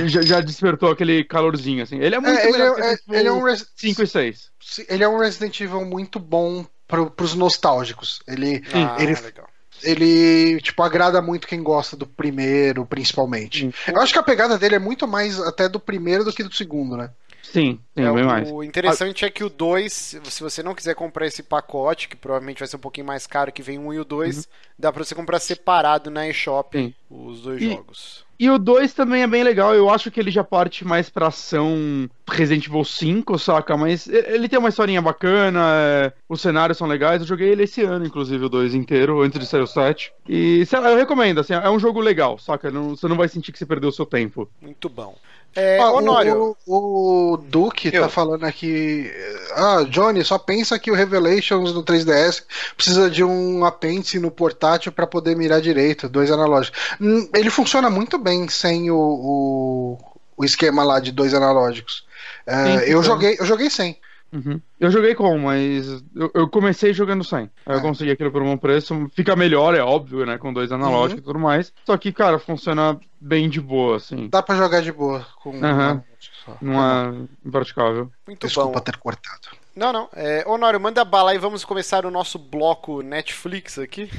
já, 0.07 0.21
já 0.21 0.41
despertou 0.41 0.89
aquele 0.91 1.23
calorzinho, 1.23 1.83
assim. 1.83 1.97
Ele 1.99 2.15
é 2.15 2.19
muito 2.19 2.37
É, 2.39 2.47
ele, 2.49 2.61
é, 2.61 2.69
Resident 2.69 3.01
ele 3.09 3.27
é 3.27 3.31
um 3.31 3.43
Res- 3.51 3.67
5 3.75 4.03
e 4.03 4.07
6. 4.07 4.49
ele 4.89 5.03
é 5.03 5.07
um 5.07 5.17
Resident 5.19 5.59
Evil 5.61 5.85
muito 5.85 6.19
bom 6.19 6.65
pro, 6.87 7.09
pros 7.11 7.33
nostálgicos. 7.35 8.21
Ele, 8.27 8.61
ah, 8.73 8.97
ele- 9.01 9.13
legal. 9.19 9.47
ele 9.83 10.59
tipo 10.61 10.81
agrada 10.83 11.21
muito 11.21 11.47
quem 11.47 11.61
gosta 11.63 11.95
do 11.95 12.05
primeiro, 12.07 12.85
principalmente. 12.85 13.61
Sim. 13.71 13.73
Eu 13.93 14.01
acho 14.01 14.13
que 14.13 14.19
a 14.19 14.23
pegada 14.23 14.57
dele 14.57 14.75
é 14.75 14.79
muito 14.79 15.07
mais 15.07 15.39
até 15.39 15.67
do 15.69 15.79
primeiro 15.79 16.23
do 16.23 16.33
que 16.33 16.43
do 16.43 16.53
segundo, 16.53 16.95
né? 16.97 17.09
Sim, 17.43 17.79
sim, 17.97 18.03
É, 18.03 18.11
bem 18.13 18.23
o, 18.23 18.27
mais. 18.27 18.49
o 18.51 18.63
interessante 18.63 19.25
é 19.25 19.29
que 19.29 19.43
o 19.43 19.49
2, 19.49 19.91
se 19.91 20.41
você 20.43 20.61
não 20.63 20.75
quiser 20.75 20.93
comprar 20.95 21.25
esse 21.25 21.41
pacote, 21.43 22.07
que 22.07 22.15
provavelmente 22.15 22.59
vai 22.59 22.67
ser 22.67 22.75
um 22.77 22.79
pouquinho 22.79 23.07
mais 23.07 23.25
caro 23.27 23.51
que 23.51 23.63
vem 23.63 23.77
o 23.79 23.87
1 23.87 23.93
e 23.95 23.99
o 23.99 24.05
2, 24.05 24.47
dá 24.77 24.93
pra 24.93 25.03
você 25.03 25.15
comprar 25.15 25.39
separado 25.39 26.09
na 26.11 26.27
eShop 26.29 26.77
Uhum. 26.77 26.93
Os 27.31 27.41
dois 27.41 27.61
E- 27.61 27.69
jogos. 27.71 28.23
E 28.41 28.49
o 28.49 28.57
2 28.57 28.91
também 28.95 29.21
é 29.21 29.27
bem 29.27 29.43
legal, 29.43 29.75
eu 29.75 29.87
acho 29.87 30.09
que 30.09 30.19
ele 30.19 30.31
já 30.31 30.43
parte 30.43 30.83
mais 30.83 31.11
pra 31.11 31.27
ação 31.27 32.09
Resident 32.27 32.65
Evil 32.65 32.83
5, 32.83 33.37
saca? 33.37 33.77
Mas 33.77 34.07
ele 34.07 34.49
tem 34.49 34.57
uma 34.57 34.69
historinha 34.69 34.99
bacana, 34.99 35.61
é... 35.75 36.13
os 36.27 36.41
cenários 36.41 36.75
são 36.75 36.87
legais. 36.87 37.21
Eu 37.21 37.27
joguei 37.27 37.49
ele 37.49 37.65
esse 37.65 37.83
ano, 37.83 38.03
inclusive, 38.03 38.43
o 38.43 38.49
2 38.49 38.73
inteiro, 38.73 39.21
antes 39.21 39.39
de 39.39 39.45
sair 39.45 39.61
o 39.61 39.67
7. 39.67 40.11
E 40.27 40.65
sei 40.65 40.79
lá, 40.79 40.89
eu 40.89 40.97
recomendo, 40.97 41.39
assim, 41.39 41.53
é 41.53 41.69
um 41.69 41.77
jogo 41.77 41.99
legal, 41.99 42.39
saca? 42.39 42.71
Não, 42.71 42.95
você 42.95 43.07
não 43.07 43.15
vai 43.15 43.27
sentir 43.27 43.51
que 43.51 43.59
você 43.59 43.65
perdeu 43.65 43.89
o 43.89 43.93
seu 43.93 44.07
tempo. 44.07 44.49
Muito 44.59 44.89
bom. 44.89 45.15
É, 45.55 45.79
Ah, 45.79 45.91
Honório, 45.91 46.55
o, 46.65 47.33
o 47.33 47.37
Duque 47.37 47.89
Eu. 47.93 48.03
tá 48.03 48.09
falando 48.09 48.45
aqui. 48.45 49.11
Ah, 49.55 49.83
Johnny, 49.89 50.23
só 50.23 50.37
pensa 50.37 50.79
que 50.79 50.89
o 50.89 50.95
Revelations 50.95 51.73
do 51.73 51.83
3DS 51.83 52.43
precisa 52.75 53.09
de 53.09 53.23
um 53.23 53.65
apêndice 53.65 54.17
no 54.19 54.31
portátil 54.31 54.91
pra 54.91 55.05
poder 55.05 55.35
mirar 55.35 55.59
direito, 55.61 56.07
dois 56.07 56.31
analógicos. 56.31 56.79
Hum, 57.01 57.27
Ele 57.35 57.49
funciona 57.49 57.89
muito 57.89 58.17
bem 58.17 58.47
sem 58.47 58.89
o, 58.89 58.95
o, 58.97 59.97
o 60.37 60.45
esquema 60.45 60.83
lá 60.83 60.99
de 60.99 61.11
dois 61.11 61.33
analógicos. 61.33 62.05
Sim, 62.47 62.89
eu, 62.89 63.03
joguei, 63.03 63.35
eu 63.39 63.45
joguei 63.45 63.69
sem. 63.69 63.97
Uhum. 64.33 64.61
Eu 64.79 64.89
joguei 64.89 65.13
com, 65.13 65.37
mas 65.37 66.03
eu, 66.15 66.31
eu 66.33 66.47
comecei 66.47 66.93
jogando 66.93 67.23
sem. 67.23 67.49
Aí 67.65 67.75
eu 67.75 67.79
É. 67.79 67.81
consegui 67.81 68.11
aquilo 68.11 68.31
por 68.31 68.41
um 68.41 68.45
bom 68.45 68.57
preço. 68.57 69.09
Fica 69.13 69.35
melhor, 69.35 69.75
é 69.75 69.81
óbvio, 69.81 70.25
né? 70.25 70.37
Com 70.37 70.53
dois 70.53 70.71
analógicos 70.71 71.21
e 71.21 71.25
tudo 71.25 71.37
mais. 71.39 71.73
Só 71.85 71.97
que, 71.97 72.11
cara, 72.13 72.39
funciona 72.39 72.97
bem 73.19 73.49
de 73.49 73.59
boa, 73.59 73.97
assim. 73.97 74.29
Dá 74.29 74.41
pra 74.41 74.55
jogar 74.55 74.81
de 74.81 74.91
boa 74.91 75.27
com 75.43 75.51
um 75.51 75.65
analógico 75.65 76.35
só. 76.45 76.57
Não 76.61 76.81
é 76.81 77.13
impraticável. 77.45 78.09
muito 78.25 78.47
Desculpa 78.47 78.71
bom. 78.79 78.79
ter 78.79 78.95
cortado. 78.97 79.49
Não, 79.75 79.91
não. 79.91 80.09
É, 80.13 80.43
Honório, 80.47 80.79
manda 80.79 81.03
bala 81.03 81.33
e 81.35 81.37
vamos 81.37 81.63
começar 81.65 82.05
o 82.05 82.11
nosso 82.11 82.39
bloco 82.39 83.01
Netflix 83.01 83.77
aqui. 83.79 84.09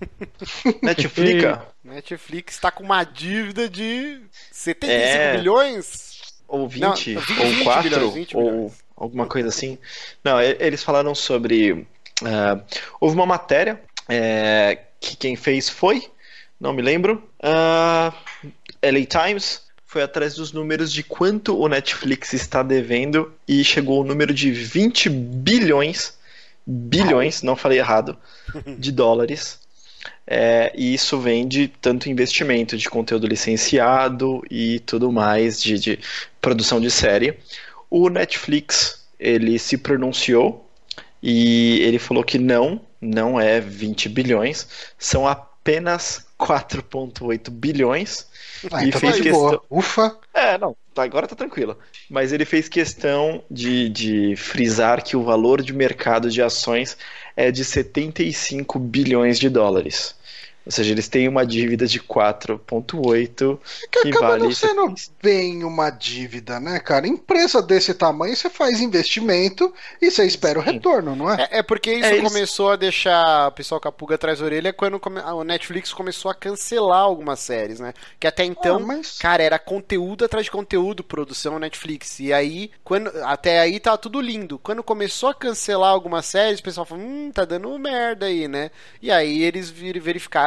Netflix 0.82 1.44
Netflix 1.84 2.58
tá 2.58 2.70
com 2.70 2.82
uma 2.84 3.04
dívida 3.04 3.68
de 3.68 4.20
75 4.50 4.92
É. 4.92 5.36
bilhões. 5.36 6.12
ou 6.48 6.68
20, 6.68 6.80
Não, 6.82 6.94
20, 6.94 7.16
ou 7.16 7.22
20 7.46 7.64
4, 7.64 7.82
milhões, 7.90 8.14
20 8.14 8.36
ou 8.36 8.42
milhões. 8.52 8.81
Alguma 9.02 9.26
coisa 9.26 9.48
assim. 9.48 9.78
Não, 10.22 10.40
eles 10.40 10.82
falaram 10.82 11.14
sobre. 11.14 11.86
ah, 12.24 12.60
houve 13.00 13.16
uma 13.16 13.26
matéria 13.26 13.80
é, 14.08 14.78
que 15.00 15.16
quem 15.16 15.34
fez 15.36 15.68
foi, 15.68 16.08
não 16.60 16.72
me 16.72 16.82
lembro, 16.82 17.22
ah, 17.42 18.12
LA 18.82 19.04
Times. 19.06 19.62
Foi 19.84 20.02
atrás 20.02 20.34
dos 20.34 20.52
números 20.52 20.90
de 20.90 21.02
quanto 21.02 21.58
o 21.58 21.68
Netflix 21.68 22.32
está 22.32 22.62
devendo 22.62 23.30
e 23.46 23.62
chegou 23.62 23.98
ao 23.98 24.04
número 24.04 24.32
de 24.32 24.50
20 24.50 25.10
bilhões, 25.10 26.16
bilhões, 26.66 27.42
não 27.42 27.54
falei 27.54 27.78
errado, 27.78 28.16
de 28.78 28.90
dólares. 28.92 29.60
É, 30.26 30.72
e 30.74 30.94
isso 30.94 31.20
vem 31.20 31.46
de 31.46 31.68
tanto 31.68 32.08
investimento 32.08 32.74
de 32.78 32.88
conteúdo 32.88 33.26
licenciado 33.26 34.42
e 34.50 34.80
tudo 34.80 35.12
mais, 35.12 35.62
de, 35.62 35.78
de 35.78 35.98
produção 36.40 36.80
de 36.80 36.90
série. 36.90 37.38
O 37.94 38.08
Netflix, 38.08 39.04
ele 39.20 39.58
se 39.58 39.76
pronunciou 39.76 40.66
e 41.22 41.78
ele 41.82 41.98
falou 41.98 42.24
que 42.24 42.38
não, 42.38 42.80
não 42.98 43.38
é 43.38 43.60
20 43.60 44.08
bilhões, 44.08 44.66
são 44.98 45.28
apenas 45.28 46.24
4,8 46.40 47.50
bilhões. 47.50 48.26
Ah, 48.72 48.82
E 48.82 48.88
então 48.88 49.00
fez 49.00 49.16
tá 49.18 49.22
questão- 49.22 49.40
boa. 49.40 49.62
Ufa. 49.70 50.16
É, 50.32 50.56
não, 50.56 50.74
tá, 50.94 51.02
agora 51.02 51.26
tá 51.26 51.36
tranquilo. 51.36 51.76
Mas 52.08 52.32
ele 52.32 52.46
fez 52.46 52.66
questão 52.66 53.44
de, 53.50 53.90
de 53.90 54.36
frisar 54.36 55.04
que 55.04 55.14
o 55.14 55.22
valor 55.22 55.60
de 55.60 55.74
mercado 55.74 56.30
de 56.30 56.40
ações 56.40 56.96
é 57.36 57.50
de 57.50 57.62
75 57.62 58.78
bilhões 58.78 59.38
de 59.38 59.50
dólares. 59.50 60.14
Ou 60.64 60.70
seja, 60.72 60.92
eles 60.92 61.08
têm 61.08 61.28
uma 61.28 61.44
dívida 61.44 61.86
de 61.86 61.98
4,8 62.00 63.58
Que 63.90 64.02
que 64.02 64.08
acaba 64.10 64.28
vale 64.28 64.44
não 64.44 64.52
sendo 64.52 64.94
bem 65.22 65.64
uma 65.64 65.90
dívida, 65.90 66.60
né, 66.60 66.78
cara? 66.78 67.06
Empresa 67.06 67.60
desse 67.62 67.92
tamanho, 67.94 68.36
você 68.36 68.48
faz 68.48 68.80
investimento 68.80 69.72
e 70.00 70.10
você 70.10 70.24
espera 70.24 70.58
o 70.58 70.62
retorno, 70.62 71.16
não 71.16 71.30
é? 71.30 71.48
É, 71.50 71.58
é 71.58 71.62
porque 71.62 71.92
isso 71.92 72.06
É, 72.06 72.20
começou 72.22 72.70
a 72.70 72.76
deixar 72.76 73.48
o 73.48 73.52
pessoal 73.52 73.80
com 73.80 73.88
a 73.88 73.92
pulga 73.92 74.14
atrás 74.14 74.38
da 74.38 74.44
orelha 74.44 74.72
quando 74.72 75.00
o 75.34 75.44
Netflix 75.44 75.92
começou 75.92 76.30
a 76.30 76.34
cancelar 76.34 77.00
algumas 77.00 77.40
séries, 77.40 77.80
né? 77.80 77.92
Que 78.20 78.26
até 78.26 78.44
então, 78.44 78.76
Ah, 78.76 78.80
mas- 78.80 79.18
cara, 79.18 79.42
era 79.42 79.58
conteúdo 79.58 80.24
atrás 80.24 80.44
de 80.46 80.50
conteúdo, 80.50 81.02
produção 81.04 81.58
Netflix. 81.58 82.20
E 82.20 82.32
aí, 82.32 82.70
quando 82.84 83.10
até 83.24 83.60
aí 83.60 83.78
tá 83.80 83.96
tudo 83.96 84.20
lindo. 84.20 84.58
Quando 84.58 84.82
começou 84.82 85.28
a 85.28 85.34
cancelar 85.34 85.90
algumas 85.90 86.26
séries, 86.26 86.60
o 86.60 86.62
pessoal 86.62 86.86
falou, 86.86 87.04
hum, 87.04 87.30
tá 87.32 87.44
dando 87.44 87.76
merda 87.78 88.26
aí, 88.26 88.46
né? 88.48 88.70
E 89.00 89.10
aí 89.10 89.42
eles 89.42 89.70
vir- 89.70 90.00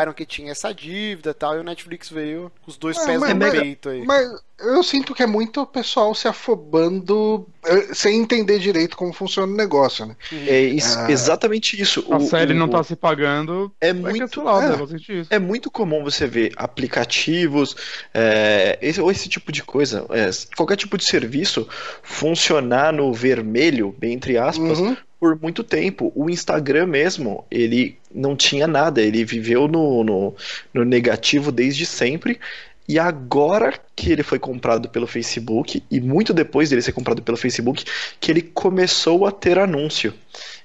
verificaram 0.05 0.13
que 0.13 0.25
tinha 0.25 0.51
essa 0.51 0.73
dívida 0.73 1.31
e 1.31 1.33
tal, 1.33 1.55
e 1.55 1.59
o 1.59 1.63
Netflix 1.63 2.09
veio 2.09 2.51
com 2.61 2.69
os 2.71 2.77
dois 2.77 2.97
É, 2.97 3.05
pés 3.05 3.19
mas- 3.19 3.29
no 3.33 3.39
mas- 3.39 3.51
peito 3.59 3.89
aí. 3.89 4.05
Mas 4.05 4.29
eu 4.59 4.83
sinto 4.83 5.13
que 5.13 5.23
é 5.23 5.25
muito 5.25 5.65
pessoal 5.65 6.13
se 6.13 6.27
afobando 6.27 7.45
eh, 7.65 7.93
sem 7.93 8.19
entender 8.21 8.59
direito 8.59 8.95
como 8.95 9.11
funciona 9.11 9.51
o 9.51 9.55
negócio, 9.55 10.05
né? 10.05 10.15
É 10.47 10.59
isso- 10.61 10.97
Ah. 10.99 11.11
exatamente 11.11 11.79
isso. 11.81 12.05
A 12.11 12.17
O- 12.17 12.21
série 12.27 12.53
o- 12.53 12.55
não 12.55 12.69
tá 12.69 12.83
se 12.83 12.95
pagando, 12.95 13.71
É 13.81 13.91
muito, 13.91 14.41
é. 14.47 14.69
né? 14.69 14.75
Vou 14.75 14.87
sentir 14.87 15.21
isso. 15.21 15.33
É 15.33 15.39
muito 15.39 15.71
comum 15.71 16.03
você 16.03 16.27
ver 16.27 16.51
aplicativos, 16.55 17.75
é, 18.13 18.77
esse, 18.81 19.01
ou 19.01 19.09
esse 19.11 19.27
tipo 19.27 19.51
de 19.51 19.63
coisa, 19.63 20.05
é, 20.11 20.29
qualquer 20.55 20.75
tipo 20.77 20.97
de 20.97 21.05
serviço 21.05 21.67
funcionar 22.03 22.93
no 22.93 23.11
vermelho, 23.13 23.93
bem 23.97 24.13
entre 24.13 24.37
aspas, 24.37 24.79
Uhum. 24.79 24.95
por 25.19 25.39
muito 25.41 25.63
tempo. 25.63 26.11
O 26.15 26.29
Instagram 26.29 26.85
mesmo, 26.87 27.43
ele 27.49 27.97
não 28.15 28.35
tinha 28.35 28.67
nada, 28.67 29.01
ele 29.01 29.23
viveu 29.25 29.67
no, 29.67 30.03
no, 30.03 30.35
no 30.73 30.85
negativo 30.85 31.51
desde 31.51 31.85
sempre. 31.85 32.39
E 32.87 32.99
agora 32.99 33.73
que 33.95 34.11
ele 34.11 34.21
foi 34.21 34.37
comprado 34.37 34.87
pelo 34.89 35.07
Facebook, 35.07 35.83
e 35.89 35.99
muito 35.99 36.31
depois 36.33 36.69
dele 36.69 36.83
ser 36.83 36.91
comprado 36.91 37.21
pelo 37.21 37.35
Facebook, 37.37 37.83
que 38.19 38.31
ele 38.31 38.43
começou 38.43 39.25
a 39.25 39.31
ter 39.31 39.57
anúncio. 39.57 40.13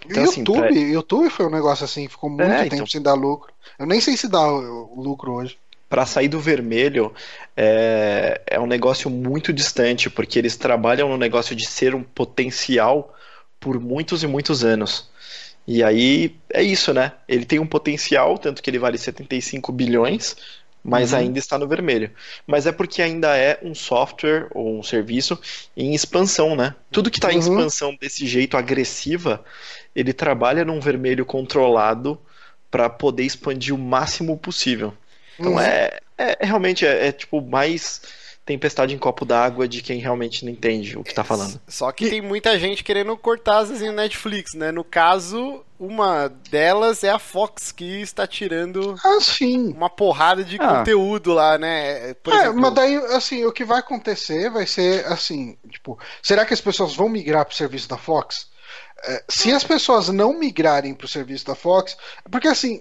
Então, 0.05 0.25
assim, 0.25 0.41
YouTube, 0.41 0.59
pra- 0.59 0.71
YouTube 0.71 1.31
foi 1.31 1.47
um 1.47 1.51
negócio 1.51 1.85
assim, 1.85 2.09
ficou 2.09 2.29
muito 2.29 2.43
É, 2.43 2.65
tempo 2.65 2.75
então. 2.75 2.87
sem 2.87 3.01
dar 3.01 3.15
lucro. 3.15 3.53
Eu 3.79 3.87
nem 3.87 4.01
sei 4.03 4.17
se 4.19 4.29
dá 4.29 4.47
lucro 4.47 5.33
hoje. 5.33 5.57
para 5.89 6.07
sair 6.07 6.29
do 6.29 6.39
vermelho 6.39 7.13
é, 7.57 8.41
é 8.47 8.61
um 8.61 8.67
negócio 8.67 9.11
muito 9.11 9.53
distante, 9.53 10.09
porque 10.11 10.39
eles 10.39 10.57
trabalham 10.57 11.09
no 11.09 11.17
negócio 11.17 11.57
de 11.57 11.67
ser 11.67 11.95
um 11.95 12.03
potencial 12.03 13.15
por 13.59 13.81
muitos 13.81 14.23
e 14.23 14.27
muitos 14.27 14.65
anos. 14.65 15.10
E 15.73 15.85
aí 15.85 16.37
é 16.53 16.63
isso, 16.63 16.93
né? 16.93 17.13
Ele 17.29 17.45
tem 17.45 17.59
um 17.61 17.67
potencial, 17.67 18.37
tanto 18.39 18.63
que 18.63 18.69
ele 18.71 18.79
vale 18.79 18.99
75 18.99 19.71
bilhões, 19.73 20.37
mas 20.83 21.13
Uhum. 21.13 21.19
ainda 21.19 21.39
está 21.39 21.57
no 21.59 21.69
vermelho. 21.69 22.11
Mas 22.47 22.67
é 22.67 22.73
porque 22.73 23.01
ainda 23.03 23.37
é 23.37 23.59
um 23.63 23.75
software 23.75 24.49
ou 24.53 24.79
um 24.81 24.83
serviço 24.83 25.39
em 25.77 25.95
expansão, 25.95 26.57
né? 26.57 26.75
Tudo 26.91 27.11
que 27.11 27.19
está 27.19 27.33
em 27.33 27.37
Uhum. 27.37 27.39
expansão 27.39 27.97
desse 28.01 28.27
jeito 28.27 28.57
agressiva, 28.57 29.45
ele 29.95 30.13
trabalha 30.13 30.65
num 30.65 30.81
vermelho 30.81 31.25
controlado 31.25 32.21
para 32.71 32.89
poder 32.89 33.25
expandir 33.25 33.75
o 33.75 33.79
máximo 33.79 34.37
possível. 34.39 34.93
Então 35.39 35.53
Uhum. 35.53 35.61
é, 35.61 36.01
é- 36.19 36.37
é 36.41 36.47
realmente 36.47 36.87
é, 36.87 37.09
é, 37.09 37.13
tipo 37.13 37.41
mais 37.41 38.03
tempestade 38.45 38.95
em 38.95 38.99
copo 38.99 39.25
d'água 39.25 39.69
de 39.69 39.83
quem 39.83 39.99
realmente 40.01 40.45
não 40.45 40.51
entende 40.53 40.99
o 40.99 41.05
que 41.05 41.15
tá 41.15 41.23
falando. 41.23 41.61
Só 41.69 41.93
que 41.93 42.11
tem 42.11 42.21
muita 42.21 42.59
gente 42.59 42.83
querendo 42.83 43.17
cortar 43.17 43.59
asas 43.59 43.81
no 43.81 43.93
Netflix, 43.93 44.55
né? 44.55 44.73
No 44.73 44.83
caso, 44.83 45.65
uma 45.79 46.29
delas 46.51 47.05
é 47.05 47.11
a 47.11 47.19
Fox, 47.19 47.71
que 47.71 48.01
está 48.01 48.27
tirando 48.27 48.97
Ah, 49.05 49.19
sim. 49.21 49.69
uma 49.73 49.89
porrada 49.89 50.43
de 50.43 50.57
Ah. 50.59 50.79
conteúdo 50.79 51.33
lá, 51.33 51.59
né? 51.59 52.15
Por 52.15 52.33
é, 52.33 52.39
exemplo, 52.39 52.61
mas 52.61 52.75
daí, 52.75 52.97
assim, 53.15 53.45
o 53.45 53.53
que 53.53 53.65
vai 53.65 53.79
acontecer 53.79 54.51
vai 54.51 54.67
ser 54.67 55.07
assim, 55.07 55.57
tipo, 55.71 55.99
será 56.23 56.45
que 56.45 56.55
as 56.55 56.61
pessoas 56.61 56.95
vão 56.95 57.09
migrar 57.09 57.45
pro 57.45 57.55
serviço 57.55 57.89
da 57.89 57.97
Fox? 57.97 58.49
É, 59.03 59.25
se 59.29 59.51
as 59.53 59.65
pessoas 59.65 60.09
não 60.09 60.39
migrarem 60.39 60.93
pro 60.93 61.09
serviço 61.09 61.47
da 61.47 61.55
Fox, 61.55 61.97
porque 62.31 62.47
assim, 62.49 62.81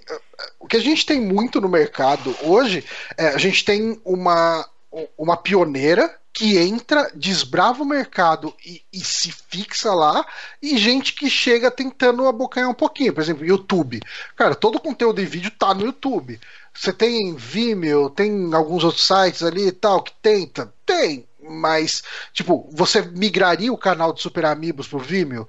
o 0.60 0.68
que 0.68 0.76
a 0.76 0.82
gente 0.82 1.06
tem 1.06 1.22
muito 1.22 1.62
no 1.62 1.70
mercado 1.70 2.36
hoje, 2.42 2.84
é, 3.18 3.30
a 3.30 3.38
gente 3.38 3.64
tem 3.64 4.00
uma, 4.04 4.68
uma 5.18 5.38
pioneira 5.38 6.14
que 6.32 6.58
entra, 6.58 7.12
desbrava 7.16 7.84
o 7.84 7.86
mercado 7.86 8.54
e, 8.66 8.82
e 8.94 9.00
se 9.00 9.32
fixa 9.50 9.94
lá, 9.94 10.26
e 10.62 10.78
gente 10.78 11.14
que 11.14 11.30
chega 11.30 11.72
tentando 11.72 12.28
abocanhar 12.28 12.70
um 12.70 12.74
pouquinho. 12.74 13.14
Por 13.14 13.22
exemplo, 13.22 13.46
YouTube. 13.46 14.00
Cara, 14.36 14.56
todo 14.56 14.76
o 14.76 14.82
conteúdo 14.82 15.22
em 15.22 15.26
vídeo 15.26 15.52
tá 15.52 15.74
no 15.74 15.86
YouTube. 15.86 16.40
Você 16.74 16.94
tem 16.94 17.36
Vimeo, 17.36 18.10
tem 18.10 18.54
alguns 18.54 18.84
outros 18.84 19.06
sites 19.06 19.44
ali 19.44 19.68
e 19.68 19.72
tal 19.72 20.02
que 20.02 20.14
tenta? 20.22 20.74
Tem. 20.86 21.26
Mas, 21.42 22.04
tipo, 22.32 22.70
você 22.72 23.02
migraria 23.02 23.74
o 23.74 23.78
canal 23.78 24.14
de 24.14 24.22
Super 24.22 24.46
Amigos 24.46 24.88
pro 24.88 25.00
Vimeo? 25.00 25.48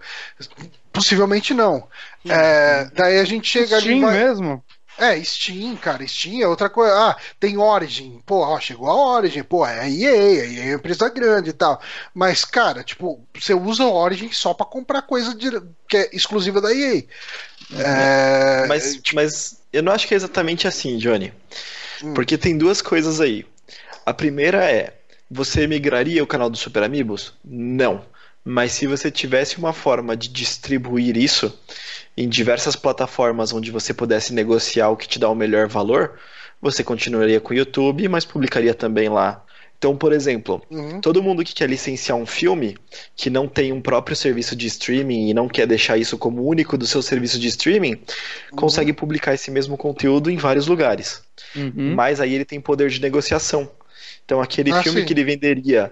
Possivelmente 0.92 1.52
não. 1.52 1.86
É, 2.26 2.90
daí 2.94 3.18
a 3.18 3.24
gente 3.24 3.48
chega 3.48 3.76
ali. 3.76 3.84
Steam 3.84 4.00
vai- 4.00 4.14
mesmo? 4.14 4.64
É, 5.00 5.22
Steam, 5.24 5.76
cara, 5.76 6.06
Steam 6.06 6.40
é 6.42 6.46
outra 6.48 6.68
coisa. 6.70 6.92
Ah, 6.94 7.16
tem 7.38 7.56
Origin. 7.56 8.20
Pô, 8.26 8.40
ó, 8.40 8.60
chegou 8.60 8.88
a 8.88 9.14
Origin. 9.16 9.42
Pô, 9.42 9.66
é 9.66 9.80
a 9.80 9.88
EA, 9.88 10.10
a 10.10 10.14
EA 10.46 10.62
é 10.64 10.66
uma 10.68 10.74
empresa 10.74 11.08
grande 11.08 11.50
e 11.50 11.52
tal. 11.52 11.80
Mas, 12.14 12.44
cara, 12.44 12.84
tipo, 12.84 13.20
você 13.34 13.54
usa 13.54 13.84
o 13.84 13.92
Origin 13.94 14.30
só 14.32 14.52
pra 14.54 14.66
comprar 14.66 15.02
coisa 15.02 15.34
de- 15.34 15.62
que 15.88 15.96
é 15.96 16.10
exclusiva 16.12 16.60
da 16.60 16.72
EA. 16.74 17.04
É, 17.78 18.66
Mas, 18.66 19.00
mas 19.12 19.60
eu 19.72 19.82
não 19.82 19.92
acho 19.92 20.06
que 20.08 20.14
é 20.14 20.16
exatamente 20.16 20.66
assim, 20.66 20.98
Johnny. 20.98 21.32
Hum. 22.02 22.14
Porque 22.14 22.36
tem 22.38 22.56
duas 22.56 22.82
coisas 22.82 23.20
aí. 23.20 23.46
A 24.04 24.12
primeira 24.14 24.64
é, 24.70 24.94
Você 25.32 25.64
migraria 25.68 26.24
o 26.24 26.26
canal 26.26 26.50
do 26.50 26.56
Super 26.56 26.82
Amigos? 26.82 27.32
Não. 27.44 28.04
Mas 28.44 28.72
se 28.72 28.86
você 28.86 29.10
tivesse 29.10 29.58
uma 29.58 29.72
forma 29.72 30.16
de 30.16 30.28
distribuir 30.28 31.16
isso 31.16 31.56
em 32.16 32.28
diversas 32.28 32.74
plataformas 32.74 33.52
onde 33.52 33.70
você 33.70 33.92
pudesse 33.94 34.32
negociar 34.32 34.88
o 34.88 34.96
que 34.96 35.06
te 35.08 35.18
dá 35.18 35.28
o 35.28 35.34
melhor 35.34 35.68
valor, 35.68 36.18
você 36.60 36.82
continuaria 36.82 37.40
com 37.40 37.52
o 37.52 37.56
YouTube, 37.56 38.08
mas 38.08 38.24
publicaria 38.24 38.74
também 38.74 39.08
lá. 39.08 39.44
Então, 39.78 39.96
por 39.96 40.12
exemplo, 40.12 40.60
Uhum. 40.70 41.00
todo 41.00 41.22
mundo 41.22 41.42
que 41.42 41.54
quer 41.54 41.68
licenciar 41.68 42.18
um 42.18 42.26
filme 42.26 42.76
que 43.16 43.30
não 43.30 43.48
tem 43.48 43.72
um 43.72 43.80
próprio 43.80 44.14
serviço 44.14 44.54
de 44.54 44.66
streaming 44.66 45.30
e 45.30 45.34
não 45.34 45.48
quer 45.48 45.66
deixar 45.66 45.96
isso 45.96 46.18
como 46.18 46.46
único 46.46 46.76
do 46.76 46.86
seu 46.86 47.00
serviço 47.00 47.38
de 47.38 47.48
streaming, 47.48 47.92
Uhum. 47.92 48.56
consegue 48.56 48.92
publicar 48.92 49.32
esse 49.32 49.50
mesmo 49.50 49.78
conteúdo 49.78 50.30
em 50.30 50.36
vários 50.36 50.66
lugares. 50.66 51.22
Uhum. 51.56 51.94
Mas 51.94 52.20
aí 52.20 52.34
ele 52.34 52.44
tem 52.44 52.60
poder 52.60 52.90
de 52.90 53.00
negociação. 53.00 53.70
Então, 54.22 54.40
aquele 54.42 54.70
Ah, 54.70 54.82
filme 54.82 55.00
sim. 55.00 55.06
que 55.06 55.14
ele 55.14 55.24
venderia 55.24 55.90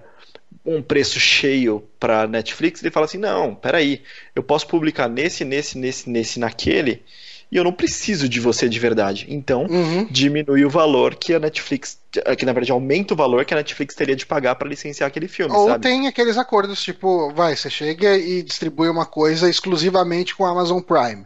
um 0.65 0.83
preço 0.83 1.19
cheio 1.21 1.87
para 1.99 2.27
Netflix, 2.27 2.83
ele 2.83 2.91
fala 2.91 3.07
assim: 3.07 3.19
não, 3.19 3.55
peraí, 3.55 4.03
eu 4.35 4.43
posso 4.43 4.67
publicar 4.67 5.09
nesse, 5.09 5.45
nesse, 5.45 5.79
nesse, 5.79 6.09
nesse, 6.11 6.39
naquele, 6.39 7.03
e 7.51 7.57
eu 7.57 7.65
não 7.65 7.73
preciso 7.73 8.29
de 8.29 8.41
você 8.41 8.69
de 8.69 8.79
verdade. 8.79 9.27
Então, 9.29 9.67
Uhum. 9.69 10.07
diminui 10.11 10.65
o 10.65 10.71
valor 10.71 11.15
que 11.15 11.33
a 11.35 11.39
Netflix, 11.41 11.99
que 12.37 12.45
na 12.45 12.53
verdade 12.53 12.73
aumenta 12.73 13.15
o 13.15 13.17
valor 13.17 13.45
que 13.45 13.55
a 13.55 13.57
Netflix 13.57 13.95
teria 13.95 14.15
de 14.17 14.27
pagar 14.27 14.55
para 14.57 14.69
licenciar 14.69 15.07
aquele 15.09 15.29
filme, 15.29 15.55
Ou 15.55 15.67
sabe? 15.69 15.83
tem 15.83 16.07
aqueles 16.07 16.37
acordos, 16.37 16.83
tipo, 16.83 17.33
vai, 17.33 17.57
você 17.57 17.71
chega 17.71 18.17
e 18.17 18.43
distribui 18.43 18.89
uma 18.89 19.07
coisa 19.07 19.49
exclusivamente 19.49 20.35
com 20.37 20.45
a 20.45 20.51
Amazon 20.51 20.81
Prime. 20.81 21.25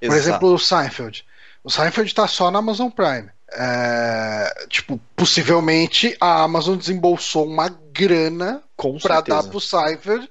Por 0.00 0.06
Exato. 0.06 0.16
exemplo, 0.16 0.52
o 0.54 0.58
Seinfeld. 0.58 1.24
O 1.64 1.70
Seinfeld 1.70 2.14
tá 2.14 2.28
só 2.28 2.50
na 2.50 2.58
Amazon 2.60 2.90
Prime. 2.90 3.30
É, 3.56 4.66
tipo, 4.68 5.00
possivelmente 5.16 6.16
a 6.20 6.42
Amazon 6.42 6.76
desembolsou 6.76 7.46
uma 7.46 7.68
grana 7.92 8.62
certeza. 9.22 9.42
dar 9.42 9.48
pro 9.48 9.60
Seinfeld 9.60 10.28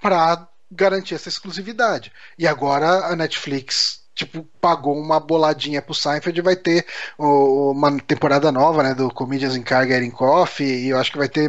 pra 0.00 0.46
garantir 0.70 1.14
essa 1.14 1.28
exclusividade. 1.28 2.12
E 2.38 2.46
agora 2.46 3.06
a 3.06 3.16
Netflix, 3.16 4.00
tipo, 4.14 4.46
pagou 4.60 4.98
uma 4.98 5.18
boladinha 5.20 5.80
pro 5.80 5.94
Seinfeld 5.94 6.38
e 6.38 6.42
vai 6.42 6.56
ter 6.56 6.84
o- 7.16 7.70
uma 7.72 7.98
temporada 8.00 8.50
nova, 8.52 8.82
né, 8.82 8.94
do 8.94 9.10
Comedians 9.10 9.56
in 9.56 9.62
Car 9.62 9.86
Getting 9.86 10.10
Coffee, 10.10 10.66
e 10.84 10.88
eu 10.88 10.98
acho 10.98 11.12
que 11.12 11.18
vai 11.18 11.28
ter 11.28 11.48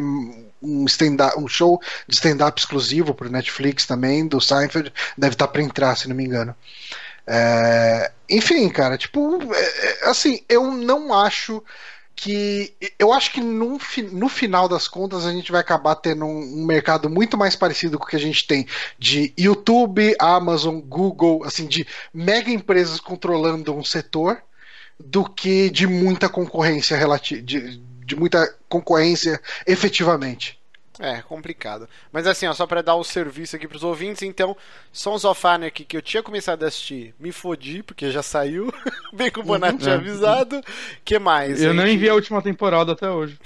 um, 0.62 0.86
stand 0.86 1.18
um 1.38 1.48
show 1.48 1.80
de 2.08 2.16
stand-up 2.16 2.60
exclusivo 2.60 3.14
pro 3.14 3.30
Netflix 3.30 3.86
também, 3.86 4.26
do 4.28 4.40
Seinfeld, 4.42 4.92
deve 5.18 5.34
estar 5.34 5.48
pra 5.48 5.62
entrar, 5.62 5.96
se 5.96 6.08
não 6.08 6.16
me 6.16 6.24
engano. 6.26 6.56
É, 7.28 8.12
enfim, 8.30 8.70
cara, 8.70 8.98
tipo, 8.98 9.40
é- 9.54 10.06
é, 10.06 10.10
assim, 10.10 10.42
eu 10.50 10.72
não 10.72 11.14
acho 11.14 11.64
que. 12.16 12.74
Eu 12.98 13.14
acho 13.14 13.32
que 13.34 13.42
no, 13.42 13.78
no 14.12 14.30
final 14.30 14.68
das 14.70 14.88
contas 14.88 15.26
a 15.26 15.32
gente 15.32 15.52
vai 15.52 15.62
acabar 15.62 15.96
tendo 15.96 16.26
um, 16.26 16.62
um 16.62 16.66
mercado 16.66 17.10
muito 17.10 17.38
mais 17.38 17.56
parecido 17.56 17.98
com 18.00 18.06
o 18.06 18.08
que 18.08 18.16
a 18.16 18.20
gente 18.20 18.48
tem 18.48 18.66
de 18.98 19.34
YouTube, 19.38 20.16
Amazon, 20.20 20.80
Google, 20.80 21.44
assim, 21.46 21.68
de 21.68 21.86
mega 22.14 22.50
empresas 22.52 23.00
controlando 23.00 23.76
um 23.76 23.84
setor, 23.84 24.42
do 25.00 25.24
que 25.30 25.70
de 25.70 25.86
muita 25.88 26.30
concorrência 26.30 26.98
relativa. 26.98 27.42
De, 27.42 27.78
de 28.06 28.16
muita 28.16 28.48
concorrência 28.70 29.42
efetivamente. 29.66 30.58
É, 31.00 31.22
complicado. 31.22 31.88
Mas 32.12 32.26
assim, 32.26 32.48
ó, 32.48 32.54
só 32.54 32.66
pra 32.66 32.82
dar 32.82 32.96
o 32.96 33.04
serviço 33.04 33.56
aqui 33.56 33.68
pros 33.68 33.84
ouvintes, 33.84 34.24
então, 34.24 34.58
Sons 34.92 35.24
of 35.26 35.46
Anarchy, 35.46 35.86
que 35.86 35.96
eu 35.96 36.02
tinha 36.02 36.24
começado 36.24 36.64
a 36.64 36.68
assistir, 36.68 37.14
me 37.20 37.32
fodi, 37.32 37.84
porque 37.84 38.10
já 38.10 38.24
saiu, 38.24 38.74
bem 39.14 39.30
que 39.30 39.40
o 39.40 39.44
Bonatti 39.44 39.80
tinha 39.80 39.96
avisado. 39.96 40.60
que 41.06 41.20
mais? 41.20 41.62
Eu 41.62 41.72
A 41.72 41.74
nem 41.74 41.88
gente- 41.88 42.00
vi 42.00 42.10
a 42.10 42.16
última 42.16 42.42
temporada 42.42 42.94
até 42.94 43.10
hoje. 43.10 43.38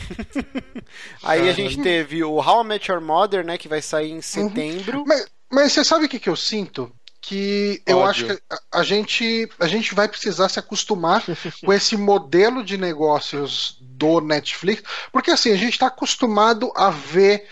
Aí 1.23 1.49
a 1.49 1.53
gente 1.53 1.81
teve 1.81 2.23
o 2.23 2.35
How 2.37 2.63
I 2.63 2.67
Met 2.67 2.91
Your 2.91 3.01
Mother, 3.01 3.45
né, 3.45 3.57
que 3.57 3.67
vai 3.67 3.81
sair 3.81 4.11
em 4.11 4.21
setembro. 4.21 5.03
Mas, 5.05 5.27
mas 5.51 5.73
você 5.73 5.83
sabe 5.83 6.05
o 6.05 6.09
que, 6.09 6.19
que 6.19 6.29
eu 6.29 6.35
sinto? 6.35 6.91
Que 7.22 7.81
eu 7.85 7.99
Ódio. 7.99 8.10
acho 8.10 8.26
que 8.26 8.43
a, 8.49 8.80
a 8.80 8.84
gente, 8.84 9.49
a 9.60 9.68
gente 9.68 9.93
vai 9.93 10.07
precisar 10.07 10.49
se 10.49 10.57
acostumar 10.57 11.23
com 11.64 11.72
esse 11.72 11.95
modelo 11.95 12.64
de 12.64 12.77
negócios 12.77 13.77
do 13.80 14.19
Netflix, 14.19 14.84
porque 15.11 15.31
assim, 15.31 15.52
a 15.52 15.56
gente 15.57 15.73
está 15.73 15.88
acostumado 15.88 16.72
a 16.76 16.89
ver, 16.89 17.48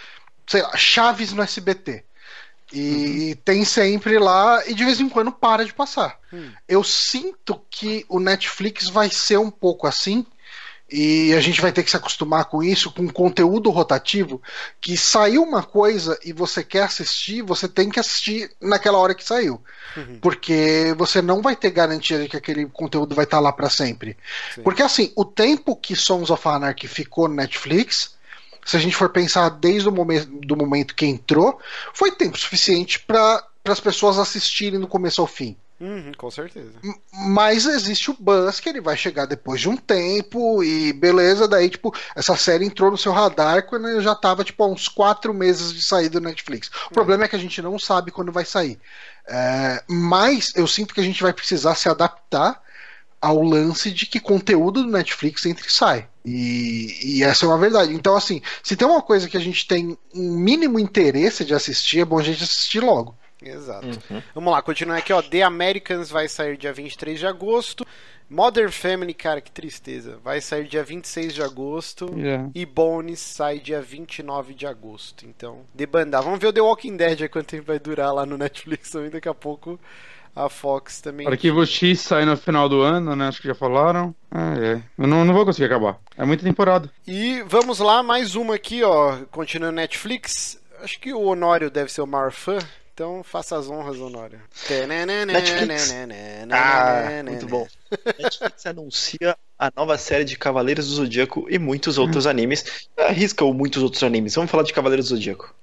sei 0.48 0.64
lá, 0.64 0.76
Chaves 0.76 1.32
no 1.32 1.44
SBT. 1.44 2.04
E 2.72 3.36
tem 3.44 3.66
sempre 3.66 4.20
lá, 4.20 4.64
e 4.68 4.76
de 4.76 4.86
vez 4.86 5.00
em 5.00 5.10
quando 5.10 5.32
para 5.32 5.66
de 5.66 5.74
passar. 5.74 6.20
Hum. 6.32 6.52
Eu 6.68 6.84
sinto 6.84 7.60
que 7.70 8.06
o 8.08 8.20
Netflix 8.20 8.90
vai 8.90 9.10
ser 9.10 9.38
um 9.38 9.50
pouco 9.50 9.88
assim, 9.88 10.26
e 10.92 11.34
a 11.34 11.40
gente 11.40 11.62
vai 11.62 11.72
ter 11.72 11.84
que 11.84 11.92
se 11.92 11.98
acostumar 11.98 12.46
com 12.46 12.64
isso, 12.64 12.92
com 12.92 13.08
conteúdo 13.08 13.70
rotativo, 13.70 14.42
que 14.82 14.98
saiu 14.98 15.44
uma 15.44 15.62
coisa 15.62 16.18
e 16.24 16.34
você 16.34 16.64
quer 16.64 16.84
assistir, 16.84 17.42
você 17.42 17.68
tem 17.68 17.90
que 17.90 18.00
assistir 18.00 18.52
naquela 18.60 18.98
hora 18.98 19.14
que 19.14 19.24
saiu. 19.24 19.62
Uhum. 19.96 20.20
Porque 20.20 20.94
você 20.98 21.22
não 21.22 21.42
vai 21.42 21.56
ter 21.56 21.70
garantia 21.70 22.20
de 22.20 22.28
que 22.28 22.38
aquele 22.38 22.66
conteúdo 22.66 23.14
vai 23.14 23.26
estar 23.26 23.40
lá 23.40 23.52
para 23.52 23.70
sempre. 23.70 24.18
Sim. 24.56 24.64
Porque 24.64 24.82
assim, 24.82 25.12
o 25.16 25.24
tempo 25.24 25.76
que 25.76 25.96
Sons 25.96 26.30
of 26.32 26.48
Anarchy 26.48 26.88
ficou 26.88 27.28
no 27.28 27.36
Netflix, 27.36 28.16
se 28.66 28.76
a 28.76 28.80
gente 28.80 28.96
for 28.96 29.10
pensar 29.10 29.50
desde 29.50 29.88
o 29.88 29.92
momento, 29.92 30.28
do 30.28 30.56
momento 30.56 30.96
que 30.96 31.06
entrou, 31.06 31.60
foi 31.94 32.12
tempo 32.12 32.38
suficiente 32.38 33.00
para 33.00 33.44
as 33.66 33.80
pessoas 33.80 34.18
assistirem 34.18 34.80
do 34.80 34.88
começo 34.88 35.22
ao 35.22 35.28
fim. 35.28 35.56
Uhum, 35.80 36.12
com 36.18 36.30
certeza. 36.30 36.74
Mas 37.14 37.66
existe 37.66 38.12
o 38.12 38.16
buzz 38.20 38.60
que 38.60 38.68
ele 38.68 38.82
vai 38.82 38.98
chegar 38.98 39.26
depois 39.26 39.62
de 39.62 39.70
um 39.70 39.78
tempo 39.78 40.62
e 40.62 40.92
beleza, 40.92 41.48
daí 41.48 41.70
tipo, 41.70 41.96
essa 42.16 42.36
série 42.36 42.66
entrou 42.66 42.92
no 42.92 42.98
seu 42.98 43.14
radar 43.14 43.66
quando 43.66 43.88
ele 43.88 44.02
já 44.02 44.14
tava 44.14 44.44
tipo 44.44 44.62
há 44.62 44.68
uns 44.68 44.90
quatro 44.90 45.34
meses 45.34 45.74
de 45.74 45.82
saída 45.82 46.20
do 46.20 46.26
Netflix. 46.26 46.70
O 46.90 46.94
problema 46.94 47.24
é 47.24 47.28
que 47.30 47.36
a 47.36 47.40
gente 47.40 47.62
não 47.62 47.80
sabe 47.80 48.12
quando 48.12 48.32
vai 48.32 48.44
sair. 48.44 48.78
É, 49.28 49.82
mas 49.88 50.52
eu 50.56 50.68
sinto 50.68 50.94
que 50.94 51.00
a 51.00 51.04
gente 51.04 51.24
vai 51.24 51.32
precisar 51.32 51.76
se 51.76 51.88
adaptar 51.88 52.62
ao 53.22 53.42
lance 53.42 53.92
de 53.92 54.06
que 54.06 54.20
conteúdo 54.20 54.84
do 54.84 54.92
Netflix 54.92 55.46
entra 55.46 55.66
e 55.66 55.72
sai. 55.72 56.08
E, 56.26 57.18
e 57.18 57.24
essa 57.24 57.46
é 57.46 57.48
uma 57.48 57.58
verdade. 57.58 57.94
Então, 57.94 58.16
assim, 58.16 58.42
se 58.64 58.76
tem 58.76 58.88
uma 58.88 59.02
coisa 59.02 59.28
que 59.28 59.38
a 59.38 59.42
gente 59.42 59.68
tem 59.68 59.98
um 60.14 60.32
mínimo 60.32 60.80
interesse 60.80 61.44
de 61.44 61.54
assistir, 61.54 62.00
é 62.00 62.06
bom 62.06 62.20
a 62.20 62.24
gente 62.24 62.44
assistir 62.44 62.82
logo. 62.82 63.16
Exato. 63.42 63.88
Uhum. 64.10 64.22
Vamos 64.36 64.52
lá, 64.52 64.62
continuando 64.62 65.00
aqui, 65.00 65.14
ó. 65.14 65.22
The 65.22 65.44
Americans 65.44 66.10
vai 66.10 66.28
sair 66.28 66.58
dia 66.58 66.74
23 66.74 67.20
de 67.20 67.28
agosto. 67.28 67.86
Modern 68.30 68.72
Family, 68.72 69.14
cara, 69.14 69.42
que 69.42 69.52
tristeza. 69.52 70.20
Vai 70.24 70.40
sair 70.40 70.68
dia 70.68 70.84
26 70.84 71.34
de 71.34 71.42
agosto. 71.42 72.14
É. 72.20 72.48
E 72.54 72.66
Bones 72.66 73.20
sai 73.20 73.60
dia 73.60 73.82
29 73.82 74.54
de 74.54 74.68
agosto. 74.68 75.26
Então, 75.26 75.62
debandar. 75.74 76.22
Vamos 76.22 76.40
ver 76.40 76.48
o 76.48 76.54
The 76.54 76.62
Walking 76.62 76.96
Dead 76.96 77.22
aí 77.22 77.30
quanto 77.30 77.48
tempo 77.48 77.66
vai 77.66 77.80
durar 77.80 78.14
lá 78.14 78.26
no 78.26 78.38
Netflix 78.38 78.92
também. 78.92 79.10
Daqui 79.10 79.28
a 79.28 79.34
pouco 79.34 79.80
a 80.36 80.48
Fox 80.48 81.02
também. 81.02 81.28
Arquivo 81.28 81.66
X 81.66 82.02
sai 82.02 82.24
no 82.24 82.38
final 82.38 82.70
do 82.70 82.82
ano, 82.82 83.16
né? 83.16 83.28
Acho 83.28 83.42
que 83.42 83.48
já 83.48 83.56
falaram. 83.56 84.14
É, 84.32 84.74
é. 84.74 84.84
Eu 84.98 85.08
não, 85.08 85.26
não 85.26 85.34
vou 85.34 85.44
conseguir 85.44 85.66
acabar. 85.66 85.98
É 86.16 86.24
muita 86.24 86.44
temporada. 86.44 86.90
E 87.08 87.42
vamos 87.48 87.80
lá, 87.80 88.04
mais 88.04 88.36
uma 88.36 88.56
aqui, 88.56 88.84
ó. 88.84 89.18
Continuando 89.32 89.76
Netflix. 89.76 90.62
Acho 90.82 91.00
que 91.00 91.14
o 91.14 91.22
Honório 91.24 91.70
deve 91.70 91.92
ser 91.92 92.02
o 92.02 92.08
maior 92.08 92.32
fã. 92.32 92.60
Então 93.00 93.24
faça 93.24 93.58
as 93.58 93.70
honras, 93.70 93.98
Honório. 93.98 94.42
Netflix. 95.26 95.90
Ah, 96.52 97.24
muito 97.26 97.46
bom. 97.48 97.66
Netflix 98.20 98.66
anuncia 98.66 99.38
a 99.58 99.72
nova 99.74 99.98
série 99.98 100.26
de 100.26 100.38
Cavaleiros 100.38 100.90
do 100.90 100.96
Zodíaco 100.96 101.48
e 101.50 101.58
muitos 101.58 101.98
outros 101.98 102.28
animes. 102.28 102.90
Arrisca 102.98 103.46
ou 103.46 103.54
muitos 103.54 103.82
outros 103.82 104.04
animes. 104.04 104.36
Vamos 104.36 104.52
falar 104.52 104.64
de 104.64 104.74
Cavaleiros 104.74 105.08
do 105.08 105.16
Zodíaco, 105.16 105.56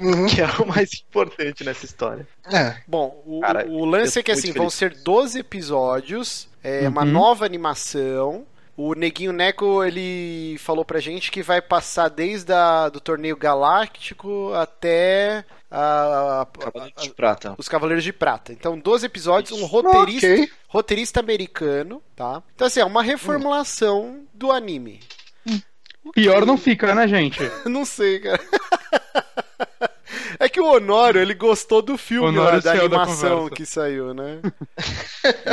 Uhum. 0.00 0.26
que 0.26 0.40
é 0.40 0.46
o 0.60 0.66
mais 0.66 0.90
importante 1.08 1.62
nessa 1.62 1.84
história. 1.86 2.26
É. 2.52 2.74
Bom, 2.88 3.22
o, 3.24 3.40
Cara, 3.42 3.64
o 3.68 3.84
lance 3.84 4.18
é 4.18 4.22
que 4.24 4.32
assim, 4.32 4.50
vão 4.50 4.68
ser 4.68 4.92
12 5.04 5.38
episódios, 5.38 6.48
é 6.64 6.88
uma 6.88 7.02
Uhum. 7.04 7.12
nova 7.12 7.44
animação. 7.46 8.44
O 8.76 8.94
Neguinho 8.94 9.32
Neco, 9.32 9.84
ele 9.84 10.56
falou 10.58 10.84
pra 10.84 10.98
gente 10.98 11.30
que 11.30 11.44
vai 11.44 11.62
passar 11.62 12.08
desde 12.08 12.52
a, 12.52 12.88
do 12.88 12.98
torneio 13.00 13.36
galáctico 13.36 14.50
até 14.54 15.44
a- 15.72 16.42
a- 16.42 16.46
Cavaleiros 16.46 17.02
de 17.02 17.08
a- 17.10 17.14
Prata. 17.14 17.54
os 17.58 17.68
Cavaleiros 17.68 18.04
de 18.04 18.12
Prata. 18.12 18.52
Então, 18.52 18.78
12 18.78 19.06
episódios, 19.06 19.58
um 19.58 19.64
roteirista, 19.64 20.26
Ok. 20.26 20.50
roteirista 20.68 21.20
americano, 21.20 22.02
tá? 22.14 22.42
Então, 22.54 22.66
assim, 22.66 22.80
é 22.80 22.84
uma 22.84 23.02
reformulação 23.02 24.20
do 24.34 24.52
anime. 24.52 25.00
Pior 26.14 26.44
não 26.44 26.56
fica, 26.58 26.94
né, 26.94 27.06
gente? 27.06 27.38
Não 27.64 27.84
sei, 27.84 28.18
cara. 28.18 28.40
É 30.38 30.48
que 30.48 30.60
o 30.60 30.66
Honório, 30.66 31.20
ele 31.20 31.34
gostou 31.34 31.82
do 31.82 31.96
filme 31.98 32.28
Honório 32.28 32.56
lá, 32.56 32.60
da 32.60 32.72
da 32.74 32.80
animação 32.80 33.30
conversa. 33.38 33.54
que 33.56 33.66
saiu, 33.66 34.12
né? 34.14 34.40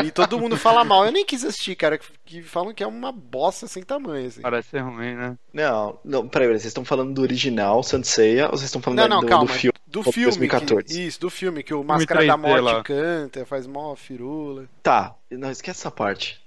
e 0.05 0.11
todo 0.11 0.39
mundo 0.39 0.57
fala 0.57 0.83
mal. 0.83 1.05
Eu 1.05 1.11
nem 1.11 1.25
quis 1.25 1.43
assistir, 1.43 1.75
cara, 1.75 1.97
que- 1.97 2.07
que 2.25 2.41
falam 2.43 2.73
que 2.73 2.83
é 2.83 2.87
uma 2.87 3.11
bosta 3.11 3.67
sem 3.67 3.83
tamanho, 3.83 4.27
assim. 4.27 4.41
Parece 4.41 4.69
ser 4.69 4.79
ruim, 4.79 5.15
né? 5.15 5.37
Não, 5.53 5.99
não, 6.03 6.27
peraí, 6.27 6.47
vocês 6.47 6.65
estão 6.65 6.85
falando 6.85 7.13
do 7.13 7.21
original, 7.21 7.81
Sanseia, 7.83 8.45
ou 8.45 8.51
vocês 8.51 8.65
estão 8.65 8.81
falando 8.81 8.99
Não, 8.99 9.07
não, 9.07 9.19
do, 9.21 9.27
calma. 9.27 9.45
do 9.45 9.51
filme? 9.53 9.73
Do 9.87 10.03
de 10.03 10.11
filme. 10.11 10.25
2014? 10.29 10.85
Que, 10.85 11.01
isso, 11.07 11.19
do 11.19 11.29
filme, 11.29 11.63
que 11.63 11.73
o 11.73 11.83
Máscara 11.83 12.25
da 12.25 12.37
3D 12.37 12.41
Morte 12.41 12.61
lá. 12.63 12.83
canta, 12.83 13.45
faz 13.45 13.65
mó 13.65 13.95
firula. 13.95 14.65
Tá, 14.83 15.15
não, 15.31 15.49
esquece 15.49 15.79
essa 15.79 15.89
parte. 15.91 16.39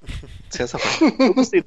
Esquece 0.49 0.77
essa 0.77 0.79
parte. 0.79 1.03
Eu 1.21 1.35
gostei, 1.35 1.65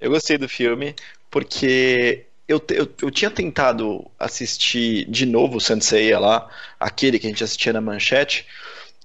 eu 0.00 0.10
gostei 0.10 0.38
do 0.38 0.48
filme 0.48 0.94
porque 1.30 2.26
eu, 2.46 2.60
eu, 2.70 2.92
eu 3.02 3.10
tinha 3.10 3.30
tentado 3.30 4.10
assistir 4.18 5.04
de 5.08 5.24
novo 5.26 5.56
o 5.56 5.60
Sensei 5.60 6.14
lá, 6.16 6.48
aquele 6.78 7.18
que 7.18 7.26
a 7.26 7.30
gente 7.30 7.44
assistia 7.44 7.72
na 7.72 7.80
manchete, 7.80 8.46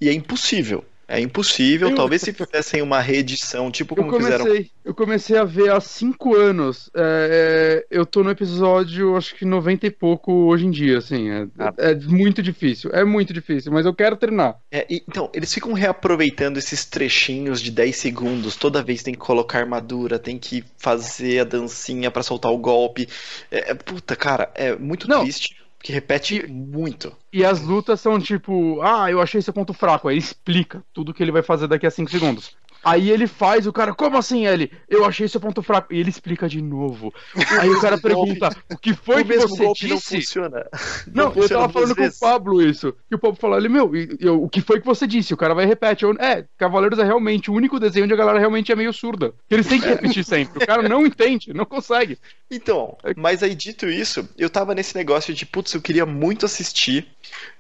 e 0.02 0.10
é 0.10 0.14
impossível. 0.14 0.84
É 1.08 1.20
impossível. 1.22 1.90
Eu- 1.90 1.96
Talvez 1.96 2.22
se 2.22 2.34
fizessem 2.34 2.82
uma 2.82 3.00
reedição, 3.00 3.72
tipo 3.72 3.94
Eu 3.98 4.04
como 4.04 4.18
fizeram. 4.18 4.46
comecei, 4.46 4.72
eu 4.84 4.94
comecei 4.94 5.38
a 5.38 5.46
ver 5.46 5.72
há 5.72 5.80
cinco 5.80 6.36
anos. 6.36 6.90
É, 6.94 7.86
é, 7.90 7.98
eu 7.98 8.06
tô 8.06 8.24
no 8.24 8.30
episódio, 8.30 9.16
acho 9.16 9.34
que 9.36 9.46
90 9.46 9.88
e 9.88 9.90
pouco 9.92 10.32
hoje 10.48 10.66
em 10.66 10.72
dia, 10.72 10.98
assim. 10.98 11.30
É, 11.30 11.48
Ah. 11.58 11.74
é 11.78 11.96
muito 11.96 12.44
difícil. 12.44 12.92
É 12.94 13.06
muito 13.06 13.32
difícil, 13.34 13.72
mas 13.72 13.86
eu 13.86 13.94
quero 13.94 14.18
terminar. 14.18 14.58
É, 14.70 14.86
então, 14.90 15.30
eles 15.34 15.54
ficam 15.54 15.72
reaproveitando 15.74 16.58
esses 16.58 16.84
trechinhos 16.84 17.62
de 17.62 17.72
10 17.72 17.96
segundos. 17.96 18.58
Toda 18.58 18.84
vez 18.84 19.02
tem 19.02 19.14
que 19.14 19.20
colocar 19.20 19.60
armadura, 19.60 20.20
tem 20.20 20.38
que 20.38 20.64
fazer 20.78 21.40
a 21.40 21.44
dancinha 21.46 22.12
pra 22.12 22.22
soltar 22.22 22.52
o 22.52 22.58
golpe. 22.58 23.08
É, 23.50 23.72
é- 23.72 23.74
puta, 23.76 24.14
cara, 24.16 24.52
é 24.56 24.76
muito 24.76 25.08
Não. 25.08 25.22
triste, 25.24 25.56
porque 25.88 25.94
repete 25.94 26.46
muito. 26.48 27.16
E 27.32 27.46
as 27.46 27.62
lutas 27.62 28.02
são 28.02 28.20
tipo, 28.20 28.82
ah, 28.82 29.10
eu 29.10 29.22
achei 29.22 29.40
esse 29.40 29.52
ponto 29.54 29.74
fraco. 29.74 30.08
Aí 30.08 30.16
ele 30.16 30.20
explica 30.20 30.84
tudo 30.94 31.14
que 31.14 31.24
ele 31.24 31.32
vai 31.32 31.42
fazer 31.42 31.68
daqui 31.68 31.88
a 31.88 31.92
5 31.92 32.12
segundos. 32.12 32.58
Aí 32.84 33.10
ele 33.12 33.28
faz, 33.28 33.68
o 33.68 33.74
cara, 33.74 33.94
como 33.94 34.18
assim, 34.18 34.46
ele? 34.48 34.72
Eu 34.90 35.04
achei 35.06 35.28
seu 35.28 35.40
ponto 35.42 35.62
fraco. 35.62 35.94
E 35.94 36.00
ele 36.00 36.10
explica 36.10 36.48
de 36.48 36.62
novo. 36.62 37.14
Aí 37.60 37.70
o 37.70 37.82
cara 37.82 37.98
pergunta, 38.02 38.50
o 38.72 38.78
que 38.78 38.94
foi 38.94 39.22
o 39.22 39.26
que 39.26 39.30
mesmo 39.34 39.50
você 39.50 39.64
golpe 39.66 39.88
não 39.88 39.96
disse? 39.98 40.16
funciona. 40.16 40.66
Não, 41.14 41.26
eu 41.26 41.32
funciona 41.34 41.62
tava 41.62 41.74
falando 41.74 41.88
duas 41.90 41.98
com 41.98 42.02
o 42.02 42.06
vezes. 42.06 42.20
Pablo 42.20 42.62
isso. 42.62 42.94
E 43.12 43.16
o 43.16 43.20
Pablo 43.20 43.38
falou, 43.40 43.58
ele, 43.58 43.70
meu, 43.70 43.96
e- 43.96 44.18
e 44.20 44.28
o 44.30 44.48
que 44.48 44.62
foi 44.62 44.80
que 44.80 44.86
você 44.86 45.06
disse? 45.06 45.34
O 45.34 45.38
cara 45.38 45.54
vai 45.54 45.66
e 45.66 45.68
repete. 45.68 46.04
Eu, 46.04 46.12
é, 46.20 46.46
Cavaleiros 46.58 47.00
é 47.00 47.04
realmente 47.04 47.52
o 47.52 47.54
único 47.54 47.80
desenho 47.80 48.06
onde 48.06 48.14
a 48.14 48.18
galera 48.18 48.40
realmente 48.40 48.72
é 48.72 48.76
meio 48.76 48.94
surda. 48.94 49.34
Eles 49.50 49.68
têm 49.68 49.82
que 49.82 49.88
repetir 49.88 50.24
sempre. 50.26 50.64
O 50.64 50.68
cara 50.68 50.88
não 50.88 51.06
entende, 51.06 51.54
não 51.54 51.66
consegue. 51.66 52.18
Então, 52.50 52.98
mas 53.18 53.44
aí 53.44 53.54
dito 53.54 53.88
isso, 53.88 54.28
eu 54.38 54.50
tava 54.50 54.74
nesse 54.74 54.96
negócio 54.96 55.34
de, 55.34 55.46
putz, 55.46 55.74
eu 55.74 55.82
queria 55.82 56.06
muito 56.06 56.46
assistir, 56.46 57.08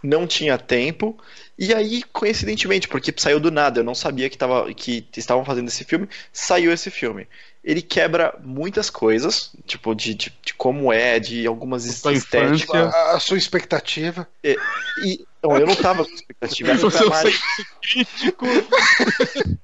não 0.02 0.26
tinha 0.26 0.57
tempo, 0.57 1.18
e 1.57 1.73
aí, 1.73 2.03
coincidentemente, 2.13 2.88
porque 2.88 3.13
saiu 3.17 3.39
do 3.39 3.49
nada, 3.51 3.79
eu 3.79 3.84
não 3.84 3.95
sabia 3.95 4.29
que, 4.29 4.38
tava, 4.38 4.71
que 4.73 5.07
estavam 5.17 5.43
fazendo 5.43 5.67
esse 5.67 5.84
filme, 5.84 6.07
saiu 6.31 6.71
esse 6.71 6.91
filme. 6.91 7.27
Ele 7.63 7.81
quebra 7.81 8.38
muitas 8.43 8.89
coisas, 8.89 9.51
tipo, 9.65 9.93
de, 9.93 10.13
de, 10.13 10.34
de 10.41 10.53
como 10.53 10.93
é, 10.93 11.19
de 11.19 11.45
algumas 11.47 11.84
Sua 11.84 12.13
estéticas. 12.13 12.93
A, 12.93 13.11
a 13.15 13.19
sua 13.19 13.38
expectativa. 13.38 14.27
E, 14.43 15.25
não, 15.43 15.57
eu 15.57 15.67
não 15.67 15.75
tava 15.75 16.05
com 16.05 16.11
expectativa. 16.13 16.75
pra 16.77 17.05
mais- 17.09 17.34
senso 17.34 17.65
crítico. 17.81 18.45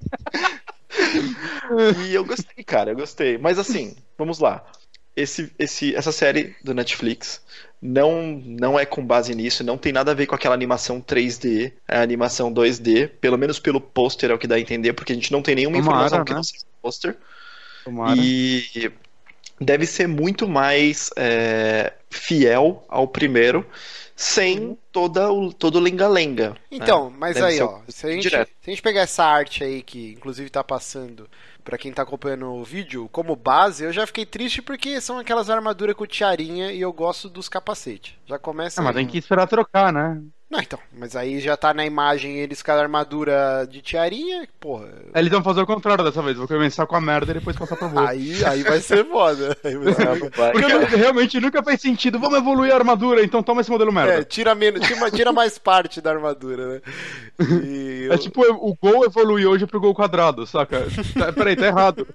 E 2.08 2.14
eu 2.14 2.24
gostei, 2.24 2.64
cara, 2.64 2.92
eu 2.92 2.96
gostei. 2.96 3.38
Mas 3.38 3.58
assim, 3.58 3.96
vamos 4.18 4.40
lá. 4.40 4.64
Esse, 5.16 5.52
esse, 5.60 5.96
essa 5.96 6.12
série 6.12 6.56
do 6.64 6.74
Netflix 6.74 7.42
não, 7.86 8.42
não 8.46 8.80
é 8.80 8.86
com 8.86 9.06
base 9.06 9.36
nisso, 9.36 9.62
não 9.62 9.78
tem 9.78 9.92
nada 9.92 10.12
a 10.12 10.14
ver 10.14 10.26
com 10.26 10.34
aquela 10.34 10.56
animação 10.56 11.02
3D, 11.02 11.74
é 11.86 11.98
animação 11.98 12.52
2D, 12.52 13.10
pelo 13.20 13.38
menos 13.38 13.60
pelo 13.60 13.82
pôster 13.82 14.32
é 14.32 14.34
o 14.34 14.38
que 14.40 14.48
dá 14.48 14.56
a 14.56 14.60
entender, 14.60 14.94
porque 14.94 15.12
a 15.12 15.16
gente 15.16 15.34
não 15.34 15.42
tem 15.42 15.54
nenhuma 15.54 15.78
Tomara, 15.78 15.98
informação 15.98 16.24
que 16.24 16.32
né? 16.32 16.38
não 16.38 16.44
seja 16.44 16.64
pôster. 16.82 17.18
Tomara. 17.84 18.16
E 18.18 18.90
deve 19.60 19.86
ser 19.86 20.08
muito 20.08 20.48
mais 20.48 21.10
é, 21.18 21.92
fiel 22.10 22.86
ao 22.88 23.06
primeiro, 23.06 23.66
sem 24.16 24.78
toda 24.90 25.30
o, 25.30 25.52
todo 25.52 25.76
o 25.76 25.82
lenga-lenga. 25.82 26.56
Então, 26.72 27.14
mas 27.18 27.36
deve 27.36 27.48
aí, 27.48 27.62
ó, 27.62 27.82
se 27.90 28.08
a, 28.08 28.12
gente, 28.12 28.30
se 28.30 28.36
a 28.36 28.48
gente 28.66 28.82
pegar 28.82 29.02
essa 29.02 29.26
arte 29.26 29.62
aí, 29.62 29.82
que 29.82 30.14
inclusive 30.14 30.50
tá 30.50 30.64
passando 30.64 31.30
pra 31.64 31.78
quem 31.78 31.92
tá 31.92 32.02
acompanhando 32.02 32.46
o 32.46 32.64
vídeo, 32.64 33.10
como 33.12 33.36
base, 33.36 33.84
eu 33.84 33.94
já 33.94 34.06
fiquei 34.06 34.26
triste 34.26 34.62
porque 34.62 35.00
são 35.00 35.18
aquelas 35.18 35.50
armaduras 35.50 35.96
com 35.96 36.06
tiarinha 36.06 36.72
e 36.72 36.82
eu 36.82 36.92
gosto 36.92 37.30
dos 37.30 37.48
capacetes. 37.48 38.16
Já 38.26 38.38
começa. 38.38 38.82
Ah, 38.82 38.84
mas 38.84 38.96
tem 38.96 39.08
que 39.08 39.18
esperar 39.18 39.48
trocar, 39.48 39.92
né? 39.92 40.22
Não, 40.54 40.60
então, 40.62 40.78
mas 40.96 41.16
aí 41.16 41.40
já 41.40 41.58
tá 41.58 41.74
na 41.74 41.84
imagem 41.84 42.38
eles 42.38 42.62
com 42.62 42.72
a 42.72 42.76
armadura 42.80 43.68
de 43.68 43.82
tiarinha, 43.82 44.48
porra. 44.60 44.88
Eles 45.16 45.32
vão 45.32 45.42
fazer 45.44 45.62
o 45.62 45.66
contrário 45.66 46.04
dessa 46.04 46.22
vez. 46.22 46.38
Vou 46.38 46.48
começar 46.48 46.86
com 46.86 46.96
a 46.96 47.02
merda 47.02 47.32
e 47.32 47.34
depois 47.34 47.58
passar 47.58 47.76
pro 47.76 47.90
bom. 47.90 48.00
Aí, 48.00 48.46
aí 48.46 48.62
vai 48.62 48.80
ser 48.80 49.04
foda. 49.06 49.58
Vai 49.64 49.94
ser- 49.94 50.06
Não, 50.06 50.16
não 50.16 50.30
Porque 50.30 50.68
nunca- 50.74 50.96
realmente 50.96 51.40
nunca 51.40 51.64
fez 51.64 51.82
sentido. 51.82 52.20
Vamos 52.20 52.38
evoluir 52.38 52.72
a 52.72 52.76
armadura, 52.76 53.24
então 53.24 53.42
toma 53.42 53.62
esse 53.62 53.72
modelo 53.72 53.90
É, 53.90 53.94
merda. 53.94 54.24
tira, 54.24 54.54
menos, 54.54 54.86
tira, 54.86 55.10
tira 55.10 55.32
mais 55.34 55.58
parte 55.58 56.00
da 56.00 56.12
armadura, 56.12 56.76
né? 56.76 56.82
E 57.64 58.08
É, 58.12 58.18
tipo 58.20 58.42
o 58.44 58.78
gol 58.80 59.06
evolui 59.06 59.48
hoje 59.48 59.66
pro 59.66 59.80
gol 59.82 59.96
quadrado, 59.96 60.46
saca? 60.46 60.86
Tá, 61.18 61.34
peraí, 61.34 61.56
tá 61.56 61.66
errado. 61.66 62.08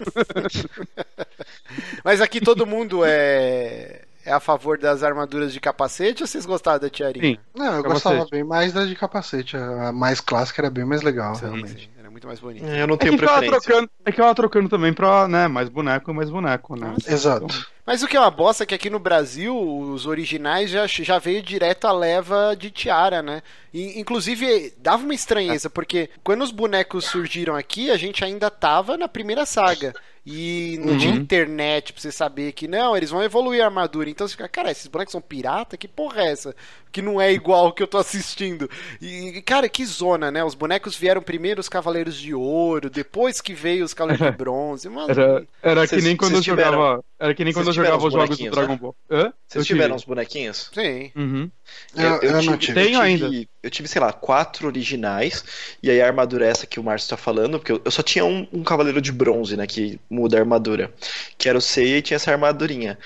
Mas 2.04 2.20
aqui 2.20 2.40
todo 2.40 2.66
mundo 2.66 3.02
é, 3.04 4.02
é 4.28 4.32
a 4.32 4.40
favor 4.40 4.78
das 4.78 5.02
armaduras 5.02 5.52
de 5.52 5.58
capacete 5.60 6.22
ou 6.22 6.26
vocês 6.26 6.44
gostaram 6.44 6.78
da 6.78 6.90
tiarinha? 6.90 7.24
Sim. 7.34 7.38
Não, 7.56 7.64
eu 7.76 7.82
Capacete. 7.82 7.92
gostava 8.14 8.26
bem 8.30 8.44
mais 8.44 8.72
da 8.72 8.84
de 8.84 8.94
capacete. 8.94 9.56
A 9.56 9.90
mais 9.92 10.20
clássica 10.20 10.60
era 10.60 10.70
bem 10.70 10.84
mais 10.84 11.02
legal, 11.02 11.34
Sim, 11.34 11.46
realmente. 11.46 11.84
sim, 11.84 11.88
era 11.98 12.10
muito 12.10 12.26
mais 12.26 12.38
bonito. 12.38 12.64
Eu 12.66 12.86
não 12.86 12.94
É 12.94 12.98
tenho 12.98 13.12
que, 13.14 13.18
preferência. 13.18 13.60
trocando, 13.60 13.90
é 14.04 14.10
que 14.10 14.16
ficava 14.16 14.34
trocando 14.34 14.68
também 14.68 14.92
pra, 14.92 15.26
né, 15.26 15.48
mais 15.48 15.68
boneco 15.68 16.10
e 16.10 16.14
mais 16.14 16.28
boneco, 16.30 16.76
né? 16.76 16.94
Exato. 17.06 17.46
Mas 17.88 18.02
o 18.02 18.06
que 18.06 18.18
é 18.18 18.20
uma 18.20 18.30
bosta 18.30 18.64
é 18.64 18.66
que 18.66 18.74
aqui 18.74 18.90
no 18.90 18.98
Brasil, 18.98 19.56
os 19.58 20.04
originais 20.04 20.68
já, 20.68 20.86
já 20.86 21.18
veio 21.18 21.42
direto 21.42 21.86
a 21.86 21.92
leva 21.92 22.54
de 22.54 22.70
tiara, 22.70 23.22
né? 23.22 23.42
E, 23.72 23.98
inclusive, 23.98 24.74
dava 24.76 25.02
uma 25.02 25.14
estranheza, 25.14 25.70
porque 25.70 26.10
quando 26.22 26.42
os 26.44 26.50
bonecos 26.50 27.06
surgiram 27.06 27.56
aqui, 27.56 27.90
a 27.90 27.96
gente 27.96 28.22
ainda 28.22 28.50
tava 28.50 28.98
na 28.98 29.08
primeira 29.08 29.46
saga. 29.46 29.94
E 30.26 30.76
não 30.84 30.92
Uhum. 30.92 30.98
tinha 30.98 31.14
internet 31.14 31.94
pra 31.94 32.02
você 32.02 32.12
saber 32.12 32.52
que 32.52 32.68
não, 32.68 32.94
eles 32.94 33.08
vão 33.08 33.22
evoluir 33.22 33.62
a 33.62 33.64
armadura. 33.64 34.10
Então 34.10 34.28
você 34.28 34.32
fica, 34.32 34.46
cara, 34.46 34.70
esses 34.70 34.86
bonecos 34.86 35.12
são 35.12 35.22
pirata? 35.22 35.74
Que 35.78 35.88
porra 35.88 36.20
é 36.24 36.32
essa? 36.32 36.54
Que 36.92 37.00
não 37.00 37.18
é 37.18 37.32
igual 37.32 37.68
o 37.68 37.72
que 37.72 37.82
eu 37.82 37.86
tô 37.86 37.96
assistindo. 37.96 38.68
E, 39.00 39.40
cara, 39.46 39.66
que 39.70 39.86
zona, 39.86 40.30
né? 40.30 40.44
Os 40.44 40.54
bonecos 40.54 40.94
vieram 40.94 41.22
primeiro 41.22 41.60
os 41.62 41.68
Cavaleiros 41.70 42.14
de 42.18 42.34
Ouro, 42.34 42.90
depois 42.90 43.40
que 43.40 43.54
veio 43.54 43.82
os 43.86 43.94
Cavaleiros 43.94 44.26
de 44.30 44.32
Bronze. 44.36 44.88
Mano, 44.90 45.10
Era, 45.10 45.46
era 45.62 45.88
que 45.88 45.96
nem 46.02 46.14
quando 46.14 46.34
eu 46.34 46.42
tiveram- 46.42 46.72
jogava. 46.72 47.04
Era 47.20 47.34
que 47.34 47.42
nem 47.44 47.52
quando 47.52 47.66
eu 47.66 47.72
vocês 47.72 47.84
jogava 47.84 47.96
os 48.06 48.12
jogos 48.12 48.14
do 48.14 48.26
bonequinhos, 48.28 48.54
Dragon 48.54 48.72
né? 48.74 48.78
Ball. 48.80 48.96
Hã? 49.10 49.18
Vocês 49.18 49.32
Eu 49.56 49.62
tive. 49.64 49.64
tiveram 49.78 49.96
uns 49.96 50.04
bonequinhos? 50.04 50.70
sim. 50.72 51.10
Uhum. 51.16 51.50
Eu, 51.96 52.20
eu 52.22 52.32
não 52.32 52.40
tive, 52.40 52.58
tive. 52.58 52.80
Tenho 52.84 52.96
eu 52.96 53.00
ainda. 53.00 53.28
tive- 53.28 53.48
Eu 53.62 53.70
tive, 53.70 53.88
sei 53.88 54.00
lá, 54.00 54.12
quatro 54.12 54.68
originais. 54.68 55.44
E 55.82 55.90
aí 55.90 56.00
a 56.00 56.06
armadura 56.06 56.46
é 56.46 56.50
essa 56.50 56.66
que 56.66 56.78
o 56.78 56.82
Márcio 56.84 57.10
tá 57.10 57.16
falando, 57.16 57.58
porque 57.58 57.72
eu, 57.72 57.82
eu 57.84 57.90
só 57.90 58.02
tinha 58.02 58.24
um, 58.24 58.46
um 58.52 58.62
cavaleiro 58.62 59.00
de 59.00 59.10
bronze, 59.12 59.56
né? 59.56 59.66
Que 59.66 59.98
muda 60.08 60.36
a 60.36 60.40
armadura. 60.40 60.92
Que 61.36 61.48
era 61.48 61.58
o 61.58 61.60
Seiya 61.60 61.98
e 61.98 62.02
tinha 62.02 62.16
essa 62.16 62.30
armadurinha. 62.30 62.96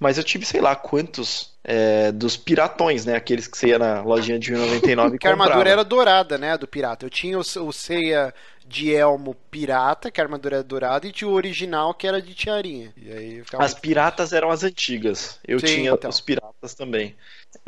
Mas 0.00 0.16
eu 0.18 0.24
tive, 0.24 0.46
sei 0.46 0.60
lá, 0.62 0.74
quantos 0.74 1.52
é, 1.62 2.10
dos 2.10 2.36
piratões, 2.36 3.04
né? 3.04 3.14
Aqueles 3.16 3.46
que 3.46 3.56
você 3.56 3.68
ia 3.68 3.78
na 3.78 4.00
lojinha 4.02 4.38
de 4.38 4.52
1,99 4.52 5.14
e 5.14 5.18
Que 5.20 5.28
a 5.28 5.30
armadura 5.30 5.68
era 5.70 5.84
dourada, 5.84 6.38
né? 6.38 6.56
Do 6.58 6.66
pirata. 6.66 7.04
Eu 7.06 7.10
tinha 7.10 7.38
o, 7.38 7.42
o 7.42 7.72
Seiya 7.72 8.34
de 8.70 8.94
elmo 8.94 9.34
pirata, 9.50 10.12
que 10.12 10.20
a 10.20 10.24
armadura 10.24 10.58
era 10.58 10.62
dourada, 10.62 11.04
e 11.04 11.10
tinha 11.10 11.28
o 11.28 11.32
original, 11.34 11.92
que 11.92 12.06
era 12.06 12.22
de 12.22 12.32
tiarinha. 12.32 12.94
E. 12.96 13.42
As 13.58 13.74
piratas 13.74 14.32
eram 14.32 14.48
as 14.48 14.62
antigas. 14.62 15.40
Eu 15.44 15.58
Sim, 15.58 15.66
tinha 15.66 15.90
então. 15.90 16.08
os 16.08 16.20
piratas 16.20 16.72
também. 16.74 17.16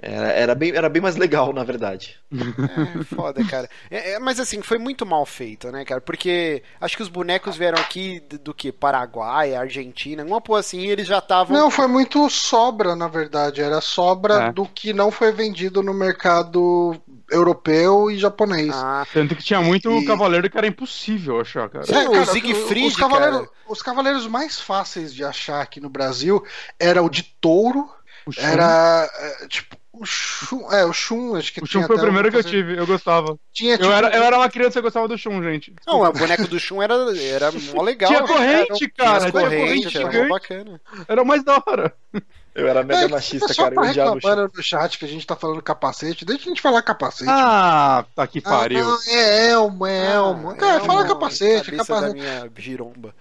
Era, 0.00 0.28
era 0.32 0.54
bem, 0.54 0.70
era 0.74 0.88
bem 0.88 1.02
mais 1.02 1.16
legal, 1.16 1.52
na 1.52 1.64
verdade. 1.64 2.16
É, 2.32 3.04
foda, 3.04 3.44
cara. 3.44 3.68
É, 3.90 4.12
é, 4.12 4.18
mas 4.18 4.38
assim, 4.40 4.62
foi 4.62 4.78
muito 4.78 5.04
mal 5.04 5.24
feito, 5.26 5.70
né, 5.70 5.84
cara? 5.84 6.00
Porque 6.00 6.62
acho 6.80 6.96
que 6.96 7.02
os 7.02 7.08
bonecos 7.08 7.56
vieram 7.56 7.78
aqui 7.78 8.20
do, 8.20 8.38
do 8.38 8.54
que? 8.54 8.72
Paraguai, 8.72 9.54
Argentina, 9.54 10.24
uma 10.24 10.40
porra 10.40 10.60
assim, 10.60 10.80
e 10.80 10.90
eles 10.90 11.06
já 11.06 11.18
estavam. 11.18 11.56
Não, 11.56 11.70
foi 11.70 11.86
muito 11.86 12.28
sobra, 12.30 12.94
na 12.96 13.06
verdade. 13.08 13.60
Era 13.60 13.80
sobra 13.80 14.34
É. 14.44 14.52
do 14.52 14.66
que 14.66 14.92
não 14.92 15.10
foi 15.10 15.30
vendido 15.32 15.82
no 15.82 15.94
mercado 15.94 16.96
europeu 17.30 18.10
e 18.10 18.18
japonês. 18.18 18.72
Ah, 18.74 19.06
Tanto 19.12 19.34
que 19.36 19.42
tinha 19.42 19.60
muito 19.60 19.90
E- 19.90 20.04
cavaleiro 20.04 20.48
que 20.50 20.58
era 20.58 20.66
impossível 20.66 21.40
achar, 21.40 21.68
cara. 21.68 21.84
Sim, 21.86 21.94
É, 21.94 22.08
o 22.08 22.12
cara, 22.12 22.26
Siegfried, 22.26 22.88
os, 22.88 22.96
cavaleiros, 22.96 23.38
cara. 23.38 23.50
os 23.68 23.82
cavaleiros 23.82 24.26
mais 24.26 24.60
fáceis 24.60 25.14
de 25.14 25.24
achar 25.24 25.60
aqui 25.62 25.80
no 25.80 25.88
Brasil 25.88 26.42
era 26.78 27.02
o 27.02 27.08
de 27.08 27.22
touro, 27.40 27.80
O 27.80 28.01
era 28.36 29.10
é, 29.42 29.46
tipo 29.48 29.76
o 29.92 30.06
Shun, 30.06 30.72
é, 30.72 30.84
o 30.86 30.92
Shun, 30.92 31.36
acho 31.36 31.52
que 31.52 31.62
o 31.62 31.66
tinha 31.66 31.82
Shun 31.82 31.86
foi 31.86 31.96
o 31.96 32.00
primeiro 32.00 32.30
que 32.30 32.36
eu 32.36 32.42
tive, 32.44 32.76
eu 32.78 32.86
gostava. 32.86 33.38
Tinha, 33.52 33.74
Eu 33.74 33.78
tipo, 33.78 33.90
era, 33.92 34.08
eu 34.16 34.22
era 34.22 34.36
uma 34.38 34.48
criança 34.50 34.78
e 34.78 34.82
gostava 34.82 35.06
do 35.06 35.18
Shun, 35.18 35.42
gente. 35.42 35.74
não, 35.86 36.00
o 36.02 36.12
boneco 36.12 36.48
do 36.48 36.58
Shun 36.58 36.82
era, 36.82 36.94
era 37.20 37.52
mó 37.74 37.82
legal. 37.82 38.08
Tinha 38.08 38.22
né? 38.22 38.26
corrente, 38.26 38.90
Tinha 38.90 38.90
cara, 38.90 39.30
tinha 39.30 39.32
corrente 39.32 39.98
era 39.98 40.10
mó 40.12 40.12
gigante. 40.12 40.28
bacana. 40.28 40.80
Era 41.08 41.22
o 41.22 41.26
mais 41.26 41.44
da 41.44 41.62
hora. 41.66 41.94
Eu 42.54 42.68
era 42.68 42.82
mega 42.82 43.04
É, 43.04 43.08
machista, 43.08 43.52
só 43.52 43.64
cara. 43.64 43.74
Eu 43.74 43.82
odiava 43.82 44.16
o 44.16 44.20
Shun. 44.20 44.28
reclamar 44.30 44.50
no 44.54 44.62
chat 44.62 44.98
que 44.98 45.04
a 45.04 45.08
gente 45.08 45.26
tá 45.26 45.36
falando 45.36 45.62
capacete, 45.62 46.24
deixa 46.24 46.44
a 46.44 46.48
gente 46.48 46.62
falar 46.62 46.82
capacete. 46.82 47.30
Ah, 47.30 48.04
tá 48.14 48.26
que 48.26 48.40
Ah, 48.44 48.50
pariu. 48.50 48.84
não, 48.84 48.98
é 49.08 49.50
Elmo, 49.52 49.86
é 49.86 50.12
Elmo. 50.14 50.50
Ah, 50.50 50.56
Cara, 50.56 50.74
Elmo, 50.76 50.86
fala 50.86 51.06
capacete, 51.06 51.70
cabeça 51.70 51.84
capacete. 51.94 52.00
da 52.00 52.12
minha 52.14 52.50
giromba. 52.58 53.14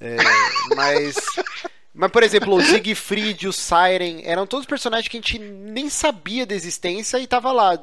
É, 0.00 0.16
mas, 0.76 1.16
mas, 1.98 2.10
por 2.10 2.22
exemplo, 2.22 2.54
o 2.54 2.60
Siegfried, 2.62 3.46
o 3.48 3.52
Siren, 3.52 4.22
eram 4.24 4.46
todos 4.46 4.64
personagens 4.66 5.08
que 5.08 5.16
a 5.16 5.20
gente 5.20 5.38
nem 5.38 5.90
sabia 5.90 6.46
da 6.46 6.54
existência 6.54 7.18
e 7.18 7.26
tava 7.26 7.52
lá. 7.52 7.78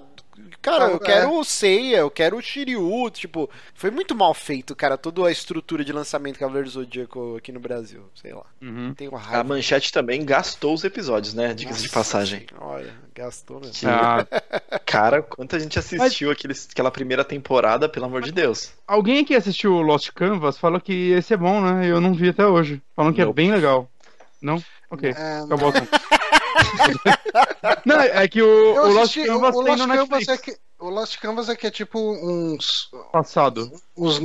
Cara, 0.62 0.86
eu 0.86 0.96
é. 0.96 1.00
quero 1.00 1.32
o 1.40 1.44
Seiya, 1.46 1.98
eu 1.98 2.10
quero 2.10 2.36
o 2.38 2.42
Shiryu, 2.42 3.10
tipo, 3.12 3.50
foi 3.76 3.90
muito 3.92 4.14
mal 4.16 4.34
feito, 4.34 4.76
cara, 4.76 4.98
toda 4.98 5.26
a 5.28 5.32
estrutura 5.32 5.86
de 5.86 5.94
lançamento 5.94 6.40
Cavaleiro 6.40 6.68
do 6.68 6.72
Zodíaco 6.74 7.36
aqui 7.38 7.52
no 7.52 7.60
Brasil, 7.60 8.02
sei 8.16 8.34
lá. 8.34 8.44
Uhum. 8.62 8.94
Tenho 8.96 9.16
A 9.16 9.44
manchete 9.44 9.94
também 9.94 10.26
gastou 10.26 10.74
os 10.74 10.84
episódios, 10.84 11.34
né? 11.36 11.54
Diga-se 11.54 11.84
de 11.84 11.90
passagem. 11.90 12.48
Olha, 12.60 12.94
gastou 13.14 13.60
mesmo. 13.60 13.74
Que- 13.76 13.86
Ah, 13.86 14.26
Cara, 14.86 15.22
quanta 15.22 15.60
gente 15.60 15.78
assistiu 15.80 16.32
aqueles, 16.32 16.68
aquela 16.72 16.92
primeira 16.92 17.24
temporada, 17.24 17.88
pelo 17.88 18.06
amor 18.08 18.22
de 18.24 18.32
Deus. 18.32 18.72
alguém 18.88 19.20
aqui 19.20 19.36
assistiu 19.36 19.82
Lost 19.82 20.10
Canvas 20.12 20.58
falou 20.58 20.82
que 20.82 21.12
esse 21.12 21.34
é 21.34 21.38
bom, 21.38 21.62
né? 21.62 21.86
Eu 21.88 22.02
não 22.02 22.14
vi 22.14 22.30
até 22.30 22.46
hoje. 22.46 22.82
Falam 22.96 23.14
que 23.14 23.22
é 23.22 23.26
Nope. 23.26 23.36
bem 23.36 23.52
legal. 23.52 23.90
Não? 24.46 24.64
Ok. 24.92 25.10
É, 25.18 25.40
Acabou 25.40 25.70
o 25.70 25.74
assunto. 25.74 25.90
Não, 27.86 28.00
é 28.00 28.28
que 28.28 28.42
o, 28.42 28.76
eu 28.76 28.84
o 28.84 28.94
Lost 28.94 29.16
Canvas 29.26 29.56
o, 29.56 29.60
o 29.60 29.64
tem 29.64 29.72
Lost 29.76 29.88
no 29.88 29.96
Canvas 29.96 30.28
é 30.28 30.38
que 30.38 30.58
o 30.80 30.90
Lost 30.90 31.20
Canvas 31.20 31.50
é 31.50 31.56
que 31.56 31.68
é 31.68 31.72
tipo 31.72 32.00
uns 32.00 32.90
passado. 33.12 33.72
uns 33.98 34.22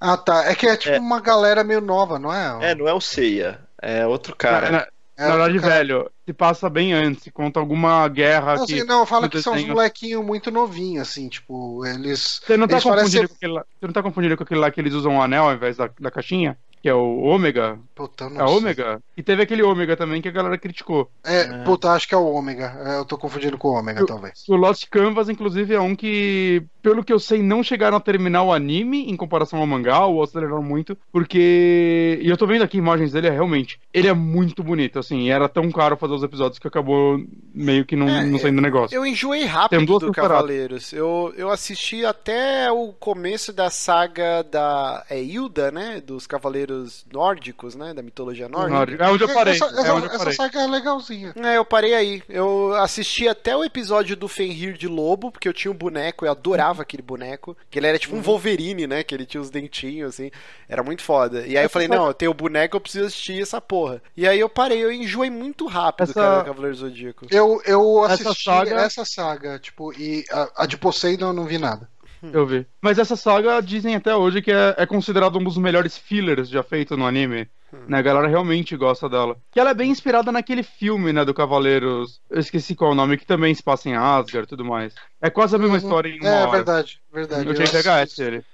Ah, 0.00 0.16
tá. 0.16 0.44
É 0.50 0.54
que 0.54 0.66
é 0.66 0.76
tipo 0.76 0.94
É. 0.96 0.98
uma 0.98 1.20
galera 1.20 1.62
meio 1.62 1.80
nova, 1.80 2.18
não 2.18 2.32
é? 2.32 2.70
É, 2.70 2.74
não 2.74 2.88
é 2.88 2.92
o 2.94 3.00
Seiya, 3.00 3.60
é 3.80 4.06
outro 4.06 4.34
cara. 4.36 4.70
Na, 4.70 4.78
na- 4.78 4.86
É 5.16 5.28
na 5.28 5.36
verdade, 5.36 5.60
cara. 5.60 5.74
velho, 5.74 6.10
se 6.24 6.32
passa 6.32 6.70
bem 6.70 6.92
antes, 6.94 7.24
se 7.24 7.30
conta 7.30 7.60
alguma 7.60 8.08
guerra 8.08 8.56
Não, 8.56 8.66
que. 8.66 8.74
assim, 8.78 8.84
não, 8.86 9.04
fala 9.04 9.28
que 9.28 9.42
são 9.42 9.52
uns 9.52 9.64
molequinhos 9.66 10.24
muito 10.24 10.50
novinhos, 10.50 11.06
assim, 11.08 11.28
tipo, 11.28 11.84
eles. 11.84 12.40
Você 12.44 12.56
não 12.56 12.66
tá 12.66 12.76
Eles 12.76 12.84
parecem 12.84 13.20
ser- 13.20 13.28
com 13.28 13.34
aquele 13.34 13.52
lá, 13.52 13.60
Você 13.78 13.86
não 13.86 13.92
tá 13.92 14.02
confundindo 14.02 14.36
com 14.36 14.42
aquele 14.44 14.60
lá 14.60 14.70
que 14.70 14.80
eles 14.80 14.94
usam 14.94 15.12
um 15.12 15.22
anel 15.22 15.44
ao 15.44 15.52
invés 15.54 15.76
da, 15.76 15.90
da 16.00 16.10
caixinha? 16.10 16.56
Que 16.82 16.88
é 16.88 16.94
o 16.94 17.18
ômega? 17.20 17.78
Puta, 17.94 18.24
eu 18.24 18.28
É 18.30 18.32
não 18.32 18.48
sei. 18.48 18.56
ômega? 18.56 19.02
E 19.16 19.22
teve 19.22 19.42
aquele 19.42 19.62
ômega 19.62 19.96
também 19.96 20.22
que 20.22 20.28
a 20.28 20.32
galera 20.32 20.56
criticou. 20.56 21.10
É, 21.22 21.40
É. 21.42 21.64
puta, 21.64 21.90
acho 21.90 22.08
que 22.08 22.14
é 22.14 22.18
o 22.18 22.24
Ômega. 22.24 22.74
É, 22.86 22.98
Eu 22.98 23.04
tô 23.04 23.18
confundindo 23.18 23.58
com 23.58 23.68
o 23.68 23.72
Ômega, 23.78 24.06
talvez. 24.06 24.44
O 24.48 24.56
Lost 24.56 24.86
Canvas, 24.90 25.28
inclusive, 25.28 25.74
é 25.74 25.80
um 25.80 25.94
que, 25.94 26.62
pelo 26.82 27.04
que 27.04 27.12
eu 27.12 27.18
sei, 27.18 27.42
não 27.42 27.62
chegaram 27.62 27.98
a 27.98 28.00
terminar 28.00 28.42
o 28.44 28.52
anime 28.52 29.10
em 29.10 29.16
comparação 29.16 29.58
ao 29.60 29.66
mangá, 29.66 30.06
ou 30.06 30.22
aceleraram 30.22 30.62
muito, 30.62 30.96
porque. 31.12 32.18
E 32.22 32.28
eu 32.30 32.36
tô 32.38 32.46
vendo 32.46 32.62
aqui 32.62 32.78
imagens 32.78 33.12
dele, 33.12 33.26
é 33.26 33.30
realmente. 33.30 33.78
Ele 33.92 34.08
é 34.08 34.14
muito 34.14 34.62
bonito, 34.62 34.98
assim, 34.98 35.24
e 35.26 35.30
era 35.30 35.48
tão 35.48 35.70
caro 35.70 35.98
fazer 35.98 36.14
os 36.14 36.22
episódios 36.22 36.58
que 36.58 36.66
acabou 36.68 37.18
meio 37.54 37.84
que 37.84 37.96
não, 37.96 38.08
É, 38.08 38.24
não 38.24 38.38
saindo 38.38 38.62
negócio. 38.62 38.94
Eu 38.96 39.04
enjoei 39.04 39.40
Tem 39.40 39.48
rápido 39.48 39.84
duas 39.86 40.00
do 40.00 40.06
temporadas. 40.06 40.36
Cavaleiros. 40.38 40.92
Eu, 40.94 41.34
eu 41.36 41.50
assisti 41.50 42.06
até 42.06 42.72
o 42.72 42.92
começo 42.94 43.52
da 43.52 43.68
saga 43.68 44.42
da 44.42 45.04
é 45.10 45.22
Hilda, 45.22 45.70
né? 45.70 46.00
Dos 46.00 46.26
Cavaleiros 46.26 46.69
nórdicos, 47.12 47.74
né? 47.74 47.92
Da 47.94 48.02
mitologia 48.02 48.48
nórdica. 48.48 49.04
É 49.04 49.08
onde 49.10 49.24
eu 49.24 49.28
parei. 49.32 49.54
Essa, 49.54 49.64
é 49.66 49.68
essa- 49.80 49.94
onde 49.94 50.06
eu 50.06 50.10
essa 50.10 50.18
parei. 50.18 50.34
saga 50.34 50.60
é 50.60 50.66
legalzinha. 50.66 51.32
É, 51.36 51.56
eu 51.56 51.64
parei 51.64 51.94
aí. 51.94 52.22
Eu 52.28 52.74
assisti 52.76 53.28
até 53.28 53.56
o 53.56 53.64
episódio 53.64 54.16
do 54.16 54.28
Fenrir 54.28 54.76
de 54.76 54.88
Lobo, 54.88 55.30
porque 55.32 55.48
eu 55.48 55.52
tinha 55.52 55.70
um 55.70 55.74
boneco, 55.76 56.24
eu 56.24 56.30
adorava 56.30 56.82
aquele 56.82 57.02
boneco. 57.02 57.56
Que 57.70 57.78
ele 57.78 57.86
era 57.86 57.98
tipo 57.98 58.14
um 58.16 58.22
Wolverine, 58.22 58.86
né? 58.86 59.02
Que 59.02 59.14
ele 59.14 59.26
tinha 59.26 59.40
os 59.40 59.50
dentinhos, 59.50 60.14
assim. 60.14 60.30
Era 60.68 60.82
muito 60.82 61.02
foda. 61.02 61.46
E 61.46 61.56
aí 61.58 61.64
eu 61.64 61.70
falei, 61.70 61.88
não, 61.88 62.06
eu 62.06 62.14
tenho 62.14 62.30
o 62.30 62.34
boneco, 62.34 62.76
eu 62.76 62.80
preciso 62.80 63.06
assistir 63.06 63.42
essa 63.42 63.60
porra. 63.60 64.00
E 64.16 64.26
aí 64.26 64.38
eu 64.38 64.48
parei, 64.48 64.82
eu 64.84 64.92
enjoei 64.92 65.30
muito 65.30 65.66
rápido, 65.66 66.04
Essa- 66.10 66.14
cara, 66.20 66.44
Cavaleiro 66.44 66.76
Zodíaco. 66.76 67.26
Eu, 67.30 67.60
eu 67.64 68.04
Essa 68.04 68.28
assisti 68.30 68.44
saga- 68.44 68.80
essa 68.80 69.04
saga, 69.04 69.58
tipo, 69.58 69.92
e 69.94 70.24
a, 70.30 70.62
a 70.62 70.66
de 70.66 70.76
Poseidon 70.76 71.28
eu 71.28 71.32
não 71.32 71.44
vi 71.44 71.58
nada. 71.58 71.88
Eu 72.22 72.46
vi. 72.46 72.66
Mas 72.82 72.98
essa 72.98 73.16
saga 73.16 73.60
dizem 73.60 73.94
até 73.96 74.14
hoje 74.14 74.42
que 74.42 74.50
é, 74.52 74.74
é 74.76 74.86
considerado 74.86 75.38
um 75.38 75.44
dos 75.44 75.56
melhores 75.56 75.96
fillers 75.96 76.48
já 76.48 76.62
feito 76.62 76.96
no 76.96 77.06
anime. 77.06 77.48
Né, 77.86 77.98
a 77.98 78.02
galera 78.02 78.26
realmente 78.26 78.76
gosta 78.76 79.08
dela. 79.08 79.36
Que 79.52 79.60
ela 79.60 79.70
é 79.70 79.74
bem 79.74 79.90
inspirada 79.90 80.32
naquele 80.32 80.62
filme, 80.64 81.12
né, 81.12 81.24
do 81.24 81.32
Cavaleiros. 81.32 82.20
Eu 82.28 82.40
esqueci 82.40 82.74
qual 82.74 82.90
é 82.90 82.92
o 82.94 82.96
nome, 82.96 83.16
que 83.16 83.24
também 83.24 83.54
se 83.54 83.62
passa 83.62 83.88
em 83.88 83.94
Asgard 83.94 84.44
e 84.44 84.48
tudo 84.48 84.64
mais. 84.64 84.92
É 85.22 85.30
quase 85.30 85.54
a 85.54 85.58
mesma 85.58 85.76
história 85.76 86.08
em 86.08 86.18
uma 86.20 86.28
É 86.28 86.42
hora. 86.42 86.50
verdade, 86.50 87.00
verdade. 87.12 87.48
Eu 87.48 87.54
tinha 87.54 87.68
VHS 87.68 88.18
ele. 88.18 88.44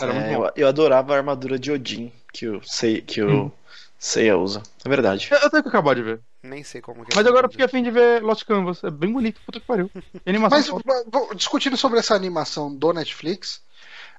Era 0.00 0.12
muito 0.14 0.24
É, 0.26 0.36
bom. 0.36 0.44
eu, 0.46 0.52
eu 0.56 0.68
adorava 0.68 1.12
a 1.12 1.18
armadura 1.18 1.58
de 1.58 1.70
Odin 1.70 2.10
que 2.32 2.48
o, 2.48 2.62
Sei, 2.64 3.02
que 3.02 3.22
o 3.22 3.28
Hum. 3.46 3.50
Seiya 3.98 4.38
usa. 4.38 4.62
É 4.84 4.88
verdade. 4.88 5.28
Eu, 5.30 5.38
eu 5.38 5.50
tenho 5.50 5.62
que 5.62 5.68
acabar 5.68 5.94
de 5.94 6.02
ver. 6.02 6.20
Nem 6.42 6.64
sei 6.64 6.80
como 6.80 7.04
que 7.04 7.12
é. 7.12 7.16
Mas 7.16 7.26
agora 7.26 7.46
eu 7.46 7.50
fiquei 7.50 7.64
afim 7.66 7.82
de 7.82 7.90
ver 7.90 8.22
Lost 8.22 8.44
Canvas. 8.44 8.82
É 8.82 8.90
bem 8.90 9.12
bonito, 9.12 9.40
puta 9.46 9.60
que 9.60 9.66
pariu. 9.66 9.90
Animação. 10.26 10.80
Mas 10.84 11.04
discutindo 11.36 11.76
sobre 11.76 11.98
essa 12.00 12.14
animação 12.14 12.74
do 12.74 12.92
Netflix, 12.92 13.60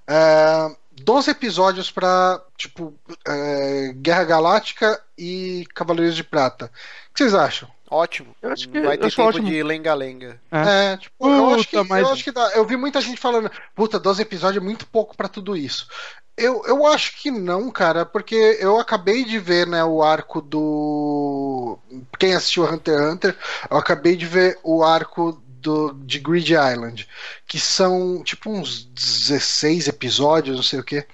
é, 0.08 0.74
12 1.02 1.32
episódios 1.32 1.92
pra, 1.92 2.42
tipo, 2.58 2.94
é, 3.28 3.92
Guerra 3.96 4.24
Galáctica 4.24 5.02
e 5.18 5.66
Cavaleiros 5.74 6.16
de 6.16 6.24
Prata. 6.24 6.66
O 6.66 7.14
que 7.14 7.24
vocês 7.24 7.34
acham? 7.34 7.70
Ótimo. 7.90 8.36
Eu 8.42 8.52
acho 8.52 8.70
que- 8.70 8.82
Vai 8.82 8.98
ter 8.98 9.10
tempo 9.12 9.22
ótimo. 9.30 9.48
de 9.48 9.62
lenga-lenga. 9.62 10.42
É, 10.52 10.98
tipo, 10.98 11.28
eu, 11.28 11.54
acho 11.54 11.68
que, 11.68 11.78
Puta, 11.78 11.88
mas- 11.90 12.02
eu 12.08 12.12
acho 12.14 12.24
que 12.24 12.32
dá. 12.32 12.50
Eu 12.56 12.66
vi 12.66 12.76
muita 12.76 13.00
gente 13.00 13.20
falando, 13.20 13.52
puta, 13.76 14.00
12 14.00 14.22
episódios 14.22 14.64
é 14.64 14.66
muito 14.66 14.88
pouco 14.88 15.16
pra 15.16 15.28
tudo 15.28 15.56
isso. 15.56 15.88
Eu, 16.36 16.64
eu 16.66 16.86
acho 16.88 17.16
que 17.18 17.30
não, 17.30 17.70
cara, 17.70 18.06
porque 18.06 18.58
eu 18.60 18.80
acabei 18.80 19.24
de 19.24 19.38
ver, 19.38 19.68
né, 19.68 19.84
o 19.84 20.02
arco 20.02 20.42
do. 20.42 21.78
Quem 22.18 22.34
assistiu 22.34 22.64
Hunter 22.66 22.96
x 22.96 23.14
Hunter, 23.14 23.38
eu 23.70 23.78
acabei 23.78 24.16
de 24.16 24.26
ver 24.26 24.58
o 24.64 24.84
arco 24.84 25.40
do, 25.64 25.94
de 25.94 26.20
Grid 26.20 26.52
Island, 26.54 27.08
que 27.48 27.60
são 27.60 28.22
tipo 28.24 28.52
uns 28.52 28.84
16 28.84 29.88
episódios, 29.88 30.56
não 30.56 30.64
sei 30.64 30.80
o 30.80 30.84
que, 30.84 31.06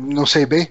não 0.00 0.26
sei 0.26 0.44
bem. 0.44 0.68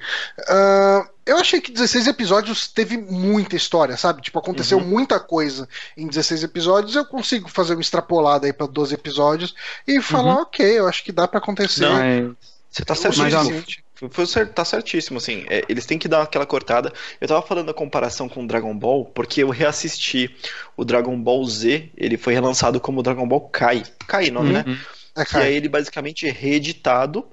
Ah, 0.47 1.09
eu 1.25 1.37
achei 1.37 1.59
que 1.59 1.71
16 1.71 2.07
episódios 2.07 2.67
teve 2.67 2.97
muita 2.97 3.55
história, 3.55 3.97
sabe? 3.97 4.21
Tipo, 4.21 4.37
aconteceu 4.39 4.79
muita 4.79 5.19
coisa 5.19 5.67
em 5.97 6.07
16 6.07 6.43
episódios. 6.43 6.95
Eu 6.95 7.05
consigo 7.05 7.49
fazer 7.49 7.73
uma 7.73 7.81
extrapolada 7.81 8.45
aí 8.45 8.53
pra 8.53 8.67
12 8.67 8.93
episódios 8.93 9.55
e 9.87 9.99
falar, 10.01 10.35
ok, 10.41 10.79
eu 10.79 10.87
acho 10.87 11.03
que 11.03 11.11
dá 11.11 11.27
pra 11.27 11.39
acontecer. 11.39 11.81
Não, 11.81 11.93
Mas- 11.93 12.54
Você 12.75 12.83
tá 12.83 12.93
o 12.93 12.97
certíssimo. 12.97 13.31
suficiente. 13.43 13.85
Foi- 13.95 14.09
foi 14.09 14.25
cer- 14.25 14.53
tá 14.53 14.65
certíssimo, 14.65 15.17
assim. 15.17 15.45
É, 15.49 15.63
eles 15.69 15.85
têm 15.85 15.97
que 15.97 16.07
dar 16.09 16.21
aquela 16.23 16.45
cortada. 16.45 16.91
Eu 17.21 17.27
tava 17.27 17.41
falando 17.41 17.67
da 17.67 17.73
comparação 17.73 18.27
com 18.27 18.43
o 18.43 18.47
Dragon 18.47 18.77
Ball, 18.77 19.05
porque 19.05 19.41
eu 19.43 19.49
reassisti 19.49 20.35
o 20.75 20.83
Dragon 20.83 21.17
Ball 21.17 21.45
Z, 21.45 21.89
ele 21.95 22.17
foi 22.17 22.33
relançado 22.33 22.79
como 22.81 23.01
Dragon 23.01 23.25
Ball 23.27 23.47
Kai. 23.49 23.83
Kai, 24.05 24.29
nome, 24.29 24.51
né? 24.51 24.65
Uhum. 24.67 24.77
É, 25.17 25.23
Que 25.23 25.31
cara, 25.31 25.47
é 25.47 25.53
ele 25.53 25.69
basicamente 25.69 26.29
reeditado. 26.29 27.25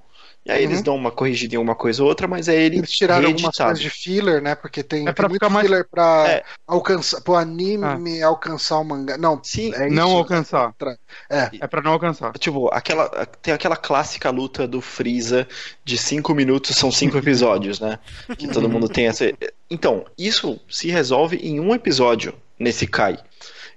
E 0.45 0.51
aí 0.51 0.65
eles 0.65 0.79
Uhum. 0.79 0.83
dão 0.85 0.97
uma 0.97 1.13
corrigida 1.13 1.55
em 1.55 1.59
uma 1.59 1.75
coisa 1.77 2.03
ou 2.03 2.09
outra, 2.09 2.27
mas 2.27 2.49
é 2.49 2.61
ele 2.61 2.79
eles 2.79 2.91
tiraram 2.91 3.29
algumas 3.29 3.57
coisas 3.57 3.79
de 3.81 3.89
filler, 3.89 4.43
né? 4.43 4.57
Porque 4.57 4.83
tem, 4.83 5.07
É 5.07 5.13
pra 5.13 5.25
tem 5.25 5.29
muito 5.31 5.35
ficar 5.35 5.49
mais- 5.51 5.67
filler 5.67 5.87
pra 5.89 6.25
É. 6.29 6.43
alcançar, 6.67 7.21
pro 7.21 7.37
anime 7.37 8.21
alcançar 8.23 8.79
o 8.79 8.85
mangá. 8.85 9.17
Não, 9.17 9.39
Sim, 9.43 9.73
é 9.75 9.87
isso. 9.87 9.95
Não 9.95 10.11
alcançar. 10.17 10.75
É. 11.31 11.49
É 11.61 11.67
pra 11.69 11.81
não 11.81 11.93
alcançar. 11.93 12.33
Tipo, 12.39 12.69
aquela, 12.73 13.09
tem 13.41 13.55
aquela 13.55 13.77
clássica 13.77 14.31
luta 14.31 14.67
do 14.67 14.81
Freeza 14.81 15.47
de 15.85 15.97
cinco 15.97 16.35
minutos, 16.35 16.75
são 16.77 16.91
cinco 16.91 17.17
episódios, 17.19 17.79
né? 17.79 17.99
Que 18.37 18.49
todo 18.49 18.69
mundo 18.69 18.89
tem 18.89 19.07
essa. 19.07 19.25
Então, 19.71 20.05
isso 20.19 20.61
se 20.69 20.89
resolve 20.91 21.37
em 21.39 21.59
um 21.59 21.75
episódio 21.75 22.35
nesse 22.59 22.87
Kai. 22.87 23.19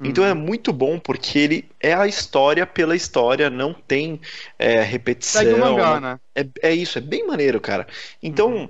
Então 0.04 0.24
é 0.26 0.34
muito 0.34 0.72
bom 0.74 1.00
porque 1.00 1.40
ele 1.40 1.70
é 1.80 1.94
a 1.94 2.08
história 2.08 2.66
pela 2.66 2.96
história, 2.96 3.50
não 3.50 3.74
tem 3.74 4.20
é, 4.60 4.82
repetição. 4.82 5.42
Segue 5.42 5.54
o 5.54 5.60
mangá, 5.60 6.00
né? 6.00 6.20
É, 6.36 6.46
é 6.62 6.74
isso, 6.74 6.98
é 6.98 7.02
bem 7.02 7.26
maneiro, 7.26 7.60
cara. 7.62 7.88
Então, 8.22 8.70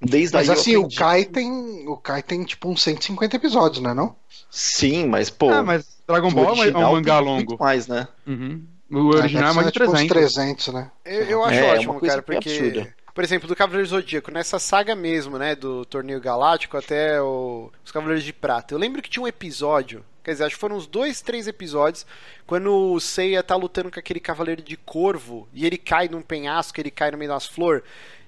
desde 0.00 0.34
Mas 0.36 0.50
assim, 0.50 0.76
o 0.76 0.80
aprendi- 0.80 0.96
Kai 0.96 1.24
tem. 1.24 1.88
O 1.88 1.96
Kai 1.96 2.22
tem 2.22 2.44
tipo 2.44 2.68
uns 2.68 2.82
150 2.82 3.36
episódios, 3.36 3.82
não 3.82 3.90
é 3.90 3.94
não? 3.94 4.16
Sim, 4.50 5.06
mas 5.06 5.30
pô. 5.30 5.50
Ah, 5.50 5.62
mas 5.62 5.86
Dragon 6.06 6.28
o 6.28 6.30
Ball 6.32 6.44
é 6.44 6.48
um 6.48 6.58
original 6.60 6.92
mangá 6.92 7.18
longo. 7.18 7.36
Muito 7.50 7.58
mais, 7.58 7.86
né? 7.86 8.08
Uhum. 8.26 8.64
O 8.90 9.06
original 9.08 9.50
é 9.50 9.54
mais 9.54 9.66
de 9.68 9.72
tipo, 9.72 9.84
uns 9.86 9.92
300. 10.06 10.08
300, 10.34 10.68
né? 10.68 10.90
Eu, 11.04 11.22
eu 11.24 11.44
acho 11.44 11.54
É, 11.54 11.58
é 11.60 11.64
uma 11.64 11.74
ótimo, 11.74 11.94
coisa 12.00 12.14
cara, 12.14 12.22
porque. 12.22 12.48
absurda. 12.50 12.94
Por 13.14 13.22
exemplo, 13.22 13.46
do 13.46 13.54
Cavaleiro 13.54 13.88
Zodíaco, 13.88 14.32
nessa 14.32 14.58
saga 14.58 14.96
mesmo, 14.96 15.38
né? 15.38 15.54
Do 15.54 15.84
Torneio 15.84 16.20
Galáctico 16.20 16.76
até 16.76 17.22
o- 17.22 17.70
os 17.84 17.92
Cavaleiros 17.92 18.24
de 18.24 18.32
Prata. 18.32 18.74
Eu 18.74 18.78
lembro 18.78 19.00
que 19.00 19.08
tinha 19.08 19.22
um 19.22 19.28
episódio, 19.28 20.04
quer 20.24 20.32
dizer, 20.32 20.44
acho 20.44 20.54
que 20.56 20.60
foram 20.60 20.76
uns 20.76 20.86
dois, 20.86 21.20
três 21.20 21.46
episódios, 21.46 22.06
quando 22.46 22.72
o 22.72 22.98
Seiya 22.98 23.42
tá 23.42 23.54
lutando 23.54 23.90
com 23.90 24.00
aquele 24.00 24.18
Cavaleiro 24.18 24.62
de 24.62 24.76
Corvo 24.76 25.46
e 25.52 25.66
ele 25.66 25.76
cai 25.76 26.08
num 26.08 26.22
penhasco, 26.22 26.80
ele 26.80 26.90
cai 26.90 27.10
no 27.10 27.18
meio 27.18 27.30
das 27.30 27.46
flores. 27.46 27.84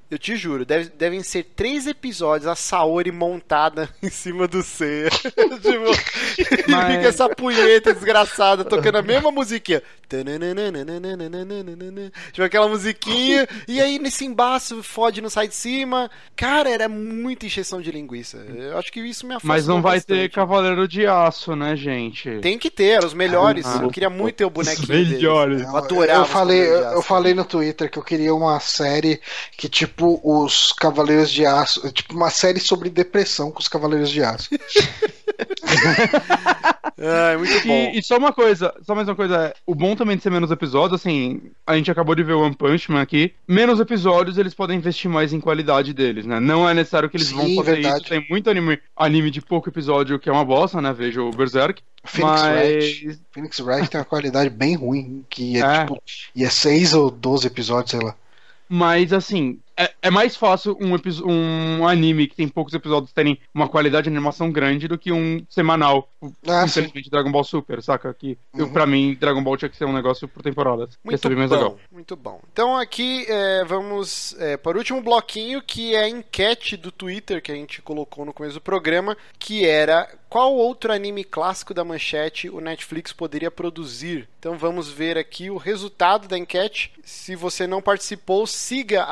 Eu 0.08 0.18
te 0.18 0.36
juro, 0.36 0.64
deve- 0.64 0.90
devem 0.90 1.20
ser 1.22 1.42
três 1.56 1.86
episódios 1.86 2.46
a 2.46 2.54
Saori 2.54 3.10
montada 3.10 3.88
em 4.02 4.08
cima 4.08 4.46
do 4.46 4.62
Seiya. 4.62 5.10
tipo, 5.20 6.66
e 6.66 6.70
Mas- 6.70 6.94
fica 6.96 7.08
essa 7.08 7.28
punheta 7.28 7.92
desgraçada 7.92 8.64
tocando 8.64 8.98
a 8.98 9.02
mesma 9.02 9.32
musiquinha. 9.32 9.82
Tipo 12.32 12.44
aquela 12.44 12.68
musiquinha, 12.68 13.48
e 13.66 13.80
aí 13.80 13.98
nesse 13.98 14.24
embaço 14.24 14.82
fode 14.82 15.20
não 15.20 15.28
sai 15.30 15.48
de 15.48 15.54
cima. 15.54 16.10
Cara, 16.36 16.68
era 16.70 16.88
muita 16.88 17.46
encheção 17.46 17.80
de 17.80 17.90
linguiça. 17.90 18.36
Eu 18.38 18.78
acho 18.78 18.92
que 18.92 19.00
isso 19.00 19.26
me 19.26 19.32
afastou 19.34 19.48
Mas 19.48 19.66
não 19.66 19.82
vai 19.82 20.00
ter 20.00 20.14
bastante. 20.14 20.34
Cavaleiro 20.34 20.86
de 20.86 21.06
Aço, 21.06 21.56
né, 21.56 21.74
gente? 21.76 22.38
Tem 22.40 22.58
que 22.58 22.70
ter, 22.70 22.96
eram 22.98 23.06
os 23.08 23.14
melhores. 23.14 23.66
Ah, 23.66 23.80
eu 23.82 23.90
queria 23.90 24.10
muito 24.10 24.36
ter 24.36 24.44
o 24.44 24.50
bonequinho 24.50 24.82
Os 24.82 24.86
deles. 24.88 25.08
melhores. 25.10 25.62
Eu 25.62 25.76
adorava 25.76 26.20
Eu 26.20 26.22
os 26.24 26.30
falei, 26.30 26.60
eu, 26.60 26.78
eu 26.92 27.02
falei 27.02 27.34
no 27.34 27.44
Twitter 27.44 27.90
que 27.90 27.98
eu 27.98 28.02
queria 28.04 28.34
uma 28.34 28.60
série 28.60 29.20
que, 29.56 29.68
tipo, 29.68 29.95
os 30.04 30.72
Cavaleiros 30.72 31.30
de 31.30 31.46
Aço. 31.46 31.90
Tipo, 31.92 32.14
uma 32.14 32.30
série 32.30 32.60
sobre 32.60 32.90
depressão 32.90 33.50
com 33.50 33.60
os 33.60 33.68
Cavaleiros 33.68 34.10
de 34.10 34.22
Aço. 34.22 34.50
É, 36.98 37.36
muito 37.36 37.66
bom. 37.66 37.90
E, 37.92 37.98
e 37.98 38.02
só 38.02 38.16
uma 38.16 38.32
coisa, 38.32 38.74
só 38.82 38.94
mais 38.94 39.06
uma 39.06 39.14
coisa, 39.14 39.54
o 39.66 39.74
bom 39.74 39.94
também 39.94 40.16
de 40.16 40.22
ser 40.22 40.30
menos 40.30 40.50
episódios, 40.50 40.98
assim, 40.98 41.42
a 41.66 41.76
gente 41.76 41.90
acabou 41.90 42.14
de 42.14 42.22
ver 42.22 42.32
o 42.32 42.40
One 42.40 42.54
Punch 42.56 42.90
Man 42.90 43.02
aqui, 43.02 43.34
menos 43.46 43.78
episódios 43.80 44.38
eles 44.38 44.54
podem 44.54 44.78
investir 44.78 45.10
mais 45.10 45.30
em 45.32 45.38
qualidade 45.40 45.92
deles, 45.92 46.24
né? 46.24 46.40
Não 46.40 46.66
é 46.66 46.72
necessário 46.72 47.10
que 47.10 47.18
eles 47.18 47.28
Sim, 47.28 47.34
vão 47.36 47.54
fazer 47.56 47.74
verdade. 47.74 47.96
isso, 48.00 48.08
tem 48.08 48.26
muito 48.30 48.48
anime, 48.48 48.80
anime 48.96 49.30
de 49.30 49.42
pouco 49.42 49.68
episódio 49.68 50.18
que 50.18 50.30
é 50.30 50.32
uma 50.32 50.44
bosta, 50.44 50.80
né? 50.80 50.90
Veja 50.94 51.20
o 51.22 51.30
Berserk, 51.30 51.82
Phoenix 52.02 52.42
mas... 52.42 52.66
Wright. 52.66 53.20
Phoenix 53.30 53.60
Wright 53.60 53.90
tem 53.90 54.00
uma 54.00 54.06
qualidade 54.06 54.48
bem 54.48 54.74
ruim, 54.74 55.22
que 55.28 55.58
é, 55.58 55.60
É. 55.60 55.80
tipo, 55.80 56.02
e 56.34 56.44
é 56.44 56.48
6 56.48 56.94
ou 56.94 57.10
12 57.10 57.46
episódios, 57.46 57.90
sei 57.90 58.00
lá. 58.00 58.14
Mas 58.68 59.12
assim, 59.12 59.58
é, 59.76 59.92
é 60.02 60.10
mais 60.10 60.36
fácil 60.36 60.76
um, 60.80 60.94
um 61.80 61.86
anime 61.88 62.26
que 62.26 62.36
tem 62.36 62.48
poucos 62.48 62.72
episódios 62.74 63.12
terem 63.12 63.38
uma 63.54 63.68
qualidade 63.68 64.04
de 64.04 64.10
animação 64.16 64.50
grande 64.50 64.88
do 64.88 64.98
que 64.98 65.12
um 65.12 65.44
semanal. 65.50 66.08
Ah, 66.46 66.66
sim. 66.66 66.80
Infelizmente, 66.80 67.10
Dragon 67.10 67.30
Ball 67.30 67.44
Super, 67.44 67.82
saca? 67.82 68.12
Que 68.14 68.38
eu, 68.56 68.66
Uhum. 68.66 68.72
pra 68.72 68.86
mim, 68.86 69.14
Dragon 69.18 69.42
Ball 69.42 69.56
tinha 69.56 69.68
que 69.68 69.76
ser 69.76 69.84
um 69.84 69.92
negócio 69.92 70.26
por 70.28 70.42
temporadas. 70.42 70.90
Ia 70.94 70.98
Muito 71.04 71.30
mais 71.36 71.50
bom, 71.50 71.56
legal. 71.56 71.78
muito 71.90 72.16
bom. 72.16 72.40
Então 72.52 72.76
aqui 72.76 73.24
é, 73.28 73.64
vamos 73.64 74.34
é, 74.38 74.56
para 74.56 74.76
o 74.76 74.78
último 74.78 75.00
bloquinho, 75.02 75.62
que 75.62 75.94
é 75.94 76.04
a 76.04 76.08
enquete 76.08 76.76
do 76.76 76.90
Twitter 76.90 77.42
que 77.42 77.52
a 77.52 77.54
gente 77.54 77.82
colocou 77.82 78.24
no 78.24 78.32
começo 78.32 78.54
do 78.54 78.60
programa, 78.60 79.16
que 79.38 79.64
era 79.66 80.08
qual 80.28 80.54
outro 80.54 80.92
anime 80.92 81.22
clássico 81.24 81.72
da 81.72 81.84
manchete 81.84 82.48
o 82.50 82.60
Netflix 82.60 83.12
poderia 83.12 83.50
produzir. 83.50 84.28
Então 84.38 84.56
vamos 84.58 84.88
ver 84.90 85.16
aqui 85.16 85.50
o 85.50 85.56
resultado 85.56 86.28
da 86.28 86.36
enquete. 86.38 86.92
Se 87.04 87.34
você 87.36 87.66
não 87.66 87.80
participou, 87.82 88.46
siga 88.46 89.04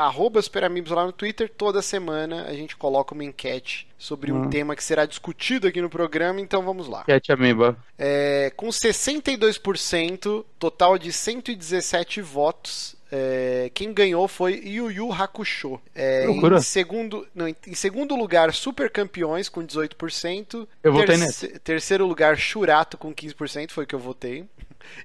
arroba 0.55 0.69
Superamigos 0.69 0.91
lá 0.93 1.05
no 1.05 1.13
Twitter. 1.13 1.51
Toda 1.57 1.83
semana 1.83 2.45
a 2.47 2.55
gente 2.55 2.77
coloca 2.77 3.15
uma 3.15 3.25
enquete 3.25 3.87
sobre 3.99 4.31
um 4.33 4.43
Hum. 4.45 4.51
tema 4.51 4.77
que 4.77 4.85
será 4.85 5.05
discutido 5.07 5.67
aqui 5.67 5.81
no 5.81 5.91
programa. 5.91 6.41
Então 6.41 6.63
vamos 6.63 6.87
lá. 6.89 7.05
Cat 7.05 7.33
Ameba. 7.33 7.77
É, 7.99 8.53
com 8.57 8.69
62%, 8.69 10.45
total 10.59 10.99
de 10.99 11.13
117 11.13 12.21
votos. 12.21 12.95
é, 13.17 13.71
quem 13.73 13.93
ganhou 13.93 14.27
foi 14.27 14.55
Yu 14.55 14.91
Yu 14.91 15.13
Hakusho. 15.13 15.81
É, 15.95 16.25
Loucura. 16.27 16.57
em, 16.59 16.61
segundo, 16.63 17.25
não, 17.33 17.47
em, 17.47 17.55
segundo 17.73 18.17
lugar, 18.17 18.53
Super 18.53 18.91
Campeões 18.91 19.49
com 19.49 19.65
18%. 19.65 20.67
Eu 20.83 20.93
votei 20.93 21.17
Terce- 21.19 21.59
Terceiro 21.61 22.07
lugar, 22.07 22.37
Shurato 22.37 22.99
com 22.99 23.15
15%, 23.15 23.71
foi 23.71 23.85
o 23.85 23.87
que 23.87 23.95
eu 23.95 24.01
votei. 24.01 24.45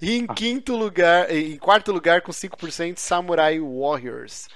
E 0.01 0.09
Ah. 0.11 0.13
em 0.15 0.26
quinto 0.27 0.76
lugar, 0.76 1.30
em 1.31 1.55
quarto 1.57 1.91
lugar 1.91 2.21
com 2.21 2.31
5%, 2.31 2.97
Samurai 2.99 3.59
Warriors. 3.59 4.47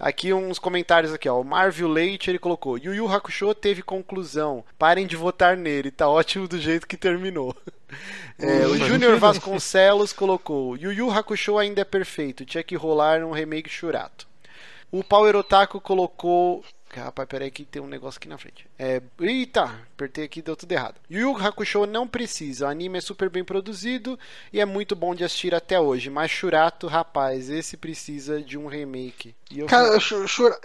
Aqui 0.00 0.32
uns 0.32 0.58
comentários 0.58 1.12
aqui, 1.12 1.28
ó. 1.28 1.38
O 1.38 1.44
Marvel 1.44 1.86
Leite, 1.86 2.30
ele 2.30 2.38
colocou: 2.38 2.78
Yu 2.78 2.94
Yu 2.94 3.06
Hakusho 3.06 3.54
teve 3.54 3.82
conclusão. 3.82 4.64
Parem 4.78 5.06
de 5.06 5.14
votar 5.14 5.58
nele, 5.58 5.90
tá 5.90 6.08
ótimo 6.08 6.48
do 6.48 6.58
jeito 6.58 6.88
que 6.88 6.96
terminou. 6.96 7.54
É, 8.38 8.64
o 8.68 8.76
Ufa, 8.76 8.86
Júnior 8.86 9.18
Vasconcelos 9.18 10.12
colocou: 10.12 10.76
Yu 10.76 10.92
Yu 10.92 11.10
Hakusho 11.10 11.58
ainda 11.58 11.80
é 11.80 11.84
perfeito, 11.84 12.44
tinha 12.46 12.62
que 12.62 12.76
rolar 12.76 13.24
um 13.24 13.32
remake 13.32 13.68
Shurato. 13.68 14.28
O 14.92 15.02
Power 15.02 15.34
Otaku 15.34 15.80
colocou. 15.80 16.64
Rapaz, 16.92 17.28
peraí 17.28 17.50
que 17.50 17.64
tem 17.64 17.80
um 17.80 17.86
negócio 17.86 18.18
aqui 18.18 18.28
na 18.28 18.36
frente. 18.36 18.66
É... 18.78 19.00
Eita, 19.20 19.64
apertei 19.94 20.24
aqui 20.24 20.42
deu 20.42 20.56
tudo 20.56 20.72
errado. 20.72 20.96
Yu 21.08 21.20
Yu 21.20 21.36
Hakusho 21.36 21.86
não 21.86 22.06
precisa, 22.06 22.66
o 22.66 22.68
anime 22.68 22.98
é 22.98 23.00
super 23.00 23.30
bem 23.30 23.44
produzido 23.44 24.18
e 24.52 24.60
é 24.60 24.64
muito 24.64 24.96
bom 24.96 25.14
de 25.14 25.22
assistir 25.22 25.54
até 25.54 25.78
hoje. 25.78 26.10
Mas 26.10 26.30
Shurato, 26.30 26.86
rapaz, 26.86 27.48
esse 27.48 27.76
precisa 27.76 28.42
de 28.42 28.58
um 28.58 28.66
remake. 28.66 29.34
E 29.50 29.60
eu 29.60 29.66
Cara, 29.66 29.86
eu, 29.88 30.00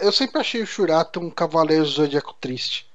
eu 0.00 0.12
sempre 0.12 0.40
achei 0.40 0.62
o 0.62 0.66
Shurato 0.66 1.20
um 1.20 1.30
cavaleiro 1.30 1.84
do 1.84 1.90
zodíaco 1.90 2.34
triste. 2.40 2.86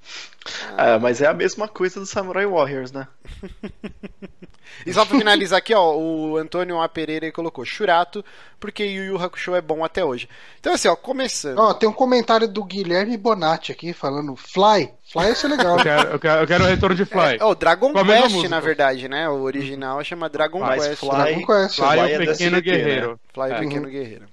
Ah, 0.76 0.98
mas 0.98 1.22
é 1.22 1.26
a 1.26 1.34
mesma 1.34 1.68
coisa 1.68 2.00
do 2.00 2.06
Samurai 2.06 2.46
Warriors, 2.46 2.92
né? 2.92 3.08
E 4.86 4.92
só 4.92 5.04
pra 5.04 5.18
finalizar 5.18 5.58
aqui, 5.58 5.74
ó, 5.74 5.94
o 5.96 6.36
Antônio 6.36 6.80
A. 6.80 6.88
Pereira 6.88 7.30
colocou 7.30 7.64
Shurato, 7.64 8.24
porque 8.58 8.84
Yu 8.84 9.04
Yu 9.04 9.22
Hakusho 9.22 9.54
é 9.54 9.60
bom 9.60 9.84
até 9.84 10.04
hoje. 10.04 10.28
Então 10.60 10.72
assim, 10.72 10.88
ó, 10.88 10.96
começando. 10.96 11.58
Ó, 11.58 11.74
tem 11.74 11.88
um 11.88 11.92
comentário 11.92 12.48
do 12.48 12.64
Guilherme 12.64 13.16
Bonatti 13.16 13.70
aqui 13.72 13.92
falando 13.92 14.34
Fly. 14.36 14.90
Fly 15.12 15.26
ia 15.26 15.34
ser 15.34 15.48
legal. 15.48 15.76
Eu 15.78 15.82
quero, 15.84 16.08
eu, 16.10 16.18
quero, 16.18 16.40
eu 16.42 16.46
quero 16.46 16.64
o 16.64 16.66
retorno 16.66 16.96
de 16.96 17.04
Fly. 17.04 17.36
É, 17.40 17.44
o 17.44 17.54
Dragon 17.54 17.90
a 17.96 18.04
mesma 18.04 18.28
Quest, 18.40 18.48
na 18.50 18.60
verdade, 18.60 19.08
né? 19.08 19.28
O 19.28 19.42
original 19.42 20.02
chama 20.04 20.28
Dragon 20.28 20.60
Mas 20.60 20.86
Quest. 20.86 21.00
Fly- 21.00 21.10
Dragon 21.10 21.46
Quest. 21.46 21.76
Fly 21.76 21.86
Fly 21.86 21.98
é 21.98 22.00
é 22.00 22.04
o 22.04 22.26
da 22.26 22.32
pequeno 22.32 22.32
SBT, 22.32 22.50
né? 22.50 22.60
guerreiro. 22.60 23.20
Fly 23.34 23.50
É. 23.52 23.58
Pequeno 23.58 23.88
Guerreiro. 23.88 24.24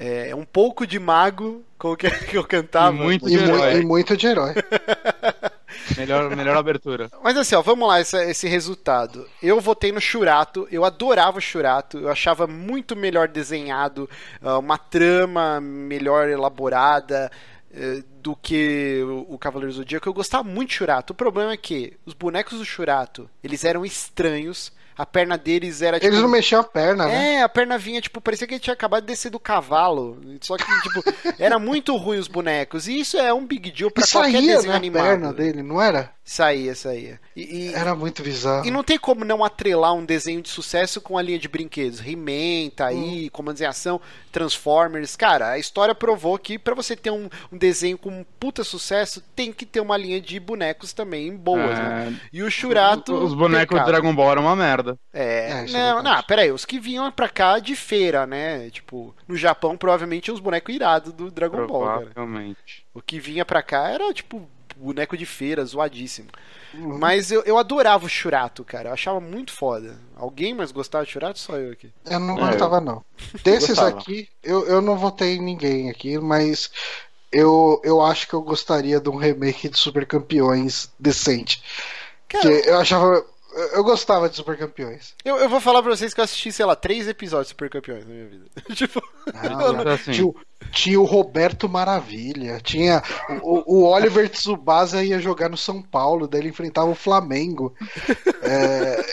É, 0.00 0.30
é 0.30 0.36
um 0.36 0.44
pouco 0.44 0.86
de 0.86 0.98
mago, 0.98 1.62
que, 1.98 2.08
que 2.30 2.36
eu 2.38 2.44
cantava. 2.44 2.96
E 2.96 3.00
muito 3.00 3.28
E, 3.28 3.32
de 3.36 3.38
mu- 3.38 3.56
herói. 3.56 3.80
e 3.80 3.84
muito 3.84 4.16
de 4.16 4.26
herói. 4.28 4.54
Melhor, 5.96 6.34
melhor 6.34 6.56
abertura. 6.56 7.10
Mas 7.22 7.36
assim, 7.36 7.54
ó, 7.54 7.62
vamos 7.62 7.88
lá, 7.88 8.00
esse, 8.00 8.16
esse 8.30 8.48
resultado. 8.48 9.26
Eu 9.42 9.60
votei 9.60 9.92
no 9.92 10.00
Shurato, 10.00 10.66
eu 10.70 10.84
adorava 10.84 11.38
o 11.38 11.40
Shurato, 11.40 11.98
eu 11.98 12.08
achava 12.08 12.46
muito 12.46 12.94
melhor 12.96 13.28
desenhado, 13.28 14.08
ah, 14.42 14.58
uma 14.58 14.78
trama 14.78 15.60
melhor 15.60 16.28
elaborada 16.28 17.30
eh, 17.70 18.02
do 18.22 18.34
que 18.34 19.02
o, 19.28 19.38
Cavaleiro 19.38 19.72
do 19.72 19.76
Zodíaco. 19.76 20.08
Eu 20.08 20.14
gostava 20.14 20.42
muito 20.42 20.70
de 20.70 20.76
Shurato. 20.76 21.12
O 21.12 21.16
problema 21.16 21.52
é 21.52 21.56
que 21.56 21.94
os 22.04 22.14
bonecos 22.14 22.58
do 22.58 22.64
Shurato, 22.64 23.28
eles 23.44 23.64
eram 23.64 23.84
estranhos, 23.84 24.72
a 24.98 25.06
perna 25.06 25.38
deles 25.38 25.80
era 25.80 25.98
tipo... 26.00 26.10
Eles 26.12 26.20
não 26.20 26.28
mexiam 26.28 26.60
a 26.60 26.64
perna, 26.64 27.06
né? 27.06 27.36
É, 27.36 27.42
a 27.42 27.48
perna 27.48 27.78
vinha, 27.78 28.00
tipo, 28.00 28.20
parecia 28.20 28.46
que 28.46 28.54
ele 28.54 28.60
tinha 28.60 28.74
acabado 28.74 29.02
de 29.02 29.06
descer 29.06 29.30
do 29.30 29.38
cavalo. 29.40 30.20
Só 30.40 30.56
que, 30.56 30.64
tipo, 30.82 31.02
era 31.38 31.58
muito 31.58 31.96
ruim 31.96 32.18
os 32.18 32.26
bonecos. 32.28 32.88
E 32.88 32.98
isso 33.00 33.16
é 33.16 33.32
um 33.32 33.46
big 33.46 33.70
deal 33.70 33.90
pra 33.90 34.04
E 34.04 34.10
qualquer 34.10 34.32
saía 34.32 34.54
desenho 34.56 34.72
na 34.72 34.76
animado. 34.76 35.04
perna 35.04 35.32
dele, 35.32 35.62
não 35.62 35.80
era? 35.80 36.12
Saía, 36.24 36.74
saía. 36.74 37.18
E, 37.34 37.68
e- 37.70 37.74
Era 37.74 37.94
muito 37.94 38.22
bizarro. 38.22 38.66
e 38.66 38.70
não 38.70 38.84
tem 38.84 38.98
como 38.98 39.24
não 39.24 39.42
atrelar 39.42 39.94
um 39.94 40.04
desenho 40.04 40.42
de 40.42 40.50
sucesso 40.50 41.00
com 41.00 41.16
a 41.16 41.22
linha 41.22 41.38
de 41.38 41.48
brinquedos. 41.48 42.00
He-Man, 42.06 42.68
tá 42.76 42.88
aí, 42.88 43.30
Comandos 43.30 43.62
em 43.62 43.64
Ação, 43.64 43.98
Transformers. 44.30 45.16
Cara, 45.16 45.50
a 45.52 45.58
história 45.58 45.94
provou 45.94 46.38
que 46.38 46.58
pra 46.58 46.74
você 46.74 46.94
ter 46.94 47.10
um, 47.10 47.28
um 47.52 47.56
desenho 47.58 47.98
com 47.98 48.10
um 48.10 48.24
puta 48.38 48.62
sucesso, 48.62 49.22
tem 49.34 49.52
que 49.52 49.66
ter 49.66 49.80
uma 49.80 49.96
linha 49.96 50.20
de 50.20 50.38
bonecos 50.38 50.92
também 50.92 51.34
boas, 51.34 51.78
né? 51.78 52.14
É, 52.22 52.26
E 52.32 52.42
o 52.42 52.50
Shurato. 52.50 53.14
os 53.14 53.34
bonecos 53.34 53.78
do. 53.78 53.86
Dragon 53.86 54.14
Ball 54.14 54.30
eram 54.32 54.42
uma 54.42 54.54
merda. 54.56 54.87
É, 55.12 55.50
É, 55.50 55.64
é 55.64 55.66
não, 55.66 56.02
não, 56.02 56.22
peraí, 56.22 56.50
os 56.52 56.64
que 56.64 56.78
vinham 56.78 57.10
pra 57.12 57.28
cá 57.28 57.58
de 57.58 57.74
feira, 57.76 58.26
né? 58.26 58.70
Tipo, 58.70 59.14
no 59.26 59.36
Japão 59.36 59.76
provavelmente 59.76 60.30
os 60.30 60.40
bonecos 60.40 60.74
irados 60.74 61.12
do 61.12 61.30
Dragon 61.30 61.66
Ball, 61.66 61.90
cara. 61.92 62.06
Provavelmente. 62.06 62.86
O 62.94 63.02
que 63.02 63.18
vinha 63.20 63.44
pra 63.44 63.62
cá 63.62 63.88
era, 63.88 64.12
tipo, 64.14 64.48
boneco 64.76 65.16
de 65.16 65.26
feira, 65.26 65.64
zoadíssimo. 65.64 66.28
Uhum. 66.72 66.98
Mas 66.98 67.30
eu, 67.32 67.42
eu 67.44 67.58
adorava 67.58 68.06
o 68.06 68.08
Shurato, 68.08 68.64
cara. 68.64 68.90
Eu 68.90 68.92
achava 68.94 69.20
muito 69.20 69.52
foda. 69.52 69.98
Alguém 70.14 70.54
mais 70.54 70.70
gostava 70.70 71.04
de 71.04 71.10
Shurato? 71.12 71.38
Só 71.38 71.56
eu 71.56 71.72
aqui. 71.72 71.92
Eu 72.04 72.20
não 72.20 72.38
É, 72.38 72.40
gostava, 72.40 72.80
não. 72.80 73.04
Desses 73.42 73.80
gostava. 73.80 73.88
aqui, 73.88 74.28
eu, 74.42 74.66
eu 74.66 74.80
não 74.82 74.96
votei 74.96 75.36
em 75.36 75.42
ninguém 75.42 75.90
aqui, 75.90 76.18
mas 76.18 76.70
eu, 77.32 77.80
eu 77.84 78.00
acho 78.02 78.28
que 78.28 78.34
eu 78.34 78.42
gostaria 78.42 79.00
de 79.00 79.08
um 79.08 79.16
remake 79.16 79.68
de 79.68 79.78
Super 79.78 80.06
Campeões 80.06 80.90
decente. 80.98 81.62
Cara, 82.28 82.42
Porque 82.42 82.68
eu 82.68 82.78
achava. 82.78 83.24
Eu- 83.74 83.84
gostava 83.84 84.28
de 84.28 84.36
Super 84.36 84.56
Campeões. 84.58 85.14
eu, 85.24 85.36
eu 85.36 85.48
vou 85.48 85.60
falar 85.60 85.82
pra 85.82 85.94
vocês 85.94 86.12
que 86.14 86.20
eu 86.20 86.24
assisti, 86.24 86.52
sei 86.52 86.64
lá, 86.66 86.74
três 86.76 87.08
episódios 87.08 87.46
de 87.48 87.50
Super 87.50 87.70
Campeões 87.70 88.06
na 88.06 88.14
minha 88.14 88.26
vida. 88.28 88.44
tipo, 88.74 89.02
Então, 89.28 89.88
assim, 89.92 90.12
Tinha, 90.12 90.26
o- 90.26 90.36
tinha 90.72 91.00
o 91.00 91.04
Roberto 91.04 91.68
Maravilha, 91.68 92.60
tinha 92.62 93.02
o, 93.42 93.78
o 93.78 93.84
Oliver 93.88 94.28
Tsubasa 94.28 95.02
ia 95.04 95.18
jogar 95.18 95.48
no 95.48 95.56
São 95.56 95.80
Paulo, 95.82 96.26
daí 96.28 96.40
ele 96.42 96.48
enfrentava 96.50 96.88
o 96.90 96.94
Flamengo. 96.94 97.74
É, 98.50 99.04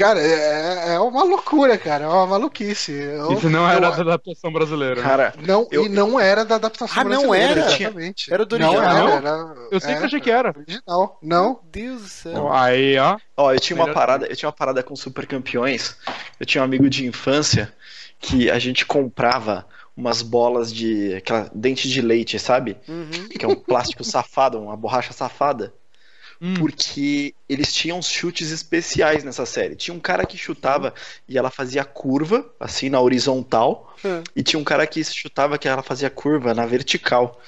cara, 0.00 0.20
é, 0.20 0.94
é 0.94 0.98
uma 1.00 1.22
loucura, 1.22 1.76
cara, 1.78 2.04
é 2.04 2.08
uma 2.08 2.26
maluquice. 2.26 2.92
Eu- 2.92 3.32
isso 3.32 3.48
não 3.50 3.68
era 3.68 3.86
eu- 3.86 3.90
da 3.92 4.00
adaptação 4.02 4.52
brasileira. 4.52 5.00
Cara, 5.02 5.34
Não, 5.46 5.68
Eu- 5.70 5.86
e 5.86 5.88
não 5.88 6.18
era 6.18 6.44
da 6.44 6.56
adaptação 6.56 7.00
Ah, 7.00 7.04
não 7.04 7.10
brasileira, 7.28 7.60
era? 7.60 7.74
exatamente. 7.74 8.32
Era 8.32 8.44
do 8.46 8.58
Não 8.58 8.70
original? 8.70 9.08
era, 9.08 9.54
Eu 9.70 9.80
sempre 9.80 9.96
era 9.96 10.06
achei 10.06 10.20
que 10.20 10.30
era. 10.30 10.54
original. 10.56 11.18
Não. 11.22 11.46
Meu 11.50 11.60
Deus 11.70 12.02
do 12.02 12.08
céu. 12.08 12.52
Aí, 12.52 12.98
ó. 12.98 13.16
Ó, 13.36 13.52
eu 13.52 13.60
tinha 13.60 13.76
uma 13.76 13.92
parada, 13.92 14.26
eu 14.26 14.36
tinha 14.36 14.48
uma 14.48 14.52
parada 14.52 14.82
com 14.82 14.94
super 14.96 15.26
campeões. 15.26 15.96
Eu 16.38 16.46
tinha 16.46 16.60
um 16.62 16.64
amigo 16.64 16.88
de 16.90 17.06
infância 17.06 17.72
que 18.18 18.50
a 18.50 18.58
gente 18.58 18.84
comprava 18.86 19.66
umas 19.96 20.22
bolas 20.22 20.72
de 20.72 21.14
aquela 21.14 21.50
dente 21.54 21.88
de 21.88 22.00
leite, 22.00 22.38
sabe? 22.38 22.76
Uhum. 22.88 23.28
Que 23.28 23.44
é 23.44 23.48
um 23.48 23.54
plástico 23.56 24.02
safado, 24.04 24.58
uma 24.60 24.76
borracha 24.76 25.12
safada, 25.12 25.72
Hum, 26.40 26.54
porque 26.54 27.34
eles 27.48 27.72
tinham 27.72 28.00
chutes 28.00 28.50
especiais 28.50 29.22
nessa 29.22 29.44
série. 29.44 29.76
Tinha 29.76 29.94
um 29.94 30.00
cara 30.00 30.24
que 30.24 30.38
chutava 30.38 30.94
e 31.28 31.36
ela 31.36 31.50
fazia 31.50 31.84
curva, 31.84 32.50
assim 32.58 32.88
na 32.88 33.00
horizontal, 33.00 33.94
Hum. 34.04 34.22
e 34.34 34.42
tinha 34.42 34.58
um 34.58 34.64
cara 34.64 34.86
que 34.86 35.04
chutava 35.04 35.58
que 35.58 35.68
ela 35.68 35.82
fazia 35.82 36.08
curva 36.08 36.54
na 36.54 36.64
vertical. 36.64 37.38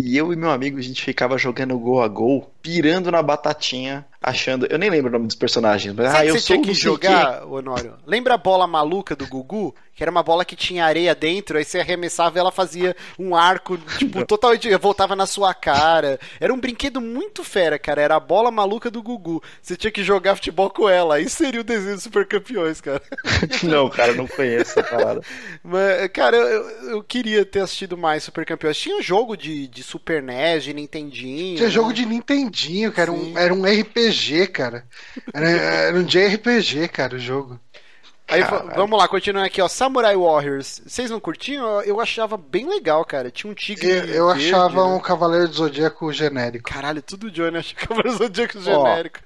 E 0.00 0.16
eu 0.16 0.32
e 0.32 0.36
meu 0.36 0.50
amigo, 0.50 0.78
a 0.78 0.82
gente 0.82 1.02
ficava 1.02 1.36
jogando 1.36 1.78
gol 1.78 2.02
a 2.02 2.08
gol, 2.08 2.50
pirando 2.62 3.10
na 3.10 3.22
batatinha, 3.22 4.06
achando. 4.22 4.64
Eu 4.66 4.78
nem 4.78 4.88
lembro 4.88 5.10
o 5.10 5.12
nome 5.12 5.26
dos 5.26 5.36
personagens, 5.36 5.94
mas 5.94 6.06
Sabe 6.10 6.18
ah, 6.18 6.26
eu 6.26 6.34
você 6.34 6.40
sou 6.40 6.56
tinha 6.56 6.66
que 6.66 6.72
jogar, 6.74 7.44
Honório? 7.44 7.94
Lembra 8.06 8.34
a 8.34 8.38
bola 8.38 8.66
maluca 8.66 9.14
do 9.14 9.26
Gugu? 9.26 9.74
Que 9.94 10.02
era 10.02 10.10
uma 10.10 10.22
bola 10.22 10.42
que 10.46 10.56
tinha 10.56 10.86
areia 10.86 11.14
dentro, 11.14 11.58
aí 11.58 11.64
você 11.66 11.78
arremessava 11.78 12.38
e 12.38 12.40
ela 12.40 12.50
fazia 12.50 12.96
um 13.18 13.36
arco, 13.36 13.76
tipo, 13.98 14.24
totalmente. 14.24 14.74
voltava 14.76 15.14
na 15.14 15.26
sua 15.26 15.52
cara. 15.52 16.18
Era 16.40 16.54
um 16.54 16.58
brinquedo 16.58 16.98
muito 16.98 17.44
fera, 17.44 17.78
cara. 17.78 18.00
Era 18.00 18.16
a 18.16 18.20
bola 18.20 18.50
maluca 18.50 18.90
do 18.90 19.02
Gugu. 19.02 19.42
Você 19.60 19.76
tinha 19.76 19.90
que 19.90 20.02
jogar 20.02 20.36
futebol 20.36 20.70
com 20.70 20.88
ela. 20.88 21.16
Aí 21.16 21.28
seria 21.28 21.60
o 21.60 21.64
desenho 21.64 21.96
dos 21.96 22.04
super 22.04 22.26
campeões, 22.26 22.80
cara. 22.80 23.02
Não, 23.62 23.90
cara, 23.90 24.12
eu 24.12 24.16
não 24.16 24.26
conheço 24.26 24.80
essa 24.80 24.82
parada. 24.82 25.20
Mas, 25.62 26.08
cara, 26.08 26.38
eu, 26.38 26.46
eu- 26.70 26.90
eu 26.92 27.02
queria 27.02 27.44
ter 27.44 27.60
assistido 27.60 27.96
mais 27.96 28.24
Super 28.24 28.46
Campeões. 28.46 28.78
Tinha 28.78 28.96
um 28.96 29.02
jogo 29.02 29.36
de, 29.36 29.66
de 29.68 29.81
Super 29.82 30.22
NES, 30.22 30.64
de 30.64 30.72
Nintendinho. 30.74 31.56
Tinha 31.56 31.68
né? 31.68 31.74
jogo 31.74 31.92
de 31.92 32.06
Nintendinho, 32.06 32.92
que 32.92 33.00
era 33.00 33.10
Sim. 33.12 33.32
um, 33.34 33.38
era 33.38 33.52
um 33.54 33.64
RPG, 33.64 34.46
cara. 34.48 34.86
Era, 35.32 35.48
era 35.50 35.96
um 35.98 36.04
JRPG, 36.04 36.88
cara, 36.88 37.16
o 37.16 37.18
jogo. 37.18 37.58
Aí 38.28 38.40
Caralho. 38.42 38.72
vamos 38.74 38.98
lá, 38.98 39.06
continuando 39.08 39.46
aqui, 39.46 39.60
ó. 39.60 39.68
Samurai 39.68 40.16
Warriors. 40.16 40.80
Vocês 40.86 41.10
não 41.10 41.20
curtiam? 41.20 41.66
Eu- 41.66 41.82
Eu 41.92 42.00
achava 42.00 42.38
bem 42.38 42.66
legal, 42.66 43.04
cara. 43.04 43.30
Tinha 43.30 43.50
um 43.50 43.54
tigre. 43.54 43.86
Eu, 43.90 44.04
eu 44.06 44.26
verde, 44.28 44.46
achava 44.46 44.76
né? 44.88 44.94
um 44.94 45.00
Cavaleiro 45.00 45.48
do 45.48 45.54
Zodíaco 45.54 46.10
genérico. 46.12 46.70
Caralho, 46.70 47.02
tudo 47.02 47.30
Johnny 47.30 47.58
acha 47.58 47.74
que 47.74 47.84
é 47.92 48.08
o 48.08 48.12
Zodíaco 48.12 48.56
Ó, 48.58 48.62
genérico. 48.62 49.18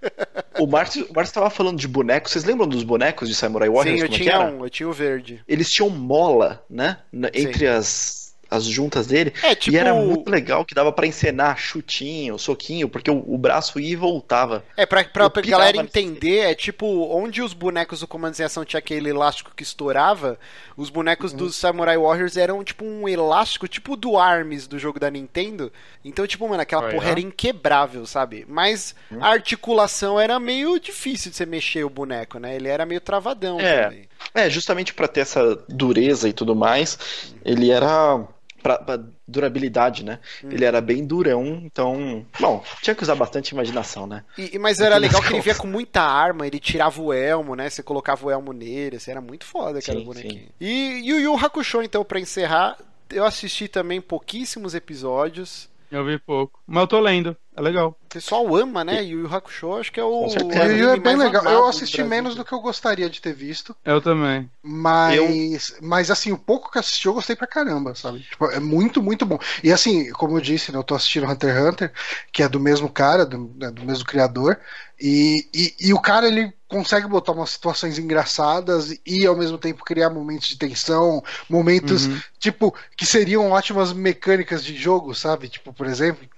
O 0.58 0.66
Márcio, 0.66 1.06
o 1.08 1.14
Márcio 1.14 1.34
tava 1.34 1.50
falando 1.50 1.78
de 1.78 1.86
bonecos. 1.86 2.32
Vocês 2.32 2.44
lembram 2.44 2.66
dos 2.66 2.82
bonecos 2.82 3.28
de 3.28 3.34
Samurai 3.36 3.68
Warriors? 3.68 4.00
Sim, 4.00 4.02
eu 4.02 4.08
como 4.08 4.14
é 4.16 4.18
que 4.18 4.24
tinha 4.24 4.34
era? 4.42 4.50
um, 4.52 4.64
eu 4.64 4.70
tinha 4.70 4.88
o 4.88 4.92
verde. 4.92 5.40
Eles 5.46 5.70
tinham 5.70 5.88
mola, 5.90 6.64
né? 6.68 6.98
na- 7.12 7.28
Sim. 7.28 7.46
Entre 7.48 7.68
as, 7.68 8.25
as 8.50 8.64
juntas 8.64 9.06
dele. 9.06 9.32
É, 9.42 9.54
tipo. 9.54 9.74
E 9.76 9.78
era 9.78 9.94
muito 9.94 10.28
legal 10.30 10.64
que 10.64 10.74
dava 10.74 10.92
pra 10.92 11.06
encenar 11.06 11.58
chutinho, 11.58 12.38
soquinho, 12.38 12.88
porque 12.88 13.10
o, 13.10 13.22
o 13.26 13.36
braço 13.38 13.78
ia 13.80 13.92
e 13.92 13.96
voltava. 13.96 14.64
É, 14.76 14.84
pra, 14.86 15.04
pra, 15.04 15.28
pra 15.30 15.42
galera 15.42 15.76
entender, 15.78 16.38
é 16.50 16.54
tipo, 16.54 16.86
onde 17.10 17.42
os 17.42 17.52
bonecos 17.52 18.00
do 18.00 18.06
Comandos 18.08 18.38
em 18.40 18.44
Ação 18.44 18.64
tinha 18.64 18.78
aquele 18.78 19.10
elástico 19.10 19.52
que 19.54 19.62
estourava, 19.62 20.38
os 20.76 20.90
bonecos 20.90 21.32
Uhum. 21.32 21.38
dos 21.38 21.56
Samurai 21.56 21.96
Warriors 21.96 22.36
eram 22.36 22.62
tipo 22.62 22.84
um 22.84 23.08
elástico, 23.08 23.66
tipo 23.66 23.94
o 23.94 23.96
do 23.96 24.16
ARMS 24.18 24.66
do 24.68 24.78
jogo 24.78 25.00
da 25.00 25.10
Nintendo. 25.10 25.72
Então, 26.04 26.26
tipo, 26.26 26.48
mano, 26.48 26.62
aquela 26.62 26.86
Aí, 26.86 26.92
porra 26.94 27.08
ó. 27.08 27.10
era 27.10 27.20
inquebrável, 27.20 28.06
sabe? 28.06 28.44
Mas 28.48 28.94
Uhum. 29.10 29.22
a 29.24 29.28
articulação 29.28 30.20
era 30.20 30.38
meio 30.38 30.78
difícil 30.78 31.30
de 31.30 31.36
você 31.36 31.46
mexer 31.46 31.84
o 31.84 31.90
boneco, 31.90 32.38
né? 32.38 32.54
Ele 32.56 32.68
era 32.68 32.86
meio 32.86 33.00
travadão 33.00 33.58
É. 33.60 33.84
também. 33.84 34.08
É, 34.34 34.48
justamente 34.50 34.92
pra 34.94 35.08
ter 35.08 35.20
essa 35.20 35.56
dureza 35.68 36.28
e 36.28 36.32
tudo 36.32 36.54
mais, 36.54 36.98
ele 37.44 37.70
era. 37.70 38.26
Pra, 38.66 38.78
pra 38.78 38.98
durabilidade, 39.28 40.04
né? 40.04 40.18
Hum. 40.42 40.48
Ele 40.50 40.64
era 40.64 40.80
bem 40.80 41.06
durão, 41.06 41.60
então. 41.62 42.26
Bom, 42.40 42.64
tinha 42.82 42.96
que 42.96 43.02
usar 43.04 43.14
bastante 43.14 43.50
imaginação, 43.50 44.08
né? 44.08 44.24
E, 44.36 44.58
mas 44.58 44.80
era 44.80 44.96
legal 44.96 45.22
que 45.22 45.28
ele 45.28 45.40
vinha 45.40 45.54
contas. 45.54 45.58
com 45.58 45.68
muita 45.68 46.02
arma, 46.02 46.44
ele 46.48 46.58
tirava 46.58 47.00
o 47.00 47.12
elmo, 47.12 47.54
né? 47.54 47.70
Você 47.70 47.80
colocava 47.80 48.26
o 48.26 48.30
elmo 48.30 48.52
nele, 48.52 48.96
assim, 48.96 49.12
era 49.12 49.20
muito 49.20 49.44
foda 49.44 49.78
aquele 49.78 50.00
Sim, 50.00 50.04
bonequinho. 50.04 50.48
E, 50.60 51.00
e 51.04 51.12
o 51.12 51.20
Yu 51.20 51.32
Yu 51.32 51.36
Hakusho, 51.36 51.80
então, 51.80 52.04
pra 52.04 52.18
encerrar, 52.18 52.76
eu 53.08 53.24
assisti 53.24 53.68
também 53.68 54.00
pouquíssimos 54.00 54.74
episódios. 54.74 55.68
Eu 55.92 56.04
vi 56.04 56.18
pouco. 56.18 56.58
Mas 56.66 56.80
eu 56.82 56.86
tô 56.86 57.00
lendo. 57.00 57.36
É 57.56 57.60
legal. 57.62 57.96
O 58.02 58.08
pessoal 58.08 58.54
ama, 58.56 58.84
né? 58.84 59.02
Yu 59.02 59.20
Yu 59.20 59.34
Hakusho, 59.34 59.74
acho 59.74 59.92
que 59.92 60.00
é 60.00 60.04
o. 60.04 60.26
E 60.26 60.58
o 60.58 60.72
Yu 60.72 60.90
é 60.90 60.96
bem 60.96 61.16
legal. 61.16 61.44
Eu 61.44 61.66
assisti 61.66 62.02
menos 62.02 62.34
do 62.34 62.44
que 62.44 62.52
eu 62.52 62.60
gostaria 62.60 63.08
de 63.08 63.20
ter 63.20 63.32
visto. 63.32 63.74
Eu 63.84 64.00
também. 64.00 64.50
Mas, 64.62 65.74
mas 65.80 66.10
assim, 66.10 66.32
o 66.32 66.38
pouco 66.38 66.70
que 66.70 66.76
eu 66.76 66.80
assisti 66.80 67.06
eu 67.06 67.14
gostei 67.14 67.36
pra 67.36 67.46
caramba, 67.46 67.94
sabe? 67.94 68.20
Tipo, 68.20 68.50
é 68.50 68.60
muito, 68.60 69.02
muito 69.02 69.24
bom. 69.24 69.38
E 69.62 69.72
assim, 69.72 70.10
como 70.12 70.36
eu 70.36 70.40
disse, 70.40 70.72
né, 70.72 70.78
eu 70.78 70.84
tô 70.84 70.94
assistindo 70.94 71.26
Hunter 71.26 71.54
x 71.54 71.66
Hunter, 71.66 71.92
que 72.32 72.42
é 72.42 72.48
do 72.48 72.60
mesmo 72.60 72.90
cara, 72.90 73.24
do, 73.24 73.54
né, 73.56 73.70
do 73.70 73.84
mesmo 73.84 74.04
criador, 74.04 74.58
e, 75.00 75.46
e, 75.54 75.74
e 75.88 75.94
o 75.94 76.00
cara 76.00 76.26
ele 76.26 76.52
consegue 76.68 77.06
botar 77.06 77.32
umas 77.32 77.50
situações 77.50 77.98
engraçadas 77.98 78.98
e 79.06 79.24
ao 79.24 79.36
mesmo 79.36 79.56
tempo 79.56 79.84
criar 79.84 80.10
momentos 80.10 80.48
de 80.48 80.58
tensão, 80.58 81.22
momentos 81.48 82.06
Uhum. 82.06 82.20
tipo 82.40 82.74
que 82.96 83.06
seriam 83.06 83.50
ótimas 83.52 83.92
mecânicas 83.92 84.64
de 84.64 84.74
jogo, 84.76 85.14
sabe? 85.14 85.48
Tipo, 85.48 85.72
por 85.72 85.86
exemplo, 85.86 86.26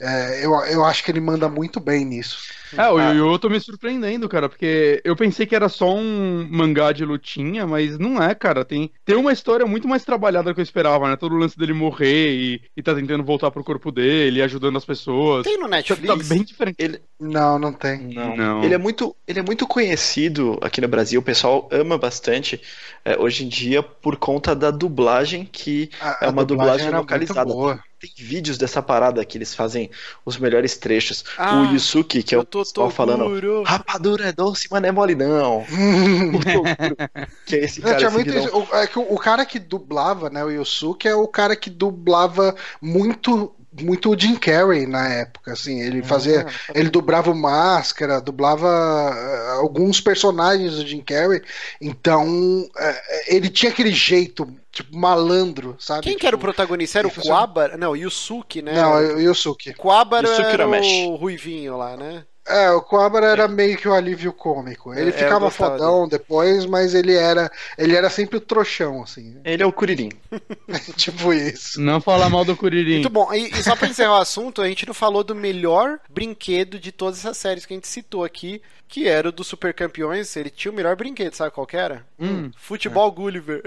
é, 0.00 0.44
eu, 0.44 0.52
eu 0.66 0.84
acho 0.84 1.04
que 1.04 1.10
ele 1.10 1.20
manda 1.20 1.48
muito 1.48 1.78
bem 1.78 2.04
nisso. 2.04 2.38
É, 2.76 2.88
o 2.88 2.96
Ah. 2.98 3.10
Yu 3.12 3.18
Yu 3.26 3.32
eu 3.32 3.38
tô 3.38 3.48
me 3.50 3.60
surpreendendo, 3.60 4.28
cara, 4.28 4.48
porque 4.48 5.00
eu 5.04 5.16
pensei 5.16 5.44
que 5.44 5.54
era 5.56 5.68
só 5.68 5.92
um 5.94 6.46
mangá 6.50 6.92
de 6.92 7.04
lutinha, 7.04 7.66
mas 7.66 7.98
não 7.98 8.22
é, 8.22 8.34
cara. 8.34 8.64
Tem, 8.64 8.90
tem 9.04 9.16
uma 9.16 9.32
história 9.32 9.66
muito 9.66 9.88
mais 9.88 10.04
trabalhada 10.04 10.50
do 10.50 10.54
que 10.54 10.60
eu 10.60 10.64
esperava, 10.64 11.08
né? 11.08 11.16
Todo 11.16 11.34
o 11.34 11.38
lance 11.38 11.58
dele 11.58 11.72
morrer 11.72 12.30
e, 12.32 12.62
e 12.76 12.82
tá 12.82 12.94
tentando 12.94 13.24
voltar 13.24 13.50
pro 13.50 13.64
corpo 13.64 13.90
dele, 13.92 14.40
ajudando 14.40 14.76
as 14.78 14.84
pessoas. 14.84 15.44
Tem 15.44 15.56
no 15.58 15.64
Tá, 15.64 15.68
Netflix? 15.68 16.06
tá 16.28 16.34
bem 16.34 16.44
diferente. 16.44 16.76
Ele, 16.78 17.00
Não, 17.18 17.58
não 17.58 17.72
tem. 17.72 17.98
não. 18.14 18.36
Não. 18.36 18.64
Ele 18.64 18.74
é 18.74 18.78
muito, 18.78 19.14
ele 19.26 19.40
é 19.40 19.42
muito 19.42 19.66
conhecido 19.66 20.58
aqui 20.62 20.80
no 20.80 20.88
Brasil. 20.88 21.20
O 21.20 21.24
pessoal 21.24 21.68
ama 21.72 21.98
bastante 21.98 22.60
é, 23.04 23.18
hoje 23.18 23.44
em 23.44 23.48
dia 23.48 23.82
por 23.82 24.16
conta 24.16 24.54
da 24.54 24.70
dublagem 24.70 25.44
que 25.44 25.90
A, 26.00 26.18
É 26.22 26.28
uma 26.28 26.44
dublagem 26.44 26.86
muito 26.86 26.96
localizada. 26.98 27.52
boa. 27.52 27.82
tem 27.98 28.10
vídeos 28.16 28.56
dessa 28.56 28.80
parada 28.82 29.24
que 29.24 29.36
eles 29.36 29.54
fazem 29.54 29.89
os 30.24 30.36
melhores 30.36 30.76
trechos. 30.76 31.24
Ah, 31.36 31.60
o 31.60 31.72
Yusuke, 31.72 32.22
que 32.22 32.34
é 32.34 32.38
Eu 32.38 32.42
o 32.42 32.46
pessoal 32.46 32.90
falando. 32.90 33.62
Rapadura 33.62 34.28
é 34.28 34.32
doce, 34.32 34.68
mas 34.70 34.82
não 34.82 34.88
é 34.88 34.92
mole 34.92 35.14
não. 35.14 35.64
Que 37.46 37.56
é 37.56 37.64
esse 37.64 37.80
Não, 37.80 37.90
cara, 37.90 38.06
isso. 38.22 38.56
O, 38.56 38.76
é 38.76 38.86
que 38.86 38.98
o, 38.98 39.14
o 39.14 39.18
cara 39.18 39.44
que 39.44 39.58
dublava, 39.58 40.30
né, 40.30 40.44
o 40.44 40.50
Yusuke, 40.50 41.08
é 41.08 41.14
o 41.14 41.26
cara 41.26 41.56
que 41.56 41.70
dublava 41.70 42.54
muito 42.80 43.52
muito 43.80 44.10
o 44.10 44.18
Jim 44.18 44.36
Carrey 44.36 44.86
na 44.86 45.08
época, 45.08 45.52
assim, 45.52 45.80
ele 45.80 46.02
fazia, 46.02 46.46
ele 46.74 46.90
dublava 46.90 47.30
o 47.30 47.34
Máscara, 47.34 48.20
dublava 48.20 48.68
eh, 48.68 49.52
alguns 49.58 50.00
personagens 50.00 50.74
do 50.76 50.86
Jim 50.86 51.00
Carrey, 51.00 51.42
então 51.80 52.68
eh, 52.76 53.34
ele 53.36 53.48
tinha 53.48 53.70
aquele 53.70 53.92
jeito, 53.92 54.48
tipo, 54.72 54.96
malandro, 54.96 55.76
sabe? 55.78 56.02
Quem 56.02 56.18
que 56.18 56.26
era 56.26 56.34
o 56.34 56.38
Tipo, 56.38 56.52
protagonista? 56.52 56.98
Era 56.98 57.08
o 57.08 57.10
Kuwabara? 57.12 57.76
Não, 57.76 57.94
Yusuke, 57.94 58.62
né? 58.62 58.72
Não, 58.72 58.98
é 58.98 59.14
o 59.14 59.20
Yusuke. 59.20 59.70
O 59.70 59.76
Kuwabara 59.76 60.28
Yusuke 60.28 60.48
era 60.48 60.66
o 60.66 61.16
ruivinho 61.16 61.76
lá, 61.76 61.96
né? 61.96 62.24
É, 62.50 62.70
o 62.72 62.82
Kuwabara 62.82 63.26
era 63.26 63.48
meio 63.48 63.76
que 63.78 63.88
o 63.88 63.92
alívio 63.94 64.32
cômico. 64.32 64.92
Ele 64.92 65.10
É, 65.10 65.12
ficava 65.12 65.50
fodão 65.50 66.08
depois, 66.08 66.66
mas 66.66 66.94
ele 66.94 67.14
era, 67.14 67.50
ele 67.78 67.94
era 67.96 68.10
sempre 68.10 68.36
o 68.36 68.40
trouxão, 68.40 69.02
assim, 69.02 69.36
Ele 69.44 69.62
é 69.62 69.66
o 69.66 69.72
Kuririn. 69.72 70.10
tipo 70.96 71.32
isso. 71.32 71.80
Não 71.80 72.00
falar 72.00 72.28
mal 72.28 72.44
do 72.44 72.56
Kuririn. 72.56 72.94
Muito 72.94 73.10
bom. 73.10 73.32
E, 73.32 73.50
e 73.50 73.62
só 73.62 73.74
pra 73.76 73.88
encerrar 73.88 74.18
o 74.18 74.22
assunto, 74.22 74.60
a 74.62 74.68
gente 74.68 74.86
não 74.86 74.94
falou 74.94 75.22
do 75.22 75.34
melhor 75.34 75.98
brinquedo 76.08 76.78
de 76.78 76.92
todas 76.92 77.20
essas 77.20 77.36
séries 77.36 77.64
que 77.66 77.72
a 77.72 77.76
gente 77.76 77.88
citou 77.88 78.24
aqui, 78.24 78.60
que 78.88 79.06
era 79.06 79.28
o 79.28 79.32
do 79.32 79.44
Super 79.44 79.72
Campeões. 79.72 80.34
Ele 80.36 80.50
tinha 80.50 80.72
o 80.72 80.74
melhor 80.74 80.96
brinquedo, 80.96 81.34
sabe 81.34 81.50
qual 81.52 81.66
que 81.66 81.76
era? 81.76 82.04
Hum. 82.18 82.50
Futebol 82.56 83.10
Gulliver. 83.12 83.62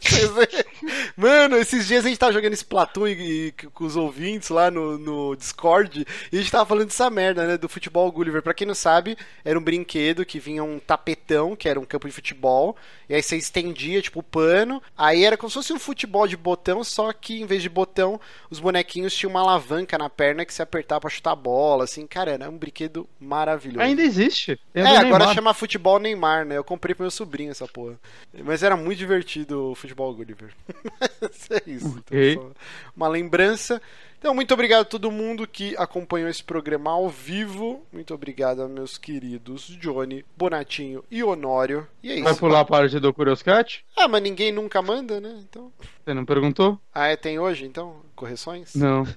Vocês 0.00 0.30
veem? 0.32 0.64
Mano, 1.16 1.56
esses 1.58 1.86
dias 1.86 2.04
a 2.04 2.08
gente 2.08 2.18
tava 2.18 2.32
jogando 2.32 2.54
Splatoon 2.54 3.08
e, 3.08 3.12
e 3.48 3.52
com 3.74 3.84
os 3.84 3.96
ouvintes 3.96 4.48
lá 4.48 4.70
no, 4.70 4.98
no 4.98 5.36
Discord 5.36 6.06
e 6.32 6.36
a 6.36 6.40
gente 6.40 6.50
tava 6.50 6.64
falando 6.66 6.86
dessa 6.88 7.10
merda, 7.10 7.46
né? 7.46 7.49
Do 7.56 7.68
futebol 7.68 8.10
Gulliver. 8.10 8.42
Pra 8.42 8.54
quem 8.54 8.66
não 8.66 8.74
sabe, 8.74 9.16
era 9.44 9.58
um 9.58 9.62
brinquedo 9.62 10.24
que 10.24 10.38
vinha 10.38 10.62
um 10.62 10.78
tapetão, 10.78 11.54
que 11.56 11.68
era 11.68 11.78
um 11.78 11.84
campo 11.84 12.06
de 12.06 12.14
futebol, 12.14 12.76
e 13.08 13.14
aí 13.14 13.22
você 13.22 13.36
estendia, 13.36 14.02
tipo, 14.02 14.20
o 14.20 14.22
pano. 14.22 14.82
Aí 14.96 15.24
era 15.24 15.36
como 15.36 15.50
se 15.50 15.54
fosse 15.54 15.72
um 15.72 15.78
futebol 15.78 16.26
de 16.26 16.36
botão, 16.36 16.82
só 16.84 17.12
que 17.12 17.40
em 17.40 17.46
vez 17.46 17.62
de 17.62 17.68
botão, 17.68 18.20
os 18.50 18.60
bonequinhos 18.60 19.14
tinham 19.14 19.30
uma 19.30 19.40
alavanca 19.40 19.98
na 19.98 20.08
perna 20.08 20.44
que 20.44 20.54
se 20.54 20.62
apertava 20.62 21.02
pra 21.02 21.10
chutar 21.10 21.32
a 21.32 21.36
bola, 21.36 21.84
assim. 21.84 22.06
Cara, 22.06 22.32
era 22.32 22.50
um 22.50 22.56
brinquedo 22.56 23.08
maravilhoso. 23.18 23.80
Ainda 23.80 24.02
existe. 24.02 24.58
É, 24.74 24.82
agora 24.82 25.18
Neymar. 25.20 25.34
chama 25.34 25.54
futebol 25.54 25.98
Neymar, 25.98 26.44
né? 26.44 26.56
Eu 26.56 26.64
comprei 26.64 26.94
pro 26.94 27.04
meu 27.04 27.10
sobrinho 27.10 27.50
essa 27.50 27.66
porra. 27.66 27.98
Mas 28.44 28.62
era 28.62 28.76
muito 28.76 28.98
divertido 28.98 29.70
o 29.70 29.74
futebol 29.74 30.14
Gulliver. 30.14 30.50
Mas 31.20 31.50
é 31.50 31.70
isso. 31.70 31.98
Ok. 31.98 32.34
só 32.34 32.50
uma 32.96 33.08
lembrança. 33.08 33.80
Então, 34.20 34.34
muito 34.34 34.52
obrigado 34.52 34.82
a 34.82 34.84
todo 34.84 35.10
mundo 35.10 35.46
que 35.46 35.74
acompanhou 35.78 36.28
esse 36.28 36.44
programa 36.44 36.90
ao 36.90 37.08
vivo. 37.08 37.82
Muito 37.90 38.12
obrigado 38.12 38.60
aos 38.60 38.70
meus 38.70 38.98
queridos 38.98 39.62
Johnny, 39.80 40.26
Bonatinho 40.36 41.02
e 41.10 41.24
Honório. 41.24 41.86
E 42.02 42.12
é 42.12 42.20
Vai 42.20 42.32
isso. 42.32 42.40
pular 42.40 42.60
a 42.60 42.64
parte 42.66 43.00
do 43.00 43.14
Curious 43.14 43.42
Cat? 43.42 43.82
Ah, 43.96 44.06
mas 44.06 44.22
ninguém 44.22 44.52
nunca 44.52 44.82
manda, 44.82 45.22
né? 45.22 45.40
Então. 45.48 45.72
Você 46.04 46.12
não 46.12 46.26
perguntou? 46.26 46.78
Ah, 46.94 47.06
é, 47.06 47.16
tem 47.16 47.38
hoje, 47.38 47.64
então? 47.64 48.02
Correções? 48.20 48.74
Não. 48.74 49.06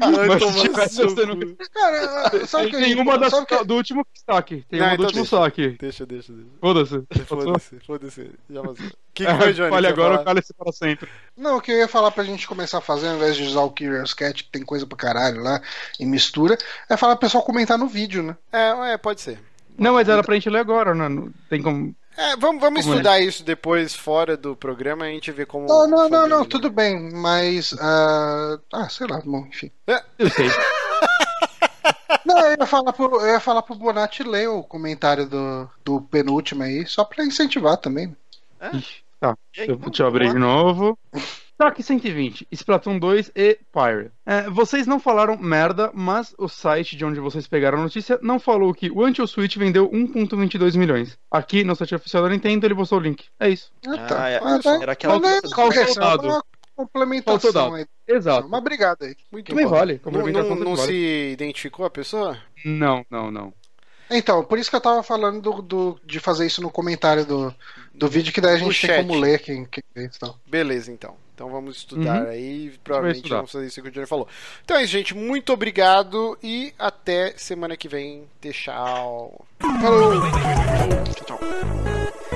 Não-. 0.00 1.56
Cara, 1.72 2.46
sabe 2.46 2.70
que 2.70 2.76
a 2.76 2.80
Tem 2.80 3.00
uma 3.00 3.16
da, 3.16 3.30
que- 3.46 3.64
do 3.64 3.74
último 3.76 4.04
saque. 4.28 4.64
Tem 4.68 4.80
Não, 4.80 4.86
uma 4.88 4.96
do 4.96 5.04
então 5.04 5.06
último 5.06 5.22
deixa. 5.22 5.36
saque. 5.38 5.68
Deixa, 5.80 6.04
deixa, 6.06 6.32
deixa. 6.32 6.50
Foda-se. 6.60 7.02
Foda-se, 7.26 7.78
foda-se. 7.86 8.30
Já 8.50 8.62
vazou. 8.62 8.86
O 8.86 8.90
que, 9.14 9.24
que 9.26 9.34
foi, 9.36 9.52
Johnny? 9.52 9.70
Olha, 9.72 9.88
agora 9.90 10.18
falar? 10.24 10.40
o 10.40 10.54
para 10.56 10.72
sempre. 10.72 11.08
Não, 11.36 11.56
o 11.58 11.60
que 11.60 11.70
eu 11.70 11.76
ia 11.76 11.86
falar 11.88 12.10
pra 12.10 12.24
gente 12.24 12.48
começar 12.48 12.78
a 12.78 12.82
fazer, 12.82 13.08
ao 13.08 13.14
invés 13.16 13.36
de 13.36 13.44
usar 13.44 13.60
o 13.60 13.70
Curious 13.70 14.12
Cat, 14.12 14.42
que 14.42 14.50
tem 14.50 14.64
coisa 14.64 14.84
pra 14.86 14.98
caralho 14.98 15.40
lá, 15.42 15.60
e 16.00 16.04
mistura, 16.06 16.58
é 16.90 16.96
falar 16.96 17.14
pro 17.14 17.26
pessoal 17.26 17.44
comentar 17.44 17.78
no 17.78 17.86
vídeo, 17.86 18.24
né? 18.24 18.36
É, 18.52 18.92
é, 18.94 18.98
pode 18.98 19.20
ser. 19.20 19.38
Não, 19.78 19.94
mas 19.94 20.08
era 20.08 20.24
pra 20.24 20.34
gente 20.34 20.50
ler 20.50 20.58
agora, 20.58 20.94
né? 20.96 21.08
Não 21.08 21.30
Tem 21.48 21.62
como. 21.62 21.94
É, 22.16 22.36
vamos, 22.36 22.60
vamos 22.60 22.82
Como 22.82 22.94
estudar 22.94 23.20
isso 23.20 23.44
depois 23.44 23.94
fora 23.94 24.36
do 24.36 24.56
programa 24.56 25.06
e 25.06 25.10
a 25.10 25.12
gente 25.12 25.30
vê 25.32 25.44
como. 25.44 25.66
Não, 25.66 25.86
não, 25.86 26.08
não, 26.08 26.28
não, 26.28 26.44
tudo 26.44 26.70
bem, 26.70 27.10
mas. 27.12 27.74
ah, 27.78 28.58
ah, 28.72 28.88
sei 28.88 29.06
lá, 29.06 29.20
bom, 29.24 29.46
enfim. 29.46 29.70
Eu 30.18 30.30
sei. 30.30 30.48
Não, 32.24 32.38
eu 32.40 32.56
ia 32.58 32.66
falar 32.66 32.92
pro, 32.92 33.20
eu 33.20 33.34
ia 33.34 33.40
falar 33.40 33.62
pro 33.62 33.76
Bonatti 33.76 34.24
ler 34.24 34.48
o 34.48 34.62
comentário 34.62 35.26
do, 35.26 35.70
do 35.84 36.00
penúltimo 36.00 36.64
aí, 36.64 36.84
só 36.84 37.04
pra 37.04 37.24
incentivar 37.24 37.76
também. 37.76 38.16
Ixi, 38.72 39.04
tá. 39.20 39.36
Aí, 39.56 39.68
Eu, 39.68 39.76
deixa 39.76 40.02
eu 40.02 40.08
abrir 40.08 40.32
de 40.32 40.38
novo. 40.38 40.98
TAC 41.58 41.82
120, 41.82 42.46
Splatoon 42.52 42.98
2 42.98 43.30
e 43.34 43.58
Pyre. 43.72 44.10
É, 44.26 44.42
vocês 44.50 44.86
não 44.86 45.00
falaram 45.00 45.38
merda, 45.38 45.90
mas 45.94 46.34
o 46.36 46.48
site 46.48 46.94
de 46.96 47.04
onde 47.04 47.18
vocês 47.18 47.46
pegaram 47.46 47.78
a 47.78 47.82
notícia 47.82 48.18
não 48.22 48.38
falou 48.38 48.74
que 48.74 48.90
o 48.90 49.02
Anti-Switch 49.02 49.56
vendeu 49.56 49.90
1.22 49.90 50.76
milhões. 50.76 51.18
Aqui 51.30 51.64
no 51.64 51.74
site 51.74 51.94
oficial 51.94 52.24
da 52.24 52.28
Nintendo 52.28 52.66
ele 52.66 52.74
postou 52.74 52.98
o 52.98 53.00
link. 53.00 53.24
É 53.40 53.48
isso. 53.48 53.72
Ah, 53.86 54.06
Ah, 54.24 54.28
é- 54.28 54.36
Ah, 54.36 54.58
tá. 54.62 54.78
era 54.82 54.92
aquela 54.92 55.18
coisa 55.18 55.36
é- 55.36 56.04
é 56.04 56.26
uma 56.26 56.42
complementação 56.76 57.74
aí. 57.74 57.86
Exato. 58.06 58.48
Mas 58.50 58.60
obrigado 58.60 59.02
aí. 59.04 59.16
Muito 59.32 59.48
Também 59.48 59.64
bom. 59.64 59.70
vale. 59.70 59.92
Não, 59.94 60.00
Complementação 60.00 60.48
não, 60.50 60.56
também 60.58 60.70
não 60.70 60.76
vale. 60.76 60.88
se 60.92 61.30
identificou 61.32 61.86
a 61.86 61.90
pessoa? 61.90 62.36
Não, 62.66 63.04
não, 63.10 63.30
não. 63.30 63.52
Então, 64.10 64.44
por 64.44 64.58
isso 64.58 64.68
que 64.70 64.76
eu 64.76 64.80
tava 64.80 65.02
falando 65.02 65.40
do, 65.40 65.62
do- 65.62 66.00
de 66.04 66.20
fazer 66.20 66.46
isso 66.46 66.60
no 66.62 66.70
comentário 66.70 67.24
do, 67.24 67.52
do 67.94 68.06
vídeo, 68.08 68.32
que 68.32 68.40
daí 68.40 68.56
a 68.56 68.58
No 68.58 68.70
gente 68.70 68.86
tem 68.86 68.96
chat. 68.96 69.06
como 69.06 69.18
ler 69.18 69.40
quem, 69.40 69.64
quem 69.64 69.82
e 69.96 70.08
tal. 70.10 70.38
Beleza, 70.46 70.92
então. 70.92 71.16
Então 71.36 71.50
vamos 71.50 71.76
estudar 71.76 72.22
Uhum. 72.22 72.30
aí. 72.30 72.72
Provavelmente 72.82 73.16
estudar. 73.18 73.36
vamos 73.36 73.52
fazer 73.52 73.66
isso 73.66 73.82
que 73.82 73.88
o 73.88 73.92
Johnny 73.92 74.06
falou. 74.06 74.26
Então 74.64 74.74
é 74.78 74.82
isso, 74.84 74.92
gente. 74.92 75.14
Muito 75.14 75.52
obrigado 75.52 76.38
e 76.42 76.72
até 76.78 77.34
semana 77.36 77.76
que 77.76 77.88
vem. 77.88 78.24
Tchau. 78.40 79.44
Falou! 79.60 80.12
Tchau, 81.14 81.38
tchau. 81.38 82.35